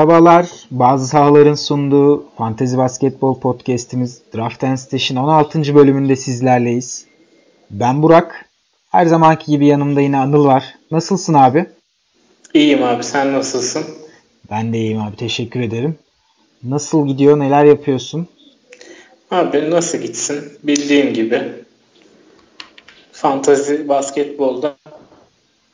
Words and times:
Merhabalar. 0.00 0.46
Bazı 0.70 1.06
sahaların 1.06 1.54
sunduğu 1.54 2.24
Fantezi 2.38 2.78
Basketbol 2.78 3.40
Podcast'imiz 3.40 4.20
Draft 4.34 4.64
and 4.64 4.76
Station 4.76 5.16
16. 5.16 5.74
bölümünde 5.74 6.16
sizlerleyiz. 6.16 7.06
Ben 7.70 8.02
Burak. 8.02 8.44
Her 8.90 9.06
zamanki 9.06 9.46
gibi 9.46 9.66
yanımda 9.66 10.00
yine 10.00 10.16
Anıl 10.18 10.44
var. 10.44 10.64
Nasılsın 10.90 11.34
abi? 11.34 11.66
İyiyim 12.54 12.82
abi. 12.82 13.04
Sen 13.04 13.32
nasılsın? 13.32 13.84
Ben 14.50 14.72
de 14.72 14.78
iyiyim 14.78 15.00
abi. 15.00 15.16
Teşekkür 15.16 15.60
ederim. 15.60 15.98
Nasıl 16.62 17.06
gidiyor? 17.06 17.38
Neler 17.38 17.64
yapıyorsun? 17.64 18.28
Abi 19.30 19.70
nasıl 19.70 19.98
gitsin? 19.98 20.52
Bildiğin 20.62 21.14
gibi. 21.14 21.42
Fantazi 23.12 23.88
basketbolda 23.88 24.76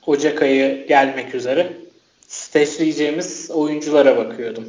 Ocak 0.07 0.43
ayı 0.43 0.87
gelmek 0.89 1.35
üzere 1.35 1.86
steşleyeceğimiz 2.29 3.51
oyunculara 3.51 4.17
bakıyordum. 4.17 4.65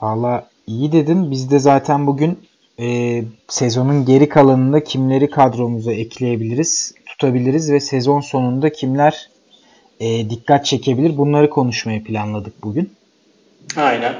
Valla 0.00 0.48
iyi 0.66 0.92
dedim. 0.92 1.30
Biz 1.30 1.50
de 1.50 1.58
zaten 1.58 2.06
bugün 2.06 2.38
e, 2.80 3.22
sezonun 3.48 4.04
geri 4.04 4.28
kalanında 4.28 4.84
kimleri 4.84 5.30
kadromuza 5.30 5.92
ekleyebiliriz, 5.92 6.94
tutabiliriz 7.06 7.72
ve 7.72 7.80
sezon 7.80 8.20
sonunda 8.20 8.72
kimler 8.72 9.30
e, 10.00 10.30
dikkat 10.30 10.66
çekebilir 10.66 11.16
bunları 11.16 11.50
konuşmayı 11.50 12.04
planladık 12.04 12.62
bugün. 12.62 12.92
Aynen. 13.76 14.14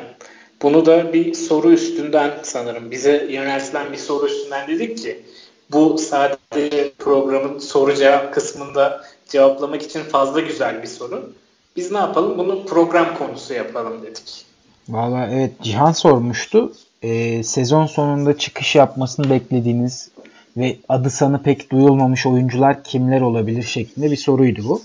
Bunu 0.62 0.86
da 0.86 1.12
bir 1.12 1.34
soru 1.34 1.72
üstünden 1.72 2.30
sanırım 2.42 2.90
bize 2.90 3.26
yöneltilen 3.30 3.92
bir 3.92 3.98
soru 3.98 4.26
üstünden 4.26 4.68
dedik 4.68 4.98
ki 4.98 5.22
bu 5.72 5.98
sadece 5.98 6.92
programın 6.98 7.58
soru 7.58 7.94
cevap 7.94 8.34
kısmında 8.34 9.04
cevaplamak 9.28 9.82
için 9.82 10.00
fazla 10.00 10.40
güzel 10.40 10.82
bir 10.82 10.88
soru. 10.88 11.32
Biz 11.76 11.92
ne 11.92 11.98
yapalım? 11.98 12.38
Bunu 12.38 12.64
program 12.66 13.18
konusu 13.18 13.54
yapalım 13.54 14.02
dedik. 14.02 14.44
Valla 14.88 15.28
evet 15.32 15.52
Cihan 15.62 15.92
sormuştu. 15.92 16.72
Ee, 17.02 17.42
sezon 17.42 17.86
sonunda 17.86 18.38
çıkış 18.38 18.74
yapmasını 18.74 19.30
beklediğiniz 19.30 20.10
ve 20.56 20.76
adı 20.88 21.10
sanı 21.10 21.42
pek 21.42 21.70
duyulmamış 21.72 22.26
oyuncular 22.26 22.84
kimler 22.84 23.20
olabilir 23.20 23.62
şeklinde 23.62 24.10
bir 24.10 24.16
soruydu 24.16 24.62
bu. 24.64 24.82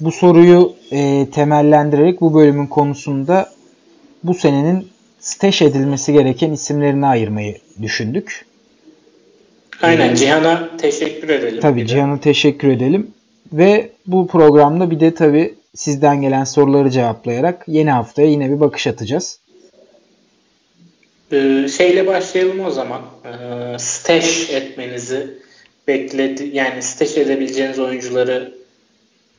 Bu 0.00 0.12
soruyu 0.12 0.72
e, 0.92 1.26
temellendirerek 1.32 2.20
bu 2.20 2.34
bölümün 2.34 2.66
konusunda 2.66 3.50
bu 4.24 4.34
senenin 4.34 4.88
steş 5.20 5.62
edilmesi 5.62 6.12
gereken 6.12 6.52
isimlerini 6.52 7.06
ayırmayı 7.06 7.58
düşündük. 7.82 8.46
Aynen 9.82 10.14
Cihan'a 10.14 10.76
teşekkür 10.76 11.28
edelim. 11.28 11.60
Tabii 11.60 11.86
Cihan'a 11.86 12.20
teşekkür 12.20 12.68
edelim. 12.68 13.10
Ve 13.52 13.90
bu 14.06 14.26
programda 14.26 14.90
bir 14.90 15.00
de 15.00 15.14
tabii 15.14 15.54
sizden 15.74 16.20
gelen 16.20 16.44
soruları 16.44 16.90
cevaplayarak 16.90 17.64
yeni 17.66 17.90
haftaya 17.90 18.28
yine 18.28 18.50
bir 18.50 18.60
bakış 18.60 18.86
atacağız. 18.86 19.40
Ee, 21.32 21.68
şeyle 21.76 22.06
başlayalım 22.06 22.60
o 22.60 22.70
zaman. 22.70 23.02
Ee, 23.24 23.78
stash 23.78 24.50
etmenizi 24.50 25.38
bekledi 25.88 26.50
yani 26.52 26.82
stash 26.82 27.16
edebileceğiniz 27.16 27.78
oyuncuları 27.78 28.54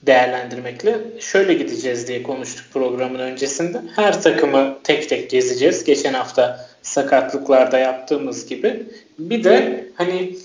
değerlendirmekle 0.02 0.98
şöyle 1.20 1.54
gideceğiz 1.54 2.08
diye 2.08 2.24
konuştuk 2.24 2.66
programın 2.74 3.20
öncesinde. 3.20 3.82
Her 3.96 4.22
takımı 4.22 4.78
tek 4.84 5.10
tek 5.10 5.30
gezeceğiz. 5.30 5.84
Geçen 5.84 6.14
hafta 6.14 6.70
sakatlıklarda 6.82 7.80
yaptığımız 7.80 8.48
gibi. 8.48 8.84
Bir 9.20 9.44
de 9.44 9.86
hani 9.96 10.36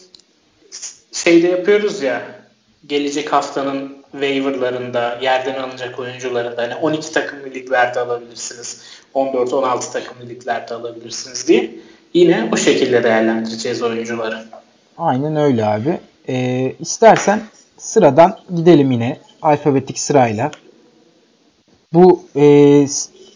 şeyde 1.12 1.48
yapıyoruz 1.48 2.02
ya 2.02 2.22
gelecek 2.86 3.32
haftanın 3.32 3.96
waiverlarında 4.20 5.18
yerden 5.22 5.54
alınacak 5.54 5.98
oyuncularında 5.98 6.62
hani 6.62 6.74
12 6.74 7.12
takımlı 7.12 7.44
liglerde 7.44 8.00
alabilirsiniz. 8.00 8.82
14-16 9.14 9.92
takımlı 9.92 10.28
liglerde 10.28 10.74
alabilirsiniz 10.74 11.48
diye. 11.48 11.70
Yine 12.14 12.48
o 12.52 12.56
şekilde 12.56 13.04
değerlendireceğiz 13.04 13.82
oyuncuları. 13.82 14.44
Aynen 14.98 15.36
öyle 15.36 15.66
abi. 15.66 16.00
Ee, 16.28 16.72
istersen 16.80 17.40
sıradan 17.78 18.38
gidelim 18.56 18.90
yine 18.90 19.18
alfabetik 19.42 19.98
sırayla. 19.98 20.50
Bu 21.92 22.22
e, 22.36 22.86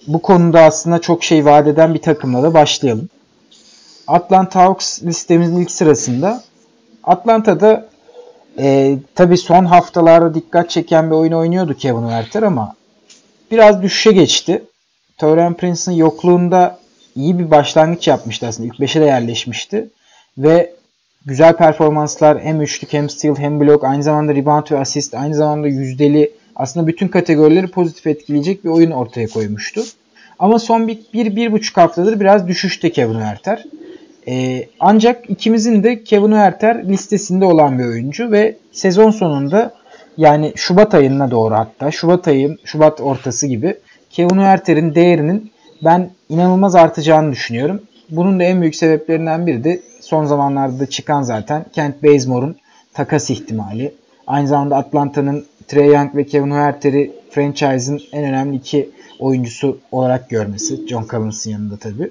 bu 0.07 0.23
konuda 0.23 0.61
aslında 0.61 0.99
çok 1.01 1.25
şey 1.25 1.45
vaat 1.45 1.69
eden 1.69 1.95
bir 1.95 2.03
takımla 2.03 2.43
da 2.43 2.55
başlayalım. 2.55 3.09
Atlanta 4.07 4.61
Hawks 4.61 5.03
listemizin 5.03 5.61
ilk 5.61 5.71
sırasında. 5.71 6.43
Atlanta'da 7.05 7.90
e, 8.59 8.99
tabii 9.15 9.39
son 9.39 9.65
haftalarda 9.65 10.35
dikkat 10.35 10.71
çeken 10.71 11.11
bir 11.11 11.17
oyun 11.17 11.33
oynuyordu 11.33 11.75
Kevin 11.75 12.09
Werther 12.09 12.43
ama 12.43 12.75
biraz 13.51 13.83
düşüşe 13.83 14.13
geçti. 14.13 14.63
Taurean 15.19 15.55
Prince'ın 15.55 15.97
yokluğunda 15.97 16.79
iyi 17.17 17.39
bir 17.39 17.51
başlangıç 17.51 18.09
yapmıştı 18.09 18.47
aslında. 18.47 18.67
İlk 18.67 18.81
5'e 18.81 19.01
de 19.01 19.05
yerleşmişti. 19.05 19.89
Ve 20.39 20.73
güzel 21.27 21.57
performanslar 21.57 22.41
hem 22.41 22.61
üçlük 22.61 22.93
hem 22.93 23.11
steal 23.11 23.37
hem 23.37 23.61
blok 23.61 23.85
aynı 23.85 24.03
zamanda 24.03 24.35
rebound 24.35 24.71
ve 24.71 24.79
asist 24.79 25.15
aynı 25.15 25.35
zamanda 25.35 25.69
yüzdeli 25.69 26.31
aslında 26.57 26.87
bütün 26.87 27.09
kategorileri 27.09 27.67
pozitif 27.67 28.07
etkileyecek 28.07 28.65
bir 28.65 28.69
oyun 28.69 28.91
ortaya 28.91 29.27
koymuştu. 29.27 29.83
Ama 30.39 30.59
son 30.59 30.89
bir, 30.89 30.99
bir, 31.15 31.37
bir 31.37 31.53
buçuk 31.53 31.77
haftadır 31.77 32.21
biraz 32.21 32.49
düşüşte 32.49 32.93
Kevin 32.93 33.13
Werther. 33.13 33.65
Ee, 34.29 34.69
ancak 34.81 35.31
ikimizin 35.31 35.83
de 35.83 36.05
Kevin 36.05 36.31
Werther 36.31 36.89
listesinde 36.89 37.45
olan 37.45 37.79
bir 37.79 37.85
oyuncu 37.85 38.33
ve 38.33 38.57
sezon 38.73 39.11
sonunda 39.11 39.75
yani 40.17 40.53
Şubat 40.57 40.95
ayına 40.95 41.31
doğru 41.31 41.55
hatta 41.55 41.91
Şubat 41.91 42.29
ayı, 42.29 42.57
Şubat 42.65 43.01
ortası 43.01 43.47
gibi 43.47 43.77
Kevin 44.11 44.29
Werther'in 44.29 44.95
değerinin 44.95 45.51
ben 45.85 46.11
inanılmaz 46.29 46.75
artacağını 46.75 47.33
düşünüyorum. 47.33 47.83
Bunun 48.11 48.41
da 48.41 48.45
en 48.45 48.61
büyük 48.61 48.77
sebeplerinden 48.77 49.47
biri 49.47 49.65
de 49.65 49.81
son 50.01 50.25
zamanlarda 50.25 50.87
çıkan 50.87 51.23
zaten 51.23 51.65
Kent 51.73 52.03
Bazemore'un 52.03 52.57
takas 52.95 53.31
ihtimali. 53.31 53.95
Aynı 54.27 54.49
zamanda 54.49 54.77
Atlanta'nın 54.77 55.47
Trey 55.69 55.87
Young 55.87 56.17
ve 56.17 56.27
Kevin 56.27 56.51
Werther'i 56.51 57.13
franchise'ın 57.31 58.01
en 58.13 58.25
önemli 58.25 58.57
iki 58.57 58.91
oyuncusu 59.19 59.79
olarak 59.93 60.31
görmesi. 60.31 60.89
John 60.89 61.07
Collins'ın 61.11 61.51
yanında 61.51 61.77
tabii. 61.77 62.11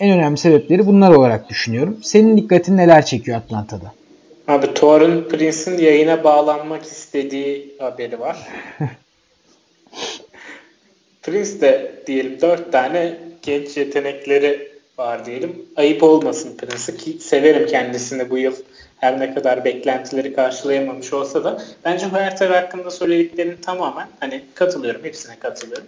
En 0.00 0.10
önemli 0.10 0.38
sebepleri 0.38 0.86
bunlar 0.86 1.10
olarak 1.10 1.48
düşünüyorum. 1.48 1.98
Senin 2.02 2.36
dikkatini 2.36 2.76
neler 2.76 3.06
çekiyor 3.06 3.38
Atlanta'da? 3.38 3.92
Abi 4.48 4.74
Thor'un 4.74 5.28
Prince'in 5.28 5.78
yayına 5.78 6.24
bağlanmak 6.24 6.84
istediği 6.84 7.74
haberi 7.78 8.20
var. 8.20 8.48
Prince 11.22 11.60
de 11.60 11.92
diyelim 12.06 12.40
dört 12.40 12.72
tane 12.72 13.18
genç 13.42 13.76
yetenekleri 13.76 14.72
var 14.98 15.26
diyelim. 15.26 15.66
Ayıp 15.76 16.02
olmasın 16.02 16.56
Prince'ı 16.56 16.96
ki 16.96 17.12
severim 17.20 17.66
kendisini 17.66 18.30
bu 18.30 18.38
yıl 18.38 18.54
her 18.96 19.20
ne 19.20 19.34
kadar 19.34 19.64
beklentileri 19.64 20.34
karşılayamamış 20.34 21.12
olsa 21.12 21.44
da 21.44 21.62
bence 21.84 22.06
Huerta 22.06 22.50
hakkında 22.50 22.90
söylediklerinin 22.90 23.56
tamamen 23.56 24.08
hani 24.20 24.42
katılıyorum. 24.54 25.04
Hepsine 25.04 25.38
katılıyorum. 25.38 25.86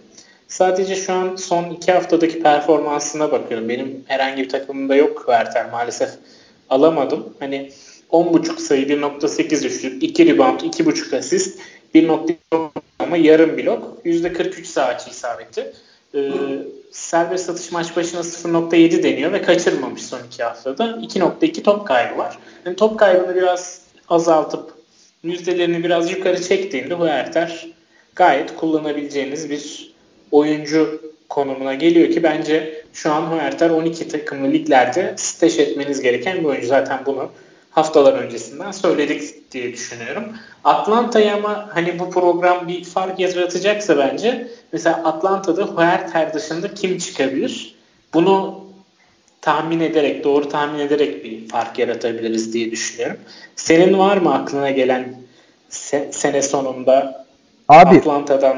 Sadece 0.51 0.95
şu 0.95 1.13
an 1.13 1.35
son 1.35 1.69
iki 1.69 1.91
haftadaki 1.91 2.39
performansına 2.39 3.31
bakıyorum. 3.31 3.69
Benim 3.69 4.03
herhangi 4.05 4.43
bir 4.43 4.49
takımımda 4.49 4.95
yok 4.95 5.23
Huerta 5.27 5.69
maalesef 5.71 6.09
alamadım. 6.69 7.33
Hani 7.39 7.71
10.5 8.11 8.59
sayı, 8.59 8.87
1.8 8.87 9.67
üçlük, 9.67 10.03
2 10.03 10.25
rebound, 10.25 10.59
2.5 10.59 11.17
asist, 11.17 11.59
1.2 11.95 12.35
ama 12.99 13.17
yarım 13.17 13.57
blok, 13.57 14.05
%43 14.05 14.63
sağ 14.63 14.85
açı 14.85 15.09
isabeti. 15.09 15.73
Ee, 16.15 16.31
serbest 16.91 17.49
atış 17.49 17.71
maç 17.71 17.95
başına 17.95 18.19
0.7 18.19 19.03
deniyor 19.03 19.31
ve 19.31 19.41
kaçırmamış 19.41 20.01
son 20.01 20.19
iki 20.27 20.43
haftada. 20.43 20.83
2.2 20.83 21.63
top 21.63 21.87
kaybı 21.87 22.17
var. 22.17 22.37
Yani 22.65 22.75
top 22.75 22.99
kaybını 22.99 23.35
biraz 23.35 23.81
azaltıp 24.09 24.73
yüzdelerini 25.23 25.83
biraz 25.83 26.11
yukarı 26.11 26.41
çektiğinde 26.41 26.93
Huerter 26.93 27.67
gayet 28.15 28.55
kullanabileceğiniz 28.55 29.49
bir 29.49 29.90
oyuncu 30.31 31.01
konumuna 31.29 31.73
geliyor 31.73 32.11
ki 32.11 32.23
bence 32.23 32.83
şu 32.93 33.11
an 33.13 33.21
Huerter 33.21 33.69
12 33.69 34.07
takımlı 34.07 34.51
liglerde 34.51 35.13
stash 35.17 35.59
etmeniz 35.59 36.01
gereken 36.01 36.39
bir 36.39 36.45
oyuncu. 36.45 36.67
Zaten 36.67 36.99
bunu 37.05 37.29
haftalar 37.71 38.13
öncesinden 38.13 38.71
söyledik 38.71 39.51
diye 39.51 39.73
düşünüyorum. 39.73 40.23
Atlanta'ya 40.63 41.35
ama 41.35 41.69
hani 41.73 41.99
bu 41.99 42.09
program 42.09 42.67
bir 42.67 42.83
fark 42.83 43.19
yaratacaksa 43.19 43.97
bence 43.97 44.47
mesela 44.71 44.95
Atlanta'da 45.03 45.63
Huerter 45.63 46.33
dışında 46.33 46.73
kim 46.73 46.97
çıkabilir? 46.97 47.75
Bunu 48.13 48.61
tahmin 49.41 49.79
ederek, 49.79 50.23
doğru 50.23 50.49
tahmin 50.49 50.79
ederek 50.79 51.23
bir 51.23 51.47
fark 51.47 51.79
yaratabiliriz 51.79 52.53
diye 52.53 52.71
düşünüyorum. 52.71 53.17
Senin 53.55 53.99
var 53.99 54.17
mı 54.17 54.33
aklına 54.33 54.71
gelen 54.71 55.15
se- 55.71 56.11
sene 56.11 56.41
sonunda 56.41 57.25
Abi, 57.69 57.97
Atlanta'dan 57.97 58.57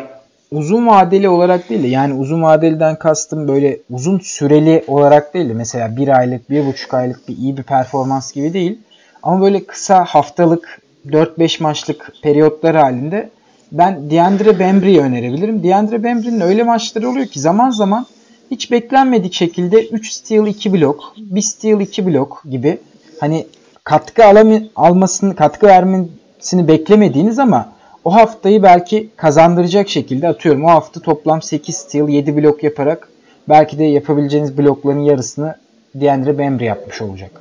uzun 0.54 0.88
vadeli 0.88 1.30
olarak 1.30 1.70
değil 1.70 1.84
de 1.84 1.88
yani 1.88 2.14
uzun 2.14 2.44
vadeliden 2.44 2.96
kastım 2.96 3.48
böyle 3.48 3.80
uzun 3.90 4.20
süreli 4.20 4.84
olarak 4.88 5.34
değil 5.34 5.50
de 5.50 5.54
mesela 5.54 5.98
bir 5.98 6.08
aylık, 6.08 6.50
bir 6.50 6.66
buçuk 6.66 6.94
aylık 6.94 7.28
bir 7.28 7.38
iyi 7.38 7.58
bir 7.58 7.64
performans 7.64 8.34
gibi 8.34 8.54
değil. 8.54 8.80
Ama 9.24 9.42
böyle 9.42 9.64
kısa 9.64 10.06
haftalık 10.06 10.82
4-5 11.08 11.64
maçlık 11.64 12.12
periyotlar 12.24 12.76
halinde 12.76 13.30
ben 13.72 14.10
Diandre 14.10 14.60
Bembry'i 14.60 15.00
önerebilirim. 15.00 15.64
Diandre 15.64 16.04
Bembry'nin 16.04 16.42
öyle 16.42 16.64
maçları 16.64 17.10
oluyor 17.10 17.26
ki 17.26 17.40
zaman 17.40 17.70
zaman 17.70 18.06
hiç 18.52 18.72
beklenmedik 18.72 19.34
şekilde 19.34 19.88
3 19.88 20.12
steal 20.12 20.48
2 20.48 20.74
blok, 20.74 21.14
1 21.18 21.42
steal 21.42 21.82
2 21.82 22.06
blok 22.06 22.44
gibi 22.50 22.78
hani 23.20 23.48
katkı 23.84 24.26
alamı, 24.26 24.62
almasını, 24.76 25.36
katkı 25.36 25.68
vermesini 25.68 26.68
beklemediğiniz 26.68 27.40
ama 27.40 27.70
o 28.04 28.14
haftayı 28.14 28.64
belki 28.64 29.10
kazandıracak 29.16 29.90
şekilde 29.90 30.28
atıyorum. 30.28 30.66
O 30.66 30.68
hafta 30.68 31.00
toplam 31.00 31.42
8 31.42 31.76
steal 31.76 32.10
7 32.10 32.38
blok 32.38 32.64
yaparak 32.64 33.10
belki 33.50 33.80
de 33.80 33.84
yapabileceğiniz 33.84 34.58
blokların 34.58 35.00
yarısını 35.00 35.56
Deandre 35.96 36.38
Bembry 36.38 36.66
yapmış 36.66 37.02
olacak. 37.02 37.32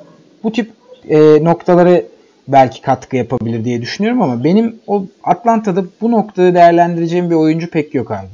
Bu 0.43 0.53
tip 0.53 0.71
e, 1.09 1.45
noktaları 1.45 2.07
belki 2.49 2.83
katkı 2.83 3.17
yapabilir 3.17 3.65
diye 3.65 3.83
düşünüyorum 3.83 4.23
ama 4.23 4.45
benim 4.45 4.81
o 4.87 5.05
Atlanta'da 5.25 5.85
bu 6.01 6.11
noktada 6.11 6.55
değerlendireceğim 6.55 7.31
bir 7.31 7.35
oyuncu 7.35 7.71
pek 7.71 7.95
yok 7.95 8.11
abi. 8.11 8.29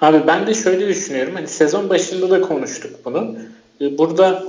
Abi 0.00 0.26
ben 0.26 0.46
de 0.46 0.54
şöyle 0.54 0.88
düşünüyorum. 0.88 1.34
Hani 1.34 1.46
sezon 1.46 1.88
başında 1.88 2.30
da 2.30 2.40
konuştuk 2.40 2.90
bunu. 3.04 3.36
Ee, 3.80 3.98
burada 3.98 4.44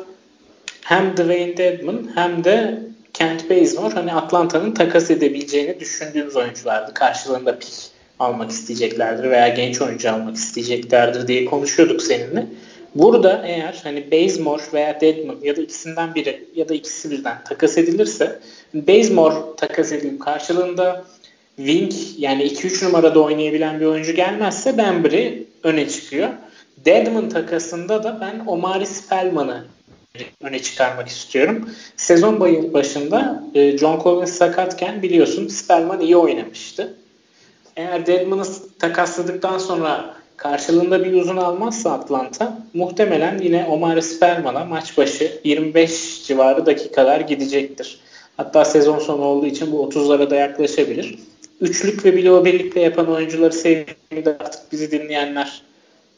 hem 0.82 1.14
Dwayne 1.18 1.58
Dedman 1.58 2.10
hem 2.16 2.44
de 2.44 2.82
Kent 3.20 3.50
Bazemore 3.50 3.94
hani 3.94 4.14
Atlanta'nın 4.14 4.72
takas 4.72 5.12
edebileceğini 5.12 5.80
düşündüğümüz 5.80 6.36
oyunculardı. 6.36 6.94
Karşılığında 6.94 7.60
pik 7.60 7.74
almak 8.20 8.52
isteyeceklerdir 8.52 9.30
veya 9.30 9.48
genç 9.48 9.82
oyuncu 9.82 10.12
almak 10.12 10.36
isteyeceklerdir 10.36 11.28
diye 11.28 11.46
konuşuyorduk 11.46 12.02
seninle. 12.02 12.48
Burada 12.96 13.44
eğer 13.46 13.80
hani 13.84 14.12
Bazemore 14.12 14.64
veya 14.74 15.02
Deadman 15.02 15.38
ya 15.44 15.56
da 15.56 15.62
ikisinden 15.62 16.16
biri 16.16 16.46
ya 16.56 16.70
da 16.70 16.74
ikisi 16.74 17.12
birden 17.12 17.44
takas 17.44 17.78
edilirse 17.78 18.40
Bazemore 18.74 19.36
takas 19.58 19.92
edilip 19.92 20.22
karşılığında 20.22 21.06
wing 21.58 21.94
yani 22.18 22.44
2-3 22.44 22.86
numarada 22.86 23.20
oynayabilen 23.20 23.80
bir 23.80 23.86
oyuncu 23.86 24.12
gelmezse 24.12 24.78
Bembry 24.78 25.48
öne 25.64 25.90
çıkıyor. 25.90 26.30
Deadman 26.86 27.30
takasında 27.30 28.04
da 28.04 28.18
ben 28.22 28.46
Omari 28.48 28.86
Spellman'ı 28.86 29.66
öne 30.42 30.62
çıkarmak 30.62 31.08
istiyorum. 31.08 31.70
Sezon 31.98 32.40
başında 32.74 33.44
e, 33.54 33.78
John 33.78 34.00
Collins 34.04 34.32
sakatken 34.32 35.02
biliyorsun 35.02 35.48
Spellman 35.48 36.02
iyi 36.02 36.18
oynamıştı. 36.18 36.98
Eğer 37.76 38.06
Deadman'ı 38.06 38.44
takasladıktan 38.80 39.58
sonra 39.58 40.16
karşılığında 40.38 41.06
bir 41.06 41.14
uzun 41.14 41.38
almazsa 41.38 41.92
Atlanta 41.92 42.58
muhtemelen 42.74 43.40
yine 43.40 43.66
Omar 43.66 44.02
Spellman'a 44.02 44.66
maç 44.66 44.98
başı 44.98 45.40
25 45.44 46.24
civarı 46.28 46.66
dakikalar 46.66 47.20
gidecektir. 47.20 48.00
Hatta 48.38 48.66
sezon 48.66 49.00
sonu 49.00 49.22
olduğu 49.22 49.46
için 49.46 49.72
bu 49.72 49.90
30'lara 49.90 50.30
da 50.30 50.36
yaklaşabilir. 50.36 51.20
Üçlük 51.62 52.06
ve 52.06 52.18
bloğu 52.18 52.46
birlikte 52.46 52.80
yapan 52.80 53.12
oyuncuları 53.12 53.54
sevdiğini 53.54 54.26
de 54.26 54.30
artık 54.40 54.72
bizi 54.72 54.92
dinleyenler 54.92 55.62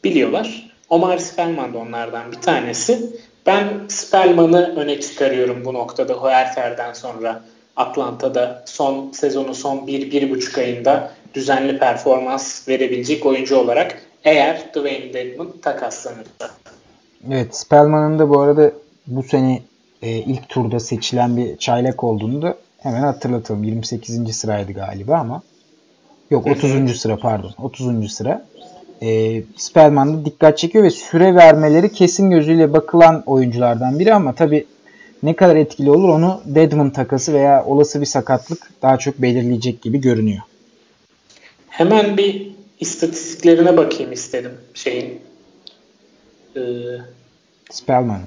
biliyorlar. 0.04 0.70
Omar 0.88 1.18
Spellman 1.18 1.74
da 1.74 1.78
onlardan 1.78 2.32
bir 2.32 2.36
tanesi. 2.36 2.98
Ben 3.46 3.68
Spellman'ı 3.88 4.74
öne 4.76 5.00
çıkarıyorum 5.00 5.64
bu 5.64 5.74
noktada 5.74 6.12
Huerter'den 6.12 6.92
sonra 6.92 7.42
Atlanta'da 7.76 8.62
son 8.66 9.10
sezonu 9.12 9.54
son 9.54 9.76
1-1,5 9.76 10.60
ayında 10.60 11.10
düzenli 11.34 11.78
performans 11.78 12.68
verebilecek 12.68 13.26
oyuncu 13.26 13.56
olarak 13.56 14.02
eğer 14.24 14.60
Dwayne 14.74 15.12
Dedman 15.12 15.52
takaslanırsa. 15.62 16.50
Evet 17.30 17.56
Spellman'ın 17.56 18.18
da 18.18 18.30
bu 18.30 18.40
arada 18.40 18.72
bu 19.06 19.22
sene 19.22 19.62
e, 20.02 20.10
ilk 20.10 20.48
turda 20.48 20.80
seçilen 20.80 21.36
bir 21.36 21.56
çaylak 21.56 22.04
olduğunu 22.04 22.42
da 22.42 22.56
hemen 22.78 23.00
hatırlatalım. 23.00 23.64
28. 23.64 24.36
sıraydı 24.36 24.72
galiba 24.72 25.16
ama 25.16 25.42
yok 26.30 26.46
30. 26.46 27.00
sıra 27.00 27.16
pardon 27.16 27.52
30. 27.58 28.12
sıra. 28.12 28.46
E, 29.02 29.42
Spellman 29.56 30.14
da 30.20 30.24
dikkat 30.24 30.58
çekiyor 30.58 30.84
ve 30.84 30.90
süre 30.90 31.34
vermeleri 31.34 31.92
kesin 31.92 32.30
gözüyle 32.30 32.72
bakılan 32.72 33.22
oyunculardan 33.26 33.98
biri 33.98 34.14
ama 34.14 34.34
tabi 34.34 34.66
ne 35.22 35.36
kadar 35.36 35.56
etkili 35.56 35.90
olur 35.90 36.08
onu 36.08 36.42
Deadman 36.46 36.90
takası 36.90 37.32
veya 37.32 37.64
olası 37.64 38.00
bir 38.00 38.06
sakatlık 38.06 38.82
daha 38.82 38.98
çok 38.98 39.18
belirleyecek 39.22 39.82
gibi 39.82 40.00
görünüyor. 40.00 40.42
Hemen 41.68 42.16
bir 42.16 42.52
istatistiklerine 42.80 43.76
bakayım 43.76 44.12
istedim 44.12 44.52
şeyin. 44.74 45.20
Ee, 46.56 46.60
Spellman. 47.70 48.20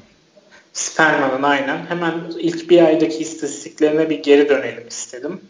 Spellman'ın 0.73 1.43
aynen. 1.43 1.85
Hemen 1.85 2.13
ilk 2.39 2.69
bir 2.69 2.81
aydaki 2.81 3.17
istatistiklerine 3.17 4.09
bir 4.09 4.23
geri 4.23 4.49
dönelim 4.49 4.87
istedim. 4.87 5.41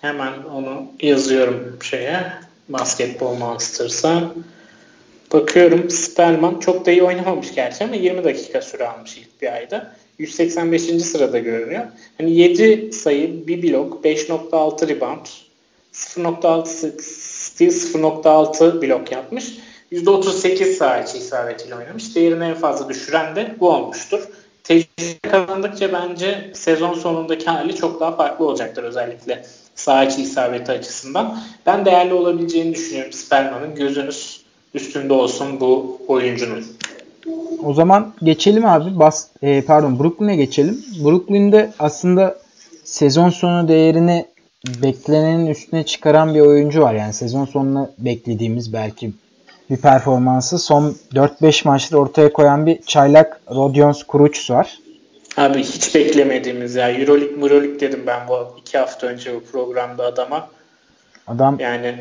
Hemen 0.00 0.32
onu 0.54 0.86
yazıyorum 1.00 1.78
şeye. 1.82 2.22
Basketball 2.68 3.34
Monsters'a. 3.34 4.32
Bakıyorum 5.32 5.90
Spellman 5.90 6.60
çok 6.60 6.86
da 6.86 6.90
iyi 6.90 7.02
oynamamış 7.02 7.54
gerçi 7.54 7.84
ama 7.84 7.94
20 7.94 8.24
dakika 8.24 8.62
süre 8.62 8.88
almış 8.88 9.16
ilk 9.16 9.42
bir 9.42 9.52
ayda. 9.52 9.92
185. 10.18 10.82
sırada 10.82 11.38
görünüyor. 11.38 11.84
Hani 12.18 12.36
7 12.36 12.92
sayı, 12.92 13.46
1 13.46 13.62
blok, 13.62 14.04
5.6 14.04 14.88
rebound, 14.88 15.26
0.6 15.92 16.66
steal, 17.02 17.70
0.6 17.70 18.82
blok 18.82 19.12
yapmış. 19.12 19.52
%38 19.92 20.64
saha 20.72 21.00
içi 21.00 21.18
isabetiyle 21.18 21.74
oynamış. 21.74 22.16
Değerini 22.16 22.44
en 22.44 22.54
fazla 22.54 22.88
düşüren 22.88 23.36
de 23.36 23.54
bu 23.60 23.70
olmuştur. 23.70 24.28
Tecrübe 24.64 25.28
kazandıkça 25.30 25.92
bence 25.92 26.50
sezon 26.54 26.94
sonundaki 26.94 27.46
hali 27.46 27.76
çok 27.76 28.00
daha 28.00 28.16
farklı 28.16 28.44
olacaktır 28.44 28.84
özellikle 28.84 29.46
saha 29.74 30.04
içi 30.04 30.22
isabeti 30.22 30.72
açısından. 30.72 31.38
Ben 31.66 31.84
değerli 31.84 32.14
olabileceğini 32.14 32.74
düşünüyorum 32.74 33.12
Spellman'ın. 33.12 33.74
Gözünüz 33.74 34.35
üstünde 34.76 35.12
olsun 35.12 35.60
bu 35.60 35.98
oyuncunun. 36.08 36.64
O 37.64 37.74
zaman 37.74 38.14
geçelim 38.22 38.66
abi. 38.66 38.98
Bas, 38.98 39.26
e, 39.42 39.62
pardon 39.62 39.98
Brooklyn'e 39.98 40.36
geçelim. 40.36 40.84
Brooklyn'de 41.04 41.70
aslında 41.78 42.38
sezon 42.84 43.30
sonu 43.30 43.68
değerini 43.68 44.26
beklenenin 44.82 45.46
üstüne 45.46 45.86
çıkaran 45.86 46.34
bir 46.34 46.40
oyuncu 46.40 46.80
var. 46.82 46.94
Yani 46.94 47.12
sezon 47.12 47.44
sonuna 47.44 47.90
beklediğimiz 47.98 48.72
belki 48.72 49.10
bir 49.70 49.76
performansı 49.76 50.58
son 50.58 50.96
4-5 51.14 51.68
maçta 51.68 51.98
ortaya 51.98 52.32
koyan 52.32 52.66
bir 52.66 52.82
çaylak 52.82 53.40
Rodions 53.50 54.02
Kurucs 54.02 54.50
var. 54.50 54.78
Abi 55.36 55.58
hiç 55.58 55.94
beklemediğimiz 55.94 56.74
ya. 56.74 56.90
Euroleague, 56.90 57.42
Euroleague 57.42 57.80
dedim 57.80 58.02
ben 58.06 58.28
bu 58.28 58.34
iki 58.60 58.78
hafta 58.78 59.06
önce 59.06 59.34
bu 59.34 59.44
programda 59.44 60.04
adama. 60.04 60.48
Adam 61.26 61.56
yani 61.60 61.94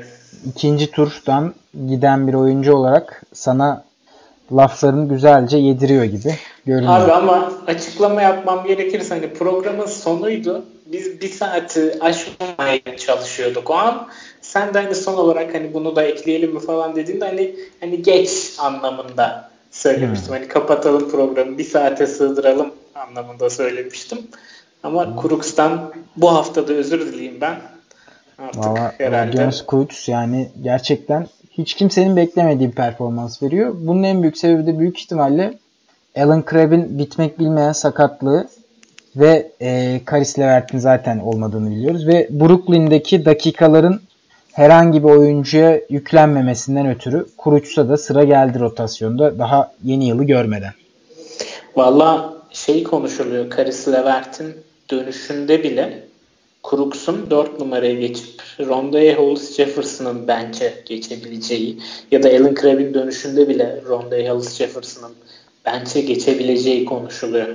ikinci 0.45 0.91
turdan 0.91 1.53
giden 1.87 2.27
bir 2.27 2.33
oyuncu 2.33 2.75
olarak 2.75 3.23
sana 3.33 3.83
laflarını 4.51 5.09
güzelce 5.09 5.57
yediriyor 5.57 6.03
gibi 6.03 6.35
görünüyor. 6.65 6.99
Abi 6.99 7.11
ama 7.11 7.51
açıklama 7.67 8.21
yapmam 8.21 8.67
gerekirse 8.67 9.15
hani 9.15 9.33
programın 9.33 9.85
sonuydu. 9.85 10.65
Biz 10.85 11.21
bir 11.21 11.29
saati 11.29 11.97
aşmaya 12.01 12.97
çalışıyorduk 12.97 13.69
o 13.69 13.73
an. 13.73 14.07
Sen 14.41 14.73
de 14.73 14.81
hani 14.81 14.95
son 14.95 15.13
olarak 15.13 15.53
hani 15.55 15.73
bunu 15.73 15.95
da 15.95 16.03
ekleyelim 16.03 16.53
mi 16.53 16.59
falan 16.59 16.95
dediğinde 16.95 17.25
hani 17.25 17.55
hani 17.79 18.01
geç 18.01 18.53
anlamında 18.59 19.49
söylemiştim. 19.71 20.27
Hmm. 20.27 20.35
Hani 20.35 20.47
kapatalım 20.47 21.11
programı 21.11 21.57
bir 21.57 21.63
saate 21.63 22.07
sığdıralım 22.07 22.73
anlamında 22.95 23.49
söylemiştim. 23.49 24.17
Ama 24.83 25.05
hmm. 25.05 25.15
Kuruks'tan 25.15 25.93
bu 26.15 26.33
haftada 26.33 26.73
özür 26.73 27.13
dileyim 27.13 27.41
ben. 27.41 27.74
Artık 28.39 28.65
Valla 28.65 28.93
herhalde. 28.97 29.49
Kuruks 29.67 30.09
yani 30.09 30.49
gerçekten 30.63 31.27
hiç 31.51 31.73
kimsenin 31.73 32.15
beklemediği 32.15 32.69
bir 32.69 32.75
performans 32.75 33.43
veriyor. 33.43 33.75
Bunun 33.79 34.03
en 34.03 34.21
büyük 34.21 34.37
sebebi 34.37 34.67
de 34.67 34.79
büyük 34.79 34.99
ihtimalle 34.99 35.53
Alan 36.17 36.43
Crabb'in 36.51 36.99
bitmek 36.99 37.39
bilmeyen 37.39 37.71
sakatlığı 37.71 38.47
ve 39.15 39.51
e, 39.61 40.01
Karis 40.05 40.39
Levert'in 40.39 40.77
zaten 40.77 41.19
olmadığını 41.19 41.71
biliyoruz. 41.71 42.07
Ve 42.07 42.27
Brooklyn'deki 42.29 43.25
dakikaların 43.25 44.01
herhangi 44.53 45.03
bir 45.03 45.09
oyuncuya 45.09 45.81
yüklenmemesinden 45.89 46.89
ötürü 46.89 47.25
Kuruç'sa 47.37 47.89
da 47.89 47.97
sıra 47.97 48.23
geldi 48.23 48.59
rotasyonda 48.59 49.39
daha 49.39 49.71
yeni 49.83 50.07
yılı 50.07 50.23
görmeden. 50.23 50.73
Valla 51.75 52.33
şey 52.51 52.83
konuşuluyor 52.83 53.49
Karis 53.49 53.87
Levert'in 53.87 54.55
dönüşünde 54.91 55.63
bile 55.63 56.03
Crooks'un 56.69 57.29
4 57.29 57.59
numaraya 57.59 57.93
geçip 57.93 58.41
Rondé 58.59 59.15
Hollis 59.15 59.57
Jefferson'ın 59.57 60.27
bence 60.27 60.73
geçebileceği 60.85 61.79
ya 62.11 62.23
da 62.23 62.29
Alan 62.29 62.55
Crabb'in 62.61 62.93
dönüşünde 62.93 63.49
bile 63.49 63.81
Rondé 63.89 64.29
Hollis 64.29 64.55
Jefferson'ın 64.55 65.13
bence 65.65 66.01
geçebileceği 66.01 66.85
konuşuluyor. 66.85 67.47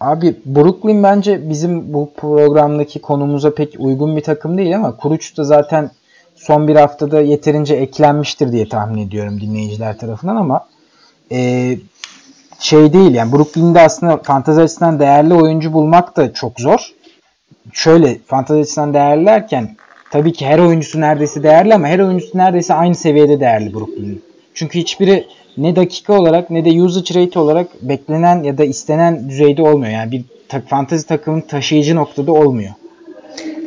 Abi 0.00 0.36
Brooklyn 0.46 1.02
bence 1.02 1.50
bizim 1.50 1.92
bu 1.92 2.10
programdaki 2.16 2.98
konumuza 2.98 3.54
pek 3.54 3.74
uygun 3.78 4.16
bir 4.16 4.22
takım 4.22 4.58
değil 4.58 4.76
ama 4.76 4.96
Kuruç 4.96 5.36
da 5.36 5.44
zaten 5.44 5.90
son 6.34 6.68
bir 6.68 6.76
haftada 6.76 7.20
yeterince 7.20 7.74
eklenmiştir 7.74 8.52
diye 8.52 8.68
tahmin 8.68 9.06
ediyorum 9.06 9.40
dinleyiciler 9.40 9.98
tarafından 9.98 10.36
ama 10.36 10.68
e, 11.32 11.78
şey 12.58 12.92
değil 12.92 13.14
yani 13.14 13.32
Brooklyn'de 13.32 13.80
aslında 13.80 14.16
fantezi 14.16 14.60
açısından 14.60 15.00
değerli 15.00 15.34
oyuncu 15.34 15.72
bulmak 15.72 16.16
da 16.16 16.32
çok 16.32 16.60
zor 16.60 16.94
şöyle 17.72 18.18
fantezi 18.26 18.60
açısından 18.60 18.94
değerlerken 18.94 19.76
tabii 20.10 20.32
ki 20.32 20.46
her 20.46 20.58
oyuncusu 20.58 21.00
neredeyse 21.00 21.42
değerli 21.42 21.74
ama 21.74 21.88
her 21.88 21.98
oyuncusu 21.98 22.38
neredeyse 22.38 22.74
aynı 22.74 22.94
seviyede 22.94 23.40
değerli 23.40 23.74
Brooklyn'in. 23.74 24.22
Çünkü 24.54 24.78
hiçbiri 24.78 25.26
ne 25.56 25.76
dakika 25.76 26.12
olarak 26.12 26.50
ne 26.50 26.64
de 26.64 26.82
usage 26.82 27.20
rate 27.20 27.38
olarak 27.38 27.66
beklenen 27.82 28.42
ya 28.42 28.58
da 28.58 28.64
istenen 28.64 29.28
düzeyde 29.28 29.62
olmuyor. 29.62 29.92
Yani 29.92 30.10
bir 30.10 30.24
ta- 30.48 30.60
fantasy 30.60 31.06
takımın 31.06 31.40
taşıyıcı 31.40 31.96
noktada 31.96 32.32
olmuyor. 32.32 32.70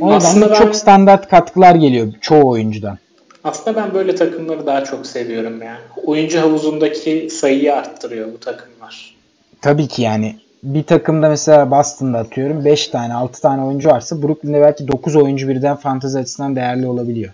O 0.01 0.11
nedenle 0.11 0.49
ben, 0.49 0.55
çok 0.55 0.75
standart 0.75 1.29
katkılar 1.29 1.75
geliyor 1.75 2.13
çoğu 2.21 2.49
oyuncudan. 2.49 2.97
Aslında 3.43 3.83
ben 3.83 3.93
böyle 3.93 4.15
takımları 4.15 4.65
daha 4.65 4.83
çok 4.83 5.05
seviyorum 5.05 5.61
yani. 5.61 5.79
Oyuncu 6.05 6.39
havuzundaki 6.41 7.29
sayıyı 7.31 7.75
arttırıyor 7.75 8.33
bu 8.33 8.39
takımlar. 8.39 9.15
Tabii 9.61 9.87
ki 9.87 10.01
yani 10.01 10.35
bir 10.63 10.83
takımda 10.83 11.29
mesela 11.29 11.71
Boston'da 11.71 12.17
atıyorum 12.17 12.65
5 12.65 12.87
tane 12.87 13.13
6 13.13 13.41
tane 13.41 13.63
oyuncu 13.63 13.89
varsa 13.89 14.21
Brooklyn'de 14.21 14.61
belki 14.61 14.87
9 14.87 15.15
oyuncu 15.15 15.47
birden 15.47 15.75
fantezi 15.75 16.19
açısından 16.19 16.55
değerli 16.55 16.87
olabiliyor. 16.87 17.33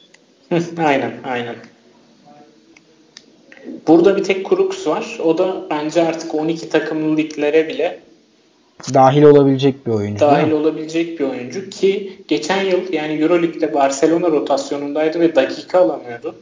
aynen 0.85 1.11
aynen. 1.23 1.55
Burada 3.87 4.17
bir 4.17 4.23
tek 4.23 4.49
Crooks 4.49 4.87
var. 4.87 5.17
O 5.23 5.37
da 5.37 5.55
bence 5.69 6.03
artık 6.03 6.35
12 6.35 6.69
takımlı 6.69 7.17
liglere 7.17 7.67
bile 7.67 7.99
dahil 8.93 9.23
olabilecek 9.23 9.87
bir 9.87 9.91
oyuncu. 9.91 10.19
Dahil 10.19 10.51
olabilecek 10.51 11.19
bir 11.19 11.25
oyuncu 11.25 11.69
ki 11.69 12.13
geçen 12.27 12.63
yıl 12.63 12.93
yani 12.93 13.13
Euroleague'de 13.13 13.73
Barcelona 13.73 14.27
rotasyonundaydı 14.27 15.19
ve 15.19 15.35
dakika 15.35 15.79
alamıyordu. 15.79 16.35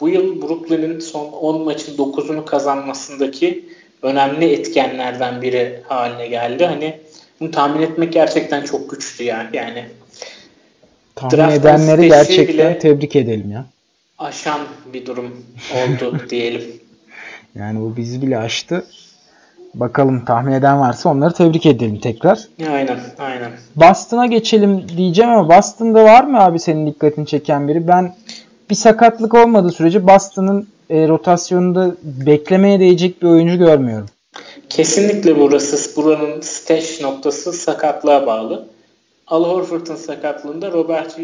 Bu 0.00 0.08
yıl 0.08 0.42
Brooklyn'in 0.42 1.00
son 1.00 1.32
10 1.32 1.64
maçın 1.64 1.96
9'unu 1.96 2.44
kazanmasındaki 2.44 3.64
önemli 4.02 4.52
etkenlerden 4.52 5.42
biri 5.42 5.82
haline 5.88 6.26
geldi. 6.26 6.66
Hani 6.66 7.00
bunu 7.40 7.50
tahmin 7.50 7.82
etmek 7.82 8.12
gerçekten 8.12 8.64
çok 8.64 8.90
güçtü 8.90 9.24
ya. 9.24 9.50
Yani 9.52 9.84
tahmin 11.16 11.48
edenleri 11.48 12.08
gerçekten 12.08 12.78
tebrik 12.78 13.16
edelim 13.16 13.50
ya. 13.50 13.64
Aşan 14.18 14.60
bir 14.92 15.06
durum 15.06 15.44
oldu 15.74 16.16
diyelim. 16.30 16.62
Yani 17.54 17.80
bu 17.80 17.96
bizi 17.96 18.22
bile 18.22 18.38
aştı. 18.38 18.84
Bakalım 19.74 20.24
tahmin 20.24 20.52
eden 20.52 20.80
varsa 20.80 21.08
onları 21.08 21.34
tebrik 21.34 21.66
edelim 21.66 22.00
tekrar. 22.00 22.40
Aynen, 22.70 22.98
aynen. 23.18 23.52
Boston'a 23.76 24.26
geçelim 24.26 24.88
diyeceğim 24.96 25.30
ama 25.30 25.56
Boston'da 25.56 26.04
var 26.04 26.24
mı 26.24 26.40
abi 26.40 26.58
senin 26.58 26.86
dikkatini 26.86 27.26
çeken 27.26 27.68
biri? 27.68 27.88
Ben 27.88 28.14
bir 28.70 28.74
sakatlık 28.74 29.34
olmadığı 29.34 29.72
sürece 29.72 30.06
Boston'ın 30.06 30.68
e, 30.90 31.08
rotasyonunda 31.08 31.96
beklemeye 32.02 32.80
değecek 32.80 33.22
bir 33.22 33.26
oyuncu 33.26 33.58
görmüyorum. 33.58 34.06
Kesinlikle 34.68 35.40
burası 35.40 35.96
buranın 35.96 36.40
stash 36.40 37.00
noktası 37.00 37.52
sakatlığa 37.52 38.26
bağlı. 38.26 38.66
Al 39.26 39.44
Horford'un 39.44 39.96
sakatlığında 39.96 40.72
Robert, 40.72 41.18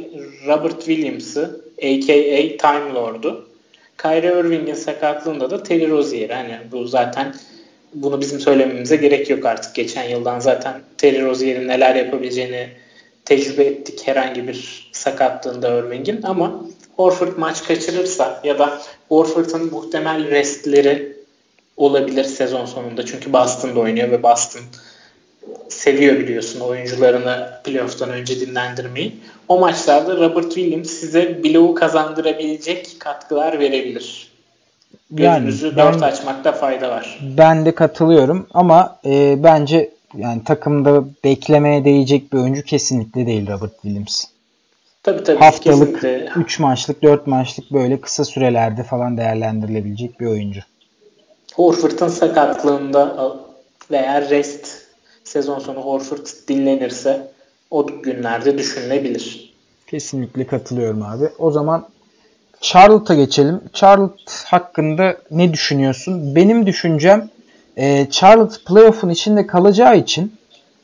Robert 0.46 0.84
Williams'ı 0.84 1.60
a.k.a. 1.78 2.56
Time 2.56 2.94
Lord'u. 2.94 3.48
Kyrie 3.98 4.40
Irving'in 4.40 4.74
sakatlığında 4.74 5.50
da 5.50 5.62
Terry 5.62 5.90
Rozier. 5.90 6.30
Hani 6.30 6.58
bu 6.72 6.86
zaten 6.86 7.34
bunu 7.94 8.20
bizim 8.20 8.40
söylememize 8.40 8.96
gerek 8.96 9.30
yok 9.30 9.46
artık. 9.46 9.74
Geçen 9.74 10.08
yıldan 10.08 10.40
zaten 10.40 10.80
Terry 10.98 11.22
Rozier'in 11.22 11.68
neler 11.68 11.94
yapabileceğini 11.94 12.68
tecrübe 13.24 13.64
ettik 13.64 14.06
herhangi 14.06 14.48
bir 14.48 14.90
sakatlığında 14.92 15.78
Irving'in 15.78 16.22
ama 16.22 16.64
Horford 16.96 17.36
maç 17.36 17.64
kaçırırsa 17.64 18.40
ya 18.44 18.58
da 18.58 18.80
Horford'un 19.08 19.70
muhtemel 19.72 20.30
restleri 20.30 21.16
olabilir 21.76 22.24
sezon 22.24 22.66
sonunda. 22.66 23.06
Çünkü 23.06 23.32
Boston'da 23.32 23.80
oynuyor 23.80 24.10
ve 24.10 24.22
Boston 24.22 24.62
seviyor 25.68 26.18
biliyorsun 26.18 26.60
oyuncularını 26.60 27.60
playoff'tan 27.64 28.10
önce 28.10 28.40
dinlendirmeyi. 28.40 29.16
O 29.48 29.58
maçlarda 29.58 30.16
Robert 30.16 30.54
Williams 30.54 30.90
size 30.90 31.44
bloğu 31.44 31.74
kazandırabilecek 31.74 32.96
katkılar 32.98 33.60
verebilir. 33.60 34.34
Gözünüzü 35.10 35.66
yani, 35.66 35.76
dört 35.76 36.02
ben, 36.02 36.06
açmakta 36.06 36.52
fayda 36.52 36.90
var. 36.90 37.20
Ben 37.36 37.66
de 37.66 37.74
katılıyorum 37.74 38.46
ama 38.54 38.98
e, 39.04 39.42
bence 39.42 39.90
yani 40.16 40.44
takımda 40.44 41.04
beklemeye 41.24 41.84
değecek 41.84 42.32
bir 42.32 42.38
oyuncu 42.38 42.62
kesinlikle 42.62 43.26
değil 43.26 43.48
Robert 43.48 43.72
Williams. 43.82 44.24
Tabii 45.04 45.24
tabii. 45.24 45.38
Haftalık 45.38 46.04
3 46.36 46.58
maçlık 46.58 47.02
4 47.02 47.26
maçlık 47.26 47.72
böyle 47.72 48.00
kısa 48.00 48.24
sürelerde 48.24 48.82
falan 48.82 49.16
değerlendirilebilecek 49.16 50.20
bir 50.20 50.26
oyuncu. 50.26 50.60
Horford'un 51.54 52.08
sakatlığında 52.08 53.36
veya 53.90 54.30
rest 54.30 54.68
sezon 55.24 55.58
sonu 55.58 55.80
Horford 55.80 56.26
dinlenirse 56.48 57.32
o 57.70 57.86
günlerde 57.86 58.58
düşünülebilir. 58.58 59.54
Kesinlikle 59.86 60.46
katılıyorum 60.46 61.02
abi. 61.02 61.28
O 61.38 61.50
zaman 61.50 61.88
Charlotte'a 62.60 63.16
geçelim. 63.16 63.60
Charlotte 63.72 64.32
hakkında 64.44 65.16
ne 65.30 65.52
düşünüyorsun? 65.52 66.34
Benim 66.36 66.66
düşüncem 66.66 67.28
e, 67.76 68.06
Charlotte 68.10 68.56
playoff'un 68.66 69.10
içinde 69.10 69.46
kalacağı 69.46 69.98
için 69.98 70.32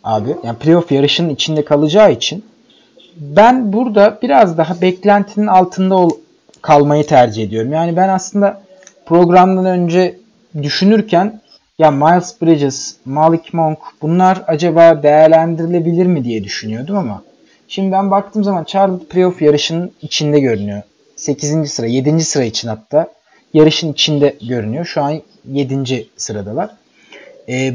abi 0.05 0.37
yani 0.45 0.59
playoff 0.59 0.93
yarışının 0.93 1.29
içinde 1.29 1.65
kalacağı 1.65 2.13
için 2.13 2.45
ben 3.17 3.73
burada 3.73 4.19
biraz 4.23 4.59
daha 4.59 4.81
beklentinin 4.81 5.47
altında 5.47 5.97
ol, 5.97 6.11
kalmayı 6.63 7.07
tercih 7.07 7.43
ediyorum. 7.45 7.73
Yani 7.73 7.97
ben 7.97 8.09
aslında 8.09 8.63
programdan 9.07 9.67
önce 9.67 10.17
düşünürken 10.63 11.41
ya 11.79 11.91
Miles 11.91 12.43
Bridges, 12.43 12.97
Malik 13.05 13.55
Monk 13.55 13.79
bunlar 14.03 14.43
acaba 14.47 15.03
değerlendirilebilir 15.03 16.07
mi 16.07 16.25
diye 16.25 16.45
düşünüyordum 16.45 16.97
ama 16.97 17.23
şimdi 17.69 17.93
ben 17.93 18.11
baktığım 18.11 18.45
zaman 18.45 18.65
Charlotte 18.65 19.07
playoff 19.07 19.43
yarışının 19.43 19.93
içinde 20.03 20.41
görünüyor. 20.41 20.83
8. 21.17 21.71
sıra, 21.71 21.87
7. 21.87 22.25
sıra 22.25 22.45
için 22.45 22.69
hatta 22.69 23.07
yarışın 23.55 23.93
içinde 23.93 24.37
görünüyor. 24.49 24.85
Şu 24.85 25.03
an 25.03 25.23
7. 25.49 26.09
sıradalar. 26.17 26.71
E, 27.49 27.75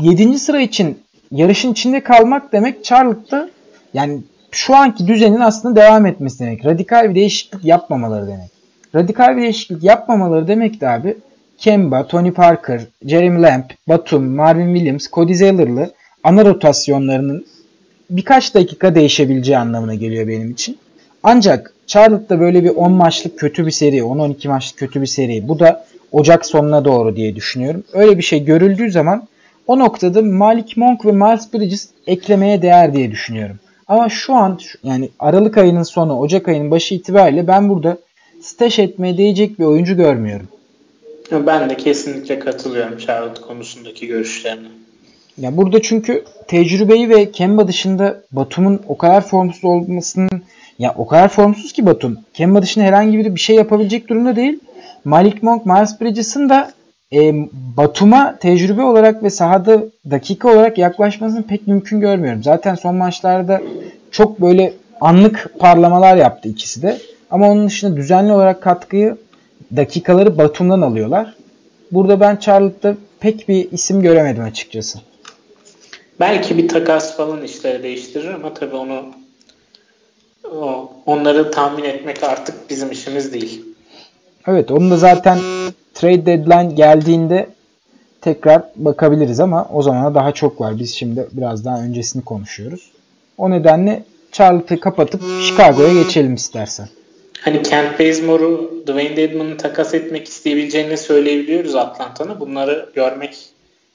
7. 0.00 0.38
sıra 0.38 0.60
için 0.60 0.98
yarışın 1.30 1.72
içinde 1.72 2.02
kalmak 2.02 2.52
demek 2.52 2.84
Charlotte'da 2.84 3.50
yani 3.94 4.20
şu 4.50 4.76
anki 4.76 5.06
düzenin 5.06 5.40
aslında 5.40 5.80
devam 5.80 6.06
etmesi 6.06 6.38
demek. 6.38 6.64
Radikal 6.64 7.10
bir 7.10 7.14
değişiklik 7.14 7.64
yapmamaları 7.64 8.26
demek. 8.26 8.50
Radikal 8.94 9.36
bir 9.36 9.42
değişiklik 9.42 9.84
yapmamaları 9.84 10.48
demek 10.48 10.80
de 10.80 10.88
abi 10.88 11.16
Kemba, 11.58 12.06
Tony 12.06 12.32
Parker, 12.32 12.80
Jeremy 13.06 13.42
Lamb, 13.42 13.64
Batum, 13.88 14.24
Marvin 14.24 14.74
Williams, 14.74 15.10
Cody 15.12 15.34
Zeller'lı 15.34 15.90
ana 16.24 16.44
rotasyonlarının 16.44 17.46
birkaç 18.10 18.54
dakika 18.54 18.94
değişebileceği 18.94 19.58
anlamına 19.58 19.94
geliyor 19.94 20.28
benim 20.28 20.50
için. 20.50 20.78
Ancak 21.22 21.74
Charlotte'da 21.86 22.40
böyle 22.40 22.64
bir 22.64 22.70
10 22.70 22.92
maçlık 22.92 23.38
kötü 23.38 23.66
bir 23.66 23.70
seri, 23.70 23.96
10-12 23.96 24.48
maçlık 24.48 24.78
kötü 24.78 25.02
bir 25.02 25.06
seri. 25.06 25.48
Bu 25.48 25.58
da 25.58 25.84
Ocak 26.12 26.46
sonuna 26.46 26.84
doğru 26.84 27.16
diye 27.16 27.36
düşünüyorum. 27.36 27.84
Öyle 27.92 28.18
bir 28.18 28.22
şey 28.22 28.44
görüldüğü 28.44 28.90
zaman 28.90 29.28
o 29.66 29.78
noktada 29.78 30.22
Malik 30.22 30.76
Monk 30.76 31.06
ve 31.06 31.12
Miles 31.12 31.52
Bridges 31.54 31.88
eklemeye 32.06 32.62
değer 32.62 32.94
diye 32.94 33.10
düşünüyorum. 33.10 33.58
Ama 33.90 34.08
şu 34.08 34.34
an 34.34 34.58
yani 34.82 35.10
Aralık 35.18 35.58
ayının 35.58 35.82
sonu, 35.82 36.18
Ocak 36.18 36.48
ayının 36.48 36.70
başı 36.70 36.94
itibariyle 36.94 37.46
ben 37.46 37.68
burada 37.68 37.98
stash 38.42 38.78
etmeye 38.78 39.18
değecek 39.18 39.58
bir 39.58 39.64
oyuncu 39.64 39.96
görmüyorum. 39.96 40.48
Ben 41.32 41.70
de 41.70 41.76
kesinlikle 41.76 42.38
katılıyorum 42.38 42.98
Charlotte 42.98 43.40
konusundaki 43.40 44.06
görüşlerine. 44.06 44.68
Ya 45.38 45.56
burada 45.56 45.82
çünkü 45.82 46.24
tecrübeyi 46.48 47.08
ve 47.08 47.30
Kemba 47.30 47.68
dışında 47.68 48.22
Batum'un 48.32 48.80
o 48.88 48.98
kadar 48.98 49.20
formsuz 49.20 49.64
olmasının 49.64 50.42
ya 50.78 50.94
o 50.98 51.06
kadar 51.06 51.28
formsuz 51.28 51.72
ki 51.72 51.86
Batum. 51.86 52.18
Kemba 52.34 52.62
dışında 52.62 52.84
herhangi 52.84 53.18
biri 53.18 53.34
bir 53.34 53.40
şey 53.40 53.56
yapabilecek 53.56 54.08
durumda 54.08 54.36
değil. 54.36 54.58
Malik 55.04 55.42
Monk, 55.42 55.66
Miles 55.66 56.00
Bridges'ın 56.00 56.48
da 56.48 56.72
e, 57.12 57.34
Batum'a 57.76 58.38
tecrübe 58.38 58.82
olarak 58.82 59.22
ve 59.22 59.30
sahada 59.30 59.82
dakika 60.10 60.48
olarak 60.48 60.78
yaklaşmasını 60.78 61.42
pek 61.42 61.66
mümkün 61.66 62.00
görmüyorum. 62.00 62.42
Zaten 62.42 62.74
son 62.74 62.94
maçlarda 62.94 63.62
çok 64.10 64.40
böyle 64.40 64.72
anlık 65.00 65.50
parlamalar 65.58 66.16
yaptı 66.16 66.48
ikisi 66.48 66.82
de. 66.82 66.98
Ama 67.30 67.50
onun 67.50 67.66
dışında 67.66 67.96
düzenli 67.96 68.32
olarak 68.32 68.62
katkıyı 68.62 69.16
dakikaları 69.76 70.38
Batum'dan 70.38 70.80
alıyorlar. 70.80 71.34
Burada 71.92 72.20
ben 72.20 72.36
Charlotte'da 72.36 72.96
pek 73.20 73.48
bir 73.48 73.72
isim 73.72 74.02
göremedim 74.02 74.42
açıkçası. 74.42 74.98
Belki 76.20 76.58
bir 76.58 76.68
takas 76.68 77.16
falan 77.16 77.42
işleri 77.42 77.82
değiştirir 77.82 78.28
ama 78.28 78.54
tabii 78.54 78.76
onu 78.76 79.04
onları 81.06 81.50
tahmin 81.50 81.84
etmek 81.84 82.22
artık 82.22 82.70
bizim 82.70 82.90
işimiz 82.90 83.32
değil. 83.32 83.69
Evet 84.46 84.70
onu 84.70 84.90
da 84.90 84.96
zaten 84.96 85.38
trade 85.94 86.26
deadline 86.26 86.72
geldiğinde 86.74 87.46
tekrar 88.20 88.62
bakabiliriz 88.76 89.40
ama 89.40 89.68
o 89.72 89.82
zamana 89.82 90.14
daha 90.14 90.32
çok 90.32 90.60
var. 90.60 90.78
Biz 90.78 90.94
şimdi 90.94 91.28
biraz 91.32 91.64
daha 91.64 91.82
öncesini 91.82 92.24
konuşuyoruz. 92.24 92.90
O 93.38 93.50
nedenle 93.50 94.04
Charlotte'ı 94.32 94.80
kapatıp 94.80 95.22
Chicago'ya 95.42 96.02
geçelim 96.02 96.34
istersen. 96.34 96.88
Hani 97.40 97.62
Kent 97.62 98.00
Bazemore'u 98.00 98.82
Dwayne 98.86 99.16
Dedman'ı 99.16 99.56
takas 99.56 99.94
etmek 99.94 100.28
isteyebileceğini 100.28 100.96
söyleyebiliyoruz 100.96 101.74
Atlanta'nın. 101.74 102.40
Bunları 102.40 102.90
görmek 102.94 103.38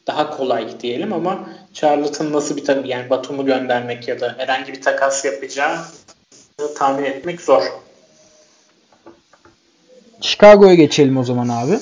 daha 0.08 0.38
kolay 0.38 0.68
diyelim 0.82 1.14
ama 1.14 1.50
Charlotte'ın 1.74 2.34
nasıl 2.34 2.58
bir 2.58 2.66
tabii 2.66 2.88
yani 2.88 3.10
Batum'u 3.10 3.46
göndermek 3.46 4.08
ya 4.08 4.20
da 4.20 4.36
herhangi 4.38 4.74
bir 4.74 4.82
takas 4.82 5.26
yapacağı 5.26 5.78
tahmin 6.78 7.04
etmek 7.04 7.42
zor. 7.42 7.64
Chicago'ya 10.22 10.74
geçelim 10.74 11.18
o 11.18 11.24
zaman 11.24 11.50
abi. 11.50 11.80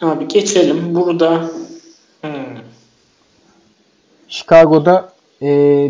Abi 0.00 0.28
geçelim. 0.28 0.94
Burada 0.94 1.50
hmm. 2.20 2.58
Chicago'da 4.28 5.12
e, 5.42 5.46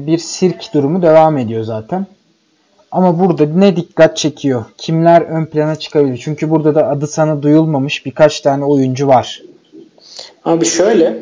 bir 0.07 0.19
sirk 0.19 0.75
durumu 0.75 1.03
devam 1.03 1.39
ediyor 1.39 1.65
zaten. 1.65 2.07
Ama 2.91 3.19
burada 3.19 3.47
ne 3.47 3.77
dikkat 3.77 4.17
çekiyor? 4.17 4.65
Kimler 4.79 5.23
ön 5.23 5.47
plana 5.47 5.77
çıkabilir? 5.77 6.21
Çünkü 6.25 6.51
burada 6.51 6.75
da 6.75 6.89
adı 6.89 7.07
sana 7.07 7.43
duyulmamış 7.43 8.07
birkaç 8.07 8.41
tane 8.41 8.65
oyuncu 8.65 9.09
var. 9.09 9.43
Abi 10.45 10.65
şöyle 10.65 11.19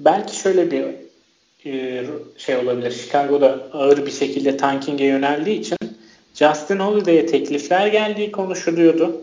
belki 0.00 0.36
şöyle 0.36 0.70
bir 0.70 0.84
e, 1.66 2.04
şey 2.38 2.56
olabilir. 2.56 2.90
Chicago'da 2.90 3.58
ağır 3.72 4.06
bir 4.06 4.10
şekilde 4.10 4.56
tanking'e 4.56 5.04
yöneldiği 5.04 5.60
için 5.60 5.78
Justin 6.34 6.78
Holiday'e 6.78 7.26
teklifler 7.26 7.86
geldiği 7.86 8.32
konuşuluyordu. 8.32 9.20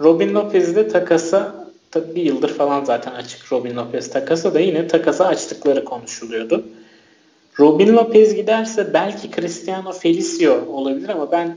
Robin 0.00 0.34
Lopez 0.34 0.76
de 0.76 0.88
takasa 0.88 1.64
tabi 1.90 2.14
bir 2.14 2.22
yıldır 2.22 2.48
falan 2.48 2.84
zaten 2.84 3.12
açık 3.12 3.52
Robin 3.52 3.76
Lopez 3.76 4.10
takasa 4.10 4.54
da 4.54 4.60
yine 4.60 4.86
takasa 4.86 5.26
açtıkları 5.26 5.84
konuşuluyordu. 5.84 6.64
Robin 7.60 7.96
Lopez 7.96 8.34
giderse 8.34 8.94
belki 8.94 9.30
Cristiano 9.30 9.92
Felicio 9.92 10.66
olabilir 10.68 11.08
ama 11.08 11.32
ben 11.32 11.56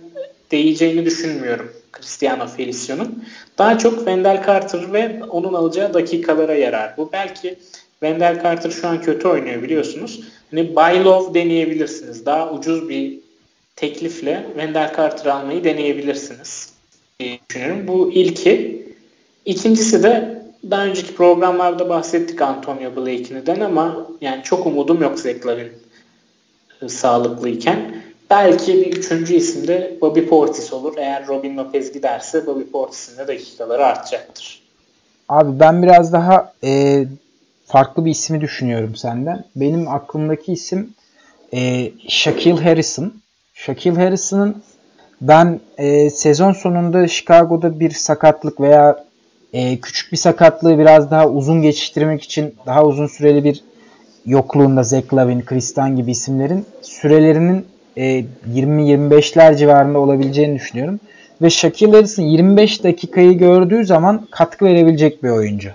değeceğini 0.51 1.05
düşünmüyorum 1.05 1.71
Cristiano 1.97 2.47
Felicio'nun. 2.47 3.23
Daha 3.57 3.77
çok 3.77 3.95
Wendell 3.95 4.45
Carter 4.45 4.93
ve 4.93 5.23
onun 5.29 5.53
alacağı 5.53 5.93
dakikalara 5.93 6.55
yarar. 6.55 6.97
Bu 6.97 7.09
belki 7.13 7.57
Wendell 7.91 8.43
Carter 8.43 8.69
şu 8.69 8.87
an 8.87 9.01
kötü 9.01 9.27
oynuyor 9.27 9.61
biliyorsunuz. 9.63 10.21
Hani 10.51 10.75
buy 10.75 11.03
low 11.03 11.41
deneyebilirsiniz. 11.41 12.25
Daha 12.25 12.51
ucuz 12.51 12.89
bir 12.89 13.19
teklifle 13.75 14.45
Wendell 14.47 14.93
Carter 14.97 15.25
almayı 15.25 15.63
deneyebilirsiniz 15.63 16.66
düşünüyorum. 17.19 17.87
Bu 17.87 18.11
ilki. 18.11 18.77
İkincisi 19.45 20.03
de 20.03 20.41
daha 20.69 20.85
önceki 20.85 21.15
programlarda 21.15 21.89
bahsettik 21.89 22.41
Antonio 22.41 22.95
Blakeney'den 22.95 23.59
ama 23.59 24.07
yani 24.21 24.43
çok 24.43 24.65
umudum 24.65 25.01
yok 25.01 25.19
Zach 25.19 25.45
Lavin 25.45 25.71
e, 26.81 26.89
sağlıklıyken. 26.89 28.03
Belki 28.29 28.73
bir 28.73 28.97
üçüncü 28.97 29.33
isim 29.33 29.67
de 29.67 29.97
Bobby 30.01 30.19
Portis 30.19 30.73
olur. 30.73 30.93
Eğer 30.97 31.27
Robin 31.27 31.57
Lopez 31.57 31.93
giderse 31.93 32.45
Bobby 32.45 32.63
Portis'in 32.71 33.17
de 33.17 33.27
dakikaları 33.27 33.85
artacaktır. 33.85 34.61
Abi 35.29 35.59
ben 35.59 35.83
biraz 35.83 36.13
daha 36.13 36.53
e, 36.63 37.03
farklı 37.65 38.05
bir 38.05 38.11
ismi 38.11 38.41
düşünüyorum 38.41 38.95
senden. 38.95 39.43
Benim 39.55 39.87
aklımdaki 39.87 40.53
isim 40.53 40.93
e, 41.53 41.91
Shaquille 42.07 42.63
Harrison. 42.63 43.13
Shaquille 43.53 44.03
Harrison'ın 44.03 44.63
ben 45.21 45.59
e, 45.77 46.09
sezon 46.09 46.53
sonunda 46.53 47.07
Chicago'da 47.07 47.79
bir 47.79 47.91
sakatlık 47.91 48.61
veya 48.61 49.03
e, 49.53 49.77
küçük 49.77 50.11
bir 50.11 50.17
sakatlığı 50.17 50.79
biraz 50.79 51.11
daha 51.11 51.29
uzun 51.29 51.61
geçiştirmek 51.61 52.23
için 52.23 52.55
daha 52.65 52.85
uzun 52.85 53.07
süreli 53.07 53.43
bir 53.43 53.63
yokluğunda 54.25 54.83
Zach 54.83 55.13
Lavin, 55.13 55.41
Kristan 55.41 55.95
gibi 55.95 56.11
isimlerin 56.11 56.65
sürelerinin 56.81 57.65
e, 57.97 58.25
20-25'ler 58.53 59.57
civarında 59.57 59.99
olabileceğini 59.99 60.55
düşünüyorum. 60.55 60.99
Ve 61.41 61.49
Shaquille 61.49 61.95
Harrison 61.95 62.23
25 62.23 62.83
dakikayı 62.83 63.37
gördüğü 63.37 63.85
zaman 63.85 64.27
katkı 64.31 64.65
verebilecek 64.65 65.23
bir 65.23 65.29
oyuncu. 65.29 65.69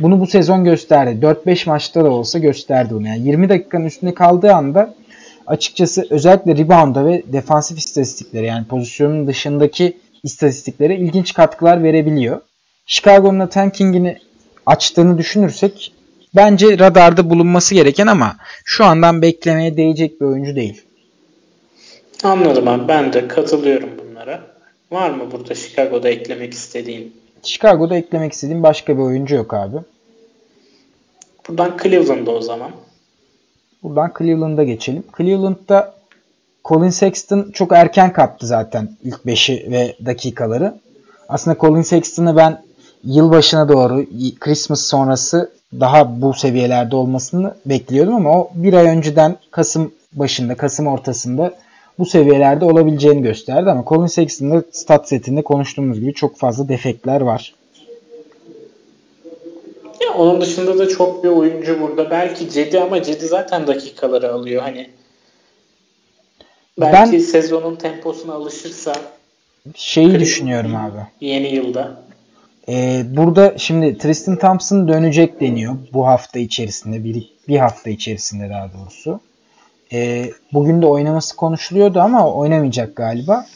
Bunu 0.00 0.20
bu 0.20 0.26
sezon 0.26 0.64
gösterdi. 0.64 1.26
4-5 1.26 1.68
maçta 1.68 2.04
da 2.04 2.10
olsa 2.10 2.38
gösterdi 2.38 2.94
bunu. 2.94 3.06
Yani 3.08 3.26
20 3.26 3.48
dakikanın 3.48 3.84
üstünde 3.84 4.14
kaldığı 4.14 4.54
anda 4.54 4.94
açıkçası 5.52 6.06
özellikle 6.10 6.56
rebound'a 6.56 7.06
ve 7.06 7.22
defansif 7.26 7.78
istatistikleri 7.78 8.46
yani 8.46 8.66
pozisyonun 8.66 9.26
dışındaki 9.26 9.96
istatistiklere 10.22 10.96
ilginç 10.96 11.34
katkılar 11.34 11.82
verebiliyor. 11.82 12.40
Chicago'nun 12.86 13.46
tankingini 13.46 14.18
açtığını 14.66 15.18
düşünürsek 15.18 15.92
bence 16.36 16.78
radarda 16.78 17.30
bulunması 17.30 17.74
gereken 17.74 18.06
ama 18.06 18.36
şu 18.64 18.84
andan 18.84 19.22
beklemeye 19.22 19.76
değecek 19.76 20.20
bir 20.20 20.26
oyuncu 20.26 20.56
değil. 20.56 20.82
Anladım 22.22 22.68
abi. 22.68 22.88
Ben 22.88 23.12
de 23.12 23.28
katılıyorum 23.28 23.90
bunlara. 23.98 24.40
Var 24.90 25.10
mı 25.10 25.30
burada 25.32 25.54
Chicago'da 25.54 26.08
eklemek 26.08 26.52
istediğin? 26.52 27.16
Chicago'da 27.42 27.96
eklemek 27.96 28.32
istediğim 28.32 28.62
başka 28.62 28.96
bir 28.96 29.02
oyuncu 29.02 29.34
yok 29.34 29.54
abi. 29.54 29.76
Buradan 31.48 31.76
Cleveland'da 31.82 32.30
o 32.30 32.40
zaman. 32.40 32.70
Buradan 33.82 34.12
Cleveland'a 34.18 34.64
geçelim. 34.64 35.04
Cleveland'da 35.18 35.94
Colin 36.64 36.90
Sexton 36.90 37.50
çok 37.52 37.72
erken 37.72 38.12
kaptı 38.12 38.46
zaten 38.46 38.88
ilk 39.04 39.20
5'i 39.26 39.70
ve 39.70 39.96
dakikaları. 40.06 40.74
Aslında 41.28 41.56
Colin 41.60 41.82
Sexton'ı 41.82 42.36
ben 42.36 42.62
yılbaşına 43.04 43.68
doğru 43.68 44.04
Christmas 44.40 44.80
sonrası 44.80 45.50
daha 45.80 46.22
bu 46.22 46.34
seviyelerde 46.34 46.96
olmasını 46.96 47.54
bekliyordum 47.66 48.14
ama 48.14 48.38
o 48.38 48.50
bir 48.54 48.72
ay 48.72 48.86
önceden 48.86 49.36
Kasım 49.50 49.92
başında, 50.12 50.54
Kasım 50.54 50.86
ortasında 50.86 51.54
bu 51.98 52.06
seviyelerde 52.06 52.64
olabileceğini 52.64 53.22
gösterdi 53.22 53.70
ama 53.70 53.84
Colin 53.88 54.06
Sexton'da 54.06 54.62
stat 54.72 55.08
setinde 55.08 55.42
konuştuğumuz 55.42 56.00
gibi 56.00 56.14
çok 56.14 56.36
fazla 56.36 56.68
defekler 56.68 57.20
var. 57.20 57.54
Onun 60.18 60.40
dışında 60.40 60.78
da 60.78 60.88
çok 60.88 61.24
bir 61.24 61.28
oyuncu 61.28 61.80
burada. 61.80 62.10
Belki 62.10 62.50
Cedi 62.50 62.80
ama 62.80 63.02
Cedi 63.02 63.26
zaten 63.26 63.66
dakikaları 63.66 64.32
alıyor. 64.32 64.62
Hani 64.62 64.90
belki 66.80 67.12
ben, 67.12 67.18
sezonun 67.18 67.76
temposuna 67.76 68.34
alışırsa 68.34 68.94
şeyi 69.74 70.20
düşünüyorum 70.20 70.76
abi. 70.76 70.98
Yeni 71.20 71.54
yılda. 71.54 72.02
Ee, 72.68 73.02
burada 73.10 73.58
şimdi 73.58 73.98
Tristan 73.98 74.38
Thompson 74.38 74.88
dönecek 74.88 75.40
deniyor 75.40 75.74
bu 75.92 76.06
hafta 76.06 76.38
içerisinde 76.38 77.04
bir, 77.04 77.32
bir 77.48 77.56
hafta 77.56 77.90
içerisinde 77.90 78.50
daha 78.50 78.70
doğrusu. 78.72 79.20
Ee, 79.92 80.30
bugün 80.52 80.82
de 80.82 80.86
oynaması 80.86 81.36
konuşuluyordu 81.36 82.00
ama 82.00 82.34
oynamayacak 82.34 82.96
galiba. 82.96 83.46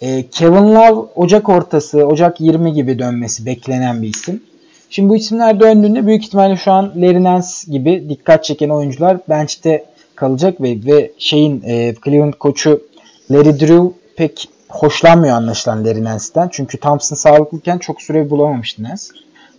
Ee, 0.00 0.24
Kevin 0.30 0.74
Love 0.74 1.08
Ocak 1.14 1.48
ortası, 1.48 2.06
Ocak 2.06 2.40
20 2.40 2.72
gibi 2.72 2.98
dönmesi 2.98 3.46
beklenen 3.46 4.02
bir 4.02 4.08
isim. 4.08 4.42
Şimdi 4.90 5.08
bu 5.08 5.16
isimler 5.16 5.60
döndüğünde 5.60 6.06
büyük 6.06 6.24
ihtimalle 6.24 6.56
şu 6.56 6.72
an 6.72 6.92
Larry 6.96 7.24
Nance 7.24 7.46
gibi 7.68 8.08
dikkat 8.08 8.44
çeken 8.44 8.68
oyuncular 8.68 9.18
bench'te 9.28 9.84
kalacak 10.14 10.60
ve 10.60 10.76
ve 10.86 11.12
şeyin 11.18 11.62
e, 11.66 11.94
Cleveland 12.04 12.34
koçu 12.34 12.82
Larry 13.30 13.60
Drew 13.60 13.90
pek 14.16 14.48
hoşlanmıyor 14.68 15.36
anlaşılan 15.36 15.84
Larry 15.84 16.04
Nance'den. 16.04 16.48
Çünkü 16.52 16.78
Thompson 16.78 17.16
sağlıklıyken 17.16 17.78
çok 17.78 18.02
süre 18.02 18.30
bulamamıştı 18.30 18.82
Nance. 18.82 19.02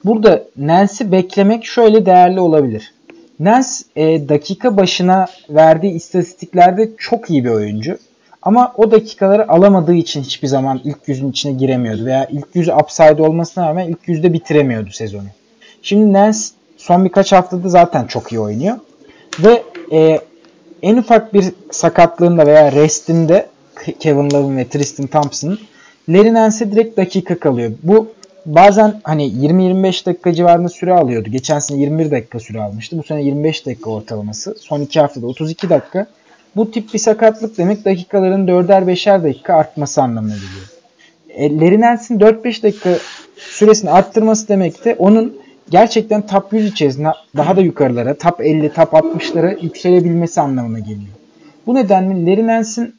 Burada 0.06 0.44
Nance'i 0.58 1.12
beklemek 1.12 1.66
şöyle 1.66 2.06
değerli 2.06 2.40
olabilir. 2.40 2.94
Nance 3.40 3.68
e, 3.96 4.30
dakika 4.30 4.78
başına 4.78 5.26
verdiği 5.50 5.94
istatistiklerde 5.94 6.90
çok 6.98 7.30
iyi 7.30 7.46
bir 7.46 7.50
oyuncu. 7.50 7.98
Ama 8.48 8.74
o 8.78 8.92
dakikaları 8.92 9.52
alamadığı 9.52 9.94
için 9.94 10.22
hiçbir 10.24 10.48
zaman 10.48 10.82
ilk 10.84 10.98
yüzün 11.08 11.32
içine 11.32 11.52
giremiyordu. 11.52 12.06
Veya 12.06 12.26
ilk 12.26 12.48
yüzü 12.54 12.72
upside 12.72 13.22
olmasına 13.22 13.68
rağmen 13.68 13.88
ilk 13.88 14.08
yüzde 14.08 14.34
bitiremiyordu 14.34 14.90
sezonu. 14.92 15.28
Şimdi 15.82 16.14
Nance 16.14 16.40
son 16.78 17.06
birkaç 17.06 17.32
haftada 17.32 17.70
zaten 17.70 18.06
çok 18.06 18.32
iyi 18.32 18.40
oynuyor. 18.40 18.78
Ve 19.40 19.64
e, 19.92 20.20
en 20.82 20.98
ufak 20.98 21.34
bir 21.34 21.46
sakatlığında 21.72 22.48
veya 22.48 22.72
restinde 22.72 23.48
Kevin 24.00 24.32
Love'ın 24.32 24.58
ve 24.58 24.68
Tristan 24.68 25.08
Thompson'ın 25.08 25.60
Larry 26.10 26.34
Nance'e 26.34 26.72
direkt 26.72 26.98
dakika 26.98 27.40
kalıyor. 27.40 27.72
Bu 27.84 28.08
bazen 28.46 29.02
hani 29.04 29.28
20-25 29.28 30.06
dakika 30.06 30.34
civarında 30.34 30.70
süre 30.70 30.94
alıyordu. 30.94 31.30
Geçen 31.30 31.60
sene 31.60 31.80
21 31.80 32.12
dakika 32.12 32.40
süre 32.40 32.62
almıştı. 32.62 32.98
Bu 32.98 33.04
sene 33.04 33.24
25 33.24 33.66
dakika 33.66 33.90
ortalaması. 33.90 34.56
Son 34.60 34.82
2 34.82 35.00
haftada 35.00 35.28
32 35.28 35.70
dakika. 35.70 36.08
Bu 36.56 36.72
tip 36.72 36.94
bir 36.94 37.00
sakatlık 37.00 37.58
demek 37.58 37.86
dakikaların 37.86 38.48
4'er 38.48 38.84
5'er 38.84 39.24
dakika 39.24 39.54
artması 39.54 40.02
anlamına 40.02 40.34
geliyor. 40.34 40.68
E, 41.30 41.60
Larry 41.60 41.82
Nance'in 41.82 42.20
4-5 42.20 42.64
dakika 42.64 42.90
süresini 43.36 43.90
arttırması 43.90 44.48
demek 44.48 44.86
de 44.86 44.96
onun 45.00 45.38
gerçekten 45.70 46.28
top 46.28 46.54
100 46.54 46.72
içerisinde 46.72 47.12
daha 47.38 47.56
da 47.56 47.62
yukarılara, 47.62 48.18
top 48.18 48.42
50, 48.42 48.74
top 48.74 48.94
60'lara 48.94 49.64
yükselebilmesi 49.64 50.42
anlamına 50.42 50.80
geliyor. 50.80 51.14
Bu 51.68 51.76
nedenle 51.76 52.32
Larry 52.32 52.48
Nance'in 52.48 52.96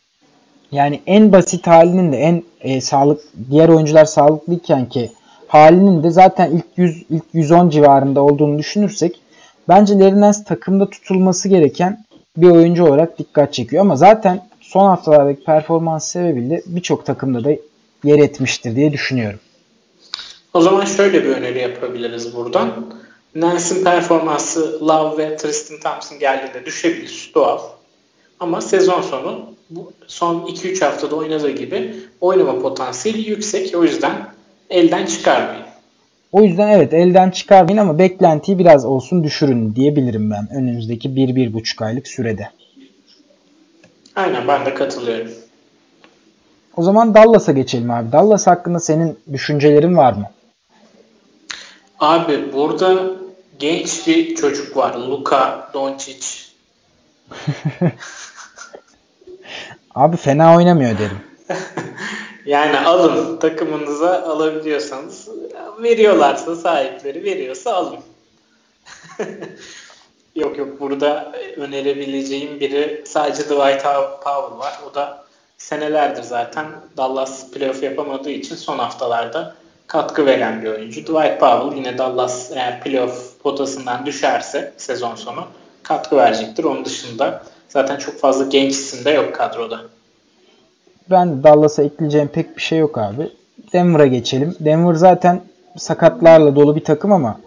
yani 0.73 1.01
en 1.07 1.33
basit 1.33 1.67
halinin 1.67 2.13
de 2.13 2.17
en 2.17 2.43
e, 2.61 2.81
sağlık 2.81 3.21
diğer 3.51 3.69
oyuncular 3.69 4.05
sağlıklıyken 4.05 4.89
ki 4.89 5.11
halinin 5.49 6.03
de 6.03 6.11
zaten 6.11 6.51
ilk 6.51 6.67
100 6.77 7.05
ilk 7.11 7.25
110 7.33 7.71
civarında 7.71 8.23
olduğunu 8.23 8.59
düşünürsek 8.59 9.21
bence 9.69 9.99
Nance 9.99 10.45
takımda 10.45 10.91
tutulması 10.91 11.49
gereken 11.49 12.05
bir 12.37 12.51
oyuncu 12.51 12.85
olarak 12.85 13.19
dikkat 13.19 13.55
çekiyor. 13.55 13.81
Ama 13.83 13.97
zaten 13.97 14.49
son 14.61 14.89
haftalardaki 14.89 15.45
performans 15.45 16.09
sebebiyle 16.09 16.63
birçok 16.67 17.07
takımda 17.07 17.45
da 17.45 17.51
yer 18.05 18.19
etmiştir 18.19 18.77
diye 18.77 18.93
düşünüyorum. 18.93 19.41
O 20.55 20.61
zaman 20.61 20.85
şöyle 20.85 21.25
bir 21.25 21.29
öneri 21.29 21.59
yapabiliriz 21.59 22.37
buradan. 22.37 22.87
Nance'in 23.35 23.85
performansı 23.85 24.89
Love 24.89 25.19
ve 25.19 25.37
Tristan 25.37 25.81
Thompson 25.81 26.19
geldiğinde 26.19 26.67
düşebilir. 26.67 27.31
Doğal. 27.35 27.59
Ama 28.41 28.61
sezon 28.61 29.03
sonu 29.03 29.55
bu 29.71 29.93
son 30.07 30.47
2-3 30.47 30.85
haftada 30.85 31.17
oynadığı 31.17 31.51
gibi 31.51 31.95
oynama 32.21 32.59
potansiyeli 32.59 33.31
yüksek. 33.31 33.75
O 33.77 33.85
yüzden 33.85 34.13
elden 34.71 35.07
çıkarmayın. 35.07 35.68
O 36.33 36.43
yüzden 36.43 36.69
evet 36.69 36.95
elden 36.95 37.31
çıkarmayın 37.31 37.79
ama 37.79 37.99
beklentiyi 37.99 38.59
biraz 38.59 38.85
olsun 38.85 39.25
düşürün 39.25 39.75
diyebilirim 39.75 40.31
ben 40.31 40.49
önümüzdeki 40.55 41.09
1-1,5 41.09 41.85
aylık 41.85 42.09
sürede. 42.09 42.49
Aynen 44.17 44.49
ben 44.49 44.67
de 44.67 44.75
katılıyorum. 44.75 45.33
O 46.77 46.83
zaman 46.83 47.15
Dallas'a 47.15 47.53
geçelim 47.53 47.91
abi. 47.91 48.13
Dallas 48.13 48.47
hakkında 48.47 48.81
senin 48.81 49.19
düşüncelerin 49.33 49.97
var 49.97 50.13
mı? 50.13 50.31
Abi 52.01 52.53
burada 52.53 53.11
genç 53.59 54.07
bir 54.07 54.35
çocuk 54.35 54.77
var. 54.77 54.95
Luka 54.95 55.71
Doncic. 55.75 56.27
abi 59.95 60.17
fena 60.17 60.57
oynamıyor 60.57 60.99
derim. 60.99 61.19
yani 62.47 62.79
alın 62.79 63.37
takımınıza 63.37 64.23
alabiliyorsanız 64.23 65.29
veriyorlarsa 65.83 66.57
sahipleri 66.57 67.25
veriyorsa 67.25 67.75
alın. 67.75 67.99
yok 70.35 70.59
yok 70.59 70.81
burada 70.81 71.33
önerebileceğim 71.57 72.61
biri 72.61 73.03
sadece 73.07 73.43
Dwight 73.43 73.83
Powell 74.23 74.59
var. 74.59 74.81
O 74.91 74.95
da 74.95 75.25
senelerdir 75.59 76.23
zaten 76.23 76.67
Dallas 76.97 77.51
playoff 77.51 77.83
yapamadığı 77.83 78.31
için 78.31 78.55
son 78.55 78.79
haftalarda 78.79 79.55
katkı 79.87 80.27
veren 80.27 80.63
bir 80.63 80.69
oyuncu. 80.69 81.01
Dwight 81.01 81.41
Powell 81.41 81.77
yine 81.77 81.99
Dallas 81.99 82.53
eğer 82.53 82.81
playoff 82.81 83.43
potasından 83.43 84.07
düşerse 84.07 84.73
sezon 84.77 85.15
sonu 85.15 85.45
katkı 85.83 86.17
verecektir. 86.17 86.65
Onun 86.65 86.85
dışında 86.85 87.43
zaten 87.69 87.97
çok 87.97 88.21
fazla 88.21 88.45
genç 88.45 88.73
isim 88.73 89.05
de 89.05 89.11
yok 89.11 89.35
kadroda. 89.35 89.81
Ben 91.11 91.43
Dallas'a 91.43 91.83
ekleyeceğim 91.83 92.29
pek 92.29 92.57
bir 92.57 92.63
şey 92.63 92.79
yok 92.79 92.99
abi. 92.99 93.31
Denver'a 93.73 94.07
geçelim. 94.07 94.57
Denver 94.61 94.95
zaten 94.95 95.41
sakatlarla 95.79 96.57
dolu 96.57 96.77
bir 96.77 96.85
takım 96.85 97.13
ama 97.13 97.41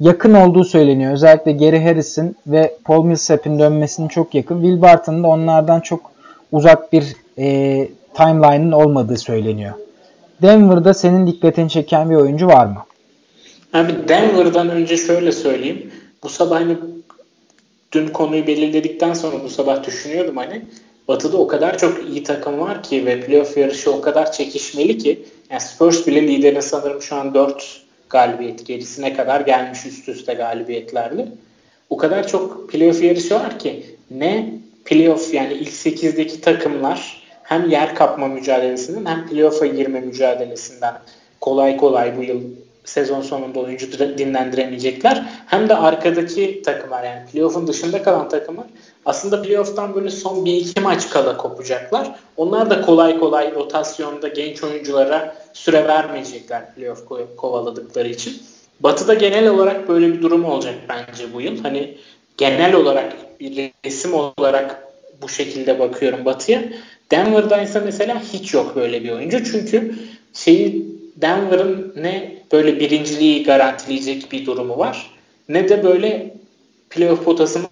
yakın 0.00 0.34
olduğu 0.34 0.64
söyleniyor. 0.64 1.12
Özellikle 1.12 1.52
Gary 1.52 1.84
Harris'in 1.84 2.36
ve 2.46 2.74
Paul 2.84 3.04
Millsap'in 3.04 3.58
dönmesinin 3.58 4.08
çok 4.08 4.34
yakın. 4.34 4.62
Will 4.62 4.82
Barton'ın 4.82 5.22
da 5.22 5.28
onlardan 5.28 5.80
çok 5.80 6.12
uzak 6.52 6.92
bir 6.92 7.16
e, 7.38 7.88
timeline'ın 8.14 8.72
olmadığı 8.72 9.16
söyleniyor. 9.16 9.72
Denver'da 10.42 10.94
senin 10.94 11.26
dikkatini 11.26 11.70
çeken 11.70 12.10
bir 12.10 12.14
oyuncu 12.14 12.46
var 12.46 12.66
mı? 12.66 12.84
Abi 13.72 14.08
Denver'dan 14.08 14.68
önce 14.70 14.96
şöyle 14.96 15.32
söyleyeyim. 15.32 15.90
Bu 16.22 16.28
sabah 16.28 16.60
hani 16.60 16.76
dün 17.92 18.08
konuyu 18.08 18.46
belirledikten 18.46 19.12
sonra 19.12 19.36
bu 19.44 19.48
sabah 19.48 19.86
düşünüyordum 19.86 20.36
hani 20.36 20.62
Batı'da 21.08 21.36
o 21.36 21.46
kadar 21.46 21.78
çok 21.78 22.10
iyi 22.10 22.22
takım 22.22 22.60
var 22.60 22.82
ki 22.82 23.06
ve 23.06 23.20
playoff 23.20 23.56
yarışı 23.56 23.92
o 23.92 24.00
kadar 24.00 24.32
çekişmeli 24.32 24.98
ki 24.98 25.24
yani 25.50 25.60
Spurs 25.60 26.06
bile 26.06 26.28
liderin 26.28 26.60
sanırım 26.60 27.02
şu 27.02 27.16
an 27.16 27.34
4 27.34 27.82
galibiyet 28.10 28.66
gerisine 28.66 29.14
kadar 29.14 29.40
gelmiş 29.40 29.86
üst 29.86 30.08
üste 30.08 30.34
galibiyetlerle. 30.34 31.28
O 31.90 31.96
kadar 31.96 32.28
çok 32.28 32.70
playoff 32.70 33.02
yarışı 33.02 33.34
var 33.34 33.58
ki 33.58 33.86
ne 34.10 34.54
playoff 34.84 35.34
yani 35.34 35.52
ilk 35.52 35.72
8'deki 35.72 36.40
takımlar 36.40 37.22
hem 37.42 37.70
yer 37.70 37.94
kapma 37.94 38.28
mücadelesinden 38.28 39.06
hem 39.06 39.26
playoff'a 39.26 39.66
girme 39.66 40.00
mücadelesinden 40.00 40.94
kolay 41.40 41.76
kolay 41.76 42.16
bu 42.16 42.22
yıl 42.22 42.40
sezon 42.84 43.20
sonunda 43.20 43.60
oyuncu 43.60 44.18
dinlendiremeyecekler. 44.18 45.24
Hem 45.46 45.68
de 45.68 45.76
arkadaki 45.76 46.62
takımlar 46.62 47.04
yani 47.04 47.26
playoff'un 47.32 47.66
dışında 47.66 48.02
kalan 48.02 48.28
takımlar 48.28 48.66
aslında 49.06 49.42
playoff'tan 49.42 49.94
böyle 49.94 50.10
son 50.10 50.44
bir 50.44 50.52
iki 50.52 50.80
maç 50.80 51.10
kala 51.10 51.36
kopacaklar. 51.36 52.10
Onlar 52.36 52.70
da 52.70 52.82
kolay 52.82 53.18
kolay 53.18 53.54
rotasyonda 53.54 54.28
genç 54.28 54.62
oyunculara 54.64 55.36
süre 55.52 55.88
vermeyecekler 55.88 56.74
playoff 56.74 57.04
kovaladıkları 57.36 58.08
için. 58.08 58.42
Batı'da 58.80 59.14
genel 59.14 59.48
olarak 59.48 59.88
böyle 59.88 60.12
bir 60.12 60.22
durum 60.22 60.44
olacak 60.44 60.74
bence 60.88 61.34
bu 61.34 61.40
yıl. 61.40 61.62
Hani 61.62 61.98
genel 62.36 62.74
olarak 62.74 63.40
bir 63.40 63.70
resim 63.86 64.14
olarak 64.14 64.88
bu 65.22 65.28
şekilde 65.28 65.78
bakıyorum 65.78 66.24
Batı'ya. 66.24 66.62
Denver'da 67.10 67.62
ise 67.62 67.80
mesela 67.80 68.22
hiç 68.32 68.54
yok 68.54 68.76
böyle 68.76 69.04
bir 69.04 69.10
oyuncu. 69.10 69.44
Çünkü 69.44 69.94
şeyi 70.34 70.86
Denver'ın 71.16 71.94
ne 71.96 72.34
böyle 72.52 72.80
birinciliği 72.80 73.44
garantileyecek 73.44 74.32
bir 74.32 74.46
durumu 74.46 74.78
var 74.78 75.14
ne 75.48 75.68
de 75.68 75.84
böyle 75.84 76.34
playoff 76.90 77.24
potasını 77.24 77.66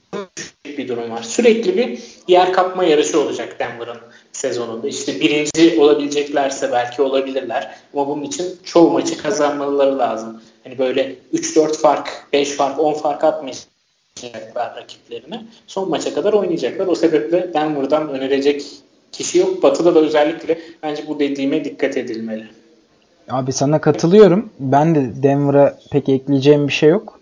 bir 0.78 0.88
durum 0.88 1.10
var. 1.10 1.22
Sürekli 1.22 1.76
bir 1.76 1.98
yer 2.28 2.52
kapma 2.52 2.84
yarışı 2.84 3.20
olacak 3.20 3.56
Denver'ın 3.58 3.98
sezonunda. 4.32 4.88
İşte 4.88 5.20
birinci 5.20 5.80
olabileceklerse 5.80 6.72
belki 6.72 7.02
olabilirler. 7.02 7.74
Ama 7.94 8.08
bunun 8.08 8.22
için 8.22 8.46
çoğu 8.64 8.90
maçı 8.90 9.22
kazanmaları 9.22 9.98
lazım. 9.98 10.42
Hani 10.64 10.78
böyle 10.78 11.14
3-4 11.34 11.78
fark, 11.78 12.26
5 12.32 12.50
fark, 12.50 12.80
10 12.80 12.94
fark 12.94 13.24
atmayacaklar 13.24 14.76
rakiplerine. 14.76 15.44
Son 15.66 15.90
maça 15.90 16.14
kadar 16.14 16.32
oynayacaklar. 16.32 16.86
O 16.86 16.94
sebeple 16.94 17.54
Denver'dan 17.54 18.08
önerecek 18.08 18.64
kişi 19.12 19.38
yok. 19.38 19.62
Batı'da 19.62 19.94
da 19.94 20.00
özellikle 20.00 20.58
bence 20.82 21.06
bu 21.08 21.18
dediğime 21.18 21.64
dikkat 21.64 21.96
edilmeli. 21.96 22.44
Abi 23.28 23.52
sana 23.52 23.80
katılıyorum. 23.80 24.50
Ben 24.58 24.94
de 24.94 25.22
Denver'a 25.22 25.78
pek 25.90 26.08
ekleyeceğim 26.08 26.68
bir 26.68 26.72
şey 26.72 26.88
yok. 26.90 27.20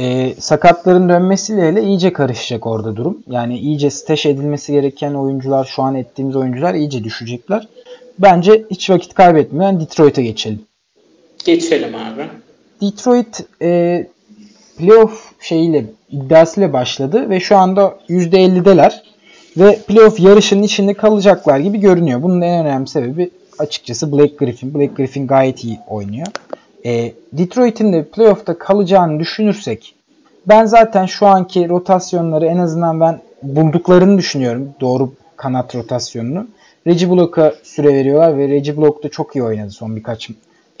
Ee, 0.00 0.34
sakatların 0.38 1.08
dönmesiyle 1.08 1.62
hele 1.62 1.82
iyice 1.82 2.12
karışacak 2.12 2.66
orada 2.66 2.96
durum. 2.96 3.18
Yani 3.30 3.58
iyice 3.58 3.90
stash 3.90 4.26
edilmesi 4.26 4.72
gereken 4.72 5.14
oyuncular, 5.14 5.64
şu 5.64 5.82
an 5.82 5.94
ettiğimiz 5.94 6.36
oyuncular 6.36 6.74
iyice 6.74 7.04
düşecekler. 7.04 7.68
Bence 8.18 8.64
hiç 8.70 8.90
vakit 8.90 9.14
kaybetmeden 9.14 9.80
Detroit'e 9.80 10.22
geçelim. 10.22 10.60
Geçelim 11.44 11.94
abi. 11.94 12.22
Detroit 12.82 13.44
e, 13.62 14.06
playoff 14.78 15.32
şeyiyle 15.40 15.84
iddiasıyla 16.10 16.72
başladı 16.72 17.30
ve 17.30 17.40
şu 17.40 17.56
anda 17.56 17.98
%50'deler 18.08 18.92
ve 19.56 19.78
playoff 19.88 20.20
yarışının 20.20 20.62
içinde 20.62 20.94
kalacaklar 20.94 21.58
gibi 21.58 21.78
görünüyor. 21.78 22.22
Bunun 22.22 22.40
en 22.40 22.66
önemli 22.66 22.88
sebebi 22.88 23.30
açıkçası 23.58 24.12
Blake 24.12 24.34
Griffin. 24.38 24.74
Blake 24.74 24.94
Griffin 24.94 25.26
gayet 25.26 25.64
iyi 25.64 25.78
oynuyor. 25.88 26.26
E, 26.86 27.12
Detroit'in 27.32 27.92
de 27.92 28.04
playoff'ta 28.04 28.58
kalacağını 28.58 29.20
düşünürsek 29.20 29.94
ben 30.46 30.64
zaten 30.64 31.06
şu 31.06 31.26
anki 31.26 31.68
rotasyonları 31.68 32.46
en 32.46 32.58
azından 32.58 33.00
ben 33.00 33.20
bulduklarını 33.42 34.18
düşünüyorum. 34.18 34.68
Doğru 34.80 35.12
kanat 35.36 35.74
rotasyonunu. 35.74 36.46
Reggie 36.86 37.10
Block'a 37.10 37.54
süre 37.62 37.94
veriyorlar 37.94 38.38
ve 38.38 38.48
Reggie 38.48 38.76
Block 38.76 39.04
da 39.04 39.08
çok 39.08 39.36
iyi 39.36 39.42
oynadı 39.42 39.70
son 39.70 39.96
birkaç 39.96 40.30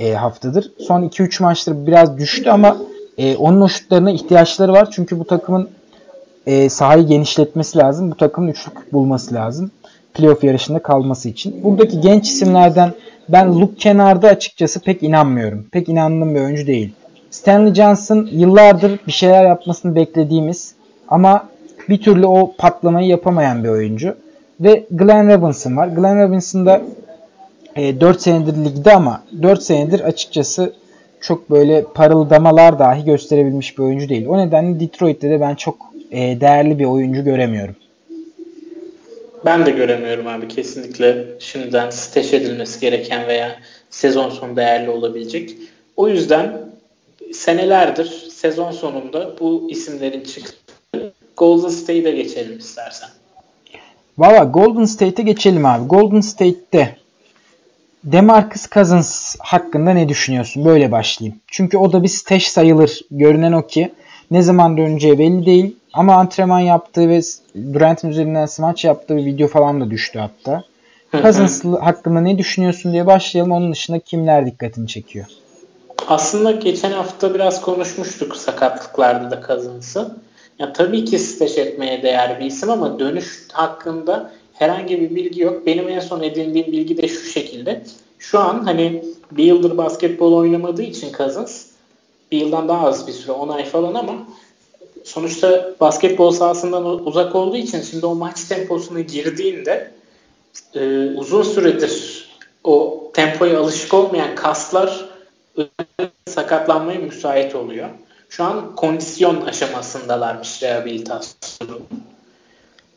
e, 0.00 0.12
haftadır. 0.12 0.72
Son 0.78 1.02
2-3 1.02 1.42
maçtır 1.42 1.86
biraz 1.86 2.18
düştü 2.18 2.50
ama 2.50 2.76
e, 3.18 3.36
onun 3.36 3.60
o 3.60 3.68
şutlarına 3.68 4.10
ihtiyaçları 4.10 4.72
var. 4.72 4.88
Çünkü 4.90 5.18
bu 5.18 5.24
takımın 5.24 5.68
e, 6.46 6.68
sahayı 6.68 7.06
genişletmesi 7.06 7.78
lazım. 7.78 8.10
Bu 8.10 8.16
takımın 8.16 8.48
üçlük 8.48 8.92
bulması 8.92 9.34
lazım. 9.34 9.70
Playoff 10.14 10.44
yarışında 10.44 10.78
kalması 10.78 11.28
için. 11.28 11.64
Buradaki 11.64 12.00
genç 12.00 12.28
isimlerden 12.28 12.92
ben 13.32 13.60
Luke 13.60 13.74
kenarda 13.74 14.28
açıkçası 14.28 14.80
pek 14.80 15.02
inanmıyorum. 15.02 15.66
Pek 15.72 15.88
inandığım 15.88 16.34
bir 16.34 16.40
oyuncu 16.40 16.66
değil. 16.66 16.92
Stanley 17.30 17.74
Johnson 17.74 18.28
yıllardır 18.32 19.00
bir 19.06 19.12
şeyler 19.12 19.44
yapmasını 19.44 19.94
beklediğimiz 19.94 20.74
ama 21.08 21.48
bir 21.88 22.02
türlü 22.02 22.26
o 22.26 22.54
patlamayı 22.58 23.08
yapamayan 23.08 23.64
bir 23.64 23.68
oyuncu. 23.68 24.16
Ve 24.60 24.86
Glenn 24.90 25.28
Robinson 25.28 25.76
var. 25.76 25.88
Glenn 25.88 26.22
Robinson 26.22 26.66
da 26.66 26.82
e, 27.76 28.00
4 28.00 28.20
senedir 28.20 28.64
ligde 28.64 28.94
ama 28.94 29.22
4 29.42 29.62
senedir 29.62 30.00
açıkçası 30.00 30.72
çok 31.20 31.50
böyle 31.50 31.84
parıldamalar 31.84 32.78
dahi 32.78 33.04
gösterebilmiş 33.04 33.78
bir 33.78 33.82
oyuncu 33.82 34.08
değil. 34.08 34.26
O 34.26 34.38
nedenle 34.38 34.80
Detroit'te 34.80 35.30
de 35.30 35.40
ben 35.40 35.54
çok 35.54 35.76
e, 36.10 36.40
değerli 36.40 36.78
bir 36.78 36.84
oyuncu 36.84 37.24
göremiyorum. 37.24 37.76
Ben 39.44 39.66
de 39.66 39.70
göremiyorum 39.70 40.26
abi 40.26 40.48
kesinlikle 40.48 41.26
şimdiden 41.38 41.90
steş 41.90 42.32
edilmesi 42.32 42.80
gereken 42.80 43.26
veya 43.26 43.56
sezon 43.90 44.30
sonu 44.30 44.56
değerli 44.56 44.90
olabilecek. 44.90 45.56
O 45.96 46.08
yüzden 46.08 46.60
senelerdir 47.32 48.06
sezon 48.30 48.70
sonunda 48.70 49.40
bu 49.40 49.68
isimlerin 49.70 50.24
çıktığı 50.24 51.12
Golden 51.36 51.68
State'e 51.68 52.10
geçelim 52.10 52.58
istersen. 52.58 53.08
Valla 54.18 54.44
Golden 54.44 54.84
State'e 54.84 55.24
geçelim 55.24 55.66
abi. 55.66 55.88
Golden 55.88 56.20
State'te 56.20 56.96
Demarcus 58.04 58.70
Cousins 58.70 59.36
hakkında 59.38 59.90
ne 59.90 60.08
düşünüyorsun? 60.08 60.64
Böyle 60.64 60.92
başlayayım. 60.92 61.40
Çünkü 61.46 61.78
o 61.78 61.92
da 61.92 62.02
bir 62.02 62.08
stash 62.08 62.46
sayılır. 62.46 63.00
Görünen 63.10 63.52
o 63.52 63.66
ki 63.66 63.92
ne 64.30 64.42
zaman 64.42 64.76
döneceği 64.76 65.18
belli 65.18 65.46
değil. 65.46 65.76
Ama 65.92 66.14
antrenman 66.14 66.60
yaptığı 66.60 67.08
ve 67.08 67.20
Durant'in 67.72 68.08
üzerinden 68.08 68.46
smaç 68.46 68.84
yaptığı 68.84 69.16
bir 69.16 69.24
video 69.24 69.48
falan 69.48 69.80
da 69.80 69.90
düştü 69.90 70.18
hatta. 70.18 70.64
Cousins 71.12 71.64
hakkında 71.64 72.20
ne 72.20 72.38
düşünüyorsun 72.38 72.92
diye 72.92 73.06
başlayalım. 73.06 73.52
Onun 73.52 73.72
dışında 73.72 73.98
kimler 73.98 74.46
dikkatini 74.46 74.86
çekiyor? 74.88 75.26
Aslında 76.08 76.50
geçen 76.50 76.92
hafta 76.92 77.34
biraz 77.34 77.60
konuşmuştuk 77.60 78.36
sakatlıklarda 78.36 79.30
da 79.30 79.42
Cousins'ı. 79.46 80.16
Ya 80.58 80.72
tabii 80.72 81.04
ki 81.04 81.18
stash 81.18 81.58
etmeye 81.58 82.02
değer 82.02 82.40
bir 82.40 82.44
isim 82.44 82.70
ama 82.70 82.98
dönüş 82.98 83.48
hakkında 83.52 84.30
herhangi 84.52 85.00
bir 85.00 85.14
bilgi 85.14 85.40
yok. 85.40 85.66
Benim 85.66 85.88
en 85.88 86.00
son 86.00 86.22
edindiğim 86.22 86.72
bilgi 86.72 86.96
de 86.96 87.08
şu 87.08 87.26
şekilde. 87.26 87.82
Şu 88.18 88.38
an 88.38 88.62
hani 88.64 89.04
bir 89.30 89.44
yıldır 89.44 89.76
basketbol 89.76 90.32
oynamadığı 90.32 90.82
için 90.82 91.12
Cousins 91.12 91.69
bir 92.32 92.40
yıldan 92.40 92.68
daha 92.68 92.86
az 92.86 93.06
bir 93.06 93.12
süre 93.12 93.32
10 93.32 93.48
ay 93.48 93.64
falan 93.64 93.94
ama 93.94 94.12
sonuçta 95.04 95.74
basketbol 95.80 96.30
sahasından 96.30 97.06
uzak 97.06 97.34
olduğu 97.34 97.56
için 97.56 97.82
şimdi 97.82 98.06
o 98.06 98.14
maç 98.14 98.44
temposuna 98.44 99.00
girdiğinde 99.00 99.92
e, 100.74 101.06
uzun 101.16 101.42
süredir 101.42 102.26
o 102.64 103.04
tempoya 103.14 103.60
alışık 103.60 103.94
olmayan 103.94 104.34
kaslar 104.34 105.10
sakatlanmaya 106.28 106.98
müsait 106.98 107.54
oluyor. 107.54 107.88
Şu 108.28 108.44
an 108.44 108.76
kondisyon 108.76 109.46
aşamasındalarmış 109.46 110.62
rehabilitasyon. 110.62 111.80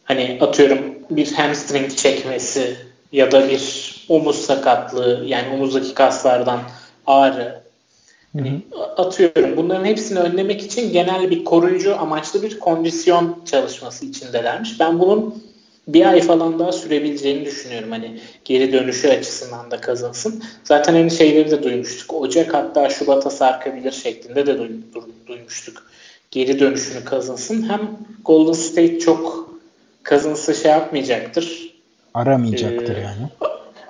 Hani 0.04 0.38
atıyorum 0.42 0.80
bir 1.10 1.32
hamstring 1.32 1.96
çekmesi 1.96 2.78
ya 3.12 3.32
da 3.32 3.50
bir 3.50 3.96
omuz 4.10 4.46
sakatlığı 4.46 5.24
yani 5.26 5.56
omuzdaki 5.56 5.94
kaslardan 5.94 6.60
ağrı. 7.08 7.63
Hani 8.38 8.62
atıyorum 8.98 9.58
bunların 9.58 9.86
hepsini 9.86 10.20
önlemek 10.20 10.62
için 10.62 10.94
genel 10.94 11.32
bir 11.32 11.46
koruyucu 11.46 12.00
amaçlı 12.00 12.44
bir 12.44 12.60
kondisyon 12.60 13.38
çalışması 13.46 14.06
içindelermiş. 14.06 14.80
Ben 14.80 15.00
bunun 15.00 15.44
bir 15.88 16.06
ay 16.06 16.22
falan 16.22 16.60
daha 16.60 16.72
sürebileceğini 16.72 17.46
düşünüyorum. 17.46 17.92
Hani 17.92 18.20
geri 18.46 18.74
dönüşü 18.74 19.10
açısından 19.10 19.72
da 19.72 19.82
kazansın. 19.82 20.44
Zaten 20.64 20.94
hani 20.94 21.12
şeyleri 21.12 21.52
de 21.52 21.64
duymuştuk. 21.64 22.14
Ocak 22.14 22.54
hatta 22.54 22.90
Şubat'a 22.90 23.30
sarkabilir 23.30 23.92
şeklinde 23.92 24.48
de 24.48 24.60
duymuştuk. 25.28 25.84
Geri 26.32 26.60
dönüşünü 26.60 27.06
kazansın. 27.06 27.70
Hem 27.70 27.98
Golden 28.26 28.54
State 28.54 29.00
çok 29.00 29.50
kazınsı 30.04 30.56
şey 30.56 30.72
yapmayacaktır. 30.72 31.74
Aramayacaktır 32.14 32.98
ee, 32.98 33.00
yani. 33.00 33.30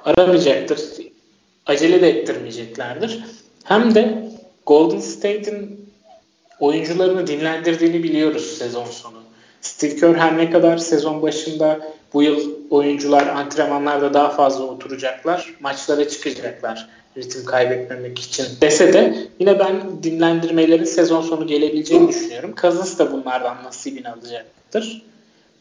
Aramayacaktır. 0.06 0.80
Acele 1.66 2.02
de 2.02 2.10
ettirmeyeceklerdir. 2.10 3.24
Hem 3.64 3.96
de 3.96 4.33
Golden 4.66 5.00
State'in 5.00 5.90
oyuncularını 6.60 7.28
dinlendirdiğini 7.28 8.04
biliyoruz 8.04 8.58
sezon 8.58 8.86
sonu. 8.86 9.18
Steve 9.62 9.96
Kerr 9.96 10.16
her 10.16 10.38
ne 10.38 10.50
kadar 10.50 10.78
sezon 10.78 11.22
başında 11.22 11.80
bu 12.14 12.24
yıl 12.24 12.52
oyuncular 12.70 13.28
antrenmanlarda 13.28 14.14
daha 14.14 14.30
fazla 14.30 14.64
oturacaklar, 14.64 15.54
maçlara 15.60 16.10
çıkacaklar 16.10 16.90
ritim 17.18 17.46
kaybetmemek 17.46 18.20
için 18.20 18.46
dese 18.62 18.94
de 18.94 19.28
yine 19.40 19.60
ben 19.60 20.04
dinlendirmelerin 20.04 20.84
sezon 20.84 21.22
sonu 21.22 21.48
gelebileceğini 21.48 22.08
düşünüyorum. 22.08 22.56
Cousins 22.62 23.00
da 23.00 23.12
bunlardan 23.12 23.64
nasibini 23.64 24.10
alacaktır. 24.10 25.02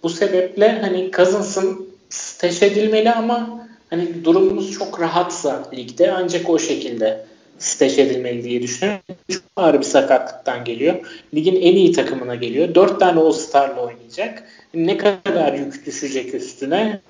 Bu 0.03 0.09
sebeple 0.09 0.79
hani 0.81 1.11
Cousins'ın 1.17 1.87
steş 2.11 2.62
edilmeli 2.62 3.12
ama 3.12 3.67
hani 3.91 4.25
durumumuz 4.25 4.73
çok 4.73 5.01
rahatsa 5.01 5.69
ligde 5.75 6.12
ancak 6.12 6.51
o 6.51 6.59
şekilde 6.59 7.25
steş 7.59 7.99
edilmeli 7.99 8.45
diye 8.45 8.62
düşünüyorum. 8.62 9.03
Çok 9.31 9.43
ağır 9.57 9.79
bir 9.79 9.85
sakatlıktan 9.85 10.65
geliyor. 10.65 10.95
Ligin 11.35 11.57
en 11.57 11.77
iyi 11.77 11.93
takımına 11.93 12.35
geliyor. 12.35 12.75
Dört 12.75 13.01
tane 13.01 13.21
All-Star'la 13.21 13.81
oynayacak. 13.81 14.45
Ne 14.75 14.97
kadar 14.97 15.53
yük 15.53 15.87
düşecek 15.87 16.35
üstüne? 16.35 17.01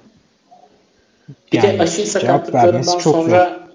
Bir 1.52 1.62
yani, 1.62 1.78
de 1.78 1.82
aşil 1.82 2.06
sakatlıklarından 2.06 2.98
sonra 2.98 3.48
zor. 3.48 3.72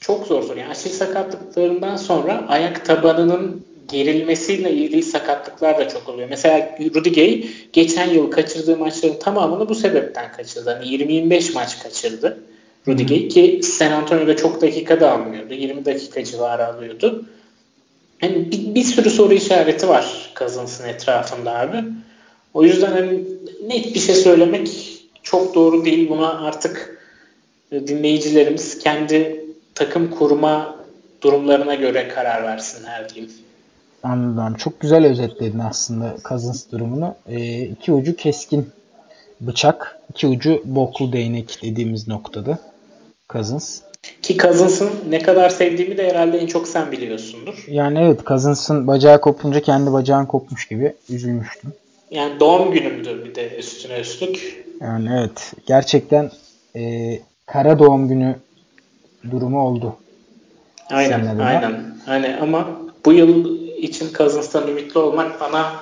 çok 0.00 0.26
zor 0.26 0.42
soru. 0.42 0.58
Yani 0.58 0.70
aşil 0.70 0.90
sakatlıklarından 0.90 1.96
sonra 1.96 2.44
ayak 2.48 2.84
tabanının 2.84 3.64
gerilmesiyle 3.88 4.72
ilgili 4.72 5.02
sakatlıklar 5.02 5.78
da 5.78 5.88
çok 5.88 6.08
oluyor. 6.08 6.28
Mesela 6.28 6.78
Rudy 6.94 7.12
Gay 7.12 7.44
geçen 7.72 8.10
yıl 8.10 8.30
kaçırdığı 8.30 8.76
maçların 8.76 9.18
tamamını 9.18 9.68
bu 9.68 9.74
sebepten 9.74 10.32
kaçırdı. 10.32 10.70
Yani 10.70 10.84
20-25 10.84 11.54
maç 11.54 11.82
kaçırdı. 11.82 12.38
Rudiger 12.88 13.28
ki 13.28 13.60
San 13.62 13.92
Antonio'da 13.92 14.36
çok 14.36 14.62
dakika 14.62 15.00
da 15.00 15.12
almıyordu. 15.12 15.54
20 15.54 15.84
dakika 15.84 16.24
civarı 16.24 16.66
alıyordu. 16.66 17.24
Yani 18.22 18.52
bir, 18.52 18.74
bir 18.74 18.84
sürü 18.84 19.10
soru 19.10 19.34
işareti 19.34 19.88
var 19.88 20.32
Cousins'ın 20.38 20.88
etrafında 20.88 21.58
abi. 21.58 21.84
O 22.54 22.64
yüzden 22.64 22.92
hani 22.92 23.24
net 23.66 23.94
bir 23.94 24.00
şey 24.00 24.14
söylemek 24.14 24.68
çok 25.22 25.54
doğru 25.54 25.84
değil. 25.84 26.08
Buna 26.08 26.38
artık 26.38 27.00
dinleyicilerimiz 27.72 28.78
kendi 28.78 29.44
takım 29.74 30.10
kurma 30.10 30.76
durumlarına 31.22 31.74
göre 31.74 32.08
karar 32.08 32.42
versinler 32.44 33.08
diyeyim. 33.08 33.32
Anladım. 34.02 34.54
Çok 34.54 34.80
güzel 34.80 35.06
özetledin 35.06 35.58
aslında 35.58 36.16
Cousins 36.28 36.70
durumunu. 36.72 37.14
E, 37.28 37.60
iki 37.60 37.92
ucu 37.92 38.16
keskin 38.16 38.68
bıçak, 39.40 39.98
iki 40.10 40.26
ucu 40.26 40.62
boklu 40.64 41.12
değnek 41.12 41.58
dediğimiz 41.62 42.08
noktada. 42.08 42.58
Cousins. 43.32 43.80
Ki 44.22 44.38
Cousins'ın 44.38 44.90
ne 45.08 45.22
kadar 45.22 45.50
sevdiğimi 45.50 45.96
de 45.96 46.08
herhalde 46.08 46.38
en 46.38 46.46
çok 46.46 46.68
sen 46.68 46.92
biliyorsundur. 46.92 47.64
Yani 47.68 47.98
evet 47.98 48.26
Cousins'ın 48.26 48.86
bacağı 48.86 49.20
kopunca 49.20 49.60
kendi 49.60 49.92
bacağın 49.92 50.26
kopmuş 50.26 50.68
gibi 50.68 50.94
üzülmüştüm. 51.10 51.72
Yani 52.10 52.40
doğum 52.40 52.72
günümdü 52.72 53.24
bir 53.24 53.34
de 53.34 53.56
üstüne 53.56 54.00
üstlük. 54.00 54.64
Yani 54.80 55.08
evet 55.18 55.52
gerçekten 55.66 56.30
e, 56.76 57.12
kara 57.46 57.78
doğum 57.78 58.08
günü 58.08 58.36
durumu 59.30 59.60
oldu. 59.60 59.96
Aynen 60.90 61.38
aynen. 61.38 61.94
Hani 62.06 62.36
ama 62.36 62.68
bu 63.04 63.12
yıl 63.12 63.60
için 63.76 64.08
Cousins'tan 64.18 64.68
ümitli 64.68 64.98
olmak 64.98 65.40
bana 65.40 65.72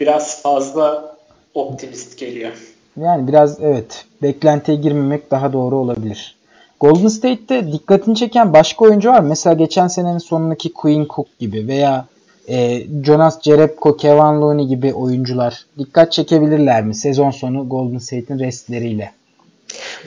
biraz 0.00 0.42
fazla 0.42 1.16
optimist 1.54 2.18
geliyor. 2.18 2.52
Yani 2.96 3.28
biraz 3.28 3.60
evet 3.60 4.04
beklentiye 4.22 4.76
girmemek 4.76 5.30
daha 5.30 5.52
doğru 5.52 5.76
olabilir. 5.76 6.39
Golden 6.80 7.08
State'te 7.08 7.72
dikkatini 7.72 8.16
çeken 8.16 8.52
başka 8.52 8.84
oyuncu 8.84 9.08
var? 9.08 9.20
Mesela 9.20 9.54
geçen 9.54 9.88
senenin 9.88 10.18
sonundaki 10.18 10.72
Quinn 10.72 11.06
Cook 11.14 11.38
gibi 11.38 11.68
veya 11.68 12.06
e, 12.48 12.82
Jonas 13.04 13.42
Jerebko, 13.42 13.96
Kevin 13.96 14.40
Looney 14.40 14.66
gibi 14.66 14.94
oyuncular 14.94 15.66
dikkat 15.78 16.12
çekebilirler 16.12 16.84
mi 16.84 16.94
sezon 16.94 17.30
sonu 17.30 17.68
Golden 17.68 17.98
State'in 17.98 18.38
restleriyle? 18.38 19.12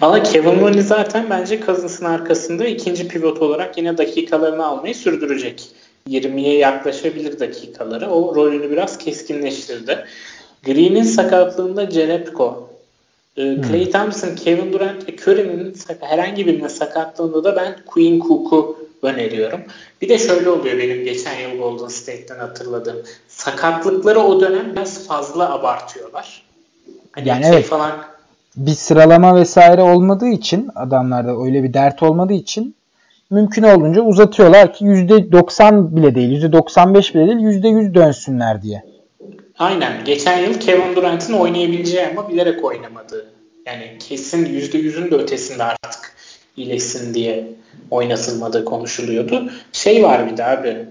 Valla 0.02 0.24
Kevin 0.24 0.62
Looney 0.62 0.82
zaten 0.82 1.30
bence 1.30 1.60
Cousins'ın 1.66 2.06
arkasında 2.06 2.66
ikinci 2.66 3.08
pivot 3.08 3.42
olarak 3.42 3.78
yine 3.78 3.98
dakikalarını 3.98 4.66
almayı 4.66 4.96
sürdürecek. 4.96 5.64
20'ye 6.10 6.58
yaklaşabilir 6.58 7.40
dakikaları. 7.40 8.10
O 8.12 8.36
rolünü 8.36 8.72
biraz 8.72 8.98
keskinleştirdi. 8.98 10.06
Green'in 10.66 11.04
sakatlığında 11.04 11.92
Jerebko 11.92 12.73
e, 13.38 13.62
Clay 13.68 13.90
Thompson, 13.90 14.36
Kevin 14.36 14.74
Durant 14.74 15.10
ve 15.10 15.16
Curry'nin 15.16 15.76
herhangi 16.00 16.48
birinin 16.48 16.68
sakatlığında 16.68 17.44
da 17.44 17.56
ben 17.56 17.76
Queen 17.86 18.20
Cook'u 18.20 18.78
öneriyorum. 19.02 19.62
Bir 20.02 20.10
de 20.10 20.18
şöyle 20.18 20.50
oluyor 20.50 20.78
benim 20.78 21.04
geçen 21.04 21.40
yıl 21.40 21.58
Golden 21.58 21.88
State'ten 21.88 22.40
hatırladığım. 22.40 22.98
Sakatlıkları 23.28 24.20
o 24.20 24.42
dönem 24.42 24.72
biraz 24.72 25.08
fazla 25.08 25.54
abartıyorlar. 25.54 26.44
Hani 27.12 27.28
yani 27.28 27.44
şey 27.44 27.54
evet. 27.54 27.66
falan 27.66 27.92
bir 28.56 28.72
sıralama 28.72 29.36
vesaire 29.36 29.82
olmadığı 29.82 30.28
için 30.28 30.70
adamlarda 30.76 31.44
öyle 31.46 31.64
bir 31.64 31.74
dert 31.74 32.04
olmadığı 32.04 32.34
için 32.34 32.76
mümkün 33.30 33.64
olduğunca 33.64 34.02
uzatıyorlar 34.02 34.74
ki 34.74 34.86
%90 34.86 35.96
bile 35.96 36.16
değil, 36.16 36.44
%95 36.44 37.14
bile 37.14 37.28
değil, 37.28 37.40
%100 37.40 37.94
dönsünler 37.94 38.62
diye. 38.62 38.84
Aynen. 39.64 40.06
Geçen 40.06 40.40
yıl 40.40 40.60
Kevin 40.60 40.96
Durant'ın 40.96 41.34
oynayabileceği 41.34 42.08
ama 42.08 42.30
bilerek 42.30 42.66
oynamadı. 42.66 43.26
Yani 43.66 43.98
kesin 44.00 44.46
%100'ün 44.46 45.12
de 45.12 45.16
ötesinde 45.16 45.64
artık 45.64 46.14
iyileşsin 46.58 47.14
diye 47.14 47.48
oynatılmadığı 47.92 48.66
konuşuluyordu. 48.66 49.50
Şey 49.72 50.04
var 50.04 50.32
bir 50.32 50.38
de 50.38 50.46
abi 50.46 50.86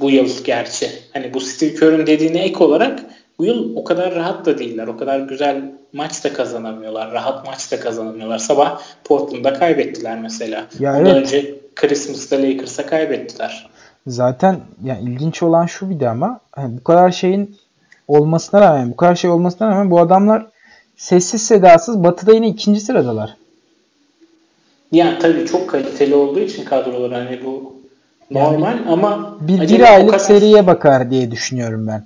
bu 0.00 0.10
yıl 0.10 0.44
gerçi. 0.44 0.90
Hani 1.12 1.34
bu 1.34 1.40
Steve 1.40 1.74
Kerr'ün 1.74 2.06
dediğine 2.06 2.38
ek 2.38 2.64
olarak 2.64 3.00
bu 3.38 3.44
yıl 3.44 3.76
o 3.76 3.84
kadar 3.84 4.14
rahat 4.14 4.46
da 4.46 4.58
değiller. 4.58 4.86
O 4.86 4.96
kadar 4.96 5.20
güzel 5.20 5.72
maç 5.92 6.24
da 6.24 6.32
kazanamıyorlar. 6.32 7.12
Rahat 7.12 7.46
maç 7.46 7.72
da 7.72 7.80
kazanamıyorlar. 7.80 8.38
Sabah 8.38 8.80
Portland'da 9.04 9.52
kaybettiler 9.52 10.18
mesela. 10.20 10.66
Ya 10.78 10.96
Ondan 10.96 11.06
evet. 11.06 11.22
önce 11.22 11.54
Christmas'ta 11.74 12.36
Lakers'a 12.36 12.86
kaybettiler. 12.86 13.70
Zaten 14.06 14.60
yani 14.84 15.10
ilginç 15.10 15.42
olan 15.42 15.66
şu 15.66 15.90
bir 15.90 16.00
de 16.00 16.08
ama 16.08 16.40
hani 16.52 16.78
bu 16.78 16.84
kadar 16.84 17.10
şeyin 17.10 17.56
olmasına 18.08 18.60
rağmen 18.60 18.90
bu 18.90 18.96
kadar 18.96 19.14
şey 19.14 19.30
olmasına 19.30 19.68
rağmen 19.68 19.90
bu 19.90 20.00
adamlar 20.00 20.46
sessiz 20.96 21.42
sedasız 21.46 22.04
batıda 22.04 22.32
yine 22.32 22.48
ikinci 22.48 22.80
sıradalar. 22.80 23.36
Yani 24.92 25.18
tabii 25.18 25.46
çok 25.46 25.70
kaliteli 25.70 26.14
olduğu 26.14 26.40
için 26.40 26.64
kadrolar 26.64 27.12
hani 27.12 27.44
bu 27.44 27.74
normal 28.30 28.76
yani 28.76 28.88
ama 28.88 29.36
bir, 29.40 29.60
bir 29.60 29.94
aylık 29.94 30.10
kadar... 30.10 30.18
seriye 30.18 30.66
bakar 30.66 31.10
diye 31.10 31.30
düşünüyorum 31.30 31.86
ben. 31.86 32.04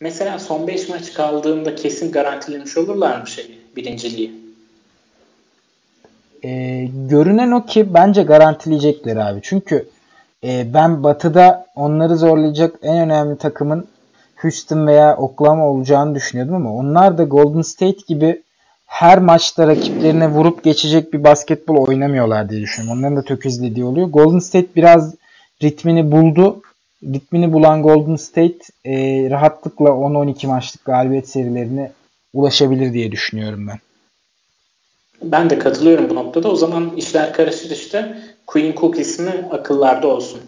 Mesela 0.00 0.38
son 0.38 0.66
5 0.66 0.88
maç 0.88 1.12
kaldığında 1.12 1.74
kesin 1.74 2.12
garantilemiş 2.12 2.76
olurlar 2.76 3.20
mı 3.20 3.26
şey 3.26 3.58
birinciliği? 3.76 4.32
Ee, 6.44 6.88
görünen 7.08 7.50
o 7.50 7.66
ki 7.66 7.94
bence 7.94 8.22
garantileyecekler 8.22 9.16
abi. 9.16 9.40
Çünkü 9.42 9.88
e, 10.44 10.74
ben 10.74 11.02
Batı'da 11.02 11.66
onları 11.74 12.16
zorlayacak 12.16 12.74
en 12.82 12.98
önemli 12.98 13.38
takımın 13.38 13.86
Houston 14.42 14.86
veya 14.86 15.16
Oklahoma 15.16 15.66
olacağını 15.66 16.14
düşünüyordum 16.14 16.54
ama 16.54 16.74
onlar 16.74 17.18
da 17.18 17.24
Golden 17.24 17.62
State 17.62 17.98
gibi 18.08 18.42
her 18.86 19.18
maçta 19.18 19.66
rakiplerine 19.66 20.28
vurup 20.28 20.64
geçecek 20.64 21.12
bir 21.12 21.24
basketbol 21.24 21.86
oynamıyorlar 21.86 22.48
diye 22.48 22.60
düşünüyorum. 22.60 22.98
Onların 22.98 23.16
da 23.16 23.22
tökezlediği 23.22 23.84
oluyor. 23.84 24.08
Golden 24.08 24.38
State 24.38 24.68
biraz 24.76 25.14
ritmini 25.62 26.12
buldu. 26.12 26.62
ritmini 27.04 27.52
bulan 27.52 27.82
Golden 27.82 28.16
State 28.16 28.58
e, 28.84 28.94
rahatlıkla 29.30 29.88
10-12 29.88 30.46
maçlık 30.46 30.84
galibiyet 30.84 31.28
serilerine 31.28 31.92
ulaşabilir 32.34 32.92
diye 32.92 33.12
düşünüyorum 33.12 33.68
ben. 33.68 33.78
Ben 35.22 35.50
de 35.50 35.58
katılıyorum 35.58 36.10
bu 36.10 36.14
noktada. 36.14 36.50
O 36.50 36.56
zaman 36.56 36.96
işler 36.96 37.32
karışır 37.32 37.70
işte. 37.70 38.18
Queen 38.46 38.72
Cook 38.72 38.98
ismi 38.98 39.48
akıllarda 39.50 40.08
olsun. 40.08 40.40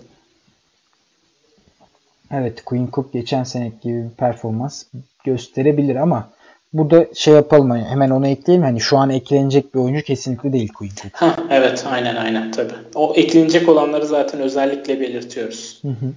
Evet 2.40 2.64
Queen 2.64 2.88
Cook 2.92 3.12
geçen 3.12 3.44
seneki 3.44 3.80
gibi 3.82 4.04
bir 4.04 4.16
performans 4.16 4.84
gösterebilir 5.24 5.96
ama 5.96 6.28
bu 6.72 6.90
da 6.90 7.06
şey 7.14 7.34
yapalım 7.34 7.70
hani 7.70 7.84
hemen 7.84 8.10
onu 8.10 8.26
ekleyelim. 8.26 8.64
Hani 8.64 8.80
şu 8.80 8.98
an 8.98 9.10
eklenecek 9.10 9.74
bir 9.74 9.80
oyuncu 9.80 10.02
kesinlikle 10.02 10.52
değil 10.52 10.72
Queen 10.72 10.92
Cook. 11.02 11.12
Ha, 11.14 11.36
evet 11.50 11.84
aynen 11.90 12.16
aynen 12.16 12.52
tabii. 12.52 12.72
O 12.94 13.14
eklenecek 13.16 13.68
olanları 13.68 14.06
zaten 14.06 14.40
özellikle 14.40 15.00
belirtiyoruz. 15.00 15.78
Hı 15.82 15.88
hı. 15.88 16.12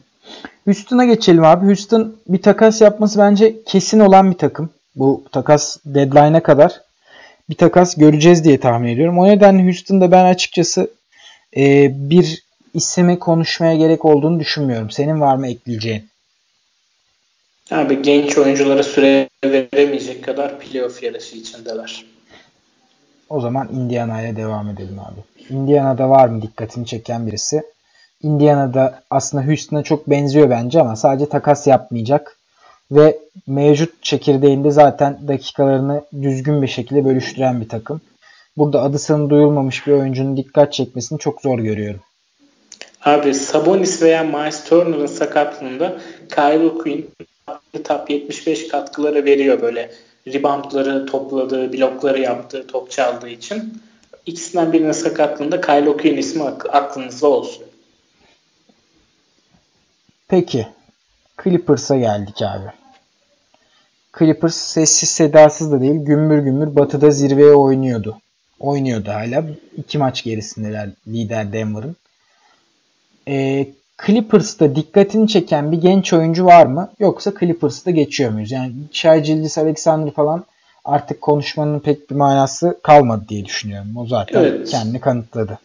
Houston'a 0.66 1.06
geçelim 1.06 1.44
abi. 1.44 1.66
Houston 1.66 2.16
bir 2.28 2.42
takas 2.42 2.82
yapması 2.82 3.20
bence 3.20 3.56
kesin 3.66 4.00
olan 4.00 4.32
bir 4.32 4.38
takım. 4.38 4.70
Bu 4.96 5.24
takas 5.32 5.78
deadline'a 5.86 6.44
kadar 6.44 6.82
bir 7.50 7.56
takas 7.56 7.96
göreceğiz 7.96 8.44
diye 8.44 8.60
tahmin 8.60 8.90
ediyorum. 8.90 9.20
O 9.20 9.28
nedenle 9.28 9.64
Houston'da 9.64 10.12
ben 10.12 10.26
açıkçası 10.26 10.90
e, 11.58 11.92
bir 12.10 12.47
ismi 12.74 13.20
konuşmaya 13.20 13.76
gerek 13.76 14.06
olduğunu 14.06 14.40
düşünmüyorum. 14.40 14.90
Senin 14.90 15.22
var 15.22 15.36
mı 15.36 15.48
ekleyeceğin? 15.48 16.10
Abi 17.72 18.02
genç 18.02 18.38
oyunculara 18.38 18.84
süre 18.84 19.30
veremeyecek 19.46 20.24
kadar 20.24 20.60
playoff 20.60 21.04
yarışı 21.04 21.38
içindeler. 21.38 22.06
O 23.30 23.42
zaman 23.42 23.70
Indiana'ya 23.74 24.36
devam 24.36 24.70
edelim 24.70 25.00
abi. 25.00 25.54
Indiana'da 25.54 26.10
var 26.10 26.28
mı 26.28 26.42
dikkatini 26.42 26.86
çeken 26.86 27.28
birisi? 27.28 27.64
Indiana'da 28.24 29.04
aslında 29.10 29.48
Houston'a 29.48 29.84
çok 29.84 30.10
benziyor 30.10 30.50
bence 30.50 30.82
ama 30.82 30.96
sadece 30.96 31.30
takas 31.30 31.68
yapmayacak. 31.68 32.38
Ve 32.92 33.18
mevcut 33.48 34.04
çekirdeğinde 34.04 34.72
zaten 34.72 35.28
dakikalarını 35.28 36.04
düzgün 36.22 36.62
bir 36.62 36.68
şekilde 36.68 37.06
bölüştüren 37.06 37.62
bir 37.62 37.70
takım. 37.70 38.02
Burada 38.58 38.82
adı 38.82 39.00
sanı 39.00 39.30
duyulmamış 39.30 39.88
bir 39.88 39.92
oyuncunun 39.92 40.38
dikkat 40.38 40.74
çekmesini 40.74 41.20
çok 41.20 41.42
zor 41.42 41.60
görüyorum. 41.60 42.02
Abi 43.06 43.34
Sabonis 43.34 44.02
veya 44.02 44.24
Miles 44.24 44.64
Turner'ın 44.64 45.06
sakatlığında 45.06 45.98
Kyle 46.30 46.74
Quinn 46.78 47.10
top 47.84 48.10
75 48.10 48.68
katkıları 48.68 49.26
veriyor 49.26 49.62
böyle 49.62 49.92
reboundları 50.28 51.06
topladığı, 51.06 51.74
blokları 51.74 52.22
yaptığı, 52.22 52.68
top 52.68 52.92
çaldığı 52.92 53.30
için. 53.30 53.82
İkisinden 54.26 54.74
birinin 54.74 54.92
sakatlığında 54.92 55.62
Kyle 55.62 55.90
O'Quinn 55.90 56.18
ismi 56.18 56.44
aklınızda 56.44 57.28
olsun. 57.28 57.64
Peki. 60.28 60.68
Clippers'a 61.44 61.96
geldik 61.96 62.42
abi. 62.42 62.72
Clippers 64.20 64.56
sessiz 64.56 65.10
sedasız 65.10 65.72
da 65.72 65.82
değil 65.82 65.96
gümbür 65.96 66.38
gümbür 66.40 66.76
batıda 66.76 67.12
zirveye 67.12 67.54
oynuyordu. 67.54 68.18
Oynuyordu 68.60 69.10
hala. 69.10 69.44
İki 69.78 69.98
maç 69.98 70.24
gerisindeler 70.24 70.90
lider 71.08 71.54
Denver'ın. 71.54 71.96
Ee, 73.28 73.68
Clippers'ta 74.06 74.76
dikkatini 74.76 75.28
çeken 75.28 75.72
bir 75.72 75.78
genç 75.78 76.14
oyuncu 76.14 76.46
var 76.46 76.66
mı? 76.66 76.92
Yoksa 77.00 77.34
Clippers'ta 77.40 77.92
geçiyor 77.92 78.32
muyuz? 78.32 78.52
Yani 78.52 78.72
Shai 78.92 79.24
Gilgis 79.24 79.58
Alexander 79.58 80.12
falan 80.12 80.46
artık 80.86 81.22
konuşmanın 81.22 81.80
pek 81.80 82.10
bir 82.10 82.16
manası 82.16 82.80
kalmadı 82.84 83.26
diye 83.30 83.46
düşünüyorum. 83.46 83.98
O 83.98 84.08
zaten 84.08 84.40
evet. 84.40 84.70
kendini 84.70 85.00
kanıtladı. 85.00 85.60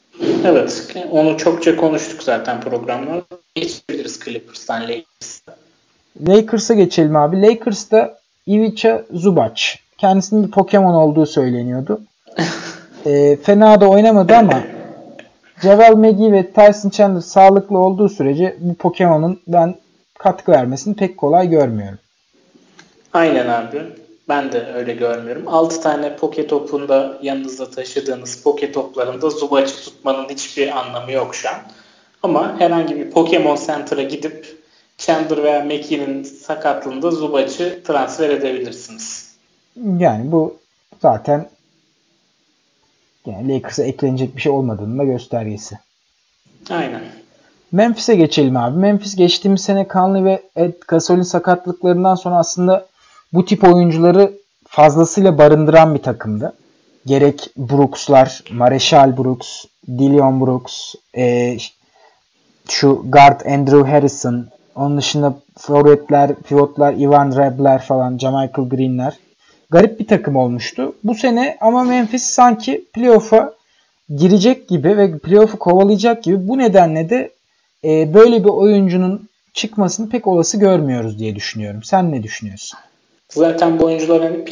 Evet. 0.45 0.97
Onu 1.11 1.37
çokça 1.37 1.77
konuştuk 1.77 2.23
zaten 2.23 2.61
programlarda. 2.61 3.23
Geçebiliriz 3.55 4.21
Clippers'tan 4.25 4.83
Lakers'a. 4.83 5.57
Lakers'a 6.29 6.75
geçelim 6.75 7.17
abi. 7.17 7.43
Lakers'ta 7.43 8.19
Ivica 8.49 9.05
Zubac. 9.13 9.63
Kendisinin 9.99 10.47
bir 10.47 10.51
Pokemon 10.51 10.95
olduğu 10.95 11.27
söyleniyordu. 11.27 12.01
e, 13.07 13.37
fena 13.37 13.81
da 13.81 13.89
oynamadı 13.89 14.35
ama 14.35 14.61
Javel 15.63 15.95
McGee 15.95 16.33
ve 16.33 16.51
Tyson 16.51 16.91
Chandler 16.91 17.21
sağlıklı 17.21 17.79
olduğu 17.79 18.09
sürece 18.09 18.57
bu 18.61 18.75
Pokemon'un 18.75 19.41
ben 19.47 19.75
katkı 20.19 20.53
vermesini 20.53 20.97
pek 20.97 21.19
kolay 21.19 21.49
görmüyorum. 21.49 21.99
Aynen 23.13 23.49
abi. 23.49 23.83
Ben 24.29 24.53
de 24.53 24.67
öyle 24.75 24.95
görmüyorum. 24.95 25.49
6 25.49 25.81
tane 25.81 26.17
poke 26.17 26.47
topunda 26.47 27.19
yanınızda 27.23 27.71
taşıdığınız 27.71 28.43
poke 28.43 28.73
toplarında 28.73 29.31
Zubac'ı 29.31 29.75
tutmanın 29.75 30.29
hiçbir 30.29 30.79
anlamı 30.79 31.13
yok 31.13 31.35
şu 31.35 31.49
an. 31.49 31.55
Ama 32.23 32.61
herhangi 32.61 32.97
bir 32.97 33.11
Pokemon 33.11 33.59
Center'a 33.67 34.03
gidip 34.03 34.57
Chandler 34.99 35.43
veya 35.43 35.65
McKee'nin 35.65 36.23
sakatlığında 36.23 37.11
Zubac'ı 37.11 37.83
transfer 37.85 38.31
edebilirsiniz. 38.31 39.37
Yani 39.99 40.33
bu 40.33 40.57
zaten 41.03 41.49
yani 43.27 43.55
Lakers'a 43.55 43.85
eklenecek 43.85 44.37
bir 44.37 44.41
şey 44.41 44.53
olmadığının 44.53 44.99
da 44.99 45.05
göstergesi. 45.05 45.79
Aynen. 46.71 47.01
Memphis'e 47.73 48.15
geçelim 48.15 48.57
abi. 48.57 48.79
Memphis 48.79 49.17
geçtiğimiz 49.17 49.61
sene 49.61 49.87
Conley 49.93 50.25
ve 50.25 50.43
Ed 50.57 50.75
Gasol'in 50.89 51.23
sakatlıklarından 51.23 52.15
sonra 52.15 52.37
aslında 52.37 52.87
bu 53.33 53.45
tip 53.45 53.65
oyuncuları 53.65 54.33
fazlasıyla 54.67 55.39
barındıran 55.39 55.95
bir 55.95 56.03
takımdı. 56.03 56.53
Gerek 57.07 57.51
Brooks'lar, 57.57 58.45
Marshall 58.53 59.17
Brooks, 59.17 59.65
Dillion 59.89 60.41
Brooks, 60.41 60.95
e, 61.17 61.57
şu 62.69 63.05
guard 63.09 63.41
Andrew 63.41 63.91
Harrison, 63.91 64.47
onun 64.75 64.99
dışında 64.99 65.35
forvetler, 65.59 66.35
pivotlar 66.35 66.95
Ivan 66.95 67.33
Rebler 67.37 67.83
falan, 67.83 68.19
Jamichael 68.19 68.69
Green'ler 68.69 69.19
garip 69.73 70.01
bir 70.01 70.07
takım 70.07 70.37
olmuştu. 70.37 70.95
Bu 71.05 71.15
sene 71.15 71.57
ama 71.61 71.85
Memphis 71.85 72.23
sanki 72.23 72.85
playoff'a 72.93 73.55
girecek 74.17 74.69
gibi 74.69 74.97
ve 74.97 75.19
playoff'u 75.19 75.59
kovalayacak 75.59 76.23
gibi 76.23 76.49
bu 76.49 76.59
nedenle 76.59 77.11
de 77.11 77.31
e, 77.85 78.15
böyle 78.15 78.45
bir 78.45 78.49
oyuncunun 78.49 79.29
çıkmasını 79.55 80.09
pek 80.09 80.27
olası 80.27 80.59
görmüyoruz 80.59 81.19
diye 81.19 81.35
düşünüyorum. 81.37 81.81
Sen 81.85 82.13
ne 82.13 82.23
düşünüyorsun? 82.23 82.79
Zaten 83.29 83.79
bu 83.79 83.85
oyuncular 83.85 84.23
hani 84.23 84.45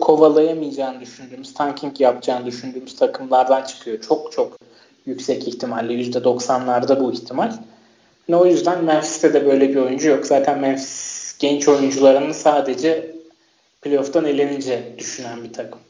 kovalayamayacağını 0.00 1.00
düşündüğümüz, 1.00 1.54
tanking 1.54 2.00
yapacağını 2.00 2.46
düşündüğümüz 2.46 2.96
takımlardan 2.96 3.64
çıkıyor. 3.64 4.00
Çok 4.08 4.32
çok 4.32 4.58
yüksek 5.06 5.48
ihtimalle 5.48 5.92
%90'larda 5.92 7.00
bu 7.00 7.12
ihtimal. 7.12 7.52
Yani 8.28 8.40
o 8.40 8.46
yüzden 8.46 8.84
Memphis'te 8.84 9.34
de 9.34 9.46
böyle 9.46 9.68
bir 9.68 9.76
oyuncu 9.76 10.08
yok. 10.08 10.26
Zaten 10.26 10.58
Memphis 10.58 11.34
genç 11.38 11.68
oyuncularının 11.68 12.32
sadece 12.32 13.17
playoff'tan 13.82 14.24
elenince 14.24 14.82
düşünen 14.98 15.44
bir 15.44 15.52
takım. 15.52 15.80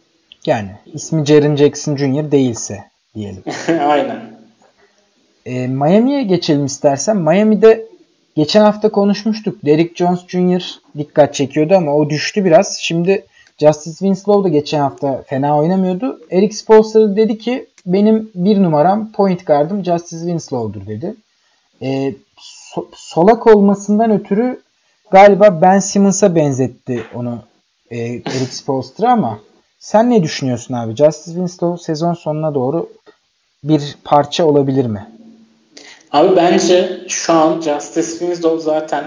Yani 0.46 0.70
ismi 0.94 1.27
Jaren 1.27 1.57
Jackson 1.57 1.96
Jr. 1.96 2.31
değilse 2.31 2.85
diyelim. 3.14 3.42
Aynen. 3.68 4.38
E, 5.46 5.66
Miami'ye 5.66 6.22
geçelim 6.22 6.64
istersen. 6.64 7.16
Miami'de 7.16 7.87
geçen 8.37 8.61
hafta 8.61 8.88
konuşmuştuk. 8.88 9.64
Derrick 9.64 9.94
Jones 9.94 10.27
Jr. 10.29 10.62
dikkat 10.98 11.35
çekiyordu 11.35 11.74
ama 11.74 11.94
o 11.94 12.11
düştü 12.11 12.44
biraz. 12.44 12.79
Şimdi 12.81 13.27
Justice 13.59 13.96
Winslow 13.98 14.44
da 14.44 14.48
geçen 14.53 14.81
hafta 14.81 15.22
fena 15.27 15.59
oynamıyordu. 15.59 16.20
Eric 16.31 16.57
Spoelstra 16.57 17.16
dedi 17.16 17.38
ki 17.38 17.66
benim 17.87 18.31
bir 18.35 18.62
numaram 18.62 19.12
point 19.12 19.46
guard'ım 19.46 19.85
Justice 19.85 20.20
Winslow'dur 20.20 20.87
dedi. 20.87 21.14
E, 21.83 22.14
so- 22.38 22.88
solak 22.94 23.46
olmasından 23.46 24.11
ötürü 24.11 24.61
galiba 25.11 25.62
Ben 25.62 25.79
Simmons'a 25.79 26.35
benzetti 26.35 27.03
onu 27.14 27.38
e, 27.90 27.98
Eric 27.98 28.51
Spoelstra 28.51 29.12
ama 29.12 29.38
sen 29.79 30.11
ne 30.11 30.22
düşünüyorsun 30.22 30.74
abi? 30.74 30.96
Justice 30.96 31.31
Winslow 31.31 31.85
sezon 31.85 32.14
sonuna 32.14 32.55
doğru 32.55 32.88
bir 33.64 33.96
parça 34.04 34.44
olabilir 34.46 34.87
mi? 34.87 35.08
Abi 36.12 36.37
bence 36.37 37.00
şu 37.08 37.33
an 37.33 37.60
Justice 37.60 38.08
Winslow 38.08 38.58
zaten 38.58 39.04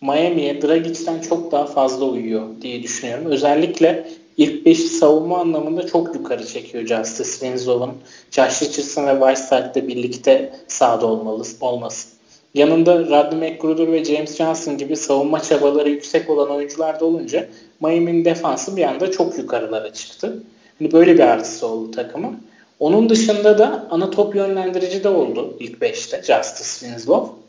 Miami'ye 0.00 0.62
Dragic'ten 0.62 1.20
çok 1.20 1.52
daha 1.52 1.66
fazla 1.66 2.04
uyuyor 2.04 2.48
diye 2.62 2.82
düşünüyorum. 2.82 3.26
Özellikle 3.26 4.08
ilk 4.36 4.66
5 4.66 4.78
savunma 4.78 5.38
anlamında 5.38 5.86
çok 5.86 6.14
yukarı 6.14 6.46
çekiyor 6.46 6.86
Justice 6.86 7.30
Winslow'un. 7.30 7.92
Josh 8.30 8.62
Richardson 8.62 9.06
ve 9.06 9.12
Whiteside'de 9.12 9.88
birlikte 9.88 10.52
sahada 10.68 11.06
olmalı, 11.06 11.44
olması. 11.60 12.13
Yanında 12.54 12.98
Rodney 12.98 13.50
McGruder 13.50 13.92
ve 13.92 14.04
James 14.04 14.36
Johnson 14.36 14.78
gibi 14.78 14.96
savunma 14.96 15.40
çabaları 15.40 15.90
yüksek 15.90 16.30
olan 16.30 16.50
oyuncular 16.50 17.00
da 17.00 17.04
olunca 17.04 17.46
Miami'nin 17.80 18.24
defansı 18.24 18.76
bir 18.76 18.84
anda 18.84 19.10
çok 19.10 19.38
yukarılara 19.38 19.92
çıktı. 19.92 20.42
Hani 20.78 20.92
böyle 20.92 21.14
bir 21.14 21.20
artısı 21.20 21.66
oldu 21.66 21.90
takımın. 21.90 22.38
Onun 22.80 23.08
dışında 23.08 23.58
da 23.58 23.86
ana 23.90 24.10
top 24.10 24.34
yönlendirici 24.34 25.04
de 25.04 25.08
oldu 25.08 25.56
ilk 25.60 25.78
5'te 25.78 26.22
Justice 26.22 26.86
Winslow. 26.86 27.44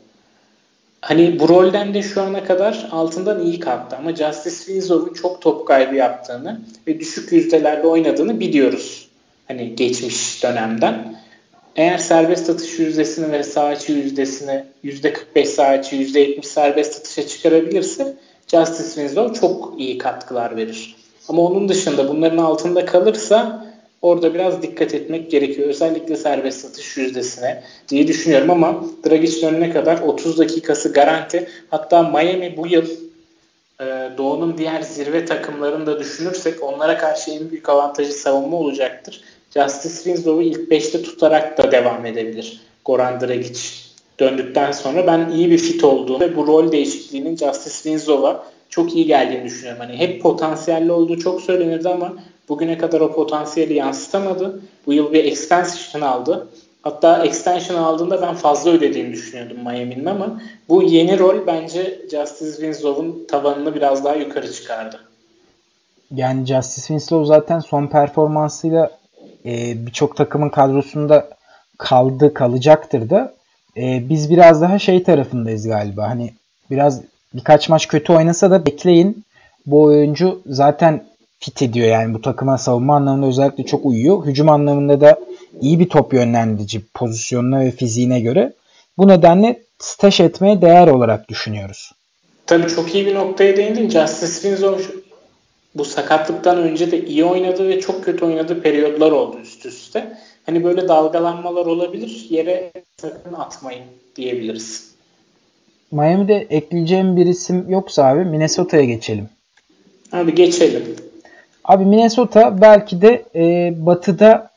Hani 1.00 1.40
bu 1.40 1.48
rolden 1.48 1.94
de 1.94 2.02
şu 2.02 2.22
ana 2.22 2.44
kadar 2.44 2.88
altından 2.90 3.44
iyi 3.44 3.60
kalktı 3.60 3.96
ama 3.96 4.14
Justice 4.14 4.56
Winslow'un 4.56 5.14
çok 5.14 5.42
top 5.42 5.66
kaybı 5.66 5.94
yaptığını 5.94 6.60
ve 6.86 7.00
düşük 7.00 7.32
yüzdelerde 7.32 7.86
oynadığını 7.86 8.40
biliyoruz. 8.40 9.08
Hani 9.48 9.76
geçmiş 9.76 10.42
dönemden. 10.42 11.16
Eğer 11.76 11.98
serbest 11.98 12.50
atış 12.50 12.78
yüzdesini 12.78 13.32
ve 13.32 13.42
sağ 13.42 13.72
içi 13.72 13.92
yüzdesini 13.92 14.64
%45 14.84 15.44
sağ 15.44 15.74
içi 15.74 15.96
%70 15.96 16.42
serbest 16.42 17.00
atışa 17.00 17.26
çıkarabilirse 17.28 18.16
Justice 18.46 18.88
Winslow 18.88 19.40
çok 19.40 19.74
iyi 19.78 19.98
katkılar 19.98 20.56
verir. 20.56 20.96
Ama 21.28 21.42
onun 21.42 21.68
dışında 21.68 22.08
bunların 22.08 22.38
altında 22.38 22.84
kalırsa 22.84 23.66
orada 24.02 24.34
biraz 24.34 24.62
dikkat 24.62 24.94
etmek 24.94 25.30
gerekiyor. 25.30 25.68
Özellikle 25.68 26.16
serbest 26.16 26.64
atış 26.64 26.96
yüzdesine 26.96 27.62
diye 27.88 28.08
düşünüyorum 28.08 28.50
ama 28.50 28.84
Dragic 29.06 29.42
dönene 29.42 29.70
kadar 29.70 29.98
30 29.98 30.38
dakikası 30.38 30.92
garanti. 30.92 31.48
Hatta 31.70 32.02
Miami 32.02 32.56
bu 32.56 32.66
yıl 32.66 32.86
e, 33.80 33.84
Doğu'nun 34.18 34.58
diğer 34.58 34.82
zirve 34.82 35.24
takımlarını 35.24 35.86
da 35.86 35.98
düşünürsek 35.98 36.62
onlara 36.62 36.98
karşı 36.98 37.30
en 37.30 37.50
büyük 37.50 37.68
avantajı 37.68 38.12
savunma 38.12 38.56
olacaktır. 38.56 39.22
Justice 39.56 39.94
Winslow'u 39.94 40.42
ilk 40.42 40.72
5'te 40.72 41.02
tutarak 41.02 41.58
da 41.58 41.72
devam 41.72 42.06
edebilir. 42.06 42.60
Goran 42.84 43.20
Dragic 43.20 43.60
döndükten 44.20 44.72
sonra 44.72 45.06
ben 45.06 45.30
iyi 45.30 45.50
bir 45.50 45.58
fit 45.58 45.84
olduğunu 45.84 46.20
ve 46.20 46.36
bu 46.36 46.46
rol 46.46 46.72
değişikliğinin 46.72 47.36
Justice 47.36 47.74
Winslow'a 47.74 48.44
çok 48.70 48.96
iyi 48.96 49.06
geldiğini 49.06 49.44
düşünüyorum. 49.44 49.80
Hani 49.80 49.96
hep 49.96 50.22
potansiyelli 50.22 50.92
olduğu 50.92 51.18
çok 51.18 51.40
söylenirdi 51.40 51.88
ama 51.88 52.14
bugüne 52.48 52.78
kadar 52.78 53.00
o 53.00 53.12
potansiyeli 53.12 53.74
yansıtamadı. 53.74 54.60
Bu 54.86 54.92
yıl 54.92 55.12
bir 55.12 55.24
extension 55.24 56.02
aldı. 56.02 56.48
Hatta 56.82 57.24
extension 57.24 57.76
aldığında 57.76 58.22
ben 58.22 58.34
fazla 58.34 58.70
ödediğini 58.70 59.12
düşünüyordum 59.12 59.56
Miami'nin 59.56 60.06
ama 60.06 60.40
bu 60.68 60.82
yeni 60.82 61.18
rol 61.18 61.46
bence 61.46 62.00
Justice 62.10 62.50
Winslow'un 62.50 63.24
tavanını 63.28 63.74
biraz 63.74 64.04
daha 64.04 64.14
yukarı 64.14 64.52
çıkardı. 64.52 65.00
Yani 66.14 66.46
Justice 66.46 66.86
Winslow 66.86 67.26
zaten 67.26 67.60
son 67.60 67.86
performansıyla 67.86 68.90
e, 69.46 69.86
birçok 69.86 70.16
takımın 70.16 70.48
kadrosunda 70.48 71.28
kaldı 71.78 72.34
kalacaktır 72.34 73.10
da 73.10 73.34
e, 73.76 74.08
biz 74.08 74.30
biraz 74.30 74.60
daha 74.60 74.78
şey 74.78 75.02
tarafındayız 75.02 75.68
galiba. 75.68 76.08
Hani 76.08 76.32
biraz 76.70 77.00
birkaç 77.34 77.68
maç 77.68 77.88
kötü 77.88 78.12
oynasa 78.12 78.50
da 78.50 78.66
bekleyin. 78.66 79.24
Bu 79.66 79.82
oyuncu 79.82 80.40
zaten 80.46 81.04
fit 81.38 81.62
ediyor 81.62 81.88
yani 81.88 82.14
bu 82.14 82.20
takıma 82.20 82.58
savunma 82.58 82.96
anlamında 82.96 83.26
özellikle 83.26 83.66
çok 83.66 83.86
uyuyor. 83.86 84.26
Hücum 84.26 84.48
anlamında 84.48 85.00
da 85.00 85.18
iyi 85.60 85.80
bir 85.80 85.88
top 85.88 86.12
yönlendirici 86.12 86.80
pozisyonuna 86.94 87.60
ve 87.60 87.70
fiziğine 87.70 88.20
göre. 88.20 88.52
Bu 88.98 89.08
nedenle 89.08 89.60
stash 89.78 90.20
etmeye 90.20 90.62
değer 90.62 90.88
olarak 90.88 91.28
düşünüyoruz. 91.28 91.92
Tabii 92.46 92.68
çok 92.68 92.94
iyi 92.94 93.06
bir 93.06 93.14
noktaya 93.14 93.56
değindin. 93.56 93.90
Justice 93.90 94.32
Winslow 94.32 95.05
bu 95.78 95.84
sakatlıktan 95.84 96.58
önce 96.58 96.90
de 96.90 97.04
iyi 97.04 97.24
oynadı 97.24 97.68
ve 97.68 97.80
çok 97.80 98.04
kötü 98.04 98.24
oynadığı 98.24 98.62
periyodlar 98.62 99.10
oldu 99.12 99.38
üst 99.42 99.66
üste. 99.66 100.16
Hani 100.46 100.64
böyle 100.64 100.88
dalgalanmalar 100.88 101.66
olabilir. 101.66 102.26
Yere 102.30 102.72
sakın 102.96 103.32
atmayın 103.32 103.84
diyebiliriz. 104.16 104.94
Miami'de 105.92 106.46
ekleyeceğim 106.50 107.16
bir 107.16 107.26
isim 107.26 107.66
yoksa 107.68 108.04
abi 108.04 108.24
Minnesota'ya 108.24 108.84
geçelim. 108.84 109.28
Abi 110.12 110.34
geçelim. 110.34 110.96
Abi 111.64 111.84
Minnesota 111.84 112.60
belki 112.60 113.02
de 113.02 113.24
e, 113.34 113.72
batıda 113.86 114.50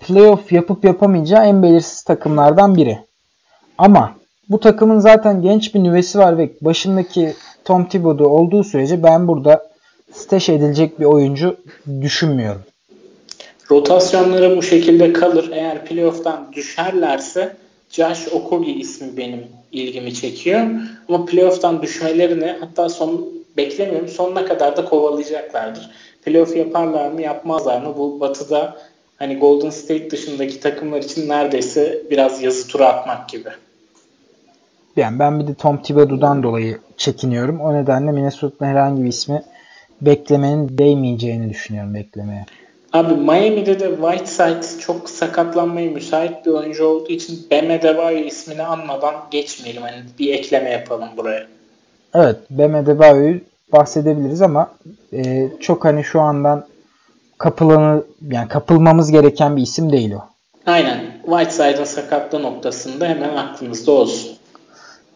playoff 0.00 0.52
yapıp 0.52 0.84
yapamayacağı 0.84 1.46
en 1.46 1.62
belirsiz 1.62 2.02
takımlardan 2.02 2.76
biri. 2.76 2.98
Ama 3.78 4.14
bu 4.48 4.60
takımın 4.60 4.98
zaten 4.98 5.42
genç 5.42 5.74
bir 5.74 5.84
nüvesi 5.84 6.18
var 6.18 6.38
ve 6.38 6.50
başındaki 6.60 7.34
Tom 7.64 7.88
Thibodeau 7.88 8.28
olduğu 8.28 8.64
sürece 8.64 9.02
ben 9.02 9.28
burada 9.28 9.75
stash 10.16 10.48
edilecek 10.48 11.00
bir 11.00 11.04
oyuncu 11.04 11.56
düşünmüyorum. 12.00 12.62
Rotasyonları 13.70 14.56
bu 14.56 14.62
şekilde 14.62 15.12
kalır. 15.12 15.50
Eğer 15.52 15.84
playoff'tan 15.84 16.52
düşerlerse 16.52 17.56
Josh 17.90 18.28
Okogie 18.32 18.74
ismi 18.74 19.16
benim 19.16 19.44
ilgimi 19.72 20.14
çekiyor. 20.14 20.60
Ama 21.08 21.24
playoff'tan 21.24 21.82
düşmelerini 21.82 22.56
hatta 22.60 22.88
son 22.88 23.28
beklemiyorum. 23.56 24.08
Sonuna 24.08 24.44
kadar 24.44 24.76
da 24.76 24.84
kovalayacaklardır. 24.84 25.90
Playoff 26.24 26.56
yaparlar 26.56 27.10
mı 27.10 27.22
yapmazlar 27.22 27.82
mı? 27.82 27.94
Bu 27.98 28.20
batıda 28.20 28.76
hani 29.16 29.38
Golden 29.38 29.70
State 29.70 30.10
dışındaki 30.10 30.60
takımlar 30.60 31.02
için 31.02 31.28
neredeyse 31.28 32.02
biraz 32.10 32.42
yazı 32.42 32.68
tura 32.68 32.88
atmak 32.88 33.28
gibi. 33.28 33.48
Yani 34.96 35.18
ben 35.18 35.40
bir 35.40 35.46
de 35.46 35.54
Tom 35.54 35.82
Thibodeau'dan 35.82 36.42
dolayı 36.42 36.78
çekiniyorum. 36.96 37.60
O 37.60 37.74
nedenle 37.74 38.12
Minnesota'nın 38.12 38.70
herhangi 38.70 39.04
bir 39.04 39.08
ismi 39.08 39.42
beklemenin 40.00 40.78
değmeyeceğini 40.78 41.50
düşünüyorum 41.50 41.94
beklemeye. 41.94 42.46
Abi 42.92 43.14
Miami'de 43.14 43.80
de 43.80 43.90
Whiteside 43.96 44.80
çok 44.80 45.10
sakatlanmaya 45.10 45.90
müsait 45.90 46.46
bir 46.46 46.50
oyuncu 46.50 46.86
olduğu 46.86 47.12
için 47.12 47.46
Beme 47.50 47.82
Debayo 47.82 48.18
ismini 48.18 48.62
anmadan 48.62 49.14
geçmeyelim. 49.30 49.82
Hani 49.82 49.96
bir 50.18 50.34
ekleme 50.34 50.70
yapalım 50.70 51.08
buraya. 51.16 51.46
Evet 52.14 52.36
Beme 52.50 52.86
Debayo'yu 52.86 53.40
bahsedebiliriz 53.72 54.42
ama 54.42 54.70
e, 55.12 55.48
çok 55.60 55.84
hani 55.84 56.04
şu 56.04 56.20
andan 56.20 56.66
kapılanı 57.38 58.04
yani 58.30 58.48
kapılmamız 58.48 59.10
gereken 59.10 59.56
bir 59.56 59.62
isim 59.62 59.92
değil 59.92 60.12
o. 60.12 60.24
Aynen. 60.66 61.00
Whiteside'ın 61.24 61.84
sakatlığı 61.84 62.42
noktasında 62.42 63.06
hemen 63.06 63.36
aklımızda 63.36 63.92
olsun. 63.92 64.36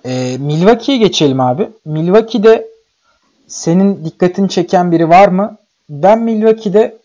E, 0.04 0.36
Milwaukee'ye 0.38 0.98
geçelim 0.98 1.40
abi. 1.40 1.68
Milwaukee'de 1.84 2.69
senin 3.50 4.04
dikkatini 4.04 4.48
çeken 4.48 4.92
biri 4.92 5.08
var 5.08 5.28
mı? 5.28 5.56
Ben 5.88 6.18
Milwaukee'de 6.22 6.98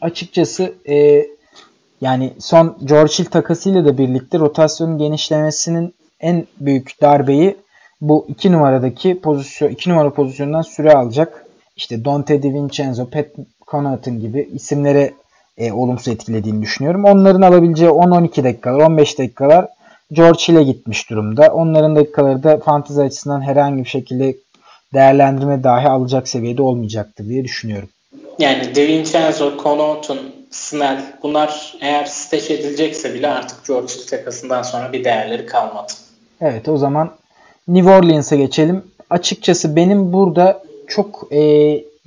açıkçası 0.00 0.74
e, 0.88 1.26
yani 2.00 2.32
son 2.38 2.78
George 2.84 3.12
Hill 3.12 3.24
takasıyla 3.24 3.84
da 3.84 3.98
birlikte 3.98 4.38
rotasyonun 4.38 4.98
genişlemesinin 4.98 5.94
en 6.20 6.46
büyük 6.60 7.00
darbeyi 7.00 7.56
bu 8.00 8.26
iki 8.28 8.52
numaradaki 8.52 9.20
pozisyon, 9.20 9.68
iki 9.68 9.90
numara 9.90 10.10
pozisyonundan 10.10 10.62
süre 10.62 10.92
alacak. 10.92 11.46
İşte 11.76 12.04
Dante 12.04 12.42
DiVincenzo, 12.42 13.10
Pat 13.10 13.26
Connaughton 13.70 14.20
gibi 14.20 14.48
isimlere 14.52 15.12
e, 15.58 15.72
olumsuz 15.72 16.08
etkilediğini 16.08 16.62
düşünüyorum. 16.62 17.04
Onların 17.04 17.42
alabileceği 17.42 17.90
10-12 17.90 18.44
dakikalar, 18.44 18.86
15 18.86 19.18
dakikalar 19.18 19.68
George 20.12 20.38
Hill'e 20.48 20.62
gitmiş 20.62 21.10
durumda. 21.10 21.52
Onların 21.52 21.96
dakikaları 21.96 22.42
da 22.42 22.58
fantezi 22.58 23.02
açısından 23.02 23.40
herhangi 23.40 23.84
bir 23.84 23.88
şekilde 23.88 24.34
değerlendirme 24.94 25.64
dahi 25.64 25.88
alacak 25.88 26.28
seviyede 26.28 26.62
olmayacaktır 26.62 27.28
diye 27.28 27.44
düşünüyorum. 27.44 27.88
Yani 28.38 28.74
DiVincenzo, 28.74 29.52
Connaughton, 29.62 30.18
Snell 30.50 31.02
bunlar 31.22 31.74
eğer 31.80 32.04
stash 32.04 32.50
edilecekse 32.50 33.14
bile 33.14 33.28
artık 33.28 33.66
George 33.66 33.92
Hill 33.92 34.06
takasından 34.06 34.62
sonra 34.62 34.92
bir 34.92 35.04
değerleri 35.04 35.46
kalmadı. 35.46 35.92
Evet 36.40 36.68
o 36.68 36.76
zaman 36.76 37.10
New 37.68 37.90
Orleans'a 37.90 38.36
geçelim. 38.36 38.84
Açıkçası 39.10 39.76
benim 39.76 40.12
burada 40.12 40.62
çok 40.88 41.32
e, 41.32 41.40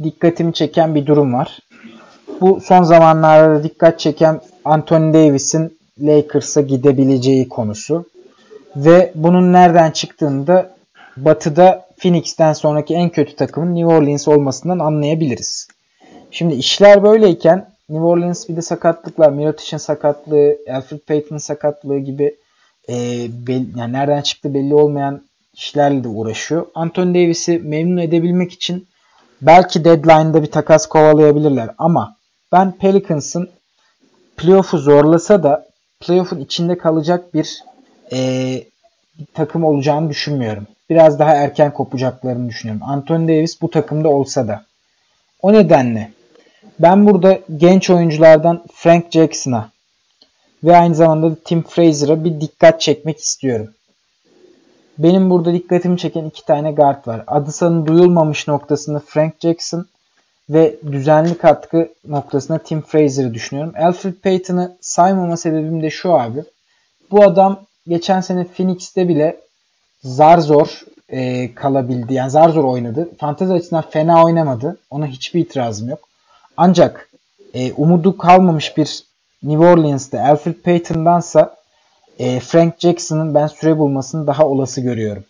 dikkatimi 0.04 0.54
çeken 0.54 0.96
bir 0.96 1.06
durum 1.06 1.34
var. 1.34 1.60
Bu 2.42 2.62
son 2.62 2.84
zamanlarda 2.84 3.64
dikkat 3.64 4.00
çeken 4.00 4.42
Anthony 4.66 5.14
Davis'in 5.14 5.78
Lakers'a 6.02 6.62
gidebileceği 6.62 7.50
konusu. 7.50 8.06
Ve 8.76 9.12
bunun 9.16 9.54
nereden 9.54 9.92
çıktığını 9.92 10.48
da 10.48 10.70
Batı'da 11.18 11.86
Phoenix'ten 12.04 12.54
sonraki 12.54 12.94
en 12.94 13.10
kötü 13.10 13.36
takımın 13.36 13.76
New 13.76 13.96
Orleans 13.96 14.28
olmasından 14.28 14.80
anlayabiliriz. 14.80 15.68
Şimdi 16.32 16.56
işler 16.56 17.04
böyleyken 17.04 17.70
New 17.90 18.06
Orleans 18.06 18.50
bir 18.50 18.56
de 18.56 18.62
sakatlıklar, 18.62 19.32
Mirotic'in 19.32 19.78
sakatlığı, 19.78 20.58
Alfred 20.72 21.00
Payton'ın 21.00 21.40
sakatlığı 21.40 22.00
gibi 22.00 22.36
e, 22.90 22.96
belli, 23.48 23.80
yani 23.80 23.94
nereden 23.94 24.22
çıktı 24.22 24.54
belli 24.54 24.76
olmayan 24.76 25.22
işlerle 25.54 26.04
de 26.04 26.08
uğraşıyor. 26.08 26.66
Anthony 26.76 27.14
Davis'i 27.14 27.60
memnun 27.60 27.98
edebilmek 27.98 28.52
için 28.52 28.88
belki 29.42 29.86
deadline'da 29.86 30.42
bir 30.42 30.52
takas 30.52 30.86
kovalayabilirler 30.86 31.70
ama 31.78 32.16
ben 32.52 32.72
Pelicans'ın 32.72 33.50
playoff'u 34.38 34.78
zorlasa 34.78 35.44
da 35.44 35.66
playoff'un 36.00 36.40
içinde 36.40 36.78
kalacak 36.78 37.34
bir, 37.34 37.64
e, 38.14 38.20
takım 39.34 39.64
olacağını 39.64 40.10
düşünmüyorum. 40.10 40.68
Biraz 40.90 41.20
daha 41.20 41.34
erken 41.36 41.74
kopacaklarını 41.74 42.50
düşünüyorum. 42.50 42.84
Anthony 42.86 43.28
Davis 43.28 43.62
bu 43.62 43.70
takımda 43.70 44.10
olsa 44.10 44.48
da. 44.48 44.66
O 45.42 45.54
nedenle 45.54 46.12
ben 46.80 47.06
burada 47.08 47.40
genç 47.58 47.90
oyunculardan 47.90 48.64
Frank 48.74 49.12
Jackson'a 49.12 49.70
ve 50.64 50.78
aynı 50.78 50.96
zamanda 50.96 51.32
da 51.32 51.36
Tim 51.46 51.64
Frazier'a 51.64 52.24
bir 52.24 52.42
dikkat 52.42 52.82
çekmek 52.82 53.20
istiyorum. 53.20 53.74
Benim 54.98 55.30
burada 55.30 55.54
dikkatimi 55.54 55.98
çeken 55.98 56.26
iki 56.26 56.46
tane 56.46 56.72
guard 56.72 57.08
var. 57.08 57.24
Adı 57.28 57.52
sanı 57.52 57.86
duyulmamış 57.86 58.48
noktasında 58.48 59.02
Frank 59.06 59.34
Jackson 59.40 59.86
ve 60.50 60.76
düzenli 60.92 61.38
katkı 61.38 61.90
noktasında 62.08 62.58
Tim 62.58 62.82
Frazier'ı 62.82 63.34
düşünüyorum. 63.34 63.74
Alfred 63.78 64.14
Payton'ı 64.14 64.78
saymama 64.82 65.38
sebebim 65.38 65.84
de 65.84 65.90
şu 65.90 66.14
abi. 66.14 66.44
Bu 67.12 67.24
adam 67.24 67.60
geçen 67.88 68.22
sene 68.22 68.44
Phoenix'te 68.44 69.08
bile 69.08 69.38
zar 70.04 70.38
zor 70.38 70.82
e, 71.10 71.56
kalabildi. 71.56 72.14
Yani 72.14 72.32
zar 72.32 72.50
zor 72.50 72.64
oynadı. 72.64 73.10
Fantezi 73.20 73.54
açısından 73.54 73.84
fena 73.90 74.26
oynamadı. 74.26 74.78
Ona 74.90 75.08
hiçbir 75.08 75.42
itirazım 75.42 75.90
yok. 75.90 76.10
Ancak 76.58 77.10
e, 77.54 77.74
umudu 77.74 78.18
kalmamış 78.18 78.78
bir 78.78 79.04
New 79.44 79.66
Orleans'ta 79.66 80.22
Alfred 80.22 80.56
Payton'dansa 80.56 81.56
e, 82.20 82.40
Frank 82.40 82.80
Jackson'ın 82.80 83.36
ben 83.36 83.48
süre 83.48 83.78
bulmasını 83.78 84.28
daha 84.28 84.48
olası 84.48 84.82
görüyorum. 84.82 85.24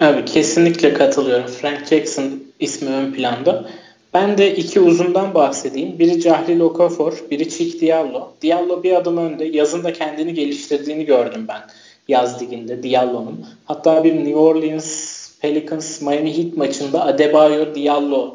Abi 0.00 0.24
kesinlikle 0.24 0.94
katılıyorum. 0.94 1.46
Frank 1.46 1.86
Jackson 1.86 2.42
ismi 2.60 2.88
ön 2.90 3.12
planda. 3.12 3.64
Ben 4.14 4.38
de 4.38 4.56
iki 4.56 4.80
uzundan 4.80 5.34
bahsedeyim. 5.34 5.98
Biri 5.98 6.20
Cahlil 6.20 6.60
Okafor, 6.60 7.24
biri 7.30 7.48
Chick 7.48 7.80
Diallo. 7.80 8.28
Diallo 8.42 8.82
bir 8.82 8.92
adım 8.92 9.16
önde. 9.16 9.44
Yazında 9.44 9.92
kendini 9.92 10.34
geliştirdiğini 10.34 11.04
gördüm 11.04 11.44
ben 11.48 11.60
yaz 12.08 12.42
liginde 12.42 12.82
Diallo'nun. 12.82 13.46
Hatta 13.64 14.04
bir 14.04 14.16
New 14.16 14.36
Orleans 14.36 15.38
Pelicans 15.40 16.02
Miami 16.02 16.38
Heat 16.38 16.56
maçında 16.56 17.04
Adebayo 17.04 17.74
Diallo 17.74 18.34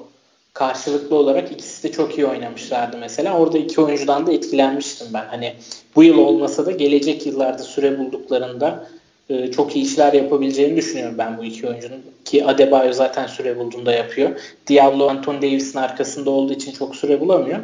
karşılıklı 0.53 1.15
olarak 1.15 1.51
ikisi 1.51 1.83
de 1.83 1.91
çok 1.91 2.17
iyi 2.17 2.27
oynamışlardı 2.27 2.97
mesela. 2.97 3.39
Orada 3.39 3.57
iki 3.57 3.81
oyuncudan 3.81 4.27
da 4.27 4.33
etkilenmiştim 4.33 5.07
ben. 5.13 5.25
Hani 5.29 5.53
bu 5.95 6.03
yıl 6.03 6.17
olmasa 6.17 6.65
da 6.65 6.71
gelecek 6.71 7.25
yıllarda 7.25 7.63
süre 7.63 7.99
bulduklarında 7.99 8.87
e, 9.29 9.51
çok 9.51 9.75
iyi 9.75 9.85
işler 9.85 10.13
yapabileceğini 10.13 10.77
düşünüyorum 10.77 11.15
ben 11.17 11.37
bu 11.37 11.43
iki 11.43 11.67
oyuncunun. 11.67 12.01
Ki 12.25 12.45
Adebayo 12.45 12.93
zaten 12.93 13.27
süre 13.27 13.59
bulduğunda 13.59 13.91
yapıyor. 13.91 14.29
Diablo 14.67 15.09
Anthony 15.09 15.37
Davis'in 15.37 15.79
arkasında 15.79 16.29
olduğu 16.29 16.53
için 16.53 16.71
çok 16.71 16.95
süre 16.95 17.19
bulamıyor. 17.19 17.59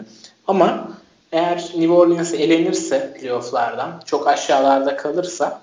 Ama 0.48 0.90
eğer 1.32 1.66
New 1.76 1.94
Orleans 1.94 2.34
elenirse 2.34 3.14
playofflardan, 3.20 4.02
çok 4.06 4.28
aşağılarda 4.28 4.96
kalırsa 4.96 5.62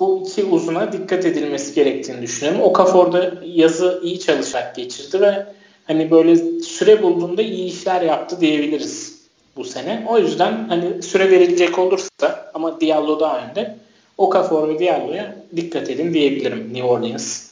bu 0.00 0.24
iki 0.26 0.44
uzuna 0.44 0.92
dikkat 0.92 1.24
edilmesi 1.24 1.74
gerektiğini 1.74 2.22
düşünüyorum. 2.22 2.62
Okafor'da 2.62 3.34
yazı 3.44 4.00
iyi 4.02 4.20
çalışarak 4.20 4.76
geçirdi 4.76 5.20
ve 5.20 5.46
hani 5.86 6.10
böyle 6.10 6.36
süre 6.62 7.02
bulduğunda 7.02 7.42
iyi 7.42 7.64
işler 7.64 8.02
yaptı 8.02 8.40
diyebiliriz 8.40 9.22
bu 9.56 9.64
sene. 9.64 10.06
O 10.08 10.18
yüzden 10.18 10.68
hani 10.68 11.02
süre 11.02 11.30
verilecek 11.30 11.78
olursa 11.78 12.50
ama 12.54 12.80
Diallo 12.80 13.20
daha 13.20 13.38
önde 13.38 13.76
Okafor 14.22 14.68
ve 14.68 14.78
Diallo'ya 14.78 15.36
dikkat 15.56 15.90
edin 15.90 16.14
diyebilirim 16.14 16.74
New 16.74 16.84
Orleans 16.84 17.50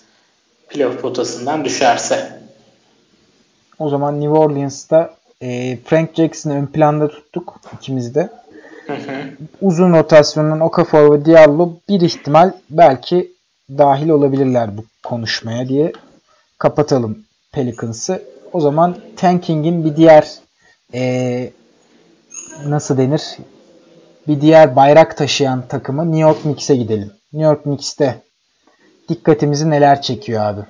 playoff 0.68 1.00
potasından 1.00 1.64
düşerse. 1.64 2.40
O 3.78 3.88
zaman 3.88 4.20
New 4.20 4.38
Orleans'ta 4.38 5.14
e, 5.42 5.78
Frank 5.84 6.14
Jackson'ı 6.14 6.54
ön 6.54 6.66
planda 6.66 7.08
tuttuk 7.08 7.60
ikimiz 7.74 8.14
de. 8.14 8.28
Hı 8.86 8.92
hı. 8.92 9.30
Uzun 9.60 9.92
rotasyonun 9.92 10.60
Okafor 10.60 11.12
ve 11.12 11.24
Diallo 11.24 11.72
bir 11.88 12.00
ihtimal 12.00 12.52
belki 12.70 13.32
dahil 13.78 14.08
olabilirler 14.08 14.76
bu 14.76 14.84
konuşmaya 15.02 15.68
diye 15.68 15.92
kapatalım 16.58 17.18
Pelicans'ı. 17.52 18.22
O 18.52 18.60
zaman 18.60 18.96
tanking'in 19.16 19.84
bir 19.84 19.96
diğer 19.96 20.28
e, 20.94 21.50
nasıl 22.66 22.98
denir 22.98 23.22
bir 24.28 24.40
diğer 24.40 24.76
bayrak 24.76 25.16
taşıyan 25.16 25.68
takımı 25.68 26.04
New 26.04 26.20
York 26.20 26.42
Knicks'e 26.42 26.76
gidelim. 26.76 27.12
New 27.32 27.50
York 27.50 27.62
Knicks'te 27.62 28.22
dikkatimizi 29.08 29.70
neler 29.70 30.02
çekiyor 30.02 30.44
abi? 30.44 30.60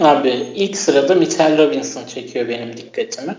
Abi 0.00 0.30
ilk 0.54 0.76
sırada 0.76 1.14
Mitchell 1.14 1.58
Robinson 1.58 2.06
çekiyor 2.06 2.48
benim 2.48 2.76
dikkatimi. 2.76 3.36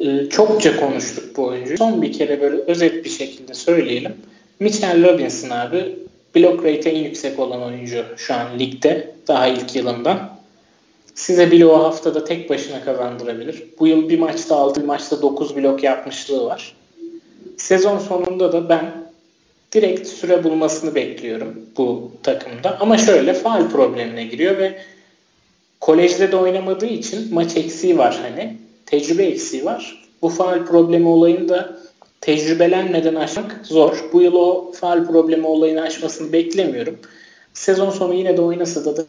Ee, 0.00 0.28
çokça 0.30 0.80
konuştuk 0.80 1.36
bu 1.36 1.44
oyuncuyu. 1.44 1.78
Son 1.78 2.02
bir 2.02 2.12
kere 2.12 2.40
böyle 2.40 2.56
özet 2.56 3.04
bir 3.04 3.10
şekilde 3.10 3.54
söyleyelim. 3.54 4.16
Mitchell 4.60 5.04
Robinson 5.04 5.50
abi 5.50 5.96
blok 6.36 6.64
rate 6.64 6.90
en 6.90 7.04
yüksek 7.04 7.38
olan 7.38 7.62
oyuncu 7.62 8.04
şu 8.16 8.34
an 8.34 8.58
ligde 8.58 9.14
daha 9.28 9.46
ilk 9.46 9.76
yılından. 9.76 10.34
Size 11.14 11.50
bloğu 11.50 11.84
haftada 11.84 12.24
tek 12.24 12.50
başına 12.50 12.84
kazandırabilir. 12.84 13.64
Bu 13.78 13.86
yıl 13.86 14.08
bir 14.08 14.18
maçta 14.18 14.56
6 14.56 14.80
bir 14.80 14.86
maçta 14.86 15.22
9 15.22 15.56
blok 15.56 15.84
yapmışlığı 15.84 16.44
var. 16.44 16.74
Sezon 17.64 17.98
sonunda 17.98 18.52
da 18.52 18.68
ben 18.68 18.84
direkt 19.72 20.08
süre 20.08 20.44
bulmasını 20.44 20.94
bekliyorum 20.94 21.66
bu 21.76 22.10
takımda. 22.22 22.80
Ama 22.80 22.98
şöyle 22.98 23.34
faal 23.34 23.70
problemine 23.70 24.24
giriyor 24.24 24.58
ve 24.58 24.78
kolejde 25.80 26.32
de 26.32 26.36
oynamadığı 26.36 26.86
için 26.86 27.34
maç 27.34 27.56
eksiği 27.56 27.98
var 27.98 28.18
hani. 28.22 28.56
Tecrübe 28.86 29.24
eksiği 29.24 29.64
var. 29.64 30.04
Bu 30.22 30.28
faal 30.28 30.66
problemi 30.66 31.08
olayını 31.08 31.48
da 31.48 31.78
tecrübelenmeden 32.20 33.14
aşmak 33.14 33.60
zor. 33.62 34.04
Bu 34.12 34.22
yıl 34.22 34.34
o 34.34 34.72
faal 34.72 35.06
problemi 35.06 35.46
olayını 35.46 35.82
aşmasını 35.82 36.32
beklemiyorum. 36.32 36.98
Sezon 37.54 37.90
sonu 37.90 38.14
yine 38.14 38.36
de 38.36 38.40
oynasa 38.40 38.96
da 38.96 39.04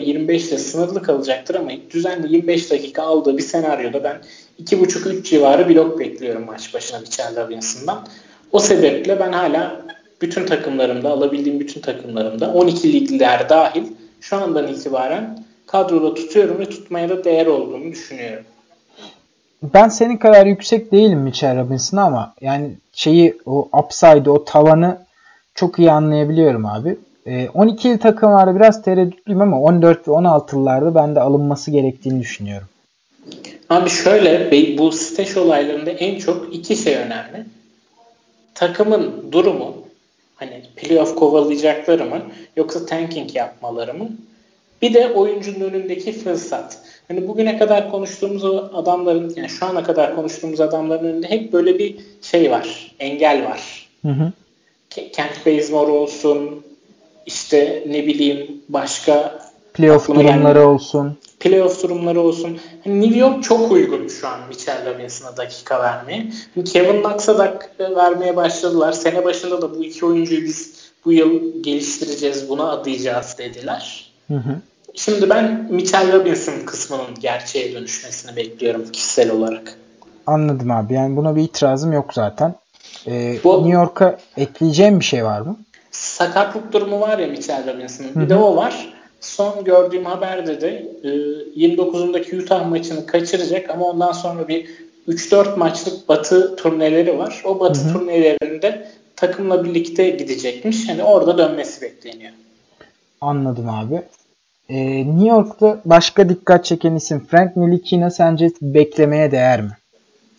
25 0.00 0.48
ile 0.48 0.58
sınırlı 0.58 1.02
kalacaktır 1.02 1.54
ama 1.54 1.70
düzenli 1.90 2.32
25 2.32 2.70
dakika 2.70 3.02
aldığı 3.02 3.36
bir 3.36 3.42
senaryoda 3.42 4.04
ben 4.04 4.16
2.5-3 4.62 5.22
civarı 5.22 5.68
blok 5.68 5.98
bekliyorum 5.98 6.44
maç 6.46 6.74
başına 6.74 6.98
Mitchell 6.98 7.36
Robinson'dan. 7.36 8.06
O 8.52 8.58
sebeple 8.58 9.20
ben 9.20 9.32
hala 9.32 9.80
bütün 10.20 10.46
takımlarımda, 10.46 11.10
alabildiğim 11.10 11.60
bütün 11.60 11.80
takımlarımda 11.80 12.52
12 12.52 12.92
ligler 12.92 13.48
dahil 13.48 13.84
şu 14.20 14.36
andan 14.36 14.68
itibaren 14.68 15.38
kadroda 15.66 16.14
tutuyorum 16.14 16.58
ve 16.58 16.68
tutmaya 16.68 17.08
da 17.08 17.24
değer 17.24 17.46
olduğunu 17.46 17.92
düşünüyorum. 17.92 18.44
Ben 19.74 19.88
senin 19.88 20.16
kadar 20.16 20.46
yüksek 20.46 20.92
değilim 20.92 21.18
Mitchell 21.18 21.58
Robinson'a 21.58 22.02
ama 22.02 22.34
yani 22.40 22.70
şeyi 22.92 23.36
o 23.46 23.68
upside, 23.78 24.30
o 24.30 24.44
tavanı 24.44 24.98
çok 25.54 25.78
iyi 25.78 25.90
anlayabiliyorum 25.90 26.66
abi. 26.66 26.96
E, 27.26 27.44
12'li 27.44 27.98
takımlarda 27.98 28.56
biraz 28.56 28.82
tereddütlüyüm 28.82 29.40
ama 29.40 29.60
14 29.60 30.08
ve 30.08 30.12
16'lılarda 30.12 30.94
ben 30.94 31.14
de 31.14 31.20
alınması 31.20 31.70
gerektiğini 31.70 32.20
düşünüyorum. 32.20 32.68
Abi 33.74 33.90
şöyle 33.90 34.50
bu 34.78 34.92
stage 34.92 35.40
olaylarında 35.40 35.90
en 35.90 36.18
çok 36.18 36.54
iki 36.54 36.76
şey 36.76 36.94
önemli. 36.94 37.44
Takımın 38.54 39.32
durumu 39.32 39.76
hani 40.36 40.62
playoff 40.76 41.14
kovalayacakları 41.14 42.04
mı 42.04 42.22
yoksa 42.56 42.86
tanking 42.86 43.36
yapmaları 43.36 43.94
mı? 43.94 44.08
Bir 44.82 44.94
de 44.94 45.12
oyuncunun 45.12 45.60
önündeki 45.60 46.12
fırsat. 46.12 46.78
Hani 47.08 47.28
bugüne 47.28 47.58
kadar 47.58 47.90
konuştuğumuz 47.90 48.44
adamların 48.74 49.32
yani 49.36 49.48
şu 49.48 49.66
ana 49.66 49.82
kadar 49.82 50.16
konuştuğumuz 50.16 50.60
adamların 50.60 51.04
önünde 51.04 51.30
hep 51.30 51.52
böyle 51.52 51.78
bir 51.78 51.96
şey 52.22 52.50
var. 52.50 52.94
Engel 53.00 53.44
var. 53.44 53.88
Hı 54.02 54.08
hı. 54.08 54.32
Kent 54.90 55.46
Bazemore 55.46 55.90
olsun, 55.90 56.64
işte 57.26 57.84
ne 57.88 58.06
bileyim 58.06 58.62
başka 58.68 59.38
playoff 59.74 60.08
durumları 60.08 60.58
yani, 60.58 60.68
olsun. 60.68 61.18
Playoff 61.44 61.82
durumları 61.82 62.20
olsun. 62.20 62.58
Hani 62.84 63.00
New 63.00 63.18
York 63.18 63.42
çok 63.42 63.72
uygun 63.72 64.08
şu 64.08 64.28
an 64.28 64.40
Mitchell 64.48 64.94
Robinson'a 64.94 65.36
dakika 65.36 65.80
vermeye. 65.80 66.30
Hani 66.54 66.64
Kevin 66.64 67.02
Knox'a 67.02 67.38
dakika 67.38 67.96
vermeye 67.96 68.36
başladılar. 68.36 68.92
Sene 68.92 69.24
başında 69.24 69.62
da 69.62 69.74
bu 69.74 69.84
iki 69.84 70.06
oyuncuyu 70.06 70.42
biz 70.42 70.74
bu 71.04 71.12
yıl 71.12 71.62
geliştireceğiz, 71.62 72.48
buna 72.48 72.70
adayacağız 72.70 73.38
dediler. 73.38 74.10
Hı 74.28 74.34
hı. 74.34 74.60
Şimdi 74.94 75.30
ben 75.30 75.68
Mitchell 75.70 76.12
Robinson 76.12 76.66
kısmının 76.66 77.14
gerçeğe 77.20 77.74
dönüşmesini 77.74 78.36
bekliyorum 78.36 78.92
kişisel 78.92 79.30
olarak. 79.30 79.78
Anladım 80.26 80.70
abi. 80.70 80.94
Yani 80.94 81.16
buna 81.16 81.36
bir 81.36 81.42
itirazım 81.42 81.92
yok 81.92 82.14
zaten. 82.14 82.54
Ee, 83.06 83.38
bu, 83.44 83.56
New 83.56 83.72
York'a 83.72 84.18
ekleyeceğim 84.36 85.00
bir 85.00 85.04
şey 85.04 85.24
var 85.24 85.40
mı? 85.40 85.56
sakatlık 85.94 86.72
durumu 86.72 87.00
var 87.00 87.18
ya 87.18 87.26
Mitchell 87.26 87.74
Robinson'ın. 87.74 88.10
Bir 88.14 88.28
de 88.28 88.34
o 88.34 88.56
var. 88.56 88.94
Son 89.24 89.64
gördüğüm 89.64 90.04
haberde 90.04 90.60
de 90.60 90.88
29'undaki 91.56 92.42
Utah 92.42 92.68
maçını 92.68 93.06
kaçıracak 93.06 93.70
ama 93.70 93.86
ondan 93.86 94.12
sonra 94.12 94.48
bir 94.48 94.70
3-4 95.08 95.56
maçlık 95.56 96.08
batı 96.08 96.56
turneleri 96.56 97.18
var. 97.18 97.42
O 97.44 97.60
batı 97.60 97.80
Hı-hı. 97.80 97.92
turnelerinde 97.92 98.88
takımla 99.16 99.64
birlikte 99.64 100.10
gidecekmiş. 100.10 100.88
Hani 100.88 101.02
orada 101.02 101.38
dönmesi 101.38 101.82
bekleniyor. 101.82 102.32
Anladım 103.20 103.68
abi. 103.68 104.02
Ee, 104.68 105.06
New 105.06 105.28
York'ta 105.28 105.80
başka 105.84 106.28
dikkat 106.28 106.64
çeken 106.64 106.94
isim 106.94 107.26
Frank 107.30 107.56
Nilikina 107.56 108.10
sence 108.10 108.50
beklemeye 108.62 109.30
değer 109.30 109.60
mi? 109.60 109.70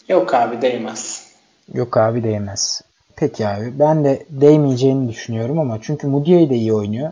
Yok 0.09 0.33
abi 0.33 0.61
değmez. 0.61 1.25
Yok 1.73 1.97
abi 1.97 2.23
değmez. 2.23 2.81
Peki 3.15 3.47
abi. 3.47 3.79
Ben 3.79 4.05
de 4.05 4.25
değmeyeceğini 4.29 5.09
düşünüyorum 5.09 5.59
ama 5.59 5.79
çünkü 5.81 6.07
Mudiay 6.07 6.49
de 6.49 6.55
iyi 6.55 6.73
oynuyor. 6.73 7.11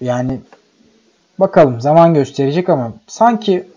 Yani 0.00 0.40
bakalım 1.38 1.80
zaman 1.80 2.14
gösterecek 2.14 2.68
ama 2.68 2.92
sanki 3.06 3.68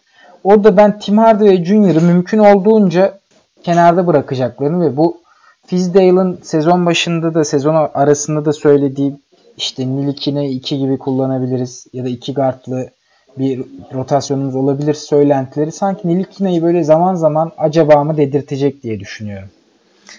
orada 0.44 0.78
ben 0.78 1.00
Tim 1.00 1.18
Hardaway 1.18 1.66
Jr.'ı 1.66 2.02
mümkün 2.02 2.38
olduğunca 2.38 3.20
kenarda 3.64 4.08
bırakacaklarını 4.08 4.86
ve 4.86 4.98
bu 4.98 5.22
Fizdale'ın 5.66 6.40
sezon 6.44 6.86
başında 6.86 7.34
da 7.34 7.44
sezon 7.44 7.90
arasında 7.94 8.46
da 8.46 8.54
söylediği 8.54 9.16
işte 9.58 9.88
Nilikine 9.88 10.50
2 10.50 10.78
gibi 10.78 10.98
kullanabiliriz 10.98 11.88
ya 11.94 12.06
da 12.06 12.10
2 12.10 12.34
guardlı 12.34 12.90
bir 13.38 13.62
rotasyonumuz 13.94 14.56
olabilir 14.56 14.94
söylentileri 14.94 15.72
sanki 15.72 16.08
Nilikine'yi 16.08 16.64
böyle 16.64 16.84
zaman 16.84 17.16
zaman 17.16 17.52
acaba 17.58 18.04
mı 18.04 18.18
dedirtecek 18.18 18.84
diye 18.84 19.00
düşünüyorum. 19.00 19.50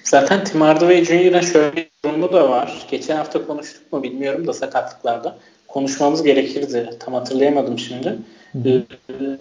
Zaten 0.05 0.45
Tim 0.45 0.61
Hardaway 0.61 1.05
Jr.'ın 1.05 1.41
şöyle 1.41 1.77
bir 1.77 1.91
durumu 2.05 2.33
da 2.33 2.51
var. 2.51 2.87
Geçen 2.91 3.17
hafta 3.17 3.47
konuştuk 3.47 3.93
mu 3.93 4.03
bilmiyorum 4.03 4.47
da 4.47 4.53
sakatlıklarda. 4.53 5.37
Konuşmamız 5.73 6.23
gerekirdi. 6.23 6.91
Tam 7.01 7.15
hatırlayamadım 7.15 7.79
şimdi. 7.79 8.19
Ee, 8.65 8.83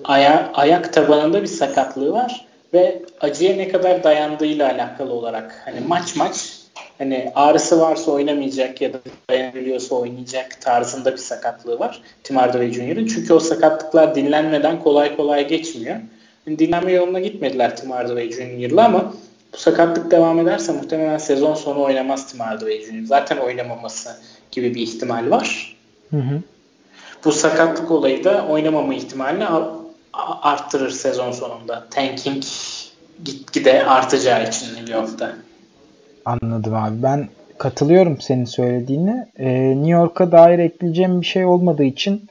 aya, 0.04 0.52
ayak 0.54 0.94
tabanında 0.94 1.42
bir 1.42 1.48
sakatlığı 1.48 2.14
var. 2.14 2.46
ve 2.74 3.02
acıya 3.22 3.56
ne 3.56 3.68
kadar 3.68 4.04
dayandığıyla 4.04 4.72
alakalı 4.72 5.14
olarak 5.14 5.62
hani 5.66 5.80
maç 5.88 6.16
maç 6.16 6.58
hani 6.98 7.32
ağrısı 7.36 7.80
varsa 7.80 8.12
oynamayacak 8.12 8.82
ya 8.82 8.94
da 8.94 8.98
dayanabiliyorsa 9.30 9.96
oynayacak 9.96 10.62
tarzında 10.62 11.12
bir 11.12 11.18
sakatlığı 11.18 11.80
var 11.80 12.02
Tim 12.24 12.36
Hardaway 12.36 12.72
Jr.'ın. 12.72 13.06
Çünkü 13.06 13.34
o 13.34 13.40
sakatlıklar 13.40 14.16
dinlenmeden 14.16 14.80
kolay 14.80 15.16
kolay 15.16 15.48
geçmiyor. 15.48 15.96
Yani 16.48 16.60
dinlenme 16.60 16.92
yoluna 16.92 17.20
gitmediler 17.20 17.78
Tim 17.78 17.92
Hardaway 17.92 18.32
Jr.'la 18.32 18.86
ama 18.86 19.14
bu 19.54 19.58
sakatlık 19.58 20.12
devam 20.12 20.40
ederse 20.40 20.72
muhtemelen 20.72 21.18
sezon 21.18 21.56
sonu 21.56 21.82
oynamaz 21.84 22.28
Tim 22.28 22.40
Hardaway 22.40 22.82
Jr. 22.82 23.06
Zaten 23.06 23.38
oynamaması 23.38 24.10
gibi 24.52 24.76
bir 24.76 24.82
ihtimal 24.82 25.30
var. 25.30 25.76
Hı 26.12 26.18
hı. 26.18 26.42
Bu 27.26 27.32
sakatlık 27.32 27.92
olayı 27.92 28.24
da 28.24 28.46
oynamama 28.50 28.94
ihtimalini 28.94 29.46
arttırır 30.42 30.90
sezon 30.90 31.32
sonunda. 31.32 31.88
Tanking 31.92 32.44
gitgide 33.26 33.86
artacağı 33.86 34.48
için 34.48 34.76
New 34.76 34.94
York'ta. 34.94 35.34
Anladım 36.26 36.76
abi. 36.76 37.04
Ben 37.04 37.30
katılıyorum 37.58 38.22
senin 38.22 38.46
söylediğine. 38.46 39.28
Ee, 39.38 39.76
New 39.76 39.92
York'a 39.92 40.32
dair 40.32 40.60
ekleyeceğim 40.60 41.22
bir 41.22 41.26
şey 41.26 41.46
olmadığı 41.46 41.84
için 41.84 42.30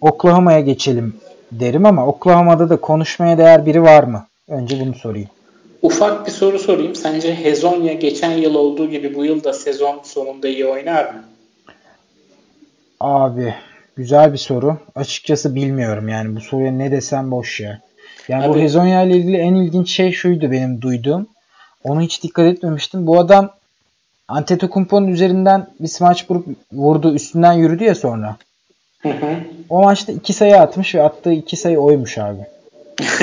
Oklahoma'ya 0.00 0.60
geçelim 0.60 1.14
derim 1.52 1.86
ama 1.86 2.06
Oklahoma'da 2.06 2.68
da 2.70 2.76
konuşmaya 2.76 3.38
değer 3.38 3.66
biri 3.66 3.82
var 3.82 4.04
mı? 4.04 4.26
Önce 4.48 4.80
bunu 4.80 4.94
sorayım. 4.94 5.28
Ufak 5.82 6.26
bir 6.26 6.32
soru 6.32 6.58
sorayım. 6.58 6.94
Sence 6.94 7.34
Hezonya 7.34 7.92
geçen 7.92 8.30
yıl 8.30 8.54
olduğu 8.54 8.90
gibi 8.90 9.14
bu 9.14 9.24
yıl 9.24 9.44
da 9.44 9.52
sezon 9.52 10.00
sonunda 10.02 10.48
iyi 10.48 10.66
oynar 10.66 11.04
mı? 11.04 11.24
Abi 13.02 13.54
güzel 13.96 14.32
bir 14.32 14.38
soru. 14.38 14.78
Açıkçası 14.94 15.54
bilmiyorum 15.54 16.08
yani 16.08 16.36
bu 16.36 16.40
soruya 16.40 16.72
ne 16.72 16.90
desem 16.90 17.30
boş 17.30 17.60
ya. 17.60 17.80
Yani 18.28 18.44
Abi, 18.44 18.54
bu 18.54 18.60
Hezonya 18.60 19.02
ile 19.02 19.16
ilgili 19.16 19.36
en 19.36 19.54
ilginç 19.54 19.90
şey 19.90 20.12
şuydu 20.12 20.50
benim 20.50 20.82
duyduğum. 20.82 21.26
Onu 21.84 22.00
hiç 22.00 22.22
dikkat 22.22 22.46
etmemiştim. 22.46 23.06
Bu 23.06 23.18
adam 23.18 23.50
Antetokounmpo'nun 24.28 25.08
üzerinden 25.08 25.66
bir 25.80 25.88
smaç 25.88 26.30
vurup 26.30 26.46
vurdu 26.72 27.14
üstünden 27.14 27.52
yürüdü 27.52 27.84
ya 27.84 27.94
sonra. 27.94 28.36
Hı 29.02 29.08
hı. 29.08 29.36
O 29.68 29.82
maçta 29.82 30.12
iki 30.12 30.32
sayı 30.32 30.60
atmış 30.60 30.94
ve 30.94 31.02
attığı 31.02 31.32
iki 31.32 31.56
sayı 31.56 31.78
oymuş 31.78 32.18
abi. 32.18 32.40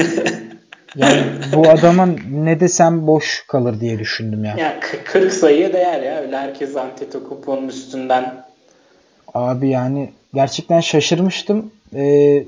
yani 0.95 1.21
bu 1.55 1.69
adamın 1.69 2.19
ne 2.31 2.59
desem 2.59 3.07
boş 3.07 3.45
kalır 3.47 3.79
diye 3.79 3.99
düşündüm 3.99 4.45
ya. 4.45 4.55
Ya 4.57 4.79
40 5.05 5.33
sayıya 5.33 5.73
değer 5.73 6.01
ya. 6.01 6.19
Öyle 6.21 6.37
herkes 6.37 6.75
Antetokounmpo'nun 6.75 7.67
üstünden. 7.67 8.48
Abi 9.33 9.69
yani 9.69 10.09
gerçekten 10.33 10.79
şaşırmıştım. 10.79 11.71
Ee, 11.95 12.43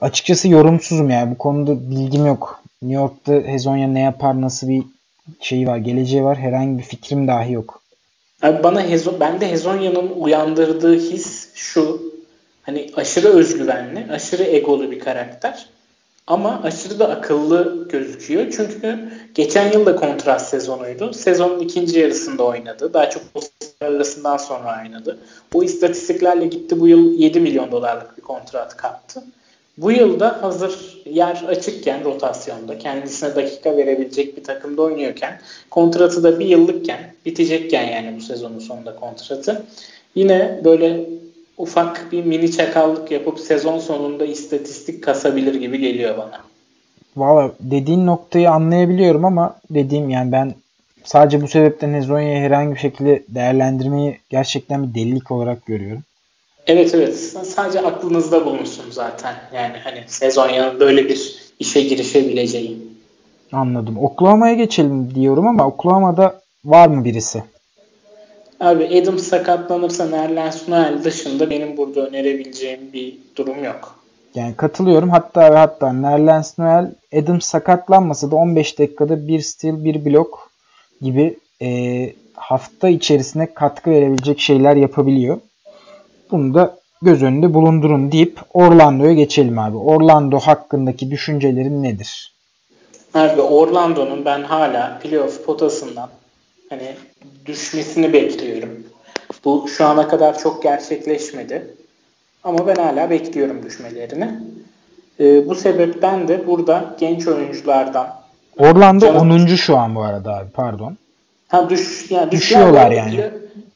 açıkçası 0.00 0.48
yorumsuzum 0.48 1.10
yani. 1.10 1.30
Bu 1.30 1.38
konuda 1.38 1.90
bilgim 1.90 2.26
yok. 2.26 2.62
New 2.82 3.02
York'ta 3.02 3.32
Hezonya 3.32 3.88
ne 3.88 4.00
yapar, 4.00 4.40
nasıl 4.40 4.68
bir 4.68 4.82
şeyi 5.40 5.66
var, 5.66 5.76
geleceği 5.76 6.24
var. 6.24 6.38
Herhangi 6.38 6.78
bir 6.78 6.82
fikrim 6.82 7.28
dahi 7.28 7.52
yok. 7.52 7.82
Abi 8.42 8.62
bana 8.62 8.82
Hezo, 8.82 9.20
bende 9.20 9.50
Hezonya'nın 9.50 10.10
uyandırdığı 10.20 10.98
his 10.98 11.48
şu. 11.54 12.02
Hani 12.62 12.90
aşırı 12.96 13.28
özgüvenli, 13.28 14.06
aşırı 14.12 14.42
egolu 14.42 14.90
bir 14.90 14.98
karakter. 14.98 15.66
Ama 16.26 16.60
aşırı 16.64 16.98
da 16.98 17.08
akıllı 17.08 17.88
gözüküyor. 17.88 18.52
Çünkü 18.56 18.98
geçen 19.34 19.72
yıl 19.72 19.86
da 19.86 19.96
kontrast 19.96 20.48
sezonuydu. 20.48 21.12
Sezonun 21.12 21.60
ikinci 21.60 21.98
yarısında 21.98 22.42
oynadı. 22.42 22.94
Daha 22.94 23.10
çok 23.10 23.22
arasından 23.80 24.36
sonra 24.36 24.82
oynadı. 24.82 25.18
Bu 25.52 25.64
istatistiklerle 25.64 26.46
gitti 26.46 26.80
bu 26.80 26.88
yıl 26.88 27.12
7 27.18 27.40
milyon 27.40 27.72
dolarlık 27.72 28.16
bir 28.16 28.22
kontrat 28.22 28.76
kaptı. 28.76 29.22
Bu 29.78 29.92
yılda 29.92 30.42
hazır 30.42 31.02
yer 31.04 31.44
açıkken 31.48 32.04
rotasyonda 32.04 32.78
kendisine 32.78 33.34
dakika 33.34 33.76
verebilecek 33.76 34.36
bir 34.36 34.44
takımda 34.44 34.82
oynuyorken 34.82 35.40
kontratı 35.70 36.22
da 36.22 36.38
bir 36.38 36.46
yıllıkken 36.46 37.14
bitecekken 37.26 37.84
yani 37.84 38.16
bu 38.16 38.20
sezonun 38.20 38.58
sonunda 38.58 38.94
kontratı 38.94 39.62
yine 40.14 40.60
böyle 40.64 41.06
ufak 41.58 42.12
bir 42.12 42.24
mini 42.24 42.52
çakallık 42.52 43.10
yapıp 43.10 43.40
sezon 43.40 43.78
sonunda 43.78 44.26
istatistik 44.26 45.04
kasabilir 45.04 45.54
gibi 45.54 45.78
geliyor 45.78 46.18
bana. 46.18 46.40
Valla 47.16 47.52
dediğin 47.60 48.06
noktayı 48.06 48.50
anlayabiliyorum 48.50 49.24
ama 49.24 49.56
dediğim 49.70 50.10
yani 50.10 50.32
ben 50.32 50.54
sadece 51.04 51.42
bu 51.42 51.48
sebepten 51.48 51.94
Hezonya'yı 51.94 52.38
herhangi 52.38 52.74
bir 52.74 52.80
şekilde 52.80 53.22
değerlendirmeyi 53.28 54.18
gerçekten 54.30 54.88
bir 54.88 54.94
delilik 54.94 55.30
olarak 55.30 55.66
görüyorum. 55.66 56.02
Evet 56.66 56.94
evet. 56.94 57.16
Sadece 57.56 57.80
aklınızda 57.80 58.44
bulunsun 58.46 58.84
zaten. 58.90 59.34
Yani 59.54 59.76
hani 59.84 60.04
Hezonya'nın 60.20 60.80
böyle 60.80 61.08
bir 61.08 61.36
işe 61.58 61.80
girişebileceği. 61.80 62.78
Anladım. 63.52 63.98
Oklahoma'ya 63.98 64.54
geçelim 64.54 65.14
diyorum 65.14 65.46
ama 65.46 65.66
Oklahoma'da 65.66 66.40
var 66.64 66.88
mı 66.88 67.04
birisi? 67.04 67.42
Abi 68.60 69.00
Adam 69.02 69.18
sakatlanırsa 69.18 70.06
Nerlens 70.06 70.68
Noel 70.68 71.04
dışında 71.04 71.50
benim 71.50 71.76
burada 71.76 72.06
önerebileceğim 72.06 72.92
bir 72.92 73.14
durum 73.36 73.64
yok. 73.64 73.98
Yani 74.34 74.56
katılıyorum. 74.56 75.10
Hatta 75.10 75.52
ve 75.52 75.56
hatta 75.56 75.92
Nerlens 75.92 76.58
Noel 76.58 76.94
Adam 77.14 77.40
sakatlanmasa 77.40 78.30
da 78.30 78.36
15 78.36 78.78
dakikada 78.78 79.28
bir 79.28 79.40
steal 79.40 79.84
bir 79.84 80.04
blok 80.04 80.50
gibi 81.00 81.38
e, 81.62 82.12
hafta 82.34 82.88
içerisinde 82.88 83.54
katkı 83.54 83.90
verebilecek 83.90 84.40
şeyler 84.40 84.76
yapabiliyor. 84.76 85.40
Bunu 86.30 86.54
da 86.54 86.76
göz 87.02 87.22
önünde 87.22 87.54
bulundurun 87.54 88.12
deyip 88.12 88.40
Orlando'ya 88.54 89.12
geçelim 89.12 89.58
abi. 89.58 89.76
Orlando 89.76 90.38
hakkındaki 90.38 91.10
düşüncelerin 91.10 91.82
nedir? 91.82 92.32
Abi 93.14 93.40
Orlando'nun 93.40 94.24
ben 94.24 94.42
hala 94.42 94.98
playoff 95.02 95.44
potasından 95.44 96.08
hani 96.70 96.94
düşmesini 97.46 98.12
bekliyorum. 98.12 98.84
Bu 99.44 99.68
şu 99.68 99.86
ana 99.86 100.08
kadar 100.08 100.38
çok 100.38 100.62
gerçekleşmedi. 100.62 101.74
Ama 102.44 102.66
ben 102.66 102.74
hala 102.74 103.10
bekliyorum 103.10 103.62
düşmelerini. 103.64 104.30
Ee, 105.20 105.48
bu 105.48 105.54
sebepten 105.54 106.28
de 106.28 106.46
burada 106.46 106.96
genç 107.00 107.26
oyunculardan 107.26 108.26
Orlando 108.58 109.06
Canım, 109.06 109.30
10. 109.30 109.46
şu 109.46 109.76
an 109.76 109.94
bu 109.94 110.02
arada 110.02 110.36
abi 110.36 110.50
pardon. 110.50 110.96
Ha 111.48 111.70
düş 111.70 112.10
yani 112.10 112.30
düşüyorlar 112.30 112.90
yani. 112.90 113.30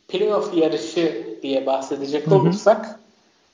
Playoff 0.09 0.57
yarışı 0.57 1.27
diye 1.43 1.67
bahsedecek 1.67 2.27
Hı-hı. 2.27 2.35
olursak 2.35 3.01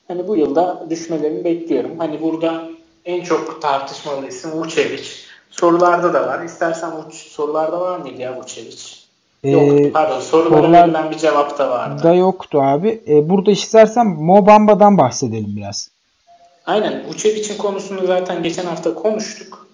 hani 0.07 0.27
bu 0.27 0.35
yılda 0.35 0.85
düşmelerini 0.89 1.43
bekliyorum. 1.43 1.99
Hani 1.99 2.21
burada 2.21 2.63
en 3.05 3.23
çok 3.23 3.61
tartışmalı 3.61 4.27
isim 4.27 4.51
Vucevic. 4.51 5.09
Sorularda 5.51 6.13
da 6.13 6.27
var. 6.27 6.43
İstersen 6.43 6.91
sorularda 7.11 7.79
var 7.79 7.99
mıydı 7.99 8.21
ya 8.21 8.39
Vucevic? 8.39 8.96
Ee, 9.47 9.51
yoktu 9.51 9.91
pardon 9.93 10.19
sorulara 10.19 10.71
verilen 10.71 11.11
bir 11.11 11.17
cevap 11.17 11.59
da 11.59 11.69
vardı. 11.69 12.03
Da 12.03 12.13
yoktu 12.13 12.61
abi. 12.61 13.01
Ee, 13.07 13.29
burada 13.29 13.51
istersen 13.51 14.07
Mo 14.07 14.45
Bamba'dan 14.45 14.97
bahsedelim 14.97 15.55
biraz. 15.55 15.89
Aynen. 16.65 17.03
Vucevic'in 17.07 17.57
konusunu 17.57 18.07
zaten 18.07 18.43
geçen 18.43 18.65
hafta 18.65 18.93
konuştuk 18.93 19.67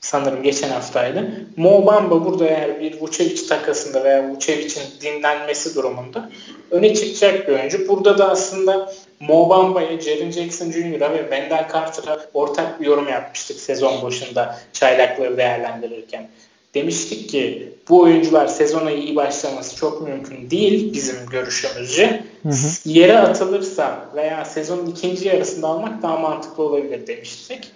sanırım 0.00 0.42
geçen 0.42 0.68
haftaydı. 0.68 1.30
Mo 1.56 1.86
Bamba 1.86 2.24
burada 2.24 2.46
eğer 2.46 2.80
bir 2.80 3.00
Vucevic 3.00 3.46
takasında 3.48 4.04
veya 4.04 4.30
Vucevic'in 4.30 5.00
dinlenmesi 5.00 5.74
durumunda 5.74 6.30
öne 6.70 6.94
çıkacak 6.94 7.48
bir 7.48 7.52
oyuncu. 7.52 7.88
Burada 7.88 8.18
da 8.18 8.30
aslında 8.30 8.92
Mo 9.20 9.50
Bamba'ya, 9.50 10.00
Jaren 10.00 10.30
Jackson 10.30 10.70
Jr.'a 10.70 11.12
ve 11.12 11.18
Wendell 11.18 11.68
Carter'a 11.72 12.20
ortak 12.34 12.80
bir 12.80 12.86
yorum 12.86 13.08
yapmıştık 13.08 13.60
sezon 13.60 14.02
başında 14.02 14.58
çaylakları 14.72 15.36
değerlendirirken. 15.36 16.28
Demiştik 16.74 17.28
ki 17.28 17.72
bu 17.88 18.00
oyuncular 18.00 18.46
sezona 18.46 18.90
iyi 18.90 19.16
başlaması 19.16 19.76
çok 19.76 20.08
mümkün 20.08 20.50
değil 20.50 20.92
bizim 20.92 21.16
görüşümüzce. 21.30 22.24
Hı 22.42 22.48
hı. 22.48 22.54
Yere 22.84 23.18
atılırsa 23.18 24.08
veya 24.14 24.44
sezonun 24.44 24.86
ikinci 24.86 25.28
yarısında 25.28 25.68
almak 25.68 26.02
daha 26.02 26.16
mantıklı 26.16 26.62
olabilir 26.62 27.06
demiştik. 27.06 27.70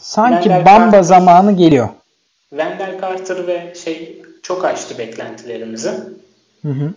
Sanki 0.00 0.42
Wendell 0.42 0.66
Bamba 0.66 0.84
Carter, 0.84 1.02
zamanı 1.02 1.52
geliyor. 1.52 1.88
Wendell 2.50 3.00
Carter 3.00 3.46
ve 3.46 3.74
şey 3.84 4.22
çok 4.42 4.64
açtı 4.64 4.98
beklentilerimizi. 4.98 5.90
Hı 6.62 6.68
hı. 6.68 6.92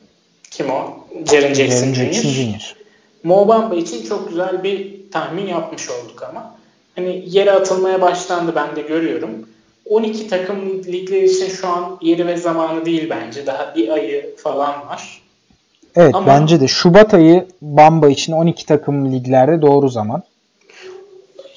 Kim 0.52 0.70
o? 0.70 1.08
Jaren 1.32 1.54
Jackson, 1.54 1.94
Jaren 1.94 2.12
Jr. 2.12 2.22
Jr. 2.22 2.76
Mo 3.24 3.48
Bamba 3.48 3.76
için 3.76 4.06
çok 4.06 4.30
güzel 4.30 4.64
bir 4.64 5.02
tahmin 5.12 5.48
yapmış 5.48 5.90
olduk 5.90 6.24
ama. 6.30 6.56
Hani 6.96 7.24
yere 7.28 7.52
atılmaya 7.52 8.02
başlandı 8.02 8.52
ben 8.56 8.76
de 8.76 8.82
görüyorum. 8.82 9.48
12 9.92 10.28
takım 10.28 10.84
ligler 10.84 11.22
için 11.22 11.48
şu 11.48 11.68
an 11.68 11.98
yeri 12.02 12.28
ve 12.28 12.38
zamanı 12.38 12.86
değil 12.86 13.10
bence. 13.10 13.46
Daha 13.46 13.76
bir 13.76 13.90
ayı 13.90 14.36
falan 14.36 14.88
var. 14.88 15.22
Evet 15.96 16.16
Ama, 16.16 16.28
bence 16.28 16.60
de 16.60 16.68
Şubat 16.68 17.14
ayı 17.14 17.48
Bamba 17.62 18.10
için 18.10 18.34
12 18.34 18.66
takım 18.66 19.14
liglerde 19.14 19.62
doğru 19.62 19.90
zaman. 19.90 20.24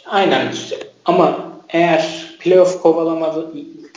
Aynen. 0.07 0.53
Ama 1.05 1.39
eğer 1.69 2.35
playoff 2.41 2.83
kovalamadı, 2.83 3.53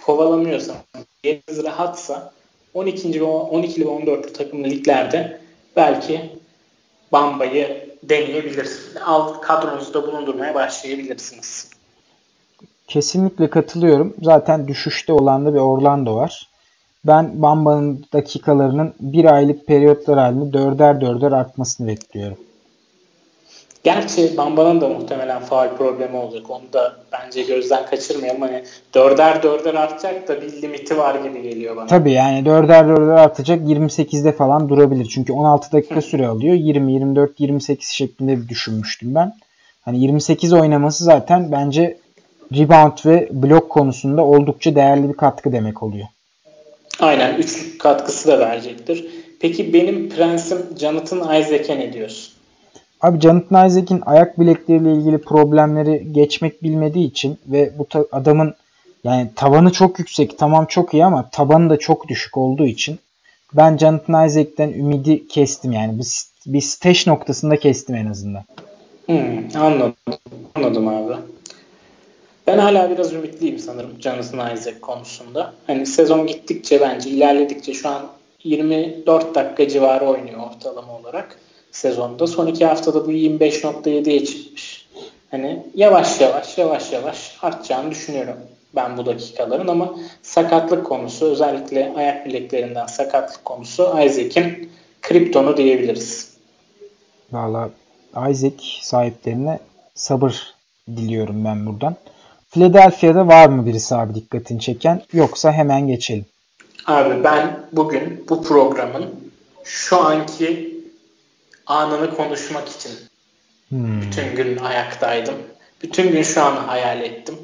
kovalamıyorsa, 0.06 0.76
yeriniz 1.24 1.64
rahatsa 1.64 2.32
12. 2.74 3.22
ve 3.22 3.26
12 3.26 3.82
ve 3.82 3.88
14 3.88 4.36
takımlı 4.36 4.68
liglerde 4.68 5.40
belki 5.76 6.22
Bamba'yı 7.12 7.90
deneyebilirsiniz. 8.04 8.94
Alt 9.06 9.42
kadronuzda 9.42 10.08
bulundurmaya 10.08 10.56
başlayabilirsiniz. 10.56 11.67
Kesinlikle 12.88 13.50
katılıyorum. 13.50 14.14
Zaten 14.22 14.68
düşüşte 14.68 15.14
olan 15.14 15.46
da 15.46 15.54
bir 15.54 15.60
Orlando 15.60 16.16
var. 16.16 16.48
Ben 17.06 17.42
Bamba'nın 17.42 18.06
dakikalarının 18.14 18.94
bir 19.00 19.26
aylık 19.26 19.68
periyotlar 19.68 20.18
halinde 20.20 20.54
dörder 20.54 21.02
dörder 21.02 21.32
artmasını 21.32 21.88
bekliyorum. 21.88 22.38
Gerçi 23.84 24.38
Bamba'nın 24.38 24.82
da 24.82 24.90
muhtemelen 24.90 25.40
faal 25.40 25.78
problemi 25.78 26.18
olacak. 26.18 26.50
Onu 26.50 26.74
da 26.74 26.96
bence 27.12 27.44
gözden 27.44 27.86
kaçırmayalım. 27.86 28.42
Hani 28.42 28.64
dörder 28.94 29.44
dörder 29.44 29.74
artacak 29.74 30.28
da 30.28 30.42
bir 30.42 30.62
limiti 30.62 30.98
var 30.98 31.16
gibi 31.16 31.42
geliyor 31.42 31.76
bana. 31.76 31.88
Tabii 31.88 32.12
yani 32.12 32.46
dörder 32.46 32.88
dörder 32.88 33.14
artacak 33.14 33.62
28'de 33.62 34.32
falan 34.32 34.70
durabilir. 34.70 35.06
Çünkü 35.06 35.34
16 35.34 35.72
dakika 35.72 36.02
süre 36.02 36.28
alıyor. 36.28 36.56
20, 36.56 36.94
24, 36.94 37.40
28 37.40 37.90
şeklinde 37.90 38.42
bir 38.42 38.50
düşünmüştüm 38.50 39.16
ben. 39.16 39.34
Hani 39.82 40.00
28 40.00 40.54
oynaması 40.54 41.04
zaten 41.04 41.52
bence 41.52 41.98
rebound 42.56 43.06
ve 43.06 43.30
blok 43.32 43.70
konusunda 43.70 44.26
oldukça 44.26 44.76
değerli 44.76 45.10
bir 45.10 45.14
katkı 45.14 45.52
demek 45.52 45.84
oluyor. 45.84 46.08
Aynen. 47.00 47.36
Üçlük 47.36 47.82
katkısı 47.82 48.28
da 48.28 48.40
verecektir. 48.40 49.06
Peki 49.40 49.74
benim 49.74 50.10
prensim 50.10 50.58
Jonathan 50.80 51.42
Isaac'e 51.42 51.80
ne 51.80 51.94
diyorsun? 51.94 52.34
Abi 53.02 53.20
Jonathan 53.20 53.68
Isaac'in 53.68 54.02
ayak 54.06 54.40
bilekleriyle 54.40 54.94
ilgili 54.94 55.18
problemleri 55.18 56.14
geçmek 56.14 56.64
bilmediği 56.64 57.08
için 57.08 57.38
ve 57.48 57.72
bu 57.78 57.88
adamın 58.12 58.56
yani 59.04 59.30
tavanı 59.36 59.72
çok 59.72 60.00
yüksek 60.00 60.38
tamam 60.38 60.66
çok 60.66 60.94
iyi 60.94 61.06
ama 61.06 61.30
tabanı 61.30 61.70
da 61.70 61.80
çok 61.80 62.08
düşük 62.08 62.38
olduğu 62.38 62.66
için 62.66 63.00
ben 63.54 63.78
Jonathan 63.78 64.28
Isaac'ten 64.28 64.70
ümidi 64.70 65.28
kestim 65.28 65.72
yani 65.72 66.00
bir, 66.00 66.08
bir 66.46 66.62
stage 66.62 67.00
noktasında 67.08 67.58
kestim 67.58 67.96
en 67.96 68.06
azından. 68.06 68.44
Hmm, 69.06 69.62
anladım. 69.62 69.96
Anladım 70.56 70.88
abi. 70.88 71.14
Ben 72.48 72.58
hala 72.58 72.90
biraz 72.90 73.14
ümitliyim 73.14 73.60
sanırım 73.60 74.02
Jonathan 74.02 74.56
Isaac 74.56 74.80
konusunda. 74.82 75.54
Hani 75.68 75.86
sezon 75.86 76.28
gittikçe 76.28 76.82
bence 76.82 77.10
ilerledikçe 77.10 77.74
şu 77.74 77.90
an 77.90 78.08
24 78.44 79.36
dakika 79.36 79.68
civarı 79.68 80.06
oynuyor 80.06 80.40
ortalama 80.40 80.98
olarak 80.98 81.40
sezonda. 81.72 82.28
Son 82.28 82.48
iki 82.48 82.66
haftada 82.66 83.08
bu 83.08 83.12
25.7'ye 83.12 84.26
çıkmış. 84.26 84.88
Hani 85.32 85.64
yavaş 85.76 86.22
yavaş 86.22 86.58
yavaş 86.58 86.92
yavaş 86.92 87.38
artacağını 87.42 87.92
düşünüyorum 87.92 88.38
ben 88.76 88.98
bu 88.98 89.06
dakikaların 89.06 89.68
ama 89.68 89.96
sakatlık 90.22 90.86
konusu 90.86 91.26
özellikle 91.26 91.94
ayak 91.96 92.26
bileklerinden 92.26 92.86
sakatlık 92.86 93.46
konusu 93.46 93.84
Isaac'in 93.84 94.72
kriptonu 95.02 95.58
diyebiliriz. 95.58 96.38
Valla 97.32 97.70
Isaac 98.32 98.64
sahiplerine 98.82 99.60
sabır 99.96 100.54
diliyorum 100.96 101.46
ben 101.46 101.66
buradan. 101.66 101.96
Philadelphia'da 102.58 103.28
var 103.28 103.50
mı 103.50 103.66
birisi 103.66 103.96
abi 103.96 104.16
dikkatini 104.16 104.60
çeken 104.60 105.02
yoksa 105.14 105.52
hemen 105.52 105.88
geçelim. 105.88 106.26
Abi 106.86 107.24
ben 107.24 107.60
bugün 107.72 108.26
bu 108.30 108.44
programın 108.44 109.06
şu 109.64 110.02
anki 110.02 110.78
anını 111.66 112.16
konuşmak 112.16 112.70
için 112.70 112.92
hmm. 113.70 114.02
bütün 114.02 114.36
gün 114.36 114.58
ayaktaydım. 114.58 115.36
Bütün 115.84 116.12
gün 116.12 116.24
şu 116.24 116.44
an 116.44 116.56
hayal 116.56 117.02
ettim. 117.02 117.36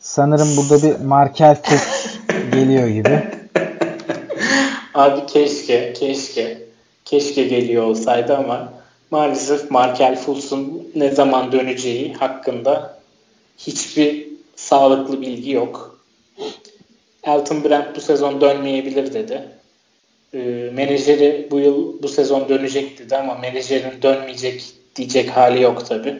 Sanırım 0.00 0.56
burada 0.56 0.82
bir 0.82 1.04
Markel 1.04 1.62
Fultz 1.62 2.18
geliyor 2.52 2.88
gibi. 2.88 3.22
Abi 4.94 5.26
keşke, 5.26 5.92
keşke, 5.92 6.58
keşke 7.04 7.42
geliyor 7.44 7.82
olsaydı 7.82 8.36
ama 8.36 8.72
maalesef 9.10 9.70
Markel 9.70 10.16
Fultz'un 10.16 10.92
ne 10.94 11.10
zaman 11.10 11.52
döneceği 11.52 12.14
hakkında 12.14 12.99
hiçbir 13.66 14.28
sağlıklı 14.56 15.20
bilgi 15.20 15.50
yok. 15.50 16.00
Elton 17.22 17.64
Brand 17.64 17.96
bu 17.96 18.00
sezon 18.00 18.40
dönmeyebilir 18.40 19.14
dedi. 19.14 19.48
E, 20.34 20.38
menajeri 20.74 21.48
bu 21.50 21.58
yıl 21.58 22.02
bu 22.02 22.08
sezon 22.08 22.48
dönecek 22.48 22.98
dedi 22.98 23.16
ama 23.16 23.34
menajerin 23.34 24.02
dönmeyecek 24.02 24.64
diyecek 24.96 25.30
hali 25.30 25.62
yok 25.62 25.86
tabi. 25.86 26.18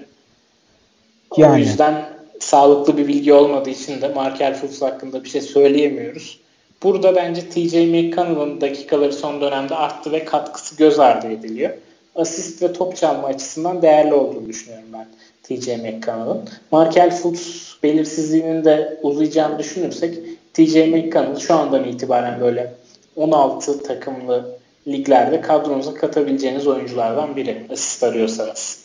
Yani. 1.37 1.53
O 1.53 1.57
yüzden 1.57 2.09
sağlıklı 2.41 2.97
bir 2.97 3.09
bilgi 3.09 3.33
olmadığı 3.33 3.71
için 3.71 4.01
de 4.01 4.09
Markel 4.09 4.55
Fultz 4.55 4.83
hakkında 4.83 5.25
bir 5.25 5.29
şey 5.29 5.41
söyleyemiyoruz. 5.41 6.41
Burada 6.83 7.17
bence 7.17 7.49
TJ 7.49 7.75
McConnell'ın 7.75 8.61
dakikaları 8.61 9.13
son 9.13 9.41
dönemde 9.41 9.75
arttı 9.75 10.13
ve 10.13 10.25
katkısı 10.25 10.77
göz 10.77 10.99
ardı 10.99 11.31
ediliyor. 11.31 11.71
Asist 12.15 12.63
ve 12.63 12.73
top 12.73 12.97
çalma 12.97 13.29
açısından 13.29 13.83
değerli 13.83 14.15
olduğunu 14.15 14.49
düşünüyorum 14.49 14.89
ben 14.93 15.07
TJ 15.51 15.69
McConnell'ın. 15.69 16.49
Markel 16.73 17.11
Fultz 17.11 17.77
belirsizliğinin 17.83 18.65
de 18.65 18.99
uzayacağını 19.03 19.59
düşünürsek 19.59 20.19
TJ 20.55 20.75
McConnell 20.75 21.39
şu 21.39 21.55
andan 21.55 21.85
itibaren 21.85 22.41
böyle 22.41 22.75
16 23.17 23.83
takımlı 23.83 24.59
liglerde 24.89 25.41
kadronuza 25.41 25.95
katabileceğiniz 25.95 26.67
oyunculardan 26.67 27.37
biri 27.37 27.67
asist 27.73 28.03
arıyorsanız. 28.03 28.81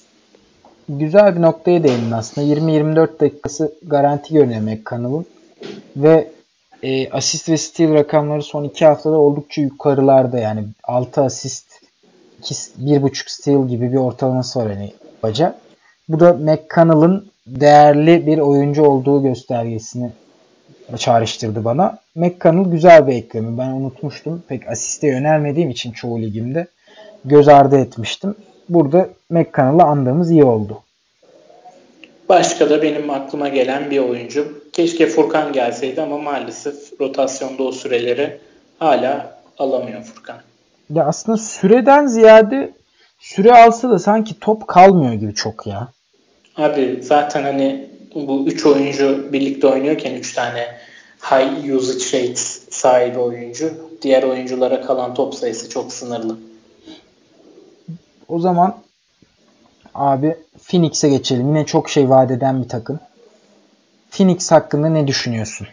Güzel 0.89 1.35
bir 1.35 1.41
noktaya 1.41 1.83
değindin 1.83 2.11
aslında. 2.11 2.47
20-24 2.47 3.19
dakikası 3.19 3.73
garanti 3.83 4.33
görünüyor 4.33 4.61
McConnell'ın. 4.61 5.25
Ve 5.97 6.27
e, 6.83 7.09
asist 7.09 7.49
ve 7.49 7.57
steal 7.57 7.93
rakamları 7.93 8.43
son 8.43 8.63
2 8.63 8.85
haftada 8.85 9.17
oldukça 9.17 9.61
yukarılarda. 9.61 10.39
Yani 10.39 10.63
6 10.83 11.21
asist, 11.21 11.65
1.5 12.41 13.23
steal 13.27 13.67
gibi 13.67 13.91
bir 13.91 13.97
ortalaması 13.97 14.59
var 14.59 14.67
hani 14.73 14.93
baca. 15.23 15.55
Bu 16.09 16.19
da 16.19 16.33
McConnell'ın 16.33 17.25
değerli 17.47 18.27
bir 18.27 18.37
oyuncu 18.37 18.83
olduğu 18.83 19.23
göstergesini 19.23 20.11
çağrıştırdı 20.97 21.65
bana. 21.65 21.97
McConnell 22.15 22.71
güzel 22.71 23.07
bir 23.07 23.13
eklemi. 23.13 23.57
Ben 23.57 23.69
unutmuştum. 23.69 24.43
Pek 24.47 24.67
asiste 24.67 25.07
yönelmediğim 25.07 25.69
için 25.69 25.91
çoğu 25.91 26.21
ligimde 26.21 26.67
göz 27.25 27.47
ardı 27.47 27.77
etmiştim. 27.77 28.35
Burada 28.69 29.09
McConnell'ı 29.29 29.83
andığımız 29.83 30.31
iyi 30.31 30.43
oldu. 30.43 30.81
Başka 32.29 32.69
da 32.69 32.81
benim 32.81 33.09
aklıma 33.09 33.47
gelen 33.47 33.91
bir 33.91 33.99
oyuncu. 33.99 34.61
Keşke 34.73 35.07
Furkan 35.07 35.53
gelseydi 35.53 36.01
ama 36.01 36.17
maalesef 36.17 37.01
rotasyonda 37.01 37.63
o 37.63 37.71
süreleri 37.71 38.37
hala 38.79 39.39
alamıyor 39.57 40.01
Furkan. 40.01 40.37
Ya 40.93 41.05
aslında 41.05 41.37
süreden 41.37 42.07
ziyade 42.07 42.73
süre 43.19 43.53
alsa 43.53 43.89
da 43.89 43.99
sanki 43.99 44.39
top 44.39 44.67
kalmıyor 44.67 45.13
gibi 45.13 45.33
çok 45.33 45.67
ya. 45.67 45.87
Abi 46.57 46.99
zaten 47.03 47.43
hani 47.43 47.89
bu 48.15 48.43
üç 48.47 48.65
oyuncu 48.65 49.33
birlikte 49.33 49.67
oynuyorken 49.67 50.13
üç 50.13 50.33
tane 50.33 50.67
high 51.21 51.75
usage 51.75 52.05
rate 52.05 52.35
sahibi 52.71 53.19
oyuncu. 53.19 53.73
Diğer 54.01 54.23
oyunculara 54.23 54.81
kalan 54.81 55.13
top 55.13 55.35
sayısı 55.35 55.69
çok 55.69 55.93
sınırlı. 55.93 56.37
O 58.27 58.39
zaman 58.39 58.77
abi 59.95 60.35
Phoenix'e 60.67 61.09
geçelim. 61.09 61.47
Yine 61.47 61.65
çok 61.65 61.89
şey 61.89 62.09
vaat 62.09 62.31
eden 62.31 62.63
bir 62.63 62.69
takım. 62.69 62.99
Phoenix 64.11 64.51
hakkında 64.51 64.89
ne 64.89 65.07
düşünüyorsun? 65.07 65.67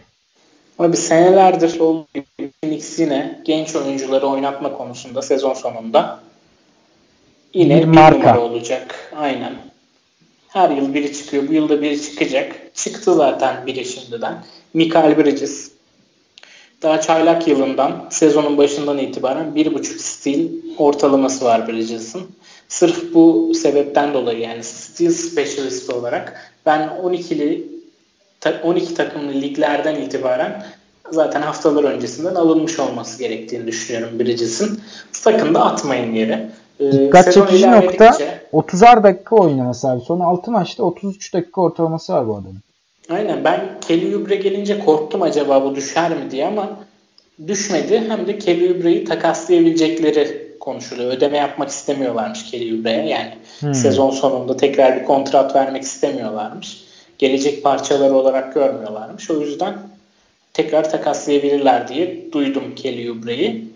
Abi 0.79 0.97
senelerdir 0.97 1.79
olduğu 1.79 2.07
Phoenix 2.61 2.99
yine 2.99 3.41
genç 3.45 3.75
oyuncuları 3.75 4.27
oynatma 4.27 4.77
konusunda 4.77 5.21
sezon 5.21 5.53
sonunda 5.53 6.19
yine 7.53 7.77
bir, 7.77 7.81
bir 7.81 7.87
marka. 7.87 8.17
numara 8.17 8.41
olacak. 8.41 9.11
Aynen. 9.15 9.53
Her 10.47 10.69
yıl 10.69 10.93
biri 10.93 11.13
çıkıyor. 11.13 11.47
Bu 11.47 11.53
yılda 11.53 11.81
biri 11.81 12.01
çıkacak. 12.01 12.75
Çıktı 12.75 13.13
zaten 13.13 13.67
biri 13.67 13.85
şimdiden. 13.85 14.33
Mikael 14.73 15.17
Bridges. 15.17 15.71
Daha 16.81 17.01
çaylak 17.01 17.47
yılından 17.47 18.07
sezonun 18.09 18.57
başından 18.57 18.97
itibaren 18.97 19.45
1.5 19.55 19.83
stil 19.83 20.49
ortalaması 20.77 21.45
var 21.45 21.67
Bridges'ın. 21.67 22.21
Sırf 22.67 23.13
bu 23.13 23.53
sebepten 23.55 24.13
dolayı 24.13 24.39
yani 24.39 24.63
stil 24.63 25.11
specialist 25.11 25.89
olarak 25.89 26.53
ben 26.65 26.89
12'li 27.03 27.67
12 28.63 28.93
takımlı 28.93 29.33
liglerden 29.33 29.95
itibaren 29.95 30.65
zaten 31.11 31.41
haftalar 31.41 31.83
öncesinden 31.83 32.35
alınmış 32.35 32.79
olması 32.79 33.19
gerektiğini 33.19 33.67
düşünüyorum 33.67 34.19
Bridges'in. 34.19 34.79
Sakın 35.11 35.53
da 35.53 35.65
atmayın 35.65 36.13
yere. 36.13 36.49
Ee, 36.79 36.91
Dikkat 36.91 37.33
çekici 37.33 37.71
nokta 37.71 38.17
30'ar 38.53 39.03
dakika 39.03 39.35
oynaması 39.35 39.89
abi. 39.89 40.01
Son 40.01 40.19
6 40.19 40.51
maçta 40.51 40.83
33 40.83 41.33
dakika 41.33 41.61
ortalaması 41.61 42.13
var 42.13 42.27
bu 42.27 42.33
adamın. 42.33 42.61
Aynen 43.09 43.43
ben 43.43 43.61
Kelly 43.87 44.15
Oubre 44.15 44.35
gelince 44.35 44.79
korktum 44.79 45.21
acaba 45.21 45.63
bu 45.63 45.75
düşer 45.75 46.09
mi 46.09 46.31
diye 46.31 46.47
ama 46.47 46.69
düşmedi. 47.47 48.03
Hem 48.09 48.27
de 48.27 48.37
Kelly 48.37 48.73
Oubre'yi 48.73 49.03
takaslayabilecekleri 49.03 50.57
konuşuluyor. 50.59 51.11
Ödeme 51.11 51.37
yapmak 51.37 51.69
istemiyorlarmış 51.69 52.51
Kelly 52.51 52.79
Oubre'ye. 52.79 53.07
Yani 53.07 53.33
hmm. 53.59 53.73
sezon 53.73 54.09
sonunda 54.09 54.57
tekrar 54.57 54.99
bir 54.99 55.05
kontrat 55.05 55.55
vermek 55.55 55.83
istemiyorlarmış. 55.83 56.83
Gelecek 57.17 57.63
parçaları 57.63 58.13
olarak 58.13 58.53
görmüyorlarmış. 58.53 59.31
O 59.31 59.41
yüzden 59.41 59.73
tekrar 60.53 60.91
takaslayabilirler 60.91 61.87
diye 61.87 62.31
duydum 62.31 62.75
Kelly 62.75 63.11
Oubre'yi. 63.11 63.72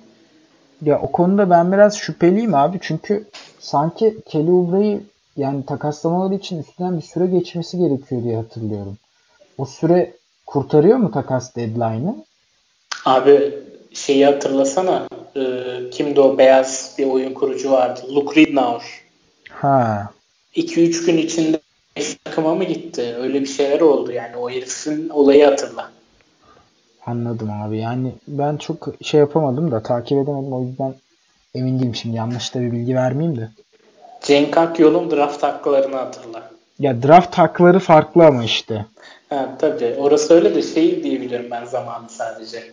Ya 0.82 1.02
o 1.02 1.12
konuda 1.12 1.50
ben 1.50 1.72
biraz 1.72 1.98
şüpheliyim 1.98 2.56
abi. 2.56 2.78
Çünkü 2.82 3.26
sanki 3.60 4.18
Kelly 4.26 4.52
Oubre'yi 4.52 5.02
yani 5.38 5.66
takaslamaları 5.66 6.36
için 6.36 6.60
üstünden 6.60 6.98
bir 6.98 7.02
süre 7.02 7.26
geçmesi 7.26 7.78
gerekiyor 7.78 8.24
diye 8.24 8.36
hatırlıyorum. 8.36 8.98
o 9.58 9.66
süre 9.66 10.14
kurtarıyor 10.46 10.98
mu 10.98 11.12
takas 11.12 11.56
deadline'ı? 11.56 12.16
Abi 13.06 13.54
şeyi 13.94 14.26
hatırlasana 14.26 15.08
e, 15.36 15.42
kimdi 15.92 16.20
o 16.20 16.38
beyaz 16.38 16.96
bir 16.98 17.06
oyun 17.08 17.34
kurucu 17.34 17.72
vardı. 17.72 18.02
Luke 18.16 18.42
Ridnour. 18.42 19.04
Ha. 19.50 20.10
2-3 20.56 21.06
gün 21.06 21.18
içinde 21.18 21.60
takıma 22.26 22.56
mı 22.56 22.64
gitti? 22.64 23.16
Öyle 23.20 23.42
bir 23.42 23.48
şeyler 23.48 23.82
oldu 23.82 24.12
yani. 24.12 24.38
O 24.38 24.50
herifin 24.50 25.10
olayı 25.10 25.46
hatırla. 25.46 25.92
Anladım 27.08 27.52
abi. 27.52 27.78
Yani 27.78 28.12
ben 28.28 28.58
çok 28.58 28.88
şey 29.02 29.20
yapamadım 29.20 29.72
da 29.72 29.84
takip 29.84 30.18
edemedim. 30.18 30.54
O 30.54 30.62
yüzden 30.62 30.94
emin 31.56 31.80
değilim 31.80 31.96
şimdi. 31.96 32.16
Yanlış 32.16 32.56
da 32.56 32.62
bir 32.62 32.72
bilgi 32.72 32.96
vermeyeyim 32.96 33.38
de. 33.38 33.50
Cenk 34.22 34.58
Akyol'un 34.58 35.12
draft 35.12 35.44
haklarını 35.44 35.96
hatırla. 35.96 36.50
Ya 36.80 37.04
draft 37.04 37.38
hakları 37.38 37.80
farklı 37.80 38.26
ama 38.26 38.44
işte. 38.44 38.86
Ha, 39.30 39.56
tabii. 39.60 39.96
Orası 40.00 40.34
öyle 40.34 40.56
de 40.56 40.62
şey 40.62 41.04
diyebilirim 41.04 41.52
ben 41.52 41.66
zamanı 41.66 42.10
sadece. 42.10 42.64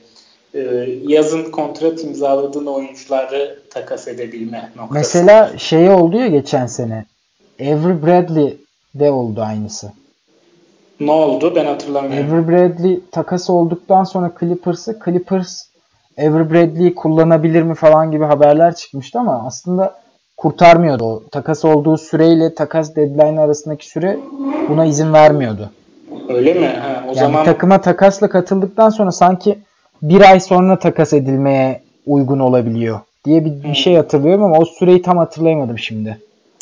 Ee, 0.54 0.60
yazın 1.06 1.50
kontrat 1.50 2.04
imzaladığın 2.04 2.66
oyuncuları 2.66 3.58
takas 3.70 4.08
edebilme 4.08 4.70
noktası. 4.76 4.94
Mesela 4.94 5.58
şey 5.58 5.90
oldu 5.90 6.16
ya 6.16 6.26
geçen 6.26 6.66
sene. 6.66 7.04
Avery 7.60 8.06
Bradley 8.06 8.56
de 8.94 9.10
oldu 9.10 9.42
aynısı. 9.42 9.92
Ne 11.00 11.10
oldu? 11.10 11.52
Ben 11.56 11.64
hatırlamıyorum. 11.66 12.34
Avery 12.34 12.48
Bradley 12.48 13.00
takas 13.12 13.50
olduktan 13.50 14.04
sonra 14.04 14.32
Clippers'ı 14.40 14.98
Clippers 15.04 15.62
Avery 16.18 16.50
Bradley'i 16.50 16.94
kullanabilir 16.94 17.62
mi 17.62 17.74
falan 17.74 18.10
gibi 18.10 18.24
haberler 18.24 18.74
çıkmıştı 18.74 19.18
ama 19.18 19.46
aslında 19.46 19.94
kurtarmıyordu 20.36 21.04
o. 21.04 21.22
Takas 21.30 21.64
olduğu 21.64 21.98
süreyle 21.98 22.54
takas 22.54 22.96
deadline 22.96 23.40
arasındaki 23.40 23.88
süre 23.88 24.18
buna 24.68 24.84
izin 24.84 25.12
vermiyordu. 25.12 25.70
Öyle 26.28 26.54
mi? 26.54 26.66
Ha, 26.66 27.02
o 27.04 27.06
yani 27.06 27.18
zaman 27.18 27.44
takıma 27.44 27.80
takasla 27.80 28.28
katıldıktan 28.28 28.90
sonra 28.90 29.12
sanki 29.12 29.58
bir 30.02 30.30
ay 30.30 30.40
sonra 30.40 30.78
takas 30.78 31.12
edilmeye 31.12 31.80
uygun 32.06 32.38
olabiliyor 32.38 33.00
diye 33.24 33.44
bir, 33.44 33.62
bir 33.62 33.74
şey 33.74 33.96
hatırlıyorum 33.96 34.44
ama 34.44 34.58
o 34.58 34.64
süreyi 34.64 35.02
tam 35.02 35.18
hatırlayamadım 35.18 35.78
şimdi. 35.78 36.18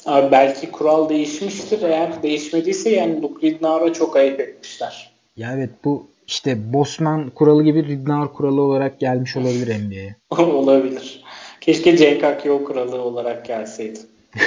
Abi 0.07 0.33
belki 0.33 0.71
kural 0.71 1.09
değişmiştir. 1.09 1.83
Eğer 1.83 2.23
değişmediyse 2.23 2.91
yani 2.91 3.23
Luke 3.23 3.47
Ridnour'a 3.47 3.93
çok 3.93 4.17
ayıp 4.17 4.41
etmişler. 4.41 5.13
Ya 5.37 5.53
evet 5.55 5.71
bu 5.85 6.07
işte 6.27 6.73
Bosman 6.73 7.31
kuralı 7.31 7.65
gibi 7.65 7.89
Ridnour 7.89 8.33
kuralı 8.33 8.63
olarak 8.63 9.01
gelmiş 9.01 9.37
olabilir 9.37 9.87
NBA'ye. 9.87 10.17
olabilir. 10.39 11.25
Keşke 11.61 11.97
Cenk 11.97 12.25
Akyol 12.25 12.65
kuralı 12.65 13.03
olarak 13.03 13.47
gelseydi. 13.47 13.99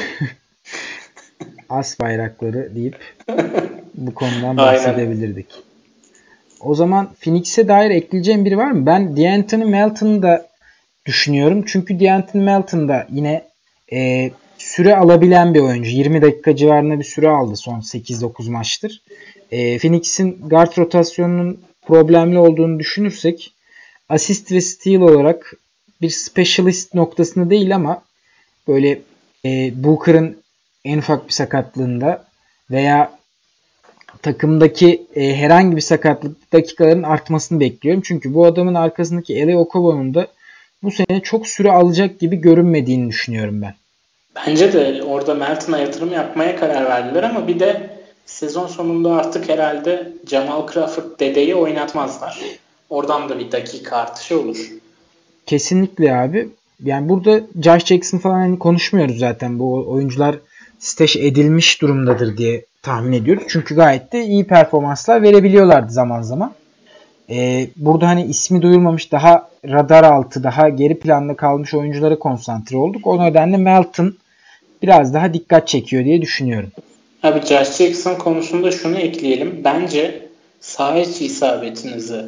As 1.69 1.99
bayrakları 1.99 2.75
deyip 2.75 2.97
bu 3.93 4.13
konudan 4.13 4.57
bahsedebilirdik. 4.57 5.47
O 6.59 6.75
zaman 6.75 7.09
Phoenix'e 7.19 7.67
dair 7.67 7.91
ekleyeceğim 7.91 8.45
biri 8.45 8.57
var 8.57 8.71
mı? 8.71 8.85
Ben 8.85 9.17
D'Anthony 9.17 9.63
Melton'u 9.63 10.21
da 10.21 10.47
düşünüyorum. 11.05 11.63
Çünkü 11.67 11.99
D'Anthony 11.99 12.43
Melton 12.43 12.89
da 12.89 13.07
yine 13.11 13.43
e, 13.93 14.31
süre 14.75 14.95
alabilen 14.95 15.53
bir 15.53 15.59
oyuncu. 15.59 15.89
20 15.89 16.21
dakika 16.21 16.55
civarında 16.55 16.99
bir 16.99 17.03
süre 17.03 17.29
aldı 17.29 17.55
son 17.55 17.79
8-9 17.79 18.49
maçtır. 18.49 19.01
E, 19.51 19.77
Phoenix'in 19.77 20.49
guard 20.49 20.77
rotasyonunun 20.77 21.59
problemli 21.81 22.37
olduğunu 22.37 22.79
düşünürsek 22.79 23.53
asist 24.09 24.51
ve 24.51 24.61
steal 24.61 25.01
olarak 25.01 25.53
bir 26.01 26.09
specialist 26.09 26.93
noktasında 26.93 27.49
değil 27.49 27.75
ama 27.75 28.03
böyle 28.67 29.01
e, 29.45 29.71
Booker'ın 29.83 30.37
en 30.85 30.97
ufak 30.97 31.27
bir 31.27 31.33
sakatlığında 31.33 32.25
veya 32.71 33.19
takımdaki 34.21 35.07
e, 35.15 35.35
herhangi 35.35 35.75
bir 35.75 35.81
sakatlık 35.81 36.53
dakikaların 36.53 37.03
artmasını 37.03 37.59
bekliyorum. 37.59 38.01
Çünkü 38.05 38.33
bu 38.33 38.45
adamın 38.45 38.75
arkasındaki 38.75 39.35
Ele 39.35 39.57
Okobo'nun 39.57 40.13
da 40.13 40.27
bu 40.83 40.91
sene 40.91 41.21
çok 41.23 41.47
süre 41.47 41.71
alacak 41.71 42.19
gibi 42.19 42.35
görünmediğini 42.35 43.09
düşünüyorum 43.09 43.61
ben. 43.61 43.73
Bence 44.35 44.73
de 44.73 45.03
orada 45.03 45.33
Melton'a 45.33 45.77
yatırım 45.77 46.11
yapmaya 46.11 46.55
karar 46.55 46.85
verdiler 46.85 47.23
ama 47.23 47.47
bir 47.47 47.59
de 47.59 47.89
sezon 48.25 48.67
sonunda 48.67 49.13
artık 49.13 49.49
herhalde 49.49 50.13
Jamal 50.27 50.67
Crawford 50.67 51.19
dedeyi 51.19 51.55
oynatmazlar. 51.55 52.41
Oradan 52.89 53.29
da 53.29 53.39
bir 53.39 53.51
dakika 53.51 53.97
artışı 53.97 54.39
olur. 54.39 54.71
Kesinlikle 55.45 56.15
abi. 56.15 56.49
Yani 56.83 57.09
burada 57.09 57.41
Josh 57.63 57.85
Jackson 57.85 58.17
falan 58.17 58.39
hani 58.39 58.59
konuşmuyoruz 58.59 59.19
zaten. 59.19 59.59
Bu 59.59 59.85
oyuncular 59.87 60.35
staj 60.79 61.15
edilmiş 61.15 61.81
durumdadır 61.81 62.37
diye 62.37 62.65
tahmin 62.81 63.11
ediyoruz. 63.11 63.43
Çünkü 63.47 63.75
gayet 63.75 64.13
de 64.13 64.23
iyi 64.23 64.43
performanslar 64.43 65.21
verebiliyorlardı 65.21 65.91
zaman 65.91 66.21
zaman. 66.21 66.53
Ee, 67.29 67.67
burada 67.75 68.07
hani 68.07 68.25
ismi 68.25 68.61
duyulmamış 68.61 69.11
daha 69.11 69.49
radar 69.65 70.03
altı 70.03 70.43
daha 70.43 70.69
geri 70.69 70.99
planda 70.99 71.35
kalmış 71.35 71.73
oyunculara 71.73 72.19
konsantre 72.19 72.77
olduk. 72.77 73.07
O 73.07 73.23
nedenle 73.23 73.57
Melton 73.57 74.15
biraz 74.85 75.13
daha 75.13 75.33
dikkat 75.33 75.67
çekiyor 75.67 76.05
diye 76.05 76.21
düşünüyorum. 76.21 76.71
Abi 77.23 77.39
Josh 77.39 77.77
Jackson 77.77 78.15
konusunda 78.15 78.71
şunu 78.71 78.97
ekleyelim. 78.97 79.61
Bence 79.63 80.21
saha 80.59 80.99
içi 80.99 81.25
isabetinizi, 81.25 82.21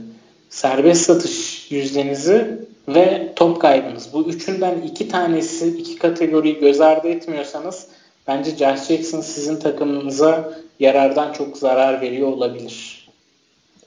serbest 0.50 1.02
satış 1.06 1.68
yüzdenizi 1.72 2.58
ve 2.88 3.34
top 3.36 3.62
kaybınız. 3.62 4.10
Bu 4.14 4.30
üçünden 4.30 4.82
iki 4.82 5.08
tanesi, 5.08 5.68
iki 5.68 5.96
kategoriyi 5.96 6.60
göz 6.60 6.82
ardı 6.82 7.08
etmiyorsanız 7.08 7.88
bence 8.28 8.52
Josh 8.52 8.88
Jackson 8.88 9.22
sizin 9.22 9.56
takımınıza 9.56 10.54
yarardan 10.80 11.34
çok 11.34 11.58
zarar 11.58 12.02
veriyor 12.02 12.28
olabilir. 12.28 13.08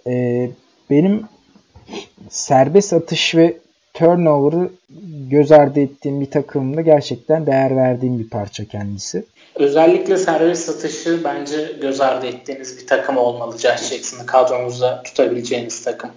Ee, 0.06 0.50
benim 0.90 1.24
serbest 2.28 2.92
atış 2.92 3.34
ve 3.34 3.58
turnover'ı 4.01 4.70
göz 5.30 5.53
ardı 5.53 5.80
ettiğim 5.80 6.20
bir 6.20 6.30
takımda 6.30 6.80
gerçekten 6.80 7.46
değer 7.46 7.76
verdiğim 7.76 8.18
bir 8.18 8.28
parça 8.28 8.64
kendisi. 8.64 9.24
Özellikle 9.55 10.16
serbest 10.16 10.64
satışı 10.64 11.24
bence 11.24 11.72
göz 11.80 12.01
ardı 12.01 12.26
ettiğiniz 12.26 12.78
bir 12.78 12.86
takım 12.86 13.16
olmalı 13.16 13.59
Josh 13.59 13.90
Jackson'ı 13.90 14.26
kadronuzda 14.26 15.03
tutabileceğiniz 15.03 15.84
takım. 15.84 16.11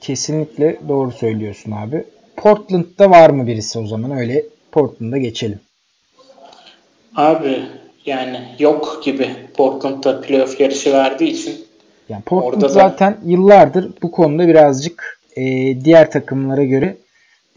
Kesinlikle 0.00 0.78
doğru 0.88 1.12
söylüyorsun 1.12 1.72
abi. 1.72 2.04
Portland'da 2.36 3.10
var 3.10 3.30
mı 3.30 3.46
birisi 3.46 3.78
o 3.78 3.86
zaman? 3.86 4.10
Öyle 4.10 4.44
Portland'a 4.72 5.18
geçelim. 5.18 5.60
Abi 7.16 7.62
yani 8.06 8.40
yok 8.58 9.00
gibi 9.04 9.28
Portland'da 9.56 10.20
playoff 10.20 10.60
yarışı 10.60 10.92
verdiği 10.92 11.30
için. 11.30 11.54
Yani 12.08 12.22
Portland 12.22 12.54
Orada 12.54 12.68
zaten 12.68 13.12
da... 13.12 13.16
yıllardır 13.24 13.90
bu 14.02 14.10
konuda 14.10 14.48
birazcık 14.48 15.20
e, 15.36 15.44
diğer 15.84 16.10
takımlara 16.10 16.64
göre 16.64 16.96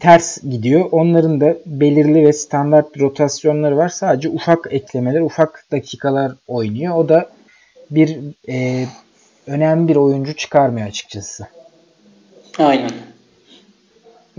ters 0.02 0.38
gidiyor. 0.50 0.88
Onların 0.92 1.40
da 1.40 1.56
belirli 1.66 2.26
ve 2.26 2.32
standart 2.32 3.00
rotasyonları 3.00 3.76
var. 3.76 3.88
Sadece 3.88 4.28
ufak 4.28 4.68
eklemeler, 4.70 5.20
ufak 5.20 5.64
dakikalar 5.72 6.32
oynuyor. 6.46 6.96
O 6.96 7.08
da 7.08 7.30
bir 7.90 8.18
e, 8.48 8.86
önemli 9.46 9.88
bir 9.88 9.96
oyuncu 9.96 10.36
çıkarmıyor 10.36 10.88
açıkçası. 10.88 11.46
Aynen. 12.58 12.90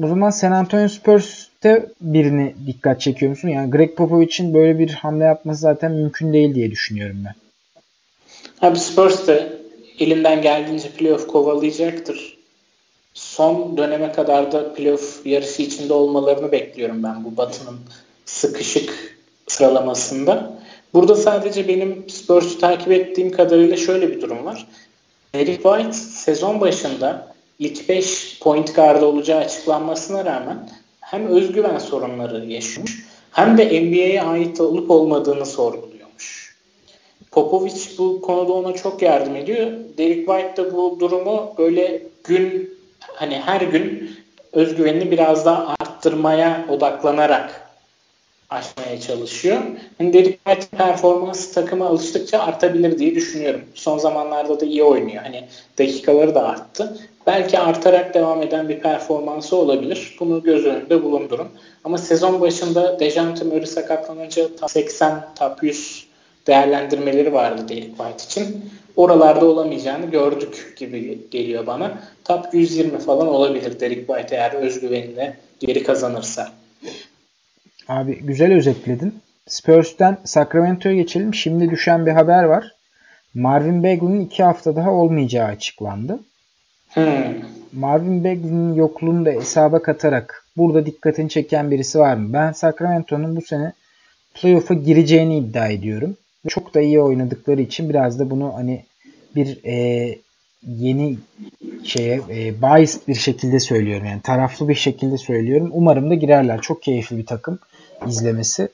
O 0.03 0.07
zaman 0.07 0.29
San 0.29 0.51
Antonio 0.51 0.87
Spurs'te 0.87 1.85
birini 2.01 2.55
dikkat 2.67 3.01
çekiyor 3.01 3.29
musun? 3.29 3.49
Yani 3.49 3.71
Greg 3.71 3.95
Popovich'in 3.95 4.53
böyle 4.53 4.79
bir 4.79 4.89
hamle 4.89 5.23
yapması 5.23 5.61
zaten 5.61 5.91
mümkün 5.91 6.33
değil 6.33 6.55
diye 6.55 6.71
düşünüyorum 6.71 7.17
ben. 7.25 7.35
Abi 8.67 8.79
Spurs 8.79 9.27
de 9.27 9.53
elinden 9.99 10.41
geldiğince 10.41 10.89
playoff 10.89 11.27
kovalayacaktır. 11.27 12.32
Son 13.33 13.77
döneme 13.77 14.11
kadar 14.11 14.51
da 14.51 14.73
playoff 14.73 15.25
yarışı 15.25 15.61
içinde 15.61 15.93
olmalarını 15.93 16.51
bekliyorum 16.51 17.03
ben 17.03 17.25
bu 17.25 17.37
Batı'nın 17.37 17.79
sıkışık 18.25 19.17
sıralamasında. 19.47 20.53
Burada 20.93 21.15
sadece 21.15 21.67
benim 21.67 22.09
Spurs'u 22.09 22.59
takip 22.59 22.91
ettiğim 22.91 23.31
kadarıyla 23.31 23.77
şöyle 23.77 24.09
bir 24.09 24.21
durum 24.21 24.45
var. 24.45 24.67
Eric 25.33 25.63
White 25.63 25.93
sezon 25.93 26.61
başında 26.61 27.33
ilk 27.59 27.89
5 27.89 28.39
point 28.39 28.75
guard 28.75 29.01
olacağı 29.01 29.39
açıklanmasına 29.39 30.25
rağmen 30.25 30.69
hem 30.99 31.27
özgüven 31.27 31.77
sorunları 31.77 32.45
yaşamış 32.45 33.03
hem 33.31 33.57
de 33.57 33.65
NBA'ye 33.65 34.21
ait 34.21 34.61
olup 34.61 34.91
olmadığını 34.91 35.45
sorguluyormuş. 35.45 36.55
Popovic 37.31 37.97
bu 37.97 38.21
konuda 38.21 38.53
ona 38.53 38.73
çok 38.73 39.01
yardım 39.01 39.35
ediyor. 39.35 39.71
Derek 39.97 40.27
White 40.27 40.63
de 40.63 40.73
bu 40.73 40.97
durumu 40.99 41.53
böyle 41.57 42.01
gün 42.23 42.72
hani 43.15 43.35
her 43.35 43.61
gün 43.61 44.15
özgüvenini 44.53 45.11
biraz 45.11 45.45
daha 45.45 45.75
arttırmaya 45.79 46.65
odaklanarak 46.69 47.63
aşmaya 48.49 48.99
çalışıyor. 48.99 49.61
Hani 49.97 50.13
Derek 50.13 50.39
White 50.45 50.77
performansı 50.77 51.53
takıma 51.53 51.87
alıştıkça 51.87 52.39
artabilir 52.39 52.99
diye 52.99 53.15
düşünüyorum. 53.15 53.61
Son 53.75 53.97
zamanlarda 53.97 54.59
da 54.59 54.65
iyi 54.65 54.83
oynuyor. 54.83 55.23
Hani 55.23 55.47
dakikaları 55.79 56.35
da 56.35 56.47
arttı. 56.47 56.97
Belki 57.27 57.59
artarak 57.59 58.13
devam 58.13 58.41
eden 58.41 58.69
bir 58.69 58.79
performansı 58.79 59.55
olabilir. 59.55 60.15
Bunu 60.19 60.43
göz 60.43 60.65
önünde 60.65 61.03
bulundurun. 61.03 61.47
Ama 61.83 61.97
sezon 61.97 62.41
başında 62.41 62.99
Dejante 62.99 63.45
Murray 63.45 63.65
sakatlanınca 63.65 64.55
top 64.55 64.71
80, 64.71 65.25
top 65.39 65.63
100 65.63 66.02
değerlendirmeleri 66.47 67.33
vardı 67.33 67.69
Derek 67.69 67.97
White 67.97 68.25
için. 68.25 68.71
Oralarda 68.95 69.45
olamayacağını 69.45 70.05
gördük 70.05 70.73
gibi 70.77 71.19
geliyor 71.31 71.67
bana. 71.67 71.99
Top 72.23 72.53
120 72.53 72.99
falan 72.99 73.27
olabilir 73.27 73.79
Derek 73.79 74.07
White 74.07 74.35
eğer 74.35 74.53
özgüvenine 74.53 75.37
geri 75.59 75.83
kazanırsa. 75.83 76.51
Abi 77.87 78.19
güzel 78.19 78.53
özetledin. 78.53 79.15
Spurs'ten 79.47 80.17
Sacramento'ya 80.23 80.95
geçelim. 80.95 81.33
Şimdi 81.33 81.69
düşen 81.69 82.05
bir 82.05 82.11
haber 82.11 82.43
var. 82.43 82.71
Marvin 83.33 83.83
Bagley'nin 83.83 84.25
iki 84.25 84.43
hafta 84.43 84.75
daha 84.75 84.91
olmayacağı 84.91 85.47
açıklandı. 85.47 86.19
Hmm. 86.89 87.03
Marvin 87.73 88.23
Bagley'nin 88.23 88.73
yokluğunu 88.73 89.25
da 89.25 89.29
hesaba 89.29 89.81
katarak 89.81 90.45
burada 90.57 90.85
dikkatini 90.85 91.29
çeken 91.29 91.71
birisi 91.71 91.99
var 91.99 92.15
mı? 92.15 92.33
Ben 92.33 92.51
Sacramento'nun 92.51 93.35
bu 93.35 93.41
sene 93.41 93.73
playoff'a 94.33 94.73
gireceğini 94.73 95.37
iddia 95.37 95.67
ediyorum. 95.67 96.17
Çok 96.47 96.73
da 96.73 96.81
iyi 96.81 97.01
oynadıkları 97.01 97.61
için 97.61 97.89
biraz 97.89 98.19
da 98.19 98.29
bunu 98.29 98.53
hani 98.55 98.83
bir 99.35 99.59
e, 99.65 100.17
yeni 100.67 101.17
şeye 101.83 102.21
e, 102.29 102.61
biased 102.61 103.07
bir 103.07 103.15
şekilde 103.15 103.59
söylüyorum. 103.59 104.05
Yani 104.05 104.21
taraflı 104.21 104.69
bir 104.69 104.75
şekilde 104.75 105.17
söylüyorum. 105.17 105.69
Umarım 105.73 106.09
da 106.09 106.13
girerler. 106.13 106.61
Çok 106.61 106.83
keyifli 106.83 107.17
bir 107.17 107.25
takım 107.25 107.59
izlemesi. 108.07 108.67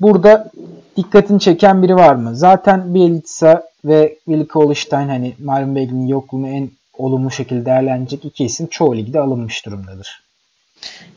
Burada 0.00 0.50
dikkatini 0.96 1.40
çeken 1.40 1.82
biri 1.82 1.94
var 1.94 2.14
mı? 2.14 2.36
Zaten 2.36 2.94
Bielitsa 2.94 3.68
ve 3.84 4.18
Willi 4.24 4.46
Holstein 4.52 5.08
hani 5.08 5.32
Marvin 5.38 5.74
Bagley'nin 5.74 6.06
yokluğunu 6.06 6.48
en 6.48 6.70
olumlu 6.98 7.30
şekilde 7.30 7.66
değerlenecek 7.66 8.24
iki 8.24 8.44
isim 8.44 8.66
çoğu 8.66 8.96
ligde 8.96 9.20
alınmış 9.20 9.66
durumdadır. 9.66 10.24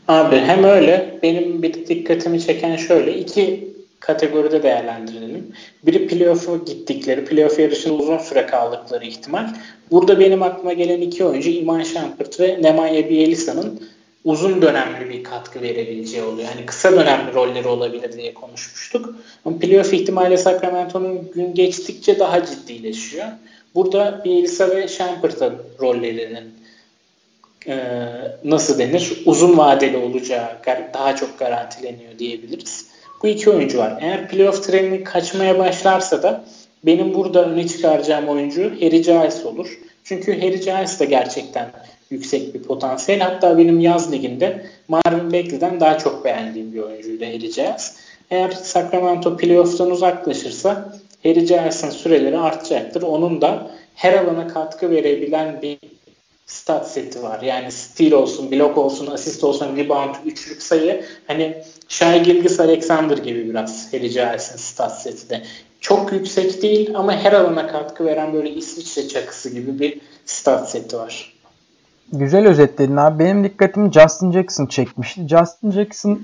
Abi 0.08 0.36
hem 0.36 0.64
öyle 0.64 1.18
benim 1.22 1.62
bir 1.62 1.86
dikkatimi 1.88 2.40
çeken 2.40 2.76
şöyle 2.76 3.18
iki 3.18 3.74
kategoride 4.08 4.62
değerlendirelim. 4.62 5.52
Biri 5.86 6.06
playoff'a 6.06 6.56
gittikleri, 6.56 7.24
playoff 7.24 7.58
yarışında 7.58 7.94
uzun 7.94 8.18
süre 8.18 8.46
kaldıkları 8.46 9.04
ihtimal. 9.04 9.48
Burada 9.90 10.20
benim 10.20 10.42
aklıma 10.42 10.72
gelen 10.72 11.00
iki 11.00 11.24
oyuncu 11.24 11.50
Iman 11.50 11.82
Shumpert 11.82 12.40
ve 12.40 12.62
Nemanja 12.62 13.08
Bielisa'nın 13.08 13.88
uzun 14.24 14.62
dönemli 14.62 15.10
bir 15.10 15.24
katkı 15.24 15.62
verebileceği 15.62 16.22
oluyor. 16.22 16.48
Yani 16.56 16.66
kısa 16.66 16.92
dönemli 16.92 17.34
rolleri 17.34 17.68
olabilir 17.68 18.12
diye 18.12 18.34
konuşmuştuk. 18.34 19.14
Ama 19.44 19.58
playoff 19.58 19.92
ihtimali 19.92 20.38
Sacramento'nun 20.38 21.30
gün 21.34 21.54
geçtikçe 21.54 22.18
daha 22.18 22.46
ciddileşiyor. 22.46 23.26
Burada 23.74 24.22
Bielisa 24.24 24.76
ve 24.76 24.88
Shumpert'ın 24.88 25.54
rollerinin 25.80 26.54
e, 27.66 27.76
nasıl 28.44 28.78
denir 28.78 29.22
uzun 29.26 29.58
vadeli 29.58 29.96
olacağı 29.96 30.48
daha 30.94 31.16
çok 31.16 31.38
garantileniyor 31.38 32.18
diyebiliriz. 32.18 32.87
Bu 33.22 33.26
iki 33.26 33.50
oyuncu 33.50 33.78
var. 33.78 33.98
Eğer 34.00 34.28
playoff 34.28 34.66
trenini 34.66 35.04
kaçmaya 35.04 35.58
başlarsa 35.58 36.22
da 36.22 36.44
benim 36.86 37.14
burada 37.14 37.44
öne 37.44 37.68
çıkaracağım 37.68 38.28
oyuncu 38.28 38.62
Harry 38.62 39.02
Giles 39.02 39.46
olur. 39.46 39.78
Çünkü 40.04 40.40
Harry 40.40 40.60
Giles 40.60 41.00
de 41.00 41.04
gerçekten 41.04 41.70
yüksek 42.10 42.54
bir 42.54 42.62
potansiyel. 42.62 43.20
Hatta 43.20 43.58
benim 43.58 43.80
yaz 43.80 44.12
liginde 44.12 44.66
Marvin 44.88 45.32
Bagley'den 45.32 45.80
daha 45.80 45.98
çok 45.98 46.24
beğendiğim 46.24 46.72
bir 46.72 46.78
oyuncuydu 46.78 47.24
Harry 47.24 47.38
Giles. 47.38 47.96
Eğer 48.30 48.50
Sacramento 48.50 49.36
playoff'tan 49.36 49.90
uzaklaşırsa 49.90 50.92
Harry 51.22 51.44
Giles'ın 51.44 51.90
süreleri 51.90 52.38
artacaktır. 52.38 53.02
Onun 53.02 53.40
da 53.40 53.70
her 53.94 54.12
alana 54.12 54.48
katkı 54.48 54.90
verebilen 54.90 55.62
bir 55.62 55.78
stat 56.48 56.90
seti 56.90 57.22
var. 57.22 57.42
Yani 57.42 57.72
steal 57.72 58.12
olsun, 58.12 58.50
blok 58.50 58.78
olsun, 58.78 59.06
asist 59.06 59.44
olsun, 59.44 59.76
rebound, 59.76 60.14
üçlük 60.24 60.62
sayı. 60.62 61.04
Hani 61.26 61.62
Shai 61.88 62.22
Gilgis 62.22 62.60
Alexander 62.60 63.18
gibi 63.18 63.50
biraz 63.50 63.92
Harry 63.92 64.08
Giles'in 64.08 64.56
stat 64.56 65.02
seti 65.02 65.30
de. 65.30 65.42
Çok 65.80 66.12
yüksek 66.12 66.62
değil 66.62 66.90
ama 66.94 67.12
her 67.12 67.32
alana 67.32 67.66
katkı 67.66 68.04
veren 68.04 68.32
böyle 68.32 68.50
İsviçre 68.50 69.08
çakısı 69.08 69.50
gibi 69.50 69.80
bir 69.80 70.00
stat 70.26 70.70
seti 70.70 70.96
var. 70.96 71.32
Güzel 72.12 72.46
özetledin 72.46 72.96
abi. 72.96 73.24
Benim 73.24 73.44
dikkatimi 73.44 73.92
Justin 73.92 74.32
Jackson 74.32 74.66
çekmişti. 74.66 75.28
Justin 75.28 75.70
Jackson 75.70 76.22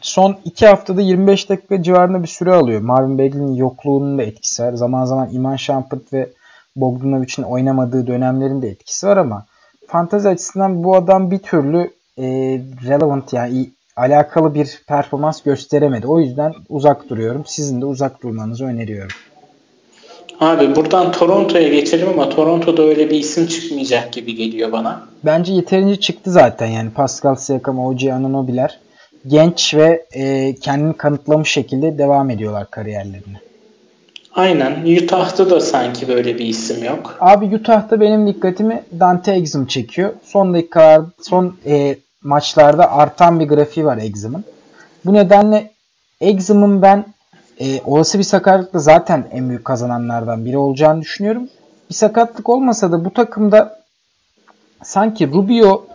son 0.00 0.36
2 0.44 0.66
haftada 0.66 1.00
25 1.00 1.48
dakika 1.48 1.82
civarında 1.82 2.22
bir 2.22 2.28
süre 2.28 2.54
alıyor. 2.54 2.80
Marvin 2.80 3.18
Bagley'nin 3.18 3.54
yokluğunun 3.54 4.18
da 4.18 4.22
etkisi 4.22 4.62
var. 4.62 4.72
Zaman 4.72 5.04
zaman 5.04 5.28
Iman 5.32 5.56
Shumpert 5.56 6.12
ve 6.12 6.28
Bogdanovic'in 6.76 7.42
oynamadığı 7.42 8.06
dönemlerin 8.06 8.62
de 8.62 8.68
etkisi 8.68 9.06
var 9.06 9.16
ama 9.16 9.46
fantazi 9.86 10.28
açısından 10.28 10.84
bu 10.84 10.96
adam 10.96 11.30
bir 11.30 11.38
türlü 11.38 11.90
e, 12.18 12.24
relevant 12.86 13.32
yani 13.32 13.70
alakalı 13.96 14.54
bir 14.54 14.82
performans 14.88 15.42
gösteremedi. 15.42 16.06
O 16.06 16.20
yüzden 16.20 16.52
uzak 16.68 17.08
duruyorum. 17.08 17.42
Sizin 17.46 17.80
de 17.80 17.84
uzak 17.84 18.22
durmanızı 18.22 18.64
öneriyorum. 18.64 19.16
Abi 20.40 20.76
buradan 20.76 21.12
Toronto'ya 21.12 21.68
geçelim 21.68 22.08
ama 22.08 22.28
Toronto'da 22.28 22.82
öyle 22.82 23.10
bir 23.10 23.16
isim 23.16 23.46
çıkmayacak 23.46 24.12
gibi 24.12 24.34
geliyor 24.34 24.72
bana. 24.72 25.02
Bence 25.24 25.52
yeterince 25.52 26.00
çıktı 26.00 26.30
zaten 26.30 26.66
yani 26.66 26.90
Pascal 26.90 27.34
Siakam, 27.34 27.78
OG 27.78 28.04
Anunobi'ler 28.04 28.78
genç 29.26 29.74
ve 29.74 30.06
e, 30.12 30.54
kendini 30.54 30.96
kanıtlamış 30.96 31.50
şekilde 31.50 31.98
devam 31.98 32.30
ediyorlar 32.30 32.70
kariyerlerine. 32.70 33.40
Aynen. 34.34 34.96
Utah'ta 35.02 35.50
da 35.50 35.60
sanki 35.60 36.08
böyle 36.08 36.38
bir 36.38 36.46
isim 36.46 36.84
yok. 36.84 37.16
Abi 37.20 37.56
Utah'ta 37.56 38.00
benim 38.00 38.26
dikkatimi 38.26 38.82
Dante 39.00 39.32
Exum 39.32 39.66
çekiyor. 39.66 40.12
Son 40.24 40.54
dakikalar, 40.54 41.02
son 41.22 41.56
e, 41.66 41.96
maçlarda 42.22 42.92
artan 42.92 43.40
bir 43.40 43.48
grafiği 43.48 43.86
var 43.86 43.98
Exum'un. 43.98 44.44
Bu 45.04 45.14
nedenle 45.14 45.70
Exum'un 46.20 46.82
ben 46.82 47.04
e, 47.60 47.80
olası 47.84 48.18
bir 48.18 48.24
sakatlıkla 48.24 48.78
zaten 48.78 49.26
en 49.32 49.48
büyük 49.48 49.64
kazananlardan 49.64 50.44
biri 50.44 50.58
olacağını 50.58 51.00
düşünüyorum. 51.00 51.48
Bir 51.90 51.94
sakatlık 51.94 52.48
olmasa 52.48 52.92
da 52.92 53.04
bu 53.04 53.12
takımda 53.12 53.80
sanki 54.82 55.28
Rubio 55.28 55.86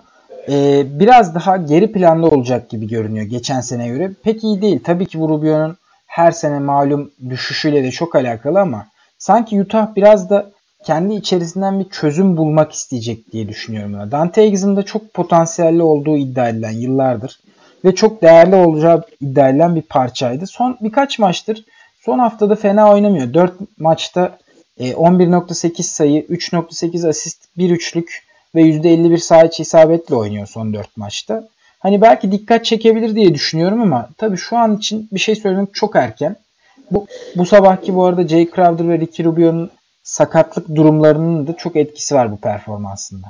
e, 0.50 0.84
biraz 1.00 1.36
daha 1.36 1.58
geri 1.58 1.92
planda 1.92 2.28
olacak 2.28 2.70
gibi 2.70 2.88
görünüyor 2.88 3.26
geçen 3.26 3.62
sene 3.62 3.88
göre. 3.88 4.12
Pek 4.24 4.44
iyi 4.44 4.62
değil. 4.62 4.80
Tabii 4.84 5.06
ki 5.06 5.20
bu 5.20 5.30
Rubio'nun 5.30 5.78
her 6.10 6.32
sene 6.32 6.60
malum 6.60 7.12
düşüşüyle 7.30 7.84
de 7.84 7.92
çok 7.92 8.16
alakalı 8.16 8.60
ama 8.60 8.88
sanki 9.18 9.62
Utah 9.62 9.96
biraz 9.96 10.30
da 10.30 10.52
kendi 10.84 11.14
içerisinden 11.14 11.80
bir 11.80 11.90
çözüm 11.90 12.38
bulmak 12.38 12.72
isteyecek 12.72 13.32
diye 13.32 13.48
düşünüyorum. 13.48 14.12
Dante 14.12 14.52
da 14.54 14.84
çok 14.84 15.14
potansiyelli 15.14 15.84
olduğu 15.84 16.18
iddia 16.18 16.50
edilen 16.50 16.72
yıllardır 16.72 17.40
ve 17.86 17.96
çok 17.96 18.22
değerli 18.22 18.56
olacağı 18.56 19.04
iddia 19.22 19.50
edilen 19.50 19.76
bir 19.76 19.82
parçaydı. 19.82 20.48
Son 20.48 20.78
birkaç 20.82 21.20
maçtır 21.20 21.66
son 22.00 22.20
haftada 22.20 22.56
fena 22.56 22.92
oynamıyor. 22.92 23.34
4 23.34 23.54
maçta 23.80 24.38
11.8 24.80 25.80
e, 25.80 25.84
sayı, 25.84 26.22
3.8 26.22 27.10
asist, 27.10 27.38
1 27.58 27.70
üçlük 27.70 28.24
ve 28.56 28.62
%51 28.62 29.18
saha 29.18 29.44
içi 29.44 29.62
isabetle 29.62 30.16
oynuyor 30.16 30.48
son 30.48 30.74
4 30.74 30.98
maçta. 30.98 31.48
Hani 31.80 32.02
belki 32.02 32.32
dikkat 32.32 32.66
çekebilir 32.66 33.16
diye 33.16 33.34
düşünüyorum 33.34 33.82
ama 33.82 34.10
tabii 34.18 34.38
şu 34.38 34.58
an 34.58 34.78
için 34.78 35.10
bir 35.12 35.20
şey 35.20 35.36
söylemek 35.36 35.74
çok 35.74 35.96
erken. 35.96 36.36
Bu, 36.92 37.08
bu 37.36 37.46
sabahki 37.46 37.96
bu 37.96 38.06
arada 38.06 38.28
Jay 38.28 38.50
Crowder 38.56 38.90
ve 38.90 39.00
Ricky 39.00 39.30
Rubio'nun 39.30 39.70
sakatlık 40.04 40.76
durumlarının 40.76 41.48
da 41.48 41.58
çok 41.58 41.76
etkisi 41.76 42.16
var 42.16 42.32
bu 42.32 42.38
performansında. 42.38 43.28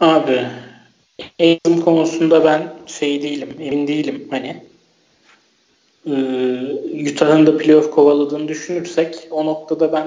Abi 0.00 0.46
eğitim 1.38 1.80
konusunda 1.80 2.44
ben 2.44 2.72
şey 2.86 3.22
değilim, 3.22 3.48
emin 3.60 3.86
değilim. 3.86 4.28
Hani 4.30 4.62
e, 6.06 6.12
Utah'ın 7.10 7.46
da 7.46 7.58
playoff 7.58 7.90
kovaladığını 7.90 8.48
düşünürsek 8.48 9.28
o 9.30 9.46
noktada 9.46 9.92
ben 9.92 10.06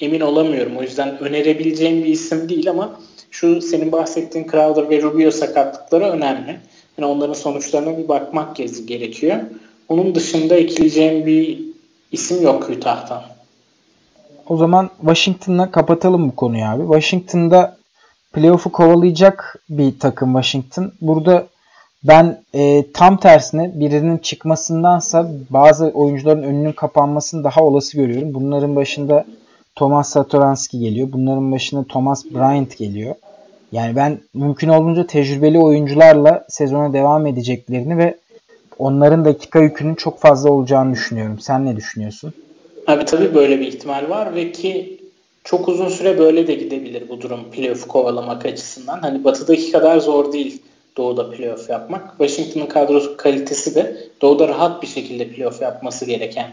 emin 0.00 0.20
olamıyorum. 0.20 0.76
O 0.76 0.82
yüzden 0.82 1.18
önerebileceğim 1.18 2.04
bir 2.04 2.08
isim 2.08 2.48
değil 2.48 2.70
ama 2.70 3.00
şu 3.34 3.62
senin 3.62 3.92
bahsettiğin 3.92 4.46
Crowder 4.50 4.90
ve 4.90 5.02
Rubio 5.02 5.30
sakatlıkları 5.30 6.04
önemli. 6.04 6.60
Yani 6.98 7.10
onların 7.10 7.34
sonuçlarına 7.34 7.98
bir 7.98 8.08
bakmak 8.08 8.56
gerekiyor. 8.86 9.36
Onun 9.88 10.14
dışında 10.14 10.54
ekleyeceğim 10.54 11.26
bir 11.26 11.60
isim 12.12 12.42
yok 12.42 12.70
Utah'tan. 12.70 13.22
O 14.48 14.56
zaman 14.56 14.90
Washington'la 15.00 15.70
kapatalım 15.70 16.28
bu 16.28 16.36
konuyu 16.36 16.64
abi. 16.64 16.82
Washington'da 16.82 17.76
playoff'u 18.32 18.72
kovalayacak 18.72 19.56
bir 19.68 19.98
takım 19.98 20.32
Washington. 20.32 20.92
Burada 21.00 21.46
ben 22.04 22.42
e, 22.54 22.92
tam 22.92 23.16
tersine 23.16 23.72
birinin 23.74 24.18
çıkmasındansa 24.18 25.30
bazı 25.50 25.86
oyuncuların 25.86 26.42
önünün 26.42 26.72
kapanmasını 26.72 27.44
daha 27.44 27.64
olası 27.64 27.96
görüyorum. 27.96 28.34
Bunların 28.34 28.76
başında 28.76 29.24
Thomas 29.74 30.08
Satoranski 30.08 30.78
geliyor. 30.78 31.08
Bunların 31.12 31.52
başında 31.52 31.84
Thomas 31.84 32.24
Bryant 32.24 32.78
geliyor. 32.78 33.14
Yani 33.74 33.96
ben 33.96 34.20
mümkün 34.34 34.68
olduğunca 34.68 35.06
tecrübeli 35.06 35.58
oyuncularla 35.58 36.46
sezona 36.48 36.92
devam 36.92 37.26
edeceklerini 37.26 37.98
ve 37.98 38.14
onların 38.78 39.24
dakika 39.24 39.60
yükünün 39.60 39.94
çok 39.94 40.20
fazla 40.20 40.50
olacağını 40.50 40.92
düşünüyorum. 40.92 41.38
Sen 41.40 41.66
ne 41.66 41.76
düşünüyorsun? 41.76 42.32
Abi 42.86 43.04
tabii 43.04 43.34
böyle 43.34 43.60
bir 43.60 43.66
ihtimal 43.66 44.10
var 44.10 44.34
ve 44.34 44.52
ki 44.52 45.00
çok 45.44 45.68
uzun 45.68 45.88
süre 45.88 46.18
böyle 46.18 46.46
de 46.46 46.54
gidebilir 46.54 47.08
bu 47.08 47.20
durum 47.20 47.50
playoff 47.50 47.88
kovalamak 47.88 48.46
açısından. 48.46 48.98
Hani 48.98 49.24
batıdaki 49.24 49.72
kadar 49.72 49.98
zor 49.98 50.32
değil 50.32 50.62
Doğu'da 50.96 51.30
playoff 51.30 51.70
yapmak. 51.70 52.14
Washington'ın 52.18 52.66
kadro 52.66 53.16
kalitesi 53.16 53.74
de 53.74 53.96
Doğu'da 54.22 54.48
rahat 54.48 54.82
bir 54.82 54.86
şekilde 54.86 55.28
playoff 55.28 55.62
yapması 55.62 56.04
gereken 56.04 56.50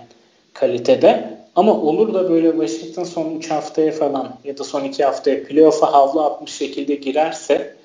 kalitede. 0.54 1.41
Ama 1.56 1.74
olur 1.74 2.14
da 2.14 2.30
böyle 2.30 2.52
Washington 2.52 3.04
son 3.04 3.36
3 3.36 3.52
haftaya 3.52 3.92
falan 3.92 4.36
ya 4.44 4.58
da 4.58 4.64
son 4.64 4.84
2 4.84 5.04
haftaya 5.04 5.44
playoff'a 5.44 5.94
havlu 5.94 6.22
atmış 6.22 6.52
şekilde 6.52 6.96
girerse 6.96 7.76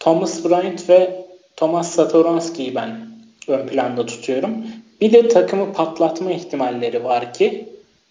Thomas 0.00 0.44
Bryant 0.44 0.88
ve 0.88 1.24
Thomas 1.56 1.90
Satoranski'yi 1.90 2.74
ben 2.74 2.96
ön 3.48 3.66
planda 3.66 4.06
tutuyorum. 4.06 4.52
Bir 5.00 5.12
de 5.12 5.28
takımı 5.28 5.72
patlatma 5.72 6.30
ihtimalleri 6.32 7.04
var 7.04 7.34
ki 7.34 7.68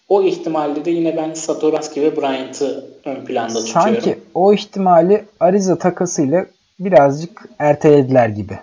o 0.08 0.22
ihtimalde 0.22 0.84
de 0.84 0.90
yine 0.90 1.16
ben 1.16 1.34
Satoranski 1.34 2.02
ve 2.02 2.16
Bryant'ı 2.16 2.84
ön 3.04 3.24
planda 3.24 3.64
tutuyorum. 3.64 3.94
Sanki 3.94 4.18
o 4.34 4.54
ihtimali 4.54 5.24
Ariza 5.40 5.78
takasıyla 5.78 6.46
birazcık 6.80 7.42
ertelediler 7.58 8.28
gibi. 8.28 8.58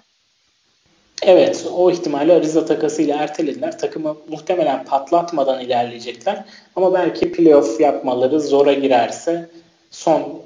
Evet 1.22 1.68
o 1.74 1.91
ihtimali 1.91 2.34
Ariza 2.34 2.65
takasıyla 2.65 3.18
ertelediler. 3.18 3.80
Takımı 3.80 4.15
muhtemelen 4.30 4.86
patlatmadan 4.86 5.61
ilerleyecekler. 5.61 6.43
Ama 6.76 6.93
belki 6.93 7.32
playoff 7.32 7.80
yapmaları 7.80 8.41
zora 8.41 8.74
girerse 8.74 9.49
son 9.91 10.41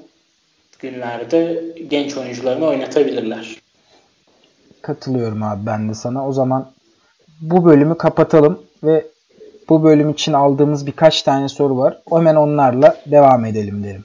günlerde 0.78 1.64
genç 1.88 2.16
oyuncularını 2.16 2.66
oynatabilirler. 2.66 3.56
Katılıyorum 4.82 5.42
abi 5.42 5.66
ben 5.66 5.88
de 5.88 5.94
sana. 5.94 6.28
O 6.28 6.32
zaman 6.32 6.70
bu 7.40 7.64
bölümü 7.64 7.98
kapatalım 7.98 8.62
ve 8.82 9.06
bu 9.68 9.84
bölüm 9.84 10.10
için 10.10 10.32
aldığımız 10.32 10.86
birkaç 10.86 11.22
tane 11.22 11.48
soru 11.48 11.78
var. 11.78 11.98
Hemen 12.10 12.34
onlarla 12.34 12.96
devam 13.06 13.44
edelim 13.44 13.84
derim. 13.84 14.04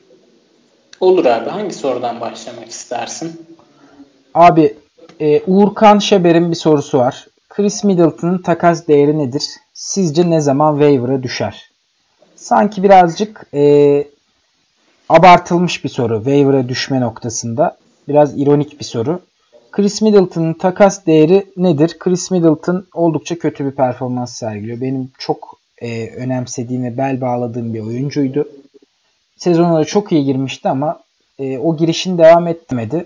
Olur 1.00 1.26
abi. 1.26 1.50
Hangi 1.50 1.74
sorudan 1.74 2.22
başlamak 2.22 2.70
istersin? 2.70 3.42
Abi 4.34 4.76
e, 5.20 5.42
Uğurkan 5.48 6.00
Şeber'in 6.00 6.52
bir 6.52 6.56
sorusu 6.56 6.98
var. 6.98 7.28
Chris 7.50 7.84
Middleton'ın 7.84 8.38
takas 8.38 8.88
değeri 8.88 9.18
nedir? 9.18 9.44
Sizce 9.74 10.30
ne 10.30 10.42
zaman 10.42 10.74
waiver'a 10.74 11.24
düşer? 11.24 11.70
Sanki 12.36 12.84
birazcık 12.84 13.48
e, 13.54 14.04
abartılmış 15.10 15.84
bir 15.84 15.90
soru 15.90 16.18
waiver'a 16.18 16.70
düşme 16.70 17.02
noktasında. 17.02 17.78
Biraz 18.08 18.40
ironik 18.42 18.80
bir 18.80 18.86
soru. 18.86 19.20
Chris 19.72 20.02
Middleton'ın 20.02 20.54
takas 20.54 21.06
değeri 21.06 21.46
nedir? 21.58 21.96
Chris 22.00 22.32
Middleton 22.32 22.88
oldukça 22.94 23.40
kötü 23.40 23.66
bir 23.66 23.72
performans 23.72 24.34
sergiliyor. 24.36 24.82
Benim 24.82 25.12
çok 25.18 25.60
e, 25.82 26.10
önemsediğim 26.10 26.84
ve 26.84 26.98
bel 26.98 27.22
bağladığım 27.22 27.74
bir 27.74 27.82
oyuncuydu. 27.82 28.50
Sezonlara 29.38 29.86
çok 29.86 30.12
iyi 30.12 30.26
girmişti 30.26 30.70
ama 30.70 31.00
e, 31.40 31.58
o 31.58 31.78
girişin 31.78 32.18
devam 32.18 32.48
etmedi. 32.48 33.06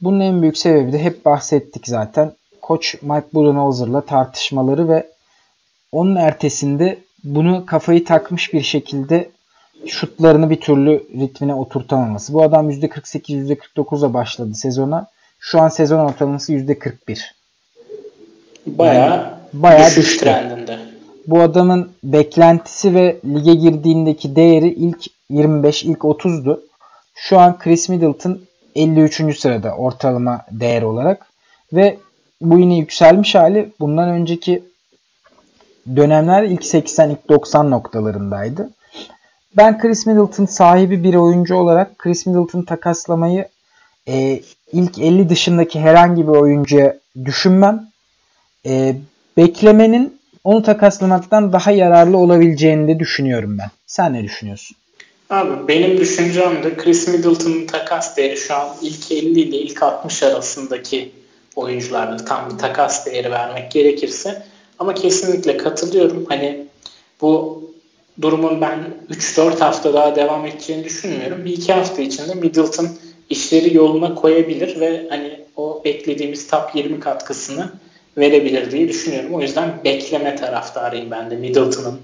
Bunun 0.00 0.20
en 0.20 0.42
büyük 0.42 0.58
sebebi 0.58 0.92
de 0.92 0.98
hep 0.98 1.24
bahsettik 1.24 1.86
zaten. 1.88 2.32
Koç 2.62 2.94
Mike 3.02 3.26
Budenholzer'la 3.34 4.00
tartışmaları 4.00 4.88
ve 4.88 5.06
onun 5.92 6.16
ertesinde 6.16 6.98
bunu 7.24 7.66
kafayı 7.66 8.04
takmış 8.04 8.52
bir 8.52 8.62
şekilde 8.62 9.30
şutlarını 9.86 10.50
bir 10.50 10.60
türlü 10.60 11.02
ritmine 11.20 11.54
oturtamaması. 11.54 12.32
Bu 12.32 12.42
adam 12.42 12.70
%48-%49'a 12.70 14.14
başladı 14.14 14.54
sezona. 14.54 15.06
Şu 15.40 15.60
an 15.60 15.68
sezon 15.68 15.98
ortalaması 15.98 16.52
%41. 16.52 17.20
Bayağı, 18.66 19.10
yani 19.10 19.22
bayağı 19.52 19.86
düşüş 19.86 20.04
düştü. 20.04 20.24
trendinde. 20.24 20.78
Bu 21.26 21.40
adamın 21.40 21.92
beklentisi 22.04 22.94
ve 22.94 23.16
lige 23.24 23.54
girdiğindeki 23.54 24.36
değeri 24.36 24.68
ilk 24.68 25.04
25, 25.30 25.84
ilk 25.84 25.98
30'du. 25.98 26.62
Şu 27.14 27.38
an 27.38 27.58
Chris 27.58 27.88
Middleton 27.88 28.40
53. 28.74 29.38
sırada 29.38 29.74
ortalama 29.74 30.44
değer 30.50 30.82
olarak 30.82 31.26
ve 31.72 31.98
bu 32.40 32.58
yine 32.58 32.78
yükselmiş 32.78 33.34
hali 33.34 33.72
bundan 33.80 34.08
önceki 34.08 34.62
dönemler 35.96 36.42
ilk 36.42 36.64
80 36.64 37.10
ilk 37.10 37.28
90 37.28 37.70
noktalarındaydı. 37.70 38.70
Ben 39.56 39.78
Chris 39.78 40.06
Middleton 40.06 40.46
sahibi 40.46 41.04
bir 41.04 41.14
oyuncu 41.14 41.54
olarak 41.54 41.98
Chris 41.98 42.26
Middleton 42.26 42.62
takaslamayı 42.62 43.48
e, 44.08 44.40
ilk 44.72 44.98
50 44.98 45.28
dışındaki 45.28 45.80
herhangi 45.80 46.22
bir 46.22 46.32
oyuncuya 46.32 46.94
düşünmem. 47.24 47.88
E, 48.66 48.96
beklemenin 49.36 50.20
onu 50.44 50.62
takaslamaktan 50.62 51.52
daha 51.52 51.70
yararlı 51.70 52.16
olabileceğini 52.16 52.88
de 52.88 52.98
düşünüyorum 52.98 53.58
ben. 53.58 53.70
Sen 53.86 54.12
ne 54.12 54.24
düşünüyorsun? 54.24 54.76
Abi 55.30 55.68
benim 55.68 55.98
düşüncem 55.98 56.64
de 56.64 56.76
Chris 56.76 57.08
Middleton'ın 57.08 57.66
takas 57.66 58.16
değeri 58.16 58.36
şu 58.36 58.54
an 58.54 58.68
ilk 58.82 59.12
50 59.12 59.40
ile 59.40 59.56
ilk 59.56 59.82
60 59.82 60.22
arasındaki 60.22 61.12
oyuncularda 61.56 62.24
tam 62.24 62.50
bir 62.50 62.58
takas 62.58 63.06
değeri 63.06 63.30
vermek 63.30 63.70
gerekirse. 63.70 64.42
Ama 64.78 64.94
kesinlikle 64.94 65.56
katılıyorum. 65.56 66.26
Hani 66.28 66.66
bu 67.20 67.62
durumun 68.20 68.60
ben 68.60 68.84
3-4 69.10 69.58
hafta 69.58 69.94
daha 69.94 70.16
devam 70.16 70.46
edeceğini 70.46 70.84
düşünmüyorum. 70.84 71.44
Bir 71.44 71.52
iki 71.52 71.72
hafta 71.72 72.02
içinde 72.02 72.34
Middleton 72.34 72.88
işleri 73.30 73.76
yoluna 73.76 74.14
koyabilir 74.14 74.80
ve 74.80 75.06
hani 75.08 75.40
o 75.56 75.82
beklediğimiz 75.84 76.46
top 76.46 76.74
20 76.74 77.00
katkısını 77.00 77.72
verebilir 78.18 78.70
diye 78.70 78.88
düşünüyorum. 78.88 79.34
O 79.34 79.40
yüzden 79.40 79.80
bekleme 79.84 80.36
taraftarıyım 80.36 81.10
ben 81.10 81.30
de 81.30 81.36
Middleton'ın 81.36 82.00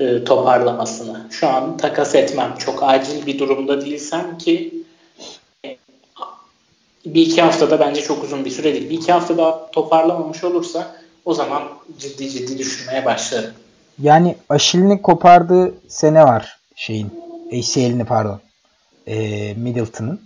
e, 0.00 0.24
toparlamasını. 0.24 1.26
Şu 1.30 1.48
an 1.48 1.76
takas 1.76 2.14
etmem. 2.14 2.54
Çok 2.58 2.82
acil 2.82 3.26
bir 3.26 3.38
durumda 3.38 3.80
değilsem 3.80 4.38
ki 4.38 4.74
e, 5.64 5.76
bir 7.06 7.22
iki 7.22 7.42
haftada 7.42 7.80
bence 7.80 8.02
çok 8.02 8.24
uzun 8.24 8.44
bir 8.44 8.50
süre 8.50 8.74
değil. 8.74 8.90
Bir 8.90 8.94
iki 8.94 9.12
hafta 9.12 9.36
daha 9.38 9.70
toparlamamış 9.70 10.44
olursa 10.44 10.96
o 11.24 11.34
zaman 11.34 11.62
ciddi 11.98 12.30
ciddi 12.30 12.58
düşünmeye 12.58 13.04
başlarım. 13.04 13.50
Yani 14.02 14.36
Aşil'ini 14.48 15.02
kopardığı 15.02 15.74
sene 15.88 16.24
var 16.24 16.58
şeyin. 16.76 17.24
ACL'ini 17.52 18.04
pardon. 18.04 18.40
E, 19.06 19.54
Middleton'ın. 19.54 20.20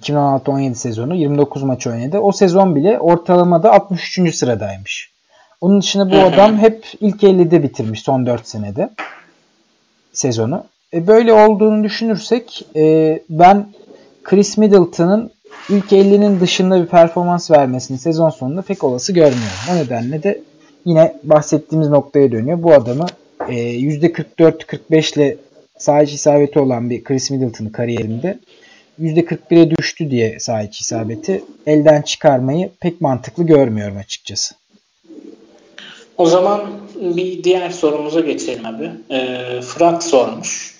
2016-17 0.00 0.74
sezonu 0.74 1.14
29 1.14 1.62
maç 1.62 1.86
oynadı. 1.86 2.18
O 2.18 2.32
sezon 2.32 2.76
bile 2.76 2.98
ortalamada 2.98 3.72
63. 3.72 4.34
sıradaymış. 4.34 5.11
Onun 5.62 5.80
dışında 5.80 6.10
bu 6.10 6.16
adam 6.16 6.58
hep 6.58 6.86
ilk 7.00 7.22
50'de 7.22 7.62
bitirmiş 7.62 8.02
son 8.02 8.26
4 8.26 8.48
senede 8.48 8.90
sezonu. 10.12 10.64
E 10.94 11.06
böyle 11.06 11.32
olduğunu 11.32 11.84
düşünürsek 11.84 12.66
e, 12.76 13.18
ben 13.30 13.66
Chris 14.24 14.58
Middleton'ın 14.58 15.30
ilk 15.68 15.92
50'nin 15.92 16.40
dışında 16.40 16.82
bir 16.82 16.86
performans 16.86 17.50
vermesini 17.50 17.98
sezon 17.98 18.30
sonunda 18.30 18.62
pek 18.62 18.84
olası 18.84 19.12
görmüyorum. 19.12 19.58
O 19.72 19.76
nedenle 19.76 20.22
de 20.22 20.40
yine 20.84 21.16
bahsettiğimiz 21.22 21.88
noktaya 21.88 22.32
dönüyor. 22.32 22.62
Bu 22.62 22.72
adamı 22.72 23.06
e, 23.48 23.54
%44-45 23.54 25.16
ile 25.16 25.36
sadece 25.78 26.14
isabeti 26.14 26.58
olan 26.58 26.90
bir 26.90 27.04
Chris 27.04 27.30
Middleton 27.30 27.66
kariyerinde 27.66 28.38
%41'e 29.00 29.70
düştü 29.70 30.10
diye 30.10 30.40
saha 30.40 30.62
isabeti 30.62 31.44
elden 31.66 32.02
çıkarmayı 32.02 32.70
pek 32.80 33.00
mantıklı 33.00 33.46
görmüyorum 33.46 33.96
açıkçası. 33.96 34.61
O 36.22 36.26
zaman 36.26 36.60
bir 37.00 37.44
diğer 37.44 37.70
sorumuza 37.70 38.20
geçelim 38.20 38.66
abi. 38.66 38.90
Ee, 39.10 39.60
Fırat 39.60 40.04
sormuş. 40.04 40.74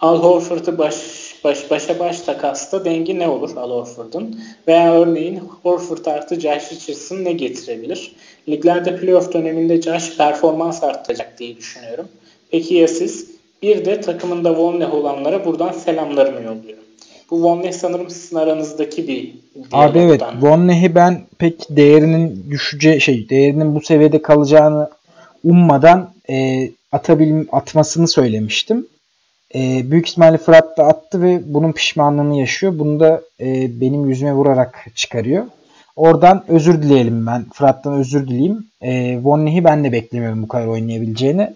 Al 0.00 0.22
Horford'u 0.22 0.78
baş, 0.78 0.96
baş, 1.44 1.70
başa 1.70 1.98
baş 1.98 2.20
takasta 2.20 2.84
dengi 2.84 3.18
ne 3.18 3.28
olur 3.28 3.56
Al 3.56 3.70
Horford'un? 3.70 4.40
Veya 4.68 4.94
örneğin 4.94 5.36
Horford 5.62 6.04
artı 6.04 6.40
Josh 6.40 6.72
Richardson 6.72 7.24
ne 7.24 7.32
getirebilir? 7.32 8.12
Liglerde 8.48 8.96
playoff 8.96 9.32
döneminde 9.32 9.82
Josh 9.82 10.16
performans 10.16 10.84
arttıracak 10.84 11.38
diye 11.38 11.56
düşünüyorum. 11.56 12.08
Peki 12.50 12.74
ya 12.74 12.88
siz? 12.88 13.30
Bir 13.62 13.84
de 13.84 14.00
takımında 14.00 14.56
Vonleh 14.56 14.94
olanlara 14.94 15.44
buradan 15.44 15.72
selamlarımı 15.72 16.42
yolluyorum. 16.42 16.84
Bu 17.30 17.42
Vonleh 17.42 17.72
sanırım 17.72 18.10
sizin 18.10 18.36
aranızdaki 18.36 19.08
bir 19.08 19.34
Abi 19.72 19.98
evet 19.98 20.22
Vonleh'i 20.40 20.94
ben 20.94 21.20
pek 21.38 21.66
değerinin 21.70 22.46
düşeceği 22.50 23.00
şey 23.00 23.28
değerinin 23.28 23.74
bu 23.74 23.80
seviyede 23.80 24.22
kalacağını 24.22 24.90
ummadan 25.44 26.10
e, 26.30 26.68
atabil 26.92 27.44
atmasını 27.52 28.08
söylemiştim. 28.08 28.86
E, 29.54 29.90
büyük 29.90 30.08
ihtimalle 30.08 30.38
Fırat 30.38 30.78
da 30.78 30.84
attı 30.84 31.22
ve 31.22 31.40
bunun 31.46 31.72
pişmanlığını 31.72 32.38
yaşıyor. 32.38 32.78
Bunu 32.78 33.00
da 33.00 33.22
e, 33.40 33.80
benim 33.80 34.08
yüzüme 34.08 34.32
vurarak 34.32 34.86
çıkarıyor. 34.94 35.44
Oradan 35.96 36.44
özür 36.48 36.82
dileyelim 36.82 37.26
ben. 37.26 37.46
Fırat'tan 37.52 37.92
özür 37.92 38.28
dileyeyim. 38.28 38.66
E, 38.82 39.18
Vonleh'i 39.22 39.64
ben 39.64 39.84
de 39.84 39.92
beklemiyorum 39.92 40.42
bu 40.42 40.48
kadar 40.48 40.66
oynayabileceğini. 40.66 41.54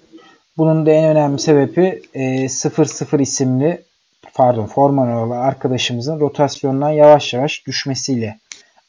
Bunun 0.56 0.86
da 0.86 0.90
en 0.90 1.05
önemli 1.05 1.38
sebebi 1.38 2.02
e, 2.14 2.48
00 2.48 3.20
isimli 3.20 3.82
pardon 4.34 4.66
Formanova 4.66 5.38
arkadaşımızın 5.38 6.20
rotasyondan 6.20 6.90
yavaş 6.90 7.34
yavaş 7.34 7.66
düşmesiyle 7.66 8.38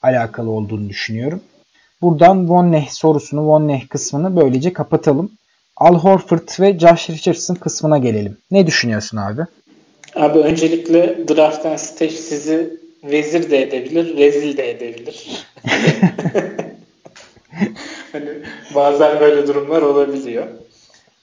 alakalı 0.01 0.49
olduğunu 0.49 0.89
düşünüyorum. 0.89 1.41
Buradan 2.01 2.49
Von 2.49 2.83
sorusunu, 2.89 3.47
Von 3.47 3.81
kısmını 3.89 4.35
böylece 4.35 4.73
kapatalım. 4.73 5.31
Al 5.77 5.95
Horford 5.95 6.59
ve 6.59 6.79
Josh 6.79 7.09
Richardson 7.09 7.55
kısmına 7.55 7.97
gelelim. 7.97 8.37
Ne 8.51 8.67
düşünüyorsun 8.67 9.17
abi? 9.17 9.41
Abi 10.15 10.39
öncelikle 10.39 11.27
draft'tan 11.27 11.75
stage 11.75 12.11
sizi 12.11 12.79
vezir 13.03 13.51
de 13.51 13.61
edebilir, 13.61 14.17
rezil 14.17 14.57
de 14.57 14.71
edebilir. 14.71 15.47
hani 18.11 18.29
bazen 18.75 19.19
böyle 19.19 19.47
durumlar 19.47 19.81
olabiliyor. 19.81 20.47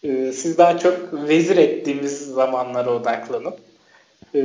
Ee, 0.04 0.32
siz 0.32 0.58
daha 0.58 0.78
çok 0.78 1.12
vezir 1.28 1.56
ettiğimiz 1.56 2.18
zamanlara 2.18 2.90
odaklanın. 2.90 3.54
Ee, 4.34 4.40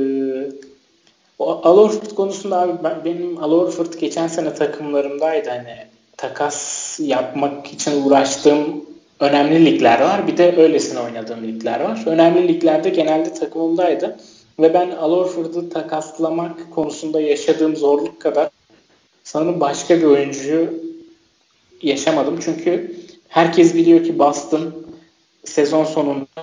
o 1.38 1.60
Al 1.62 1.90
konusunda 2.16 2.60
abi 2.60 2.72
ben, 2.84 3.04
benim 3.04 3.44
Al 3.44 3.72
geçen 4.00 4.28
sene 4.28 4.54
takımlarımdaydı. 4.54 5.50
Hani 5.50 5.76
takas 6.16 7.00
yapmak 7.00 7.66
için 7.66 8.02
uğraştığım 8.02 8.84
önemli 9.20 9.64
ligler 9.64 10.00
var. 10.00 10.26
Bir 10.26 10.36
de 10.36 10.56
öylesine 10.56 11.00
oynadığım 11.00 11.42
ligler 11.42 11.80
var. 11.80 12.02
Önemli 12.06 12.48
liglerde 12.48 12.88
genelde 12.88 13.34
takımımdaydı. 13.34 14.16
Ve 14.60 14.74
ben 14.74 14.90
Al 14.90 15.28
takaslamak 15.70 16.74
konusunda 16.74 17.20
yaşadığım 17.20 17.76
zorluk 17.76 18.20
kadar 18.20 18.48
sanırım 19.24 19.60
başka 19.60 19.98
bir 19.98 20.04
oyuncuyu 20.04 20.68
yaşamadım. 21.82 22.38
Çünkü 22.44 22.96
herkes 23.28 23.74
biliyor 23.74 24.04
ki 24.04 24.18
Boston 24.18 24.72
sezon 25.48 25.84
sonunda 25.84 26.42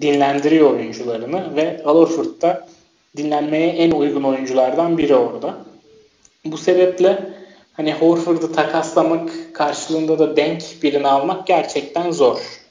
dinlendiriyor 0.00 0.70
oyuncularını 0.70 1.56
ve 1.56 1.82
Al 1.84 2.06
da 2.42 2.68
dinlenmeye 3.16 3.68
en 3.68 3.90
uygun 3.90 4.22
oyunculardan 4.22 4.98
biri 4.98 5.14
orada. 5.14 5.56
Bu 6.44 6.58
sebeple 6.58 7.18
hani 7.72 7.94
Horford'u 7.94 8.52
takaslamak 8.52 9.30
karşılığında 9.54 10.18
da 10.18 10.36
denk 10.36 10.62
birini 10.82 11.08
almak 11.08 11.46
gerçekten 11.46 12.10
zor. 12.10 12.62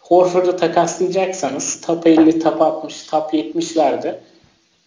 Horford'u 0.00 0.56
takaslayacaksanız 0.56 1.80
top 1.80 2.06
50, 2.06 2.38
top 2.38 2.62
60, 2.62 3.06
top 3.06 3.34
70'lerde 3.34 4.18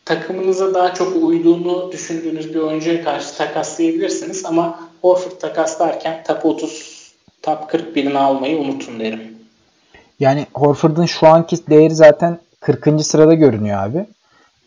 takımınıza 0.05 0.73
daha 0.73 0.93
çok 0.93 1.23
uyduğunu 1.23 1.91
düşündüğünüz 1.91 2.53
bir 2.53 2.59
oyuncuya 2.59 3.03
karşı 3.03 3.38
takaslayabilirsiniz 3.38 4.45
ama 4.45 4.89
Horford 5.01 5.39
takaslarken 5.39 6.23
top 6.27 6.45
30, 6.45 7.13
top 7.41 7.69
40 7.69 7.95
birini 7.95 8.17
almayı 8.17 8.57
unutun 8.57 8.99
derim. 8.99 9.32
Yani 10.19 10.48
Horford'un 10.53 11.06
şu 11.06 11.27
anki 11.27 11.68
değeri 11.68 11.95
zaten 11.95 12.40
40. 12.60 13.06
sırada 13.06 13.34
görünüyor 13.34 13.84
abi. 13.84 14.06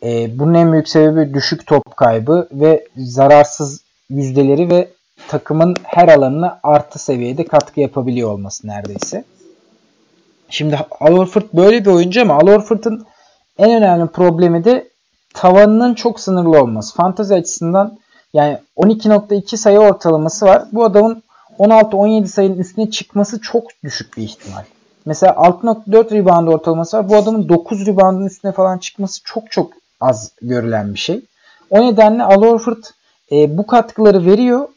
E, 0.03 0.39
bunun 0.39 0.53
en 0.53 0.71
büyük 0.71 0.89
sebebi 0.89 1.33
düşük 1.33 1.67
top 1.67 1.97
kaybı 1.97 2.47
ve 2.51 2.87
zararsız 2.97 3.81
yüzdeleri 4.09 4.69
ve 4.69 4.87
takımın 5.27 5.75
her 5.83 6.07
alanına 6.07 6.59
artı 6.63 6.99
seviyede 6.99 7.45
katkı 7.45 7.79
yapabiliyor 7.79 8.31
olması 8.31 8.67
neredeyse. 8.67 9.23
Şimdi 10.49 10.79
Al 10.99 11.17
Horford 11.17 11.43
böyle 11.53 11.85
bir 11.85 11.89
oyuncu 11.89 12.21
ama 12.21 12.33
Al 12.33 12.47
Horford'un 12.47 13.05
en 13.57 13.77
önemli 13.77 14.07
problemi 14.07 14.63
de 14.65 14.89
tavanının 15.33 15.93
çok 15.93 16.19
sınırlı 16.19 16.61
olması. 16.61 16.95
Fantazi 16.95 17.35
açısından 17.35 17.99
yani 18.33 18.57
12.2 18.77 19.57
sayı 19.57 19.79
ortalaması 19.79 20.45
var. 20.45 20.63
Bu 20.71 20.85
adamın 20.85 21.23
16-17 21.59 22.27
sayının 22.27 22.57
üstüne 22.57 22.89
çıkması 22.89 23.41
çok 23.41 23.63
düşük 23.83 24.17
bir 24.17 24.23
ihtimal. 24.23 24.63
Mesela 25.07 25.33
6.4 25.33 26.11
rebound 26.11 26.47
ortalaması 26.47 26.97
var. 26.97 27.09
Bu 27.09 27.15
adamın 27.15 27.49
9 27.49 27.87
reboundın 27.87 28.25
üstüne 28.25 28.51
falan 28.51 28.77
çıkması 28.77 29.21
çok 29.23 29.51
çok 29.51 29.71
az 30.01 30.31
görülen 30.41 30.93
bir 30.93 30.99
şey. 30.99 31.21
O 31.69 31.81
nedenle 31.81 32.23
Al 32.23 32.43
Horford 32.43 32.83
e, 33.31 33.57
bu 33.57 33.67
katkıları 33.67 34.25
veriyor 34.25 34.67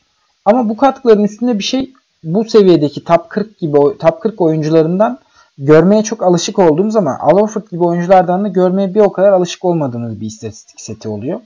ama 0.44 0.68
bu 0.68 0.76
katkıların 0.76 1.24
üstünde 1.24 1.58
bir 1.58 1.64
şey 1.64 1.92
bu 2.24 2.44
seviyedeki 2.44 3.04
top 3.04 3.30
40 3.30 3.58
gibi 3.58 3.76
top 3.98 4.20
40 4.20 4.40
oyuncularından 4.40 5.18
görmeye 5.58 6.02
çok 6.02 6.22
alışık 6.22 6.58
olduğumuz 6.58 6.96
ama 6.96 7.18
Al 7.20 7.38
Horford 7.38 7.70
gibi 7.70 7.84
oyunculardan 7.84 8.44
da 8.44 8.48
görmeye 8.48 8.94
bir 8.94 9.00
o 9.00 9.12
kadar 9.12 9.32
alışık 9.32 9.64
olmadığımız 9.64 10.20
bir 10.20 10.26
istatistik 10.26 10.80
seti 10.80 11.08
oluyor. 11.08 11.40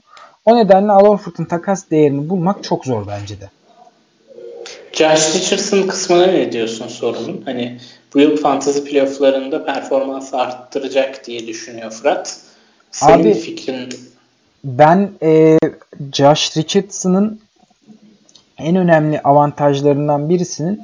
O 0.45 0.55
nedenle 0.55 0.91
Al 0.91 1.05
Horford'un 1.05 1.45
takas 1.45 1.89
değerini 1.91 2.29
bulmak 2.29 2.63
çok 2.63 2.85
zor 2.85 3.07
bence 3.07 3.41
de. 3.41 3.49
Josh 4.93 5.35
Richardson 5.35 5.87
kısmına 5.87 6.25
ne 6.25 6.51
diyorsun 6.51 6.87
sorunun? 6.87 7.41
Hani 7.45 7.77
bu 8.15 8.19
yıl 8.19 8.37
fantasy 8.37 8.79
playofflarında 8.79 9.65
performans 9.65 10.33
arttıracak 10.33 11.27
diye 11.27 11.47
düşünüyor 11.47 11.91
Fırat. 11.91 12.39
Senin 12.91 13.23
Abi, 13.23 13.33
fikrin? 13.33 13.89
Ben 14.63 15.11
e, 15.21 15.57
Josh 16.13 16.57
Richardson'ın 16.57 17.39
en 18.57 18.75
önemli 18.75 19.21
avantajlarından 19.21 20.29
birisinin 20.29 20.81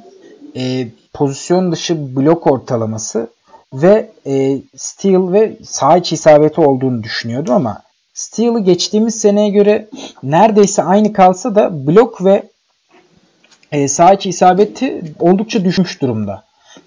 e, 0.56 0.88
pozisyon 1.12 1.72
dışı 1.72 2.16
blok 2.16 2.46
ortalaması 2.46 3.28
ve 3.72 4.10
e, 4.26 4.58
steal 4.76 5.32
ve 5.32 5.56
sağ 5.64 5.96
içi 5.96 6.14
isabeti 6.14 6.60
olduğunu 6.60 7.02
düşünüyordum 7.02 7.54
ama 7.54 7.82
steal'ı 8.14 8.60
geçtiğimiz 8.60 9.20
seneye 9.20 9.48
göre 9.48 9.88
neredeyse 10.22 10.82
aynı 10.82 11.12
kalsa 11.12 11.54
da 11.54 11.86
blok 11.86 12.24
ve 12.24 12.42
e, 13.72 13.88
sağ 13.88 14.12
içi 14.12 14.28
isabeti 14.28 15.02
oldukça 15.18 15.64
düşmüş 15.64 16.02
durumda. 16.02 16.44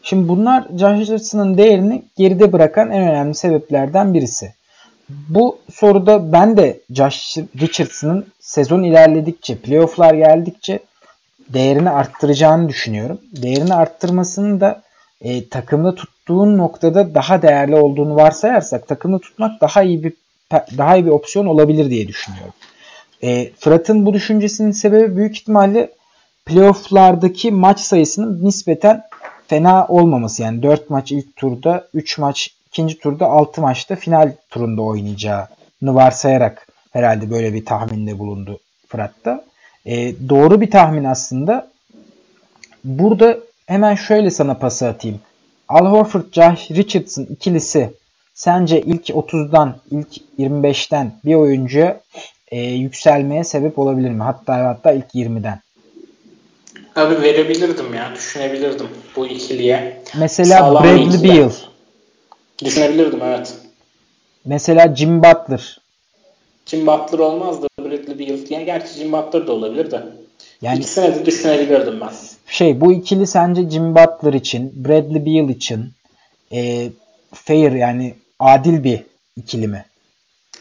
Şimdi 0.08 0.28
bunlar 0.28 0.68
Josh 0.80 1.00
Richardson'ın 1.00 1.58
değerini 1.58 2.04
geride 2.18 2.54
bırakan 2.54 2.92
en 2.92 3.08
önemli 3.08 3.36
sebeplerden 3.36 4.14
birisi. 4.14 4.54
Bu 5.10 5.60
soruda 5.74 6.32
ben 6.32 6.58
de 6.58 6.80
Josh 6.90 7.38
Richardson'ın 7.60 8.28
sezon 8.40 8.84
ilerledikçe, 8.84 9.58
playofflar 9.58 10.14
geldikçe 10.14 10.80
değerini 11.50 11.90
arttıracağını 11.90 12.70
düşünüyorum. 12.70 13.22
Değerini 13.32 13.74
arttırmasının 13.74 14.62
da 14.62 14.82
e, 15.22 15.50
takımda 15.50 15.96
tuttuğun 15.96 16.58
noktada 16.58 17.16
daha 17.16 17.42
değerli 17.42 17.76
olduğunu 17.76 18.16
varsayarsak 18.16 18.88
takımda 18.88 19.20
tutmak 19.20 19.62
daha 19.62 19.84
iyi 19.84 20.04
bir 20.04 20.14
daha 20.78 20.96
iyi 20.96 21.06
bir 21.06 21.12
opsiyon 21.12 21.46
olabilir 21.46 21.90
diye 21.90 22.08
düşünüyorum. 22.08 22.54
E, 23.24 23.52
Fırat'ın 23.60 24.06
bu 24.06 24.14
düşüncesinin 24.14 24.72
sebebi 24.72 25.18
büyük 25.18 25.38
ihtimalle 25.38 25.90
playofflardaki 26.46 27.52
maç 27.52 27.80
sayısının 27.80 28.46
nispeten 28.46 29.04
fena 29.48 29.88
olmaması. 29.88 30.42
Yani 30.42 30.64
4 30.64 30.90
maç 30.90 31.12
ilk 31.12 31.36
turda, 31.36 31.88
3 31.94 32.18
maç 32.18 32.56
ikinci 32.68 33.00
turda 33.00 33.26
6 33.26 33.62
maçta 33.62 33.96
final 33.96 34.32
turunda 34.50 34.82
oynayacağını 34.82 35.48
varsayarak 35.96 36.68
herhalde 36.92 37.32
böyle 37.32 37.54
bir 37.54 37.66
tahminde 37.66 38.20
bulundu 38.20 38.60
Fırat'ta. 38.88 39.44
E, 39.86 40.14
doğru 40.30 40.62
bir 40.62 40.72
tahmin 40.72 41.04
aslında. 41.04 41.72
Burada 42.84 43.38
hemen 43.68 43.96
şöyle 43.96 44.32
sana 44.32 44.54
pası 44.54 44.88
atayım. 44.88 45.20
Al 45.68 45.86
Horford, 45.86 46.24
Josh 46.32 46.72
Richardson 46.72 47.24
ikilisi 47.24 47.94
sence 48.34 48.82
ilk 48.82 49.10
30'dan, 49.10 49.76
ilk 49.92 50.08
25'ten 50.40 51.12
bir 51.26 51.36
oyuncuya 51.36 52.02
e, 52.52 52.62
yükselmeye 52.62 53.44
sebep 53.44 53.80
olabilir 53.80 54.10
mi? 54.10 54.24
Hatta 54.24 54.68
hatta 54.68 54.92
ilk 54.92 55.16
20'den. 55.16 55.60
Abi 56.96 57.22
verebilirdim 57.22 57.94
ya. 57.94 58.12
Düşünebilirdim 58.16 58.88
bu 59.16 59.28
ikiliye. 59.28 60.02
Mesela 60.18 60.60
Sağlam 60.60 60.84
Bradley 60.84 61.24
Beal. 61.24 61.52
Düşünebilirdim 62.64 63.22
evet. 63.24 63.54
Mesela 64.46 64.96
Jim 64.96 65.24
Butler. 65.24 65.80
Jim 66.66 66.88
Butler 66.88 67.20
olmaz 67.20 67.62
da 67.64 67.68
Bradley 67.80 68.20
Beal. 68.20 68.38
Yani 68.50 68.66
gerçi 68.66 68.94
Jim 68.94 69.12
Butler 69.12 69.48
da 69.48 69.52
olabilir 69.52 69.92
de. 69.92 70.04
Yani 70.62 70.78
İkisine 70.78 71.16
de 71.16 71.26
düşünebilirdim 71.26 72.02
ben. 72.02 72.10
Şey 72.48 72.82
bu 72.82 72.94
ikili 72.94 73.28
sence 73.28 73.70
Jim 73.70 73.96
Butler 73.96 74.34
için, 74.34 74.86
Bradley 74.86 75.26
Beal 75.26 75.50
için 75.50 75.92
e, 76.52 76.90
fair 77.34 77.72
yani 77.72 78.16
adil 78.40 78.84
bir 78.84 79.04
ikili 79.38 79.68
mi? 79.68 79.86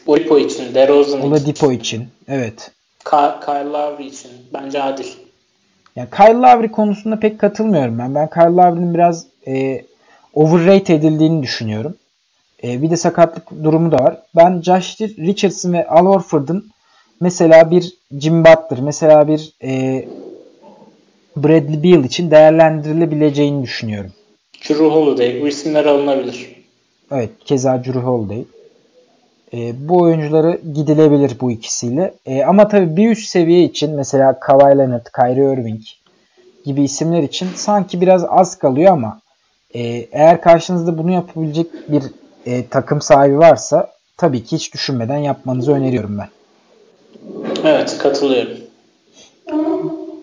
Oladipo 0.07 0.39
için, 0.39 0.73
DeRozan 0.75 1.19
için. 1.19 1.31
Oladipo 1.31 1.71
için, 1.71 2.07
evet. 2.27 2.71
Kyle 3.05 3.69
Lowry 3.73 4.07
için 4.07 4.31
bence 4.53 4.83
adil. 4.83 5.05
Yani 5.95 6.09
Kyle 6.09 6.33
Lowry 6.33 6.71
konusunda 6.71 7.19
pek 7.19 7.39
katılmıyorum 7.39 7.99
ben. 7.99 8.15
Ben 8.15 8.29
Kyle 8.29 8.55
Lowry'nin 8.55 8.93
biraz 8.93 9.27
e, 9.47 9.81
overrate 10.33 10.93
edildiğini 10.93 11.43
düşünüyorum. 11.43 11.97
E, 12.63 12.81
bir 12.81 12.89
de 12.89 12.97
sakatlık 12.97 13.63
durumu 13.63 13.91
da 13.91 13.97
var. 13.97 14.17
Ben 14.35 14.61
Josh 14.61 15.01
Richardson 15.01 15.73
ve 15.73 15.87
Al 15.87 16.05
Horford'un 16.05 16.71
mesela 17.19 17.71
bir 17.71 17.93
Jim 18.19 18.45
Butler, 18.45 18.79
mesela 18.81 19.27
bir 19.27 19.53
e, 19.63 20.05
Bradley 21.35 21.83
Beal 21.83 22.03
için 22.03 22.31
değerlendirilebileceğini 22.31 23.63
düşünüyorum. 23.63 24.11
Drew 24.69 24.85
Holiday 24.85 25.41
bu 25.41 25.47
isimler 25.47 25.85
alınabilir. 25.85 26.55
Evet 27.11 27.29
keza 27.45 27.83
Drew 27.83 27.99
Holiday. 27.99 28.45
E, 29.53 29.87
bu 29.89 30.01
oyuncuları 30.01 30.61
gidilebilir 30.73 31.37
bu 31.41 31.51
ikisiyle. 31.51 32.13
E, 32.25 32.43
ama 32.43 32.67
tabii 32.67 32.97
bir 32.97 33.11
üst 33.11 33.29
seviye 33.29 33.63
için 33.63 33.95
mesela 33.95 34.39
Kawhi 34.39 34.77
Leonard, 34.77 35.05
Kyrie 35.15 35.53
Irving 35.53 35.81
gibi 36.65 36.83
isimler 36.83 37.23
için 37.23 37.47
sanki 37.55 38.01
biraz 38.01 38.25
az 38.29 38.57
kalıyor 38.57 38.91
ama 38.91 39.19
e, 39.73 39.81
eğer 40.11 40.41
karşınızda 40.41 40.97
bunu 40.97 41.11
yapabilecek 41.11 41.67
bir 41.91 42.03
e, 42.45 42.67
takım 42.67 43.01
sahibi 43.01 43.37
varsa 43.37 43.91
tabii 44.17 44.43
ki 44.43 44.55
hiç 44.55 44.73
düşünmeden 44.73 45.17
yapmanızı 45.17 45.71
öneriyorum 45.73 46.17
ben. 46.17 46.29
Evet 47.63 47.97
katılıyorum. 47.97 48.57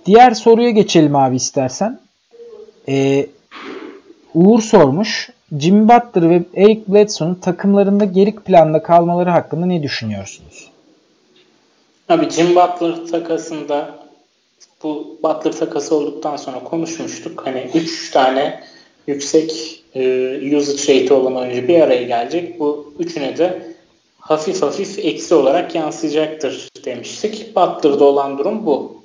Diğer 0.07 0.31
soruya 0.31 0.71
geçelim 0.71 1.17
abi 1.17 1.37
istersen. 1.37 2.01
Ee, 2.89 3.27
Uğur 4.35 4.63
sormuş. 4.63 5.31
Jimmy 5.59 5.89
Butler 5.89 6.31
ve 6.31 6.43
Eric 6.55 6.81
Bledsoe'nun 6.89 7.35
takımlarında 7.35 8.05
geri 8.05 8.35
planda 8.37 8.83
kalmaları 8.83 9.31
hakkında 9.31 9.67
ne 9.67 9.83
düşünüyorsunuz? 9.83 10.71
Abi 12.09 12.31
Jim 12.31 12.57
Butler 12.57 13.07
takasında 13.11 13.99
bu 14.83 15.19
Butler 15.23 15.53
takası 15.53 15.95
olduktan 15.95 16.37
sonra 16.37 16.59
konuşmuştuk. 16.59 17.47
Hani 17.47 17.71
3 17.75 18.11
tane 18.11 18.61
yüksek 19.07 19.83
e, 19.95 20.57
usage 20.57 21.03
rate 21.03 21.15
olan 21.15 21.37
oyuncu 21.37 21.69
bir 21.69 21.81
araya 21.81 22.03
gelecek. 22.03 22.61
Bu 22.61 22.95
üçüne 22.99 23.39
de 23.39 23.63
hafif 24.19 24.63
hafif 24.63 24.99
eksi 24.99 25.35
olarak 25.35 25.75
yansıyacaktır 25.75 26.69
demiştik. 26.85 27.57
Butler'da 27.57 28.05
olan 28.05 28.39
durum 28.39 28.67
bu. 28.67 29.03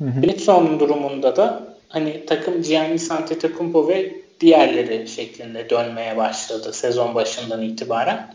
Bledsoe'nun 0.00 0.80
durumunda 0.80 1.36
da 1.36 1.62
hani 1.88 2.26
takım 2.26 2.62
Giannis 2.62 3.10
Antetokounmpo 3.10 3.88
ve 3.88 4.12
diğerleri 4.40 5.08
şeklinde 5.08 5.70
dönmeye 5.70 6.16
başladı 6.16 6.72
sezon 6.72 7.14
başından 7.14 7.62
itibaren. 7.62 8.34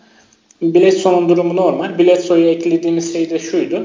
Bledsoe'nun 0.61 1.29
durumu 1.29 1.55
normal. 1.55 1.99
Bledsoe'yu 1.99 2.45
eklediğimiz 2.45 3.13
şey 3.13 3.29
de 3.29 3.39
şuydu. 3.39 3.83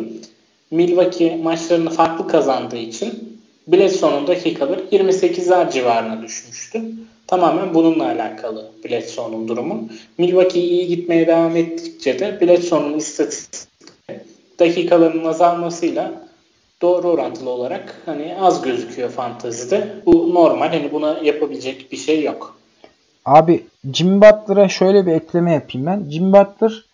Milwaukee 0.70 1.36
maçlarını 1.36 1.90
farklı 1.90 2.28
kazandığı 2.28 2.77
için 2.77 3.39
Bledsoe'nun 3.69 4.27
dakikaları 4.27 4.81
28'ler 4.93 5.73
civarına 5.73 6.23
düşmüştü. 6.23 6.82
Tamamen 7.27 7.74
bununla 7.74 8.05
alakalı 8.05 8.70
Bledsoe'nun 8.85 9.49
durumu. 9.49 9.89
Milwaukee 10.19 10.61
iyi 10.61 10.86
gitmeye 10.86 11.27
devam 11.27 11.57
ettikçe 11.57 12.19
de 12.19 12.39
Bledsoe'nun 12.40 12.99
istatistikleri 12.99 14.20
dakikalarının 14.59 15.24
azalmasıyla 15.24 16.27
doğru 16.82 17.09
orantılı 17.09 17.50
olarak 17.50 18.02
hani 18.06 18.36
az 18.40 18.62
gözüküyor 18.62 19.10
fantazide. 19.10 20.02
Bu 20.06 20.34
normal. 20.34 20.68
Hani 20.68 20.92
buna 20.92 21.18
yapabilecek 21.18 21.92
bir 21.92 21.96
şey 21.96 22.22
yok. 22.22 22.59
Abi 23.24 23.66
Jim 23.92 24.20
Butler'a 24.20 24.68
şöyle 24.68 25.06
bir 25.06 25.12
ekleme 25.12 25.52
yapayım 25.52 25.86
ben. 25.86 26.10
Jim 26.10 26.32
Butler 26.32 26.84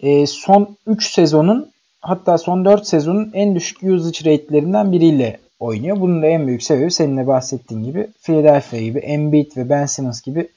e, 0.00 0.26
son 0.26 0.76
3 0.86 1.10
sezonun 1.10 1.70
hatta 2.00 2.38
son 2.38 2.64
4 2.64 2.86
sezonun 2.86 3.30
en 3.34 3.54
düşük 3.54 3.82
usage 3.82 4.30
rate'lerinden 4.30 4.92
biriyle 4.92 5.38
oynuyor. 5.60 6.00
Bunun 6.00 6.22
da 6.22 6.26
en 6.26 6.46
büyük 6.46 6.62
sebebi 6.62 6.90
senin 6.90 7.16
de 7.16 7.26
bahsettiğin 7.26 7.84
gibi 7.84 8.08
Philadelphia 8.22 8.78
gibi 8.78 8.98
Embiid 8.98 9.56
ve 9.56 9.68
Ben 9.68 9.86
Simmons 9.86 10.22
gibi 10.22 10.48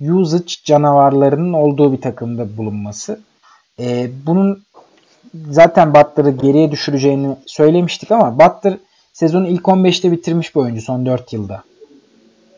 usage 0.00 0.54
canavarlarının 0.64 1.52
olduğu 1.52 1.92
bir 1.92 2.00
takımda 2.00 2.56
bulunması. 2.56 3.20
Ee, 3.80 4.10
bunun 4.26 4.62
zaten 5.50 5.94
Butler'ı 5.94 6.30
geriye 6.30 6.70
düşüreceğini 6.70 7.36
söylemiştik 7.46 8.12
ama 8.12 8.38
Butler 8.38 8.76
sezonu 9.12 9.48
ilk 9.48 9.62
15'te 9.62 10.12
bitirmiş 10.12 10.54
bir 10.54 10.60
oyuncu 10.60 10.82
son 10.82 11.06
4 11.06 11.32
yılda. 11.32 11.62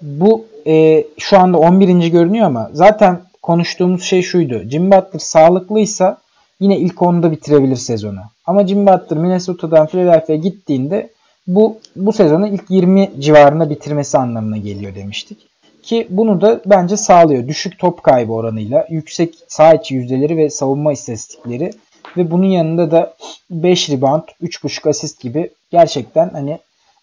Bu 0.02 0.44
e, 0.66 1.04
şu 1.18 1.38
anda 1.38 1.58
11. 1.58 2.06
görünüyor 2.06 2.46
ama 2.46 2.70
zaten 2.72 3.20
konuştuğumuz 3.42 4.02
şey 4.02 4.22
şuydu. 4.22 4.62
Jim 4.70 4.90
Butler 4.90 5.18
sağlıklıysa 5.18 6.18
yine 6.60 6.78
ilk 6.78 6.94
10'da 6.94 7.32
bitirebilir 7.32 7.76
sezonu. 7.76 8.20
Ama 8.46 8.66
Jim 8.66 8.86
Butler 8.86 9.18
Minnesota'dan 9.18 9.86
Philadelphia'ya 9.86 10.40
gittiğinde 10.40 11.10
bu 11.46 11.78
bu 11.96 12.12
sezonu 12.12 12.46
ilk 12.46 12.64
20 12.70 13.10
civarında 13.18 13.70
bitirmesi 13.70 14.18
anlamına 14.18 14.56
geliyor 14.56 14.94
demiştik. 14.94 15.38
Ki 15.82 16.06
bunu 16.10 16.40
da 16.40 16.60
bence 16.66 16.96
sağlıyor. 16.96 17.48
Düşük 17.48 17.78
top 17.78 18.02
kaybı 18.02 18.32
oranıyla, 18.32 18.86
yüksek 18.90 19.34
sağ 19.48 19.74
içi 19.74 19.94
yüzdeleri 19.94 20.36
ve 20.36 20.50
savunma 20.50 20.92
istatistikleri 20.92 21.70
ve 22.16 22.30
bunun 22.30 22.46
yanında 22.46 22.90
da 22.90 23.14
5 23.50 23.90
rebound, 23.90 24.22
3.5 24.42 24.88
asist 24.88 25.20
gibi 25.20 25.50
gerçekten 25.70 26.30
hani 26.30 26.58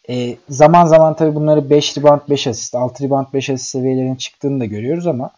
e, 0.09 0.35
zaman 0.49 0.85
zaman 0.85 1.13
tabii 1.15 1.35
bunları 1.35 1.69
5 1.69 1.97
rebound 1.97 2.21
5 2.29 2.47
asist, 2.47 2.75
6 2.75 3.03
rebound 3.03 3.27
5 3.34 3.49
asist 3.49 3.69
seviyelerine 3.69 4.17
çıktığını 4.17 4.59
da 4.59 4.65
görüyoruz 4.65 5.07
ama 5.07 5.29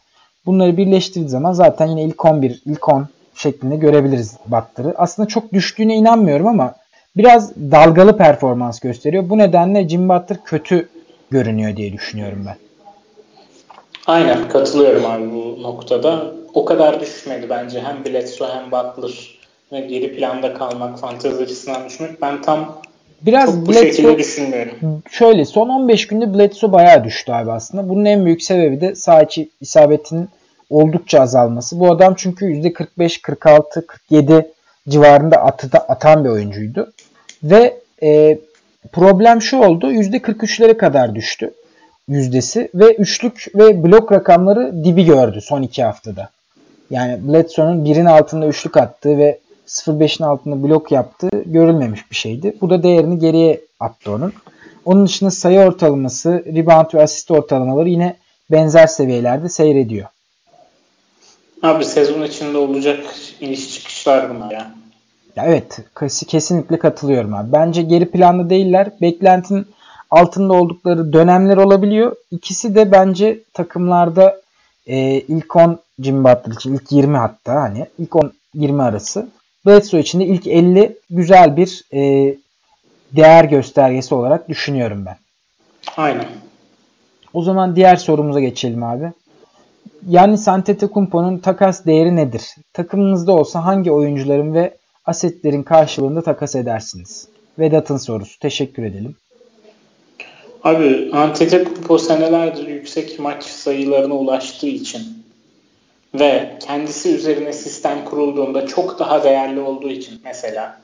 bunları 0.46 0.78
birleştirdiği 0.78 1.30
zaman 1.30 1.54
zaten 1.54 1.88
yine 1.88 2.04
ilk 2.04 2.26
11, 2.26 2.62
ilk 2.66 2.90
10 2.90 3.08
şeklinde 3.36 3.76
görebiliriz 3.76 4.38
Butler'ı. 4.46 4.94
Aslında 4.98 5.28
çok 5.28 5.54
düştüğüne 5.54 5.96
inanmıyorum 5.96 6.48
ama 6.48 6.76
biraz 7.18 7.56
dalgalı 7.56 8.18
performans 8.18 8.80
gösteriyor. 8.80 9.30
Bu 9.30 9.38
nedenle 9.38 9.90
Jim 9.90 10.10
Butler 10.10 10.38
kötü 10.46 10.90
görünüyor 11.32 11.76
diye 11.76 11.94
düşünüyorum 11.94 12.44
ben. 12.48 12.56
Aynen 14.08 14.50
katılıyorum 14.50 15.06
abi 15.06 15.32
bu 15.32 15.64
noktada. 15.64 16.26
O 16.54 16.66
kadar 16.66 17.00
düşmedi 17.00 17.50
bence 17.50 17.82
hem 17.82 18.06
Bledsoe 18.06 18.48
hem 18.48 18.72
Butler 18.72 19.39
ve 19.72 19.80
geri 19.80 20.16
planda 20.16 20.54
kalmak, 20.54 21.00
fantezi 21.00 21.44
açısından 21.44 21.86
düşmek. 21.86 22.22
Ben 22.22 22.42
tam 22.42 22.82
Biraz 23.22 23.46
çok 23.46 23.56
bu 23.56 23.70
Bledsoe, 23.70 23.92
şekilde 23.92 24.18
düşünmüyorum. 24.18 25.04
Şöyle 25.12 25.46
son 25.46 25.70
15 25.70 26.08
günde 26.08 26.34
Bledsoe 26.34 26.72
bayağı 26.72 27.04
düştü 27.04 27.32
abi 27.32 27.52
aslında. 27.52 27.90
Bunun 27.90 28.06
en 28.06 28.26
büyük 28.26 28.44
sebebi 28.44 28.82
de 28.82 28.96
sağ 28.96 29.22
içi 29.22 29.50
isabetinin 29.62 30.30
oldukça 30.70 31.22
azalması. 31.22 31.80
Bu 31.80 31.92
adam 31.92 32.14
çünkü 32.18 32.46
%45, 32.46 33.22
46, 33.22 33.88
47 33.88 34.52
civarında 34.90 35.38
atı 35.38 35.72
da 35.72 35.80
atan 35.80 36.24
bir 36.24 36.30
oyuncuydu. 36.30 36.92
Ve 37.44 37.78
e, 38.04 38.40
problem 38.92 39.42
şu 39.42 39.58
oldu. 39.58 39.92
%43'lere 39.92 40.78
kadar 40.78 41.16
düştü 41.16 41.54
yüzdesi 42.10 42.70
ve 42.76 42.94
üçlük 42.94 43.48
ve 43.56 43.84
blok 43.84 44.12
rakamları 44.12 44.84
dibi 44.84 45.06
gördü 45.06 45.42
son 45.42 45.62
iki 45.62 45.84
haftada. 45.84 46.30
Yani 46.90 47.20
Bledsoe'nun 47.28 47.86
birin 47.86 48.06
altında 48.06 48.48
üçlük 48.48 48.78
attığı 48.78 49.18
ve 49.18 49.40
0.5'in 49.70 50.26
altında 50.26 50.64
blok 50.64 50.92
yaptığı 50.92 51.44
görülmemiş 51.46 52.12
bir 52.12 52.16
şeydi. 52.16 52.56
Bu 52.62 52.70
da 52.70 52.84
değerini 52.84 53.20
geriye 53.20 53.62
attı 53.80 54.12
onun. 54.12 54.34
Onun 54.86 55.06
dışında 55.06 55.32
sayı 55.32 55.60
ortalaması, 55.60 56.44
rebound 56.46 56.94
ve 56.94 57.02
asist 57.02 57.32
ortalamaları 57.32 57.90
yine 57.90 58.16
benzer 58.52 58.88
seviyelerde 58.88 59.50
seyrediyor. 59.50 60.08
Abi 61.64 61.86
sezon 61.86 62.22
içinde 62.22 62.58
olacak 62.58 63.00
iniş 63.42 63.74
çıkışlar 63.74 64.36
bunlar 64.36 64.52
ya. 64.52 64.72
ya 65.36 65.46
evet 65.46 65.80
kesinlikle 66.28 66.80
katılıyorum 66.80 67.34
abi. 67.34 67.52
Bence 67.52 67.82
geri 67.82 68.12
planda 68.12 68.50
değiller. 68.50 68.92
Beklentinin 69.02 69.68
altında 70.12 70.54
oldukları 70.54 71.14
dönemler 71.14 71.58
olabiliyor. 71.58 72.16
İkisi 72.32 72.76
de 72.76 72.92
bence 72.92 73.40
takımlarda 73.54 74.42
e, 74.88 74.98
ilk 75.20 75.56
10 75.56 75.80
Jimmy 76.00 76.24
Butler 76.24 76.54
için 76.54 76.74
ilk 76.74 76.92
20 76.92 77.18
hatta 77.18 77.54
hani 77.54 77.86
ilk 78.00 78.16
10 78.16 78.32
20 78.54 78.84
arası. 78.84 79.28
Bledsoe 79.66 80.00
için 80.00 80.20
de 80.20 80.26
ilk 80.26 80.48
50 80.48 80.98
güzel 81.10 81.58
bir 81.58 81.84
e, 81.94 82.36
değer 83.12 83.44
göstergesi 83.44 84.16
olarak 84.16 84.50
düşünüyorum 84.50 85.06
ben. 85.06 85.18
Aynen. 85.98 86.26
O 87.34 87.44
zaman 87.44 87.76
diğer 87.76 87.96
sorumuza 87.96 88.40
geçelim 88.40 88.84
abi. 88.84 89.12
Yani 90.08 90.38
Antetokounmpo'nun 90.48 91.38
takas 91.38 91.86
değeri 91.86 92.16
nedir? 92.16 92.44
Takımınızda 92.74 93.32
olsa 93.32 93.66
hangi 93.66 93.92
oyuncuların 93.92 94.54
ve 94.54 94.78
asetlerin 95.06 95.64
karşılığında 95.64 96.22
takas 96.22 96.56
edersiniz? 96.56 97.28
Vedat'ın 97.60 97.98
sorusu. 97.98 98.40
Teşekkür 98.40 98.84
edelim. 98.84 99.16
Abi 100.64 101.10
Antetokounmpo 101.14 101.98
senelerdir 101.98 102.68
yüksek 102.68 103.20
maç 103.20 103.44
sayılarına 103.44 104.14
ulaştığı 104.14 104.68
için 104.68 105.19
ve 106.14 106.58
kendisi 106.60 107.16
üzerine 107.16 107.54
sistem 107.54 108.06
kurulduğunda 108.06 108.68
çok 108.68 109.00
daha 109.00 109.24
değerli 109.24 109.60
olduğu 109.60 109.90
için 109.90 110.22
mesela 110.24 110.82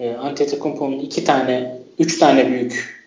e, 0.00 0.14
Antetokounmpo'nun 0.14 0.98
iki 0.98 1.24
tane, 1.24 1.78
üç 1.98 2.18
tane 2.18 2.48
büyük 2.48 2.98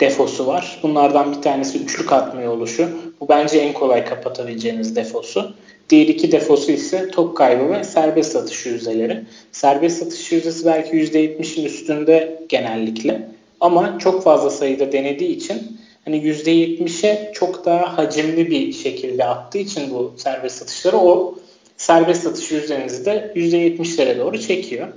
defosu 0.00 0.46
var. 0.46 0.80
Bunlardan 0.82 1.36
bir 1.36 1.42
tanesi 1.42 1.78
üçlük 1.78 2.12
atmıyor 2.12 2.52
oluşu. 2.52 2.88
Bu 3.20 3.28
bence 3.28 3.58
en 3.58 3.72
kolay 3.72 4.04
kapatabileceğiniz 4.04 4.96
defosu. 4.96 5.52
Diğer 5.90 6.06
iki 6.06 6.32
defosu 6.32 6.72
ise 6.72 7.10
top 7.10 7.36
kaybı 7.36 7.72
ve 7.72 7.84
serbest 7.84 8.36
atış 8.36 8.66
yüzdeleri. 8.66 9.24
Serbest 9.52 10.02
atış 10.02 10.32
yüzdesi 10.32 10.66
belki 10.66 10.96
%70'in 10.96 11.64
üstünde 11.64 12.42
genellikle. 12.48 13.28
Ama 13.60 13.98
çok 13.98 14.24
fazla 14.24 14.50
sayıda 14.50 14.92
denediği 14.92 15.36
için 15.36 15.79
hani 16.10 16.22
%70'e 16.28 17.32
çok 17.34 17.64
daha 17.64 17.98
hacimli 17.98 18.50
bir 18.50 18.72
şekilde 18.72 19.24
attığı 19.24 19.58
için 19.58 19.90
bu 19.90 20.14
serbest 20.16 20.62
atışları 20.62 20.96
o 20.96 21.34
serbest 21.76 22.26
atış 22.26 22.50
yüzdenizi 22.50 23.04
de 23.04 23.32
%70'lere 23.36 24.18
doğru 24.18 24.40
çekiyor. 24.40 24.88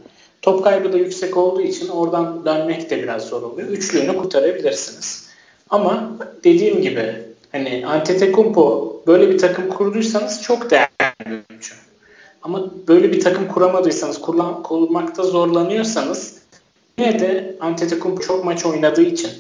Top 0.42 0.64
kaybı 0.64 0.94
da 0.94 0.98
yüksek 0.98 1.38
olduğu 1.38 1.62
için 1.62 1.88
oradan 1.88 2.46
dönmek 2.46 2.90
de 2.90 3.04
biraz 3.04 3.24
zor 3.24 3.42
oluyor. 3.42 3.68
Üçlüğünü 3.68 4.18
kurtarabilirsiniz. 4.18 5.30
Ama 5.70 6.18
dediğim 6.44 6.82
gibi 6.82 7.14
hani 7.52 7.84
Antetokounmpo 7.88 9.02
böyle 9.08 9.30
bir 9.30 9.38
takım 9.38 9.70
kurduysanız 9.70 10.42
çok 10.42 10.72
değerli 10.72 10.90
bir 11.26 11.32
oyuncu. 11.50 11.74
Ama 12.44 12.72
böyle 12.88 13.12
bir 13.12 13.20
takım 13.20 13.48
kuramadıysanız, 13.48 14.22
kurmakta 14.64 15.24
zorlanıyorsanız 15.24 16.38
yine 17.00 17.20
de 17.20 17.56
Antetokounmpo 17.60 18.22
çok 18.22 18.46
maç 18.46 18.66
oynadığı 18.66 19.02
için 19.02 19.32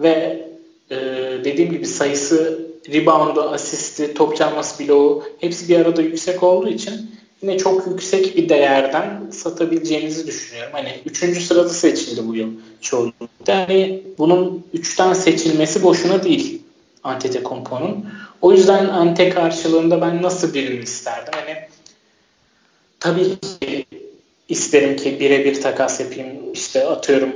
ve 0.00 0.47
e, 0.90 0.96
dediğim 1.44 1.72
gibi 1.72 1.86
sayısı, 1.86 2.68
reboundu, 2.92 3.40
asisti, 3.42 4.14
top 4.14 4.36
çalması 4.36 4.84
bloğu 4.84 5.24
hepsi 5.40 5.68
bir 5.68 5.76
arada 5.76 6.02
yüksek 6.02 6.42
olduğu 6.42 6.68
için 6.68 7.10
yine 7.42 7.58
çok 7.58 7.86
yüksek 7.86 8.36
bir 8.36 8.48
değerden 8.48 9.30
satabileceğinizi 9.30 10.26
düşünüyorum. 10.26 10.72
Hani 10.72 10.94
üçüncü 11.06 11.40
sırada 11.40 11.68
seçildi 11.68 12.26
bu 12.26 12.34
yıl 12.34 12.48
çoğu. 12.80 13.12
Yani 13.46 14.02
bunun 14.18 14.64
üçten 14.72 15.12
seçilmesi 15.12 15.82
boşuna 15.82 16.22
değil 16.22 16.62
Antetokounmpo'nun. 17.04 18.06
O 18.42 18.52
yüzden 18.52 18.88
Ante 18.88 19.28
karşılığında 19.28 20.00
ben 20.00 20.22
nasıl 20.22 20.54
birini 20.54 20.82
isterdim? 20.82 21.32
Hani 21.36 21.56
tabii 23.00 23.36
ki 23.40 23.86
isterim 24.48 24.96
ki 24.96 25.20
birebir 25.20 25.60
takas 25.60 26.00
yapayım. 26.00 26.52
İşte 26.52 26.86
atıyorum 26.86 27.30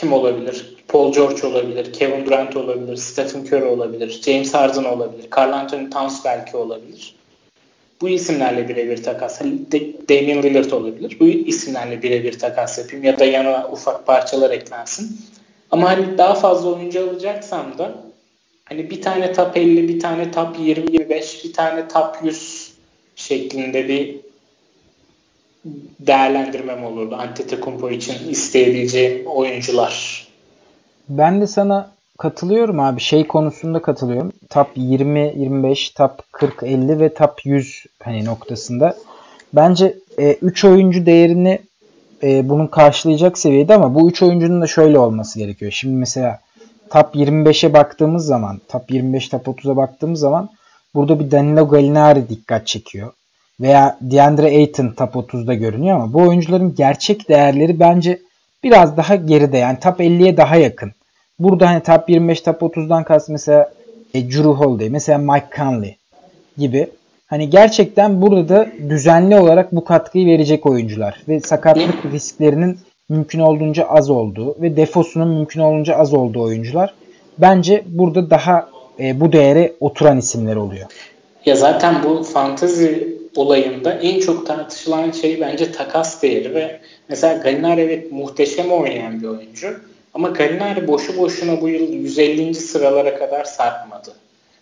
kim 0.00 0.12
olabilir? 0.12 0.76
Paul 0.88 1.12
George 1.12 1.46
olabilir, 1.46 1.92
Kevin 1.92 2.26
Durant 2.26 2.56
olabilir, 2.56 2.96
Stephen 2.96 3.44
Curry 3.44 3.64
olabilir, 3.64 4.20
James 4.24 4.54
Harden 4.54 4.84
olabilir, 4.84 5.28
Carl 5.36 5.52
Anthony 5.52 5.90
Towns 5.90 6.24
belki 6.24 6.56
olabilir. 6.56 7.14
Bu 8.00 8.08
isimlerle 8.08 8.68
birebir 8.68 9.02
takas. 9.02 9.40
Hani 9.40 9.52
Damian 10.08 10.42
Lillard 10.42 10.70
olabilir. 10.70 11.16
Bu 11.20 11.24
isimlerle 11.26 12.02
birebir 12.02 12.38
takas 12.38 12.78
yapayım 12.78 13.04
ya 13.04 13.18
da 13.18 13.24
yanına 13.24 13.68
ufak 13.72 14.06
parçalar 14.06 14.50
eklensin. 14.50 15.20
Ama 15.70 15.90
hani 15.90 16.18
daha 16.18 16.34
fazla 16.34 16.68
oyuncu 16.74 17.10
alacaksam 17.10 17.78
da 17.78 17.94
hani 18.64 18.90
bir 18.90 19.02
tane 19.02 19.32
top 19.32 19.56
50, 19.56 19.88
bir 19.88 20.00
tane 20.00 20.30
top 20.30 20.56
20-25, 20.58 21.44
bir 21.44 21.52
tane 21.52 21.88
top 21.88 22.16
100 22.24 22.72
şeklinde 23.16 23.88
bir 23.88 24.16
değerlendirmem 26.00 26.84
olurdu. 26.84 27.14
Antetokounmpo 27.14 27.90
için 27.90 28.28
isteyebileceğim 28.28 29.26
oyuncular. 29.26 30.26
Ben 31.08 31.40
de 31.40 31.46
sana 31.46 31.90
katılıyorum 32.18 32.80
abi. 32.80 33.00
Şey 33.00 33.26
konusunda 33.26 33.82
katılıyorum. 33.82 34.32
Top 34.50 34.68
20, 34.76 35.32
25, 35.36 35.90
top 35.90 36.32
40, 36.32 36.62
50 36.62 37.00
ve 37.00 37.14
top 37.14 37.46
100 37.46 37.84
hani 38.02 38.24
noktasında. 38.24 38.96
Bence 39.52 39.94
3 40.42 40.64
e, 40.64 40.68
oyuncu 40.68 41.06
değerini 41.06 41.58
e, 42.22 42.48
bunun 42.48 42.66
karşılayacak 42.66 43.38
seviyede 43.38 43.74
ama 43.74 43.94
bu 43.94 44.10
3 44.10 44.22
oyuncunun 44.22 44.62
da 44.62 44.66
şöyle 44.66 44.98
olması 44.98 45.38
gerekiyor. 45.38 45.72
Şimdi 45.72 45.94
mesela 45.94 46.40
top 46.90 47.14
25'e 47.14 47.72
baktığımız 47.72 48.26
zaman, 48.26 48.60
top 48.68 48.90
25, 48.90 49.28
top 49.28 49.46
30'a 49.46 49.76
baktığımız 49.76 50.20
zaman 50.20 50.48
burada 50.94 51.20
bir 51.20 51.30
Danilo 51.30 51.68
Gallinari 51.68 52.28
dikkat 52.28 52.66
çekiyor. 52.66 53.12
Veya 53.60 53.98
DeAndre 54.00 54.46
Ayton 54.46 54.88
top 54.88 55.14
30'da 55.14 55.54
görünüyor 55.54 55.96
ama 55.96 56.12
bu 56.12 56.18
oyuncuların 56.18 56.74
gerçek 56.74 57.28
değerleri 57.28 57.80
bence 57.80 58.18
biraz 58.64 58.96
daha 58.96 59.16
geride. 59.16 59.58
Yani 59.58 59.78
top 59.80 60.00
50'ye 60.00 60.36
daha 60.36 60.56
yakın. 60.56 60.92
Burada 61.38 61.68
hani 61.68 61.82
top 61.82 62.10
25, 62.10 62.40
top 62.40 62.62
30'dan 62.62 63.04
kastım 63.04 63.32
mesela 63.32 63.72
e, 64.14 64.30
Drew 64.30 64.48
Holiday, 64.48 64.88
mesela 64.88 65.18
Mike 65.18 65.46
Conley 65.56 65.96
gibi. 66.58 66.90
Hani 67.26 67.50
gerçekten 67.50 68.22
burada 68.22 68.48
da 68.48 68.68
düzenli 68.88 69.36
olarak 69.36 69.72
bu 69.72 69.84
katkıyı 69.84 70.26
verecek 70.26 70.66
oyuncular 70.66 71.22
ve 71.28 71.40
sakatlık 71.40 72.12
risklerinin 72.12 72.78
mümkün 73.08 73.40
olduğunca 73.40 73.84
az 73.84 74.10
olduğu 74.10 74.62
ve 74.62 74.76
defosunun 74.76 75.28
mümkün 75.28 75.60
olduğunca 75.60 75.96
az 75.96 76.14
olduğu 76.14 76.42
oyuncular 76.42 76.94
bence 77.38 77.84
burada 77.86 78.30
daha 78.30 78.68
e, 79.00 79.20
bu 79.20 79.32
değere 79.32 79.72
oturan 79.80 80.18
isimler 80.18 80.56
oluyor. 80.56 80.86
Ya 81.46 81.56
zaten 81.56 81.94
bu 82.04 82.22
fantezi 82.22 83.19
olayında 83.36 83.92
en 83.92 84.20
çok 84.20 84.46
tartışılan 84.46 85.10
şey 85.10 85.40
bence 85.40 85.72
takas 85.72 86.22
değeri 86.22 86.54
ve 86.54 86.80
mesela 87.08 87.42
Gallinari 87.42 87.80
evet 87.80 88.12
muhteşem 88.12 88.72
oynayan 88.72 89.22
bir 89.22 89.28
oyuncu 89.28 89.76
ama 90.14 90.28
Gallinari 90.28 90.88
boşu 90.88 91.18
boşuna 91.18 91.60
bu 91.60 91.68
yıl 91.68 91.92
150. 91.92 92.54
sıralara 92.54 93.18
kadar 93.18 93.44
sarkmadı. 93.44 94.14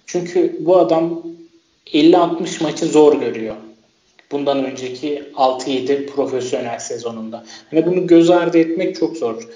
Çünkü 0.06 0.56
bu 0.60 0.76
adam 0.76 1.22
50-60 1.86 2.62
maçı 2.62 2.86
zor 2.86 3.20
görüyor. 3.20 3.54
Bundan 4.32 4.64
önceki 4.64 5.22
6-7 5.34 6.06
profesyonel 6.06 6.78
sezonunda. 6.78 7.44
Hani 7.70 7.86
bunu 7.86 8.06
göz 8.06 8.30
ardı 8.30 8.58
etmek 8.58 8.96
çok 8.96 9.16
zor. 9.16 9.48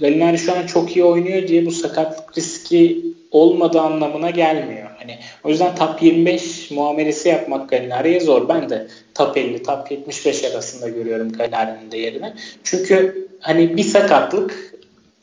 Gallinari 0.00 0.38
şu 0.38 0.52
an 0.52 0.66
çok 0.66 0.96
iyi 0.96 1.04
oynuyor 1.04 1.48
diye 1.48 1.66
bu 1.66 1.70
sakatlık 1.70 2.38
riski 2.38 3.04
olmadığı 3.30 3.80
anlamına 3.80 4.30
gelmiyor. 4.30 4.90
Hani 4.98 5.18
o 5.44 5.48
yüzden 5.48 5.74
top 5.74 6.02
25 6.02 6.70
muamelesi 6.70 7.28
yapmak 7.28 7.68
Gallinari'ye 7.68 8.20
zor. 8.20 8.48
Ben 8.48 8.70
de 8.70 8.86
top 9.14 9.36
50, 9.36 9.62
top 9.62 9.90
75 9.90 10.44
arasında 10.44 10.88
görüyorum 10.88 11.32
Gallinari'nin 11.32 11.90
değerini. 11.90 12.32
Çünkü 12.64 13.28
hani 13.40 13.76
bir 13.76 13.84
sakatlık 13.84 14.74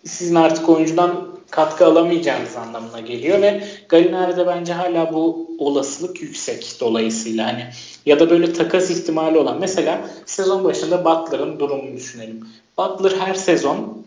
sizin 0.05 0.35
artık 0.35 0.69
oyuncudan 0.69 1.33
katkı 1.49 1.85
alamayacağınız 1.85 2.55
anlamına 2.55 2.99
geliyor 2.99 3.41
ve 3.41 3.63
Gallinari'de 3.89 4.47
bence 4.47 4.73
hala 4.73 5.13
bu 5.13 5.49
olasılık 5.59 6.21
yüksek 6.21 6.77
dolayısıyla 6.79 7.47
hani 7.47 7.65
ya 8.05 8.19
da 8.19 8.29
böyle 8.29 8.53
takas 8.53 8.91
ihtimali 8.91 9.37
olan 9.37 9.59
mesela 9.59 10.09
sezon 10.25 10.63
başında 10.63 11.05
Butler'ın 11.05 11.59
durumunu 11.59 11.95
düşünelim. 11.95 12.47
Butler 12.77 13.11
her 13.19 13.33
sezon 13.33 14.02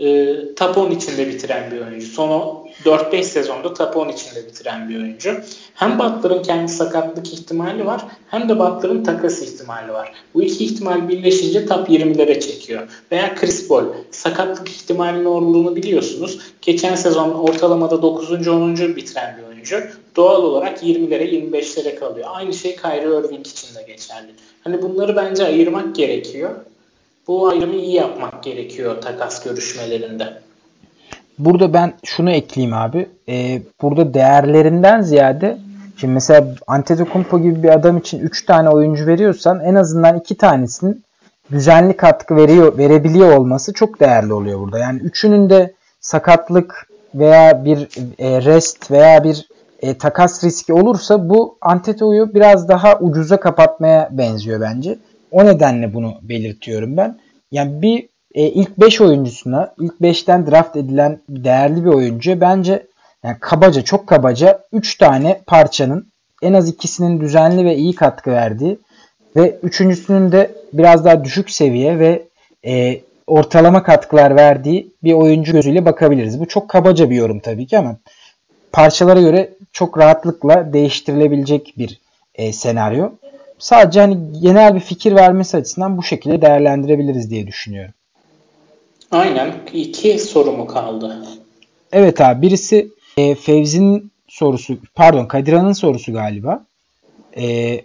e, 0.00 0.36
top 0.54 0.78
10 0.78 0.90
içinde 0.90 1.28
bitiren 1.28 1.70
bir 1.70 1.86
oyuncu. 1.86 2.06
Son 2.06 2.68
4-5 2.84 3.22
sezonda 3.22 3.74
top 3.74 3.96
10 3.96 4.08
içinde 4.08 4.46
bitiren 4.46 4.88
bir 4.88 4.96
oyuncu. 4.96 5.40
Hem 5.74 5.98
Butler'ın 5.98 6.42
kendi 6.42 6.72
sakatlık 6.72 7.32
ihtimali 7.32 7.86
var 7.86 8.04
hem 8.30 8.48
de 8.48 8.58
Butler'ın 8.58 9.04
takas 9.04 9.42
ihtimali 9.42 9.92
var. 9.92 10.12
Bu 10.34 10.42
iki 10.42 10.64
ihtimal 10.64 11.08
birleşince 11.08 11.66
top 11.66 11.88
20'lere 11.88 12.40
çekiyor. 12.40 12.88
Veya 13.12 13.34
Chris 13.34 13.68
Paul 13.68 13.84
sakatlık 14.10 14.68
ihtimalinin 14.68 15.24
olduğunu 15.24 15.76
biliyorsunuz. 15.76 16.38
Geçen 16.62 16.94
sezon 16.94 17.30
ortalamada 17.30 18.02
9. 18.02 18.48
10. 18.48 18.76
bitiren 18.76 19.38
bir 19.38 19.48
oyuncu. 19.48 19.80
Doğal 20.16 20.42
olarak 20.42 20.82
20'lere 20.82 21.24
25'lere 21.24 21.94
kalıyor. 21.94 22.28
Aynı 22.30 22.54
şey 22.54 22.76
Kyrie 22.76 23.18
Irving 23.18 23.46
için 23.46 23.74
de 23.74 23.82
geçerli. 23.82 24.30
Hani 24.64 24.82
bunları 24.82 25.16
bence 25.16 25.44
ayırmak 25.44 25.96
gerekiyor. 25.96 26.50
Bu 27.28 27.48
ayrımı 27.48 27.74
iyi 27.74 27.94
yapmak 27.94 28.42
gerekiyor 28.42 29.00
takas 29.00 29.44
görüşmelerinde. 29.44 30.42
Burada 31.38 31.72
ben 31.72 31.92
şunu 32.04 32.30
ekleyeyim 32.30 32.76
abi. 32.76 33.08
Ee, 33.28 33.62
burada 33.82 34.14
değerlerinden 34.14 35.02
ziyade 35.02 35.58
şimdi 35.96 36.14
mesela 36.14 36.46
Antetokounmpo 36.66 37.40
gibi 37.42 37.62
bir 37.62 37.68
adam 37.68 37.98
için 37.98 38.18
3 38.18 38.46
tane 38.46 38.68
oyuncu 38.68 39.06
veriyorsan 39.06 39.60
en 39.60 39.74
azından 39.74 40.18
2 40.18 40.36
tanesinin 40.36 41.04
düzenli 41.50 41.96
katkı 41.96 42.36
veriyor, 42.36 42.78
verebiliyor 42.78 43.36
olması 43.36 43.72
çok 43.72 44.00
değerli 44.00 44.32
oluyor 44.32 44.60
burada. 44.60 44.78
Yani 44.78 45.00
üçünün 45.00 45.50
de 45.50 45.74
sakatlık 46.00 46.88
veya 47.14 47.64
bir 47.64 47.88
e, 48.18 48.42
rest 48.42 48.90
veya 48.90 49.24
bir 49.24 49.48
e, 49.80 49.98
takas 49.98 50.44
riski 50.44 50.72
olursa 50.72 51.28
bu 51.28 51.58
Anteto'yu 51.60 52.34
biraz 52.34 52.68
daha 52.68 52.98
ucuza 52.98 53.40
kapatmaya 53.40 54.08
benziyor 54.12 54.60
bence. 54.60 54.98
O 55.34 55.44
nedenle 55.44 55.94
bunu 55.94 56.14
belirtiyorum 56.22 56.96
ben. 56.96 57.20
Yani 57.52 57.82
bir 57.82 58.08
e, 58.34 58.42
ilk 58.42 58.80
5 58.80 59.00
oyuncusuna, 59.00 59.74
ilk 59.80 60.00
5'ten 60.00 60.46
draft 60.46 60.76
edilen 60.76 61.20
değerli 61.28 61.84
bir 61.84 61.90
oyuncu 61.90 62.40
bence 62.40 62.86
yani 63.24 63.36
kabaca, 63.40 63.82
çok 63.82 64.06
kabaca 64.06 64.62
3 64.72 64.98
tane 64.98 65.40
parçanın 65.46 66.12
en 66.42 66.52
az 66.52 66.68
ikisinin 66.68 67.20
düzenli 67.20 67.64
ve 67.64 67.76
iyi 67.76 67.94
katkı 67.94 68.30
verdiği 68.30 68.78
ve 69.36 69.58
üçüncüsünün 69.62 70.32
de 70.32 70.50
biraz 70.72 71.04
daha 71.04 71.24
düşük 71.24 71.50
seviye 71.50 71.98
ve 71.98 72.22
e, 72.66 73.00
ortalama 73.26 73.82
katkılar 73.82 74.36
verdiği 74.36 74.92
bir 75.04 75.12
oyuncu 75.12 75.52
gözüyle 75.52 75.84
bakabiliriz. 75.84 76.40
Bu 76.40 76.48
çok 76.48 76.68
kabaca 76.68 77.10
bir 77.10 77.16
yorum 77.16 77.40
tabii 77.40 77.66
ki 77.66 77.78
ama 77.78 77.96
parçalara 78.72 79.20
göre 79.20 79.50
çok 79.72 79.98
rahatlıkla 79.98 80.72
değiştirilebilecek 80.72 81.74
bir 81.78 82.00
e, 82.34 82.52
senaryo. 82.52 83.10
Sadece 83.58 84.00
hani 84.00 84.40
genel 84.40 84.74
bir 84.74 84.80
fikir 84.80 85.14
vermesi 85.14 85.56
açısından 85.56 85.98
bu 85.98 86.02
şekilde 86.02 86.42
değerlendirebiliriz 86.42 87.30
diye 87.30 87.46
düşünüyorum. 87.46 87.94
Aynen. 89.10 89.54
İki 89.72 90.18
soru 90.18 90.52
mu 90.52 90.66
kaldı? 90.66 91.26
Evet 91.92 92.20
abi. 92.20 92.42
Birisi 92.42 92.88
e, 93.16 93.34
Fevzi'nin 93.34 94.12
sorusu. 94.28 94.78
Pardon 94.94 95.26
Kadira'nın 95.26 95.72
sorusu 95.72 96.12
galiba. 96.12 96.64
E, 97.36 97.80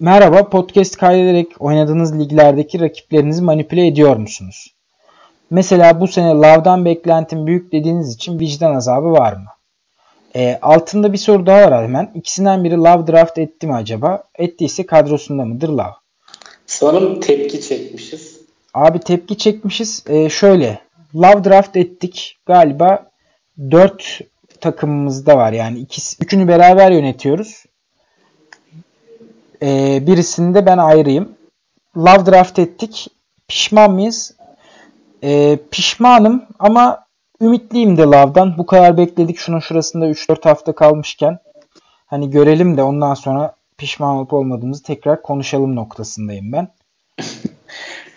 merhaba. 0.00 0.48
Podcast 0.48 0.96
kaydederek 0.96 1.48
oynadığınız 1.58 2.18
liglerdeki 2.18 2.80
rakiplerinizi 2.80 3.42
manipüle 3.42 3.86
ediyor 3.86 4.16
musunuz? 4.16 4.74
Mesela 5.50 6.00
bu 6.00 6.08
sene 6.08 6.28
Lav'dan 6.28 6.84
beklentim 6.84 7.46
büyük 7.46 7.72
dediğiniz 7.72 8.14
için 8.14 8.38
vicdan 8.38 8.74
azabı 8.74 9.12
var 9.12 9.32
mı? 9.32 9.53
E, 10.36 10.58
altında 10.62 11.12
bir 11.12 11.18
soru 11.18 11.46
daha 11.46 11.70
var 11.70 11.84
hemen. 11.84 12.10
İkisinden 12.14 12.64
biri 12.64 12.76
Love 12.76 13.12
draft 13.12 13.38
etti 13.38 13.66
mi 13.66 13.74
acaba? 13.74 14.24
Ettiyse 14.38 14.86
kadrosunda 14.86 15.44
mıdır 15.44 15.68
Love? 15.68 15.94
Sanırım 16.66 17.20
tepki 17.20 17.60
çekmişiz. 17.60 18.40
Abi 18.74 18.98
tepki 18.98 19.38
çekmişiz. 19.38 20.04
E, 20.08 20.28
şöyle. 20.28 20.78
Love 21.14 21.44
draft 21.44 21.76
ettik. 21.76 22.38
Galiba 22.46 23.10
4 23.70 24.20
takımımızda 24.60 25.36
var. 25.36 25.52
Yani 25.52 25.78
ikisi, 25.78 26.24
üçünü 26.24 26.48
beraber 26.48 26.90
yönetiyoruz. 26.90 27.64
E, 29.62 29.98
birisini 30.06 30.54
de 30.54 30.66
ben 30.66 30.78
ayrıyım. 30.78 31.28
Love 31.96 32.26
draft 32.26 32.58
ettik. 32.58 33.08
Pişman 33.48 33.92
mıyız? 33.92 34.34
E, 35.22 35.58
pişmanım 35.70 36.44
ama 36.58 37.03
ümitliyim 37.40 37.96
de 37.96 38.02
Love'dan. 38.02 38.58
Bu 38.58 38.66
kadar 38.66 38.96
bekledik. 38.96 39.38
Şunun 39.38 39.60
şurasında 39.60 40.06
3-4 40.06 40.48
hafta 40.48 40.74
kalmışken. 40.74 41.38
Hani 42.06 42.30
görelim 42.30 42.76
de 42.76 42.82
ondan 42.82 43.14
sonra 43.14 43.54
pişman 43.78 44.16
olup 44.16 44.32
olmadığımızı 44.32 44.82
tekrar 44.82 45.22
konuşalım 45.22 45.76
noktasındayım 45.76 46.52
ben. 46.52 46.68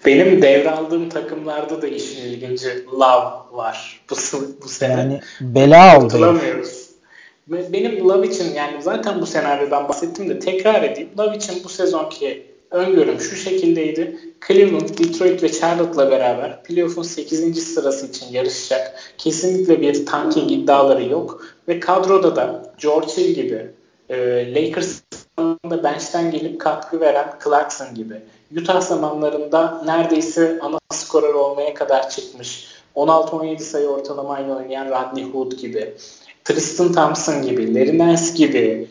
Benim 0.06 0.42
devraldığım 0.42 1.10
takımlarda 1.10 1.82
da 1.82 1.88
işin 1.88 2.22
ilginci 2.22 2.86
Love 2.86 3.58
var 3.58 4.02
bu, 4.10 4.16
bu 4.64 4.68
sene. 4.68 4.92
Yani 4.92 5.22
bela 5.42 6.00
oldu. 6.00 6.40
Benim 7.48 8.10
Love 8.10 8.28
için 8.28 8.54
yani 8.54 8.82
zaten 8.82 9.22
bu 9.22 9.26
senaryodan 9.26 9.90
bahsettim 9.90 10.30
de 10.30 10.40
tekrar 10.40 10.84
edeyim. 10.84 11.10
Love 11.18 11.38
için 11.38 11.64
bu 11.64 11.70
sezonki 11.70 12.47
öngörüm 12.72 13.20
şu 13.20 13.36
şekildeydi. 13.36 14.18
Cleveland, 14.48 14.90
Detroit 14.90 15.44
ve 15.44 15.52
Charlotte'la 15.52 16.12
beraber 16.12 16.64
playoff'un 16.64 17.04
8. 17.04 17.74
sırası 17.74 18.08
için 18.08 18.26
yarışacak. 18.32 19.00
Kesinlikle 19.18 19.82
bir 19.82 20.06
tanking 20.06 20.52
iddiaları 20.52 21.04
yok. 21.04 21.46
Ve 21.68 21.80
kadroda 21.80 22.36
da 22.36 22.74
George 22.82 23.08
Hill 23.08 23.36
gibi, 23.36 23.72
e, 24.10 24.18
Lakers 24.56 25.02
zamanında 25.38 25.84
bench'ten 25.84 26.32
gelip 26.32 26.62
katkı 26.62 27.00
veren 27.00 27.34
Clarkson 27.44 27.96
gibi, 27.96 28.22
Utah 28.58 28.82
zamanlarında 28.82 29.82
neredeyse 29.86 30.60
ana 30.62 30.80
skorer 30.94 31.34
olmaya 31.34 31.74
kadar 31.74 32.10
çıkmış, 32.10 32.68
16-17 32.96 33.60
sayı 33.60 33.88
ortalamayla 33.88 34.58
oynayan 34.58 34.90
Rodney 34.90 35.24
Hood 35.24 35.52
gibi, 35.52 35.94
Tristan 36.44 36.94
Thompson 36.94 37.42
gibi, 37.42 37.76
Larry 37.76 37.98
Nance 37.98 38.34
gibi, 38.36 38.88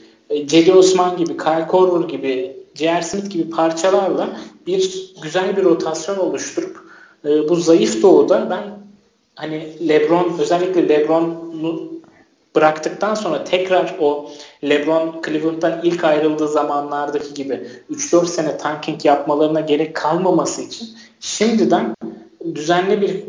Cedi 0.47 0.73
Osman 0.73 1.16
gibi, 1.16 1.36
Kyle 1.36 1.66
Korver 1.69 2.09
gibi, 2.09 2.56
J.R. 2.78 3.03
Smith 3.03 3.31
gibi 3.31 3.51
parçalarla 3.51 4.28
bir 4.66 5.12
güzel 5.23 5.57
bir 5.57 5.65
rotasyon 5.65 6.16
oluşturup 6.16 6.81
e, 7.24 7.48
bu 7.48 7.57
zayıf 7.57 8.03
doğuda 8.03 8.51
ben 8.51 8.62
hani 9.35 9.89
LeBron 9.89 10.39
özellikle 10.39 10.89
LeBron'u 10.89 11.97
bıraktıktan 12.57 13.15
sonra 13.15 13.44
tekrar 13.44 13.97
o 14.01 14.31
LeBron 14.65 15.23
Cleveland'dan 15.27 15.81
ilk 15.82 16.05
ayrıldığı 16.05 16.48
zamanlardaki 16.48 17.35
gibi 17.35 17.66
3-4 17.93 18.27
sene 18.27 18.57
tanking 18.57 19.05
yapmalarına 19.05 19.61
gerek 19.61 19.97
kalmaması 19.97 20.62
için 20.62 20.89
şimdiden 21.20 21.94
düzenli 22.55 23.01
bir 23.01 23.24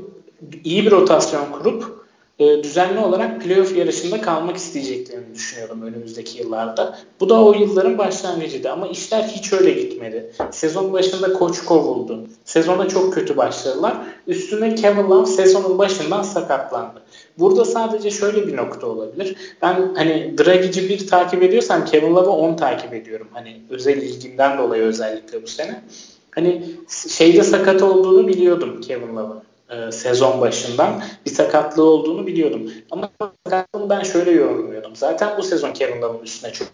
iyi 0.64 0.86
bir 0.86 0.92
rotasyon 0.92 1.52
kurup 1.52 1.97
e, 2.40 2.64
düzenli 2.64 3.00
olarak 3.00 3.42
playoff 3.42 3.78
yarışında 3.78 4.22
kalmak 4.22 4.58
isteyeceklerini 4.58 5.36
düşünüyorum 5.36 5.82
önümüzdeki 5.82 6.38
yıllarda. 6.40 6.98
Bu 7.20 7.30
da 7.30 7.44
o 7.44 7.54
yılların 7.54 7.98
başlangıcıydı 7.98 8.72
ama 8.72 8.88
işler 8.88 9.24
hiç 9.24 9.54
öyle 9.54 9.72
gitmedi. 9.72 10.32
Sezon 10.52 10.94
başında 10.94 11.34
koç 11.34 11.66
kovuldu. 11.66 12.28
Sezona 12.46 12.88
çok 12.88 13.14
kötü 13.14 13.38
başladılar. 13.38 13.98
Üstüne 14.28 14.76
Kevin 14.76 15.10
Love 15.10 15.26
sezonun 15.26 15.78
başından 15.78 16.24
sakatlandı. 16.24 17.02
Burada 17.40 17.66
sadece 17.66 18.12
şöyle 18.12 18.48
bir 18.48 18.58
nokta 18.58 18.88
olabilir. 18.88 19.36
Ben 19.62 19.96
hani 19.96 20.38
Dragici 20.38 20.90
bir 20.90 21.08
takip 21.08 21.44
ediyorsam 21.44 21.86
Kevin 21.86 22.16
Love'ı 22.16 22.32
10 22.32 22.56
takip 22.56 22.94
ediyorum. 22.94 23.28
Hani 23.34 23.62
özel 23.70 23.98
ilgimden 23.98 24.58
dolayı 24.58 24.84
özellikle 24.84 25.44
bu 25.44 25.48
sene. 25.48 25.84
Hani 26.32 26.64
şeyde 27.08 27.44
sakat 27.44 27.82
olduğunu 27.82 28.28
biliyordum 28.28 28.82
Kevin 28.82 29.16
Love'ın 29.16 29.47
e, 29.70 29.92
sezon 29.92 30.42
başından 30.42 31.02
bir 31.26 31.32
sakatlığı 31.32 31.84
olduğunu 31.84 32.28
biliyordum. 32.28 32.72
Ama 32.92 33.10
sakatlığını 33.46 33.90
ben 33.90 34.04
şöyle 34.04 34.32
yorumluyordum. 34.32 34.96
Zaten 34.96 35.38
bu 35.38 35.44
sezon 35.44 35.74
Kevin 35.74 36.02
Love'ın 36.02 36.24
üstüne 36.24 36.52
çok 36.54 36.68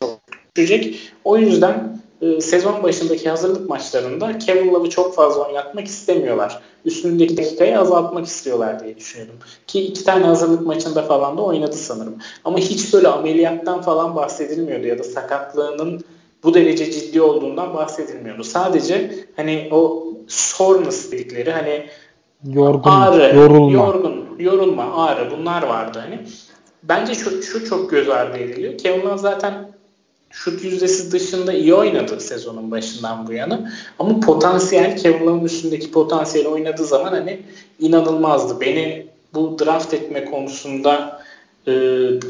düşecek. 0.55 0.99
O 1.23 1.37
yüzden 1.37 2.01
e, 2.21 2.41
sezon 2.41 2.83
başındaki 2.83 3.29
hazırlık 3.29 3.69
maçlarında 3.69 4.37
Kevin 4.37 4.73
Love'ı 4.73 4.89
çok 4.89 5.15
fazla 5.15 5.47
oynatmak 5.47 5.87
istemiyorlar. 5.87 6.61
Üstündeki 6.85 7.37
dakikayı 7.37 7.79
azaltmak 7.79 8.25
istiyorlar 8.25 8.83
diye 8.83 8.97
düşünüyordum. 8.97 9.35
Ki 9.67 9.81
iki 9.81 10.03
tane 10.03 10.25
hazırlık 10.25 10.67
maçında 10.67 11.03
falan 11.03 11.37
da 11.37 11.41
oynadı 11.41 11.75
sanırım. 11.75 12.15
Ama 12.43 12.57
hiç 12.57 12.93
böyle 12.93 13.07
ameliyattan 13.07 13.81
falan 13.81 14.15
bahsedilmiyordu 14.15 14.87
ya 14.87 14.99
da 14.99 15.03
sakatlığının 15.03 16.03
bu 16.43 16.53
derece 16.53 16.91
ciddi 16.91 17.21
olduğundan 17.21 17.73
bahsedilmiyordu. 17.73 18.43
Sadece 18.43 19.25
hani 19.35 19.69
o 19.71 20.07
soreness 20.27 21.11
dedikleri 21.11 21.51
hani 21.51 21.85
Yorgun, 22.47 22.91
ağrı, 22.91 23.35
yorulma. 23.35 23.71
yorgun, 23.71 24.25
yorulma, 24.39 25.05
ağrı 25.05 25.31
bunlar 25.31 25.63
vardı 25.63 25.99
hani. 26.01 26.19
Bence 26.83 27.15
şu, 27.15 27.43
şu 27.43 27.69
çok 27.69 27.91
göz 27.91 28.09
ardı 28.09 28.37
ediliyor. 28.37 28.77
Kevin 28.77 29.15
zaten 29.15 29.53
şut 30.29 30.63
yüzdesi 30.63 31.11
dışında 31.11 31.53
iyi 31.53 31.73
oynadı 31.73 32.19
sezonun 32.19 32.71
başından 32.71 33.27
bu 33.27 33.33
yana. 33.33 33.71
Ama 33.99 34.19
potansiyel 34.19 34.97
Kevin 34.97 35.45
üstündeki 35.45 35.91
potansiyel 35.91 36.47
oynadığı 36.47 36.85
zaman 36.85 37.11
hani 37.11 37.39
inanılmazdı. 37.79 38.61
Beni 38.61 39.05
bu 39.33 39.59
draft 39.59 39.93
etme 39.93 40.25
konusunda 40.25 41.21
e, 41.67 41.71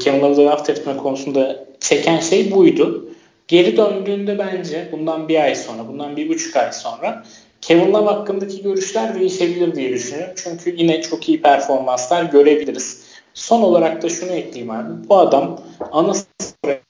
Kevin 0.00 0.36
draft 0.36 0.70
etme 0.70 0.96
konusunda 0.96 1.66
çeken 1.80 2.20
şey 2.20 2.52
buydu. 2.52 3.04
Geri 3.48 3.76
döndüğünde 3.76 4.38
bence 4.38 4.88
bundan 4.92 5.28
bir 5.28 5.42
ay 5.42 5.54
sonra, 5.54 5.88
bundan 5.88 6.16
bir 6.16 6.28
buçuk 6.28 6.56
ay 6.56 6.72
sonra 6.72 7.24
Kevin 7.64 7.92
Love 7.92 8.06
hakkındaki 8.06 8.62
görüşler 8.62 9.14
değişebilir 9.14 9.74
diye 9.74 9.92
düşünüyorum. 9.92 10.34
Çünkü 10.36 10.74
yine 10.76 11.02
çok 11.02 11.28
iyi 11.28 11.42
performanslar 11.42 12.24
görebiliriz. 12.24 13.04
Son 13.34 13.62
olarak 13.62 14.02
da 14.02 14.08
şunu 14.08 14.30
ekleyeyim 14.30 14.70
abi. 14.70 15.08
Bu 15.08 15.18
adam 15.18 15.60
ana 15.92 16.12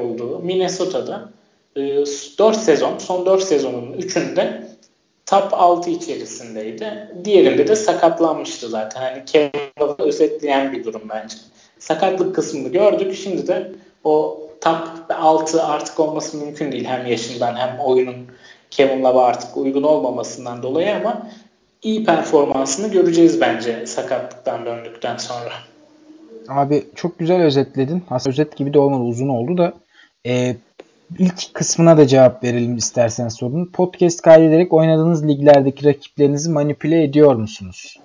olduğu 0.01 0.39
Minnesota'da 0.39 1.29
4 1.77 2.57
e, 2.57 2.61
sezon, 2.61 2.99
son 2.99 3.27
4 3.27 3.43
sezonun 3.43 3.93
3'ünde 3.93 4.63
top 5.27 5.49
6 5.53 5.91
içerisindeydi. 5.91 7.09
Diğerinde 7.25 7.69
de 7.69 7.77
sakatlanmıştı 7.77 8.69
zaten. 8.69 9.01
Hani 9.01 9.25
Kevin 9.25 9.51
Love'ı 9.81 10.07
özetleyen 10.07 10.73
bir 10.73 10.85
durum 10.85 11.03
bence. 11.09 11.37
Sakatlık 11.79 12.35
kısmını 12.35 12.69
gördük. 12.69 13.17
Şimdi 13.17 13.47
de 13.47 13.73
o 14.05 14.41
top 14.61 14.89
6 15.11 15.63
artık 15.63 16.01
olması 16.01 16.37
mümkün 16.37 16.73
değil. 16.73 16.85
Hem 16.85 17.07
yaşından 17.07 17.57
hem 17.57 17.79
oyunun 17.81 18.17
Kevin 18.77 19.03
Love'a 19.03 19.25
artık 19.25 19.57
uygun 19.57 19.83
olmamasından 19.83 20.63
dolayı 20.63 20.97
ama 20.97 21.27
iyi 21.83 22.05
performansını 22.05 22.93
göreceğiz 22.93 23.41
bence 23.41 23.87
sakatlıktan 23.87 24.67
döndükten 24.67 25.17
sonra. 25.17 25.53
Abi 26.49 26.85
çok 26.95 27.19
güzel 27.19 27.43
özetledin. 27.43 28.03
Aslında 28.11 28.33
özet 28.33 28.57
gibi 28.57 28.75
de 28.75 28.79
olmadı 28.79 29.03
uzun 29.03 29.29
oldu 29.29 29.59
da 29.59 29.73
e, 30.27 30.57
ilk 31.19 31.55
kısmına 31.55 31.99
da 31.99 32.07
cevap 32.07 32.45
verelim 32.45 32.77
istersen 32.77 33.29
sorun. 33.29 33.67
Podcast 33.67 34.23
kaydederek 34.23 34.73
oynadığınız 34.73 35.29
liglerdeki 35.29 35.85
rakiplerinizi 35.85 36.51
manipüle 36.51 37.05
ediyor 37.05 37.35
musunuz? 37.35 37.97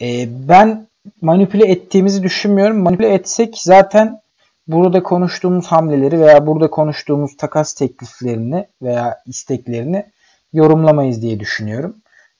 E, 0.00 0.28
ben 0.48 0.86
manipüle 1.20 1.66
ettiğimizi 1.66 2.22
düşünmüyorum. 2.22 2.76
Manipüle 2.76 3.14
etsek 3.14 3.58
zaten 3.58 4.21
burada 4.66 5.02
konuştuğumuz 5.02 5.66
hamleleri 5.66 6.20
veya 6.20 6.46
burada 6.46 6.70
konuştuğumuz 6.70 7.36
takas 7.36 7.74
tekliflerini 7.74 8.66
veya 8.82 9.18
isteklerini 9.26 10.04
yorumlamayız 10.52 11.22
diye 11.22 11.40
düşünüyorum. 11.40 11.96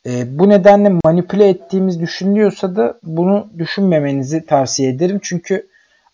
E, 0.07 0.39
bu 0.39 0.49
nedenle 0.49 0.99
manipüle 1.05 1.49
ettiğimiz 1.49 2.01
düşünülüyorsa 2.01 2.77
da 2.77 2.99
bunu 3.03 3.49
düşünmemenizi 3.59 4.47
tavsiye 4.47 4.91
ederim. 4.91 5.21
Çünkü 5.23 5.67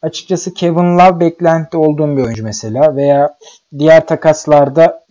açıkçası 0.03 0.55
Kevin 0.55 0.99
Love 0.99 1.21
beklenti 1.21 1.77
olduğum 1.77 2.17
bir 2.17 2.23
oyuncu 2.23 2.45
mesela 2.45 2.97
veya 2.97 3.37
diğer 3.79 4.07
takaslarda 4.07 5.05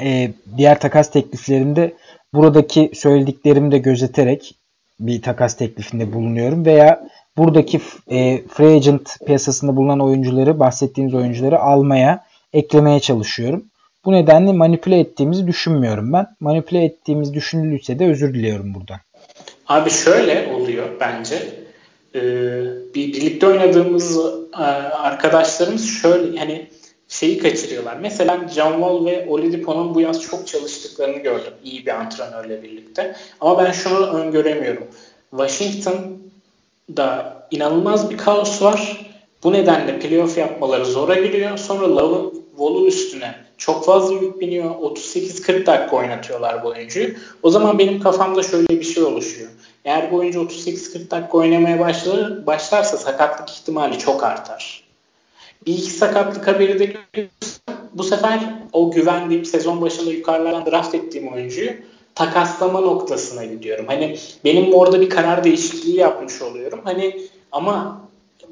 e, 0.00 0.30
diğer 0.56 0.80
takas 0.80 1.10
tekliflerinde 1.10 1.94
buradaki 2.34 2.90
söylediklerimi 2.94 3.72
de 3.72 3.78
gözeterek 3.78 4.54
bir 5.00 5.22
takas 5.22 5.56
teklifinde 5.56 6.12
bulunuyorum 6.12 6.64
veya 6.64 7.08
buradaki 7.40 7.80
e, 8.10 8.42
free 8.48 8.76
agent 8.76 9.16
piyasasında 9.26 9.76
bulunan 9.76 10.00
oyuncuları 10.00 10.60
bahsettiğimiz 10.60 11.14
oyuncuları 11.14 11.58
almaya 11.58 12.24
eklemeye 12.52 13.00
çalışıyorum. 13.00 13.64
Bu 14.04 14.12
nedenle 14.12 14.52
manipüle 14.52 14.98
ettiğimizi 14.98 15.46
düşünmüyorum 15.46 16.12
ben. 16.12 16.26
Manipüle 16.40 16.84
ettiğimiz 16.84 17.34
düşünülürse 17.34 17.98
de 17.98 18.06
özür 18.06 18.34
diliyorum 18.34 18.74
buradan. 18.74 18.98
Abi 19.68 19.90
şöyle 19.90 20.52
oluyor 20.54 20.86
bence. 21.00 21.36
Ee, 22.14 22.20
bir 22.94 23.12
birlikte 23.12 23.46
oynadığımız 23.46 24.18
e, 24.52 24.62
arkadaşlarımız 24.92 25.88
şöyle 26.02 26.38
hani 26.38 26.66
şeyi 27.08 27.38
kaçırıyorlar. 27.38 27.96
Mesela 27.96 28.48
John 28.54 28.72
Wall 28.72 29.04
ve 29.06 29.26
Oladipo'nun 29.28 29.94
bu 29.94 30.00
yaz 30.00 30.22
çok 30.22 30.46
çalıştıklarını 30.46 31.18
gördüm. 31.18 31.52
iyi 31.64 31.86
bir 31.86 32.00
antrenörle 32.00 32.62
birlikte. 32.62 33.16
Ama 33.40 33.64
ben 33.64 33.72
şunu 33.72 34.06
öngöremiyorum. 34.06 34.86
Washington'da 36.90 37.46
inanılmaz 37.50 38.10
bir 38.10 38.16
kaos 38.16 38.62
var. 38.62 39.06
Bu 39.44 39.52
nedenle 39.52 39.98
playoff 39.98 40.38
yapmaları 40.38 40.84
zora 40.84 41.14
giriyor. 41.14 41.58
Sonra 41.58 41.96
Love'ın 41.96 42.42
Wall'un 42.50 42.86
üstüne 42.86 43.34
çok 43.58 43.84
fazla 43.84 44.14
yük 44.14 44.40
biniyor. 44.40 44.70
38-40 44.70 45.66
dakika 45.66 45.96
oynatıyorlar 45.96 46.64
bu 46.64 46.68
oyuncuyu. 46.68 47.14
O 47.42 47.50
zaman 47.50 47.78
benim 47.78 48.00
kafamda 48.00 48.42
şöyle 48.42 48.68
bir 48.68 48.82
şey 48.82 49.02
oluşuyor. 49.02 49.50
Eğer 49.84 50.12
bu 50.12 50.16
oyuncu 50.16 50.40
38-40 50.40 51.10
dakika 51.10 51.38
oynamaya 51.38 51.78
başlar, 51.78 52.46
başlarsa 52.46 52.96
sakatlık 52.96 53.50
ihtimali 53.50 53.98
çok 53.98 54.24
artar. 54.24 54.84
Bir 55.66 55.72
iki 55.72 55.90
sakatlık 55.90 56.46
haberi 56.46 56.78
de 56.78 56.96
bu 57.92 58.04
sefer 58.04 58.40
o 58.72 58.90
güvendiğim 58.90 59.44
sezon 59.44 59.80
başında 59.80 60.10
yukarılardan 60.10 60.66
draft 60.66 60.94
ettiğim 60.94 61.32
oyuncuyu 61.32 61.70
takaslama 62.14 62.80
noktasına 62.80 63.44
gidiyorum. 63.44 63.84
Hani 63.88 64.16
benim 64.44 64.74
orada 64.74 65.00
bir 65.00 65.10
karar 65.10 65.44
değişikliği 65.44 65.96
yapmış 65.96 66.42
oluyorum. 66.42 66.80
Hani 66.84 67.20
ama 67.52 68.00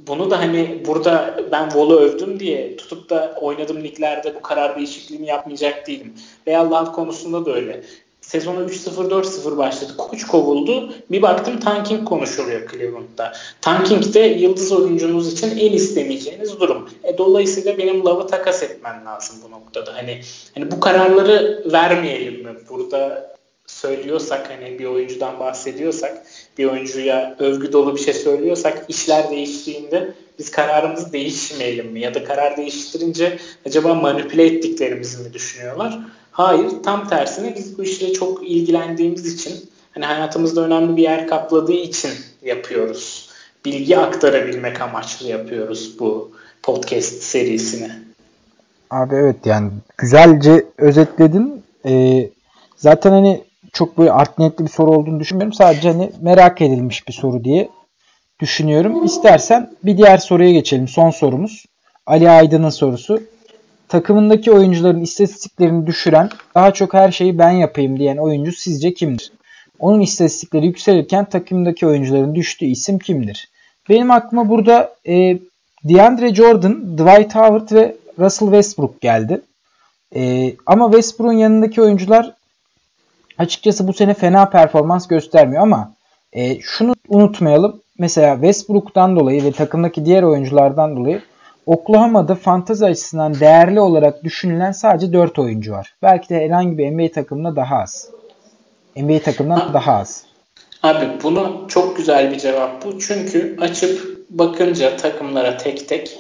bunu 0.07 0.31
da 0.31 0.39
hani 0.39 0.83
burada 0.87 1.41
ben 1.53 1.75
Vol'u 1.75 1.97
övdüm 1.97 2.41
diye 2.41 2.77
tutup 2.77 3.11
da 3.11 3.39
oynadığım 3.41 3.85
liglerde 3.85 4.35
bu 4.35 4.43
karar 4.43 4.77
değişikliğini 4.77 5.27
yapmayacak 5.27 5.87
değilim. 5.87 6.15
Veya 6.47 6.71
Love 6.71 6.93
konusunda 6.93 7.47
da 7.47 7.55
öyle. 7.55 7.83
sezonu 8.21 8.65
3-0 8.65 9.11
4-0 9.11 9.57
başladı. 9.57 9.93
Koç 9.99 10.27
kovuldu. 10.27 10.93
Bir 11.11 11.23
baktım 11.23 11.61
tanking 11.61 12.09
konuşuluyor 12.09 12.71
Cleveland'da. 12.71 13.33
Tanking 13.61 14.15
de 14.15 14.21
yıldız 14.21 14.73
oyuncunuz 14.73 15.33
için 15.33 15.59
en 15.59 15.73
istemeyeceğiniz 15.73 16.61
durum. 16.61 16.91
E, 17.05 17.19
dolayısıyla 17.19 17.79
benim 17.79 18.05
Love'ı 18.05 18.27
takas 18.27 18.63
etmen 18.63 19.05
lazım 19.07 19.37
bu 19.47 19.51
noktada. 19.51 19.95
Hani 19.95 20.21
hani 20.55 20.71
bu 20.71 20.81
kararları 20.81 21.65
vermeyelim 21.73 22.43
mi? 22.43 22.51
Burada 22.71 23.38
söylüyorsak 23.81 24.51
hani 24.51 24.79
bir 24.79 24.85
oyuncudan 24.85 25.41
bahsediyorsak 25.41 26.23
bir 26.59 26.65
oyuncuya 26.65 27.37
övgü 27.39 27.73
dolu 27.73 27.95
bir 27.95 28.01
şey 28.01 28.15
söylüyorsak 28.15 28.85
işler 28.89 29.31
değiştiğinde 29.31 30.13
biz 30.39 30.51
kararımızı 30.51 31.13
değişmeyelim 31.13 31.93
mi? 31.93 32.01
Ya 32.01 32.15
da 32.15 32.25
karar 32.25 32.57
değiştirince 32.57 33.39
acaba 33.67 33.95
manipüle 33.95 34.47
ettiklerimizi 34.47 35.23
mi 35.23 35.33
düşünüyorlar? 35.33 35.99
Hayır 36.33 36.71
tam 36.85 37.09
tersine 37.09 37.55
biz 37.57 37.79
bu 37.79 37.83
işle 37.83 38.13
çok 38.13 38.51
ilgilendiğimiz 38.51 39.35
için 39.35 39.71
hani 39.93 40.05
hayatımızda 40.05 40.61
önemli 40.61 40.97
bir 40.97 41.03
yer 41.03 41.27
kapladığı 41.27 41.73
için 41.73 42.11
yapıyoruz. 42.43 43.29
Bilgi 43.65 43.99
aktarabilmek 43.99 44.81
amaçlı 44.81 45.29
yapıyoruz 45.29 46.01
bu 46.01 46.31
podcast 46.63 47.23
serisini. 47.23 47.91
Abi 48.91 49.15
evet 49.15 49.37
yani 49.45 49.71
güzelce 49.99 50.67
özetledin. 50.79 51.63
Ee, 51.87 52.31
zaten 52.77 53.11
hani 53.11 53.48
çok 53.73 53.99
böyle 53.99 54.13
art 54.13 54.39
niyetli 54.39 54.65
bir 54.65 54.71
soru 54.71 54.91
olduğunu 54.91 55.21
düşünmüyorum. 55.21 55.53
Sadece 55.53 55.93
hani 55.93 56.11
merak 56.21 56.61
edilmiş 56.61 57.09
bir 57.09 57.13
soru 57.13 57.45
diye 57.45 57.69
düşünüyorum. 58.41 59.05
İstersen 59.05 59.71
bir 59.85 59.97
diğer 59.97 60.19
soruya 60.19 60.53
geçelim. 60.53 60.89
Son 60.89 61.11
sorumuz. 61.11 61.65
Ali 62.07 62.31
Aydın'ın 62.31 62.71
sorusu. 62.71 63.23
Takımındaki 63.89 64.53
oyuncuların 64.53 65.01
istatistiklerini 65.01 65.87
düşüren, 65.87 66.31
daha 66.55 66.73
çok 66.73 66.95
her 66.95 67.13
şeyi 67.13 67.39
ben 67.39 67.51
yapayım 67.51 67.99
diyen 67.99 68.17
oyuncu 68.17 68.53
sizce 68.53 68.95
kimdir? 68.95 69.33
Onun 69.79 70.01
istatistikleri 70.01 70.67
yükselirken 70.67 71.25
takımdaki 71.25 71.87
oyuncuların 71.87 72.35
düştüğü 72.35 72.67
isim 72.67 72.99
kimdir? 72.99 73.49
Benim 73.89 74.11
aklıma 74.11 74.49
burada 74.49 74.95
e, 75.07 75.39
DeAndre 75.85 76.35
Jordan, 76.35 76.97
Dwight 76.97 77.35
Howard 77.35 77.73
ve 77.73 77.97
Russell 78.19 78.49
Westbrook 78.49 79.01
geldi. 79.01 79.41
E, 80.15 80.53
ama 80.67 80.87
Westbrook'un 80.91 81.37
yanındaki 81.37 81.83
oyuncular 81.83 82.35
açıkçası 83.39 83.89
bu 83.89 83.93
sene 83.93 84.15
fena 84.15 84.51
performans 84.51 85.09
göstermiyor 85.09 85.63
ama 85.63 85.93
e, 86.33 86.61
şunu 86.61 86.95
unutmayalım. 87.09 87.81
Mesela 87.99 88.35
Westbrook'tan 88.35 89.17
dolayı 89.17 89.45
ve 89.45 89.53
takımdaki 89.53 90.05
diğer 90.05 90.23
oyunculardan 90.23 90.97
dolayı 90.97 91.23
Oklahoma'da 91.67 92.35
fantazi 92.35 92.87
açısından 92.87 93.41
değerli 93.41 93.81
olarak 93.81 94.25
düşünülen 94.25 94.73
sadece 94.73 95.13
4 95.13 95.39
oyuncu 95.39 95.73
var. 95.73 95.95
Belki 96.03 96.29
de 96.29 96.45
herhangi 96.45 96.79
bir 96.79 96.91
NBA 96.91 97.13
takımında 97.13 97.57
daha 97.57 97.77
az. 97.77 98.09
NBA 98.97 99.19
takımından 99.19 99.75
daha 99.75 99.93
az. 99.93 100.25
Abi 100.83 101.09
bunu 101.23 101.65
çok 101.69 101.97
güzel 101.97 102.31
bir 102.31 102.39
cevap 102.39 102.85
bu. 102.85 102.99
Çünkü 102.99 103.57
açıp 103.61 104.19
bakınca 104.31 104.97
takımlara 104.97 105.57
tek 105.57 105.89
tek 105.89 106.19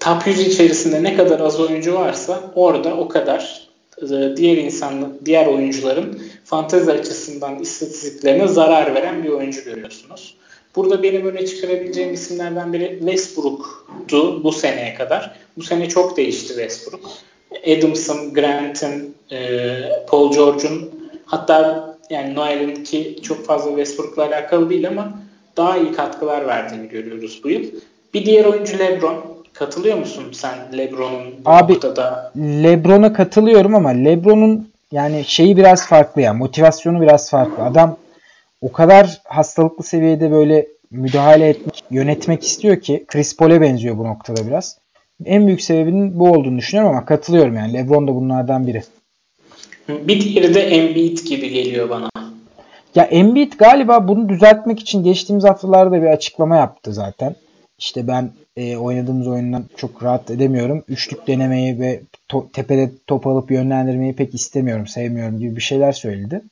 top 0.00 0.26
100 0.26 0.40
içerisinde 0.40 1.02
ne 1.02 1.16
kadar 1.16 1.40
az 1.40 1.60
oyuncu 1.60 1.94
varsa 1.94 2.40
orada 2.54 2.96
o 2.96 3.08
kadar 3.08 3.69
diğer 4.36 4.56
insanın, 4.56 5.18
diğer 5.24 5.46
oyuncuların 5.46 6.22
fantezi 6.44 6.92
açısından 6.92 7.58
istatistiklerine 7.58 8.48
zarar 8.48 8.94
veren 8.94 9.24
bir 9.24 9.28
oyuncu 9.28 9.64
görüyorsunuz. 9.64 10.36
Burada 10.76 11.02
benim 11.02 11.26
öne 11.26 11.46
çıkarabileceğim 11.46 12.14
isimlerden 12.14 12.72
biri 12.72 12.96
Westbrook'tu 12.98 14.44
bu 14.44 14.52
seneye 14.52 14.94
kadar. 14.94 15.36
Bu 15.56 15.62
sene 15.62 15.88
çok 15.88 16.16
değişti 16.16 16.48
Westbrook. 16.48 17.00
Adams'ın, 17.66 18.34
Grant'ın, 18.34 19.14
e, 19.32 19.58
Paul 20.08 20.32
George'un 20.32 20.90
hatta 21.24 21.90
yani 22.10 22.34
Noel'in 22.34 22.84
ki 22.84 23.18
çok 23.22 23.46
fazla 23.46 23.68
Westbrook'la 23.68 24.22
alakalı 24.26 24.70
değil 24.70 24.88
ama 24.88 25.12
daha 25.56 25.78
iyi 25.78 25.92
katkılar 25.92 26.46
verdiğini 26.46 26.88
görüyoruz 26.88 27.40
bu 27.44 27.50
yıl. 27.50 27.64
Bir 28.14 28.26
diğer 28.26 28.44
oyuncu 28.44 28.78
LeBron. 28.78 29.39
Katılıyor 29.60 29.98
musun 29.98 30.24
sen 30.32 30.78
LeBron'un 30.78 31.34
Abi, 31.44 31.72
noktada? 31.72 32.32
LeBron'a 32.36 33.12
katılıyorum 33.12 33.74
ama 33.74 33.88
LeBron'un 33.88 34.70
yani 34.92 35.24
şeyi 35.24 35.56
biraz 35.56 35.86
farklı 35.86 36.20
ya. 36.20 36.34
Motivasyonu 36.34 37.00
biraz 37.00 37.30
farklı. 37.30 37.64
Adam 37.64 37.96
o 38.60 38.72
kadar 38.72 39.20
hastalıklı 39.24 39.84
seviyede 39.84 40.30
böyle 40.30 40.66
müdahale 40.90 41.48
etmek, 41.48 41.84
yönetmek 41.90 42.44
istiyor 42.44 42.80
ki 42.80 43.04
Chris 43.08 43.36
Paul'e 43.36 43.60
benziyor 43.60 43.98
bu 43.98 44.04
noktada 44.04 44.46
biraz. 44.46 44.78
En 45.24 45.46
büyük 45.46 45.62
sebebinin 45.62 46.18
bu 46.18 46.30
olduğunu 46.30 46.58
düşünüyorum 46.58 46.96
ama 46.96 47.04
katılıyorum 47.04 47.56
yani. 47.56 47.72
LeBron 47.72 48.08
da 48.08 48.14
bunlardan 48.14 48.66
biri. 48.66 48.82
Bir 49.88 50.20
diğeri 50.20 50.54
de 50.54 50.60
Embiid 50.60 51.18
gibi 51.18 51.50
geliyor 51.50 51.90
bana. 51.90 52.10
Ya 52.94 53.04
Embiid 53.04 53.52
galiba 53.58 54.08
bunu 54.08 54.28
düzeltmek 54.28 54.80
için 54.80 55.04
geçtiğimiz 55.04 55.44
haftalarda 55.44 56.02
bir 56.02 56.06
açıklama 56.06 56.56
yaptı 56.56 56.92
zaten. 56.92 57.34
İşte 57.80 58.06
ben 58.06 58.30
e, 58.56 58.76
oynadığımız 58.76 59.28
oyundan 59.28 59.64
çok 59.76 60.02
rahat 60.02 60.30
edemiyorum. 60.30 60.84
Üçlük 60.88 61.26
denemeyi 61.26 61.80
ve 61.80 62.00
to- 62.28 62.52
tepede 62.52 62.90
top 63.06 63.26
alıp 63.26 63.50
yönlendirmeyi 63.50 64.16
pek 64.16 64.34
istemiyorum, 64.34 64.86
sevmiyorum 64.86 65.38
gibi 65.38 65.56
bir 65.56 65.60
şeyler 65.60 65.92
söyledi. 65.92 66.42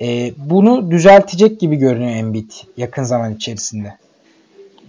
E, 0.00 0.32
bunu 0.36 0.90
düzeltecek 0.90 1.60
gibi 1.60 1.76
görünüyor 1.76 2.16
Embiid 2.16 2.50
yakın 2.76 3.02
zaman 3.02 3.34
içerisinde. 3.34 3.94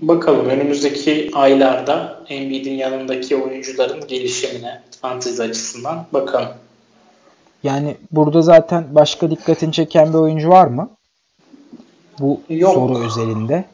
Bakalım 0.02 0.50
önümüzdeki 0.50 1.30
aylarda 1.34 2.24
Embiid'in 2.30 2.74
yanındaki 2.74 3.36
oyuncuların 3.36 4.08
gelişimine 4.08 4.82
fantezi 5.02 5.44
açısından 5.44 6.06
bakalım. 6.14 6.50
Yani 7.64 7.96
burada 8.12 8.42
zaten 8.42 8.86
başka 8.92 9.32
dikkatini 9.32 9.72
çeken 9.72 10.10
bir 10.10 10.18
oyuncu 10.18 10.50
var 10.50 10.68
mı? 10.68 10.90
Bu 12.20 12.42
Yok. 12.50 12.74
soru 12.74 13.06
özelinde. 13.06 13.66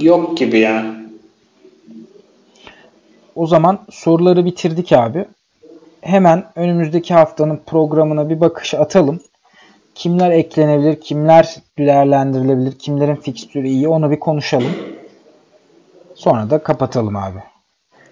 Yok 0.00 0.38
gibi 0.38 0.58
ya. 0.58 1.01
O 3.34 3.46
zaman 3.46 3.78
soruları 3.90 4.44
bitirdik 4.44 4.92
abi. 4.92 5.24
Hemen 6.00 6.44
önümüzdeki 6.56 7.14
haftanın 7.14 7.60
programına 7.66 8.28
bir 8.28 8.40
bakış 8.40 8.74
atalım 8.74 9.20
kimler 9.94 10.30
eklenebilir, 10.30 11.00
kimler 11.00 11.56
değerlendirilebilir, 11.78 12.78
kimlerin 12.78 13.16
fikstürü 13.16 13.68
iyi 13.68 13.88
onu 13.88 14.10
bir 14.10 14.20
konuşalım. 14.20 14.72
Sonra 16.14 16.50
da 16.50 16.58
kapatalım 16.58 17.16
abi. 17.16 17.38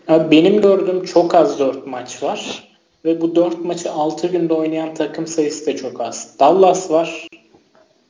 abi 0.09 0.31
benim 0.31 0.63
gördüğüm 0.63 1.05
çok 1.05 1.35
az 1.35 1.59
4 1.59 1.87
maç 1.87 2.23
var. 2.23 2.71
Ve 3.05 3.21
bu 3.21 3.35
4 3.35 3.65
maçı 3.65 3.93
6 3.93 4.27
günde 4.27 4.55
oynayan 4.55 4.95
takım 4.95 5.27
sayısı 5.27 5.67
da 5.67 5.77
çok 5.77 6.01
az. 6.01 6.35
Dallas 6.41 6.91
var. 6.91 7.29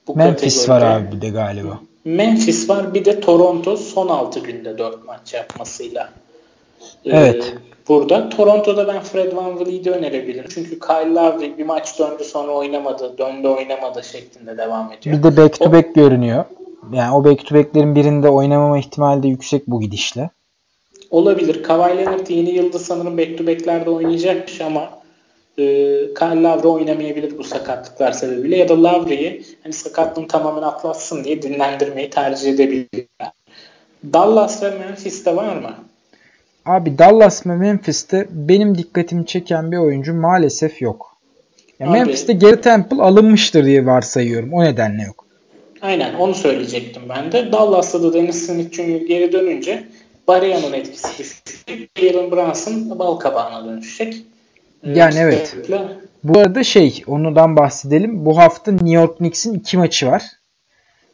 Bu 0.07 0.17
Memphis 0.17 0.67
kategoride. 0.67 0.87
var 0.87 0.97
abi 0.97 1.17
bir 1.17 1.21
de 1.21 1.29
galiba. 1.29 1.81
Memphis 2.05 2.71
var 2.71 2.95
bir 2.95 3.05
de 3.05 3.21
Toronto 3.21 3.77
son 3.77 4.09
6 4.09 4.41
günde 4.41 4.79
4 4.79 5.05
maç 5.07 5.35
yapmasıyla. 5.35 6.13
Evet. 7.05 7.55
Ee, 7.57 7.89
burada. 7.89 8.29
Toronto'da 8.29 8.89
ben 8.89 9.03
Fred 9.03 9.37
Van 9.37 9.61
Vliet'i 9.61 9.91
önerebilirim. 9.91 10.51
Çünkü 10.55 10.79
Kyle 10.79 11.15
Lowry 11.15 11.59
bir 11.59 11.65
maç 11.65 11.99
döndü 11.99 12.25
sonra 12.25 12.53
oynamadı, 12.53 13.19
döndü 13.19 13.49
oynamadı 13.49 14.03
şeklinde 14.05 14.59
devam 14.59 14.93
ediyor. 14.93 15.19
Bir 15.19 15.23
de 15.23 15.37
back 15.37 15.59
to 15.59 15.73
back 15.73 15.89
o, 15.91 15.93
görünüyor. 15.93 16.45
Yani 16.93 17.15
o 17.15 17.25
back 17.25 17.47
to 17.47 17.55
back'lerin 17.55 17.95
birinde 17.95 18.29
oynamama 18.29 18.79
ihtimali 18.79 19.23
de 19.23 19.29
yüksek 19.29 19.67
bu 19.67 19.81
gidişle. 19.81 20.31
Olabilir. 21.11 21.63
Kawhi 21.63 21.97
Leonard 21.97 22.29
yeni 22.29 22.51
yılda 22.51 22.79
sanırım 22.79 23.19
back 23.19 23.39
to 23.39 23.47
back'lerde 23.47 23.91
oynayacakmış 23.91 24.61
ama 24.61 24.91
e, 25.59 25.65
Kyle 26.19 26.43
Lowry 26.43 26.69
oynamayabilir 26.69 27.39
bu 27.39 27.45
sakatlıklar 27.45 28.13
sebebiyle 28.13 28.57
ya 28.57 28.69
da 28.69 28.83
Lowry'i 28.83 29.43
hani 29.63 29.73
sakatlığını 29.73 30.29
tamamen 30.29 30.63
atlatsın 30.63 31.25
diye 31.25 31.43
dinlendirmeyi 31.43 32.11
tercih 32.11 32.51
edebilirler. 32.51 33.33
Dallas 34.13 34.63
ve 34.63 34.71
Memphis'te 34.71 35.37
var 35.37 35.57
mı? 35.57 35.75
Abi 36.71 36.99
Dallas 36.99 37.47
ve 37.47 37.57
Memphis'te 37.57 38.27
benim 38.31 38.79
dikkatimi 38.79 39.27
çeken 39.27 39.73
bir 39.73 39.77
oyuncu 39.77 40.15
maalesef 40.15 40.83
yok. 40.83 41.17
Ya 41.79 41.87
Abi, 41.87 41.93
Memphis'te 41.93 42.33
Gary 42.33 42.61
Temple 42.61 43.03
alınmıştır 43.03 43.65
diye 43.65 43.87
varsayıyorum. 43.87 44.53
O 44.53 44.65
nedenle 44.65 45.03
yok. 45.03 45.27
Aynen 45.83 46.15
onu 46.15 46.35
söyleyecektim 46.35 47.03
ben 47.09 47.33
de. 47.33 47.53
Dallas'ta 47.53 48.03
da 48.03 48.15
Dennis 48.15 48.47
Smith 48.47 48.75
Jr. 48.75 49.07
geri 49.07 49.33
dönünce 49.33 49.85
Baria'nın 50.29 50.73
etkisi 50.73 51.19
düşecek. 51.19 51.91
Jalen 51.97 52.31
Brunson 52.31 52.99
bal 52.99 53.17
kabağına 53.17 53.65
dönüşecek. 53.65 54.17
Ee, 54.85 54.91
yani 54.91 55.17
ee, 55.17 55.21
evet. 55.21 55.57
Bu 56.25 56.39
arada 56.39 56.65
şey 56.65 57.03
ondan 57.07 57.57
bahsedelim. 57.57 58.25
Bu 58.25 58.39
hafta 58.39 58.73
New 58.73 58.91
York 58.91 59.17
Knicks'in 59.17 59.55
iki 59.55 59.79
maçı 59.79 60.07
var. 60.07 60.23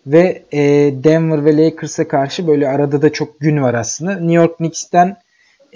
Ve 0.06 0.42
e, 0.52 0.60
Denver 1.04 1.44
ve 1.44 1.56
Lakers'a 1.56 2.08
karşı 2.08 2.46
böyle 2.46 2.68
arada 2.68 3.02
da 3.02 3.12
çok 3.12 3.40
gün 3.40 3.62
var 3.62 3.74
aslında. 3.74 4.12
New 4.12 4.32
York 4.32 4.56
Knicks'ten 4.56 5.16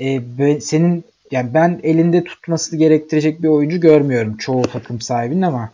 e, 0.00 0.60
senin 0.60 1.04
yani 1.30 1.54
ben 1.54 1.80
elinde 1.82 2.24
tutması 2.24 2.76
gerektirecek 2.76 3.42
bir 3.42 3.48
oyuncu 3.48 3.80
görmüyorum 3.80 4.36
çoğu 4.36 4.62
takım 4.62 5.00
sahibinin 5.00 5.42
ama 5.42 5.72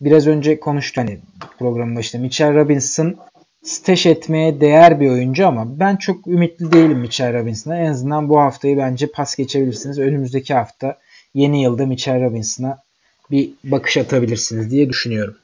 biraz 0.00 0.26
önce 0.26 0.60
konuştuk 0.60 0.96
hani 0.96 1.18
programın 1.58 1.96
başında 1.96 2.22
Mitchell 2.22 2.54
Robinson 2.54 3.16
stash 3.62 4.06
etmeye 4.06 4.60
değer 4.60 5.00
bir 5.00 5.10
oyuncu 5.10 5.46
ama 5.46 5.80
ben 5.80 5.96
çok 5.96 6.26
ümitli 6.26 6.72
değilim 6.72 6.98
Mitchell 6.98 7.34
Robinson'a. 7.34 7.78
En 7.78 7.90
azından 7.90 8.28
bu 8.28 8.40
haftayı 8.40 8.76
bence 8.76 9.06
pas 9.06 9.36
geçebilirsiniz. 9.36 9.98
Önümüzdeki 9.98 10.54
hafta 10.54 10.98
yeni 11.34 11.62
yılda 11.62 11.86
Mitchell 11.86 12.22
Robinson'a 12.22 12.78
bir 13.30 13.50
bakış 13.64 13.96
atabilirsiniz 13.96 14.70
diye 14.70 14.88
düşünüyorum. 14.88 15.36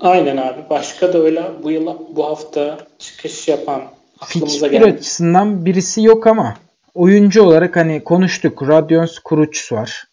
Aynen 0.00 0.36
abi. 0.36 0.60
Başka 0.70 1.12
da 1.12 1.18
öyle 1.18 1.42
bu 1.62 1.70
yıl 1.70 1.86
bu 2.16 2.24
hafta 2.24 2.78
çıkış 2.98 3.48
yapan 3.48 3.82
aklımıza 4.22 4.66
geldi. 4.66 4.84
açısından 4.84 5.64
birisi 5.66 6.02
yok 6.02 6.26
ama 6.26 6.56
oyuncu 6.94 7.42
olarak 7.42 7.76
hani 7.76 8.04
konuştuk. 8.04 8.68
Radions 8.68 9.18
Kuruç 9.18 9.72
var. 9.72 10.04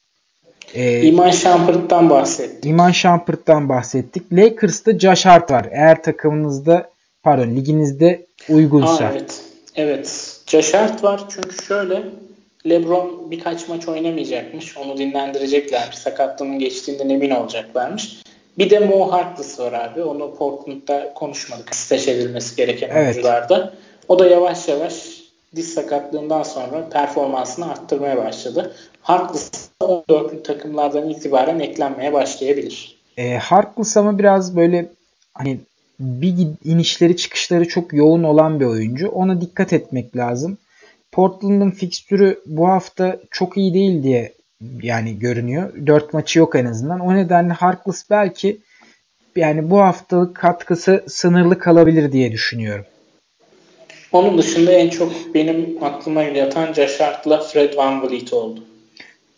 Ee, 0.73 1.01
İman 1.01 1.31
Shumpert'tan 1.31 2.09
bahsettik. 2.09 2.65
İman 2.65 2.91
Shumpert'tan 2.91 3.69
bahsettik. 3.69 4.23
Lakers'ta 4.33 4.99
Josh 4.99 5.25
Hart 5.25 5.51
var. 5.51 5.67
Eğer 5.71 6.03
takımınızda 6.03 6.89
pardon 7.23 7.55
liginizde 7.55 8.25
uygunsa. 8.49 9.05
Aa, 9.05 9.11
evet. 9.11 9.41
Evet. 9.75 10.35
Josh 10.47 10.73
Hart 10.73 11.03
var 11.03 11.21
çünkü 11.29 11.65
şöyle 11.65 12.03
LeBron 12.69 13.31
birkaç 13.31 13.67
maç 13.67 13.87
oynamayacakmış. 13.87 14.77
Onu 14.77 14.97
dinlendireceklermiş. 14.97 15.97
Sakatlığının 15.97 16.59
geçtiğinden 16.59 17.09
emin 17.09 17.29
olacaklarmış. 17.29 18.21
Bir 18.57 18.69
de 18.69 18.79
Mo 18.79 19.11
Harkless 19.11 19.59
var 19.59 19.73
abi. 19.73 20.03
Onu 20.03 20.35
Portland'da 20.35 21.13
konuşmadık. 21.15 21.75
Staj 21.75 22.07
edilmesi 22.07 22.55
gereken 22.55 22.89
evet. 22.93 23.15
oyuncularda. 23.15 23.73
O 24.09 24.19
da 24.19 24.27
yavaş 24.27 24.67
yavaş 24.67 25.23
diz 25.55 25.73
sakatlığından 25.73 26.43
sonra 26.43 26.89
performansını 26.89 27.71
arttırmaya 27.71 28.17
başladı. 28.17 28.75
Harkless 29.01 29.69
14 29.79 30.45
takımlardan 30.45 31.09
itibaren 31.09 31.59
eklenmeye 31.59 32.13
başlayabilir. 32.13 32.97
E, 33.17 33.37
Harkless 33.37 33.97
ama 33.97 34.19
biraz 34.19 34.55
böyle 34.55 34.89
hani 35.33 35.59
bir 35.99 36.47
inişleri 36.63 37.17
çıkışları 37.17 37.67
çok 37.67 37.93
yoğun 37.93 38.23
olan 38.23 38.59
bir 38.59 38.65
oyuncu. 38.65 39.09
Ona 39.09 39.41
dikkat 39.41 39.73
etmek 39.73 40.17
lazım. 40.17 40.57
Portland'ın 41.11 41.71
fikstürü 41.71 42.39
bu 42.45 42.67
hafta 42.67 43.19
çok 43.31 43.57
iyi 43.57 43.73
değil 43.73 44.03
diye 44.03 44.33
yani 44.81 45.19
görünüyor. 45.19 45.73
4 45.87 46.13
maçı 46.13 46.39
yok 46.39 46.55
en 46.55 46.65
azından. 46.65 46.99
O 46.99 47.15
nedenle 47.15 47.53
Harkless 47.53 48.09
belki 48.09 48.59
yani 49.35 49.69
bu 49.69 49.79
haftalık 49.79 50.35
katkısı 50.35 51.03
sınırlı 51.07 51.59
kalabilir 51.59 52.11
diye 52.11 52.31
düşünüyorum. 52.31 52.85
Onun 54.11 54.37
dışında 54.37 54.71
en 54.71 54.89
çok 54.89 55.11
benim 55.33 55.77
aklıma 55.83 56.23
yatan 56.23 56.73
Josh 56.73 56.99
Hart'la 56.99 57.39
Fred 57.39 57.77
Van 57.77 58.09
Vliet 58.09 58.33
oldu. 58.33 58.63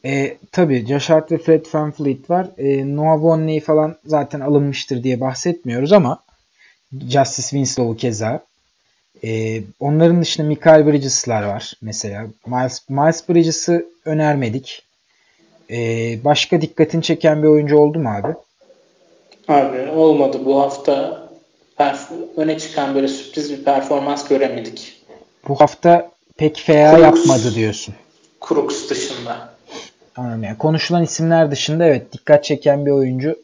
E, 0.05 0.37
tabii 0.51 0.85
Josh 0.87 1.09
Hart 1.09 1.31
ve 1.31 1.37
Fred 1.37 1.65
Van 1.73 1.93
Vliet 1.99 2.29
var. 2.29 2.47
E, 2.57 2.95
Noah 2.95 3.23
Vonley 3.23 3.59
falan 3.59 3.95
zaten 4.05 4.39
alınmıştır 4.39 5.03
diye 5.03 5.21
bahsetmiyoruz 5.21 5.93
ama 5.93 6.23
Justice 7.09 7.47
Winslow'u 7.49 7.97
keza. 7.97 8.43
E, 9.23 9.61
onların 9.79 10.21
dışında 10.21 10.47
Michael 10.47 10.87
Bridges'lar 10.87 11.43
var 11.43 11.73
mesela. 11.81 12.27
Miles, 12.45 12.89
Miles 12.89 13.29
Bridges'ı 13.29 13.85
önermedik. 14.05 14.83
E, 15.69 15.77
başka 16.23 16.61
dikkatini 16.61 17.03
çeken 17.03 17.43
bir 17.43 17.47
oyuncu 17.47 17.77
oldu 17.77 17.99
mu 17.99 18.09
abi? 18.09 18.33
Abi 19.47 19.91
olmadı. 19.91 20.39
Bu 20.45 20.61
hafta 20.61 21.20
öne 22.37 22.59
çıkan 22.59 22.95
böyle 22.95 23.07
sürpriz 23.07 23.51
bir 23.51 23.63
performans 23.63 24.27
göremedik. 24.27 25.01
Bu 25.47 25.61
hafta 25.61 26.11
pek 26.37 26.59
fea 26.59 26.91
Crooks, 26.91 27.03
yapmadı 27.03 27.55
diyorsun. 27.55 27.95
Crooks 28.47 28.89
dışında. 28.89 29.53
Anladım 30.15 30.43
yani. 30.43 30.57
Konuşulan 30.57 31.03
isimler 31.03 31.51
dışında 31.51 31.85
evet 31.85 32.13
dikkat 32.13 32.43
çeken 32.43 32.85
bir 32.85 32.91
oyuncu 32.91 33.35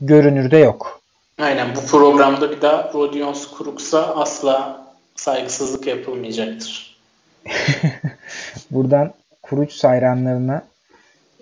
görünürde 0.00 0.58
yok. 0.58 1.00
Aynen 1.38 1.76
bu 1.76 1.86
programda 1.86 2.50
bir 2.50 2.60
daha 2.60 2.90
Rodion 2.94 3.36
Crooks'a 3.58 4.16
asla 4.16 4.86
saygısızlık 5.16 5.86
yapılmayacaktır. 5.86 6.96
Buradan 8.70 9.14
Kuruç 9.42 9.84
hayranlarına 9.84 10.64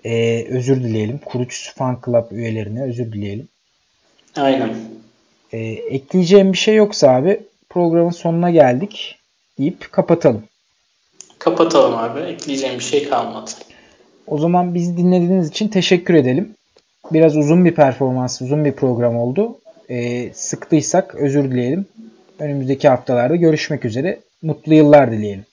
e, 0.05 0.45
özür 0.51 0.85
dileyelim. 0.85 1.19
Kuruç 1.19 1.75
Fan 1.75 2.01
Club 2.05 2.31
üyelerine 2.31 2.83
özür 2.83 3.13
dileyelim. 3.13 3.49
Aynen. 4.37 4.75
E, 5.53 5.59
ekleyeceğim 5.69 6.53
bir 6.53 6.59
şey 6.59 6.75
yoksa 6.75 7.11
abi 7.11 7.41
programın 7.69 8.11
sonuna 8.11 8.51
geldik 8.51 9.19
deyip 9.59 9.93
kapatalım. 9.93 10.43
Kapatalım 11.39 11.99
abi. 11.99 12.21
Ekleyeceğim 12.21 12.79
bir 12.79 12.85
şey 12.85 13.09
kalmadı. 13.09 13.51
O 14.27 14.39
zaman 14.39 14.75
bizi 14.75 14.97
dinlediğiniz 14.97 15.49
için 15.49 15.69
teşekkür 15.69 16.15
edelim. 16.15 16.55
Biraz 17.13 17.37
uzun 17.37 17.65
bir 17.65 17.75
performans, 17.75 18.43
uzun 18.43 18.65
bir 18.65 18.73
program 18.73 19.17
oldu. 19.17 19.59
E, 19.89 20.31
sıktıysak 20.35 21.15
özür 21.15 21.51
dileyelim. 21.51 21.87
Önümüzdeki 22.39 22.89
haftalarda 22.89 23.37
görüşmek 23.37 23.85
üzere. 23.85 24.21
Mutlu 24.43 24.75
yıllar 24.75 25.13
dileyelim. 25.13 25.45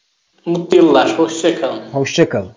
Mutlu 0.46 0.78
yıllar. 0.78 1.20
Hoşçakalın. 1.20 1.82
Hoşçakalın. 1.92 2.52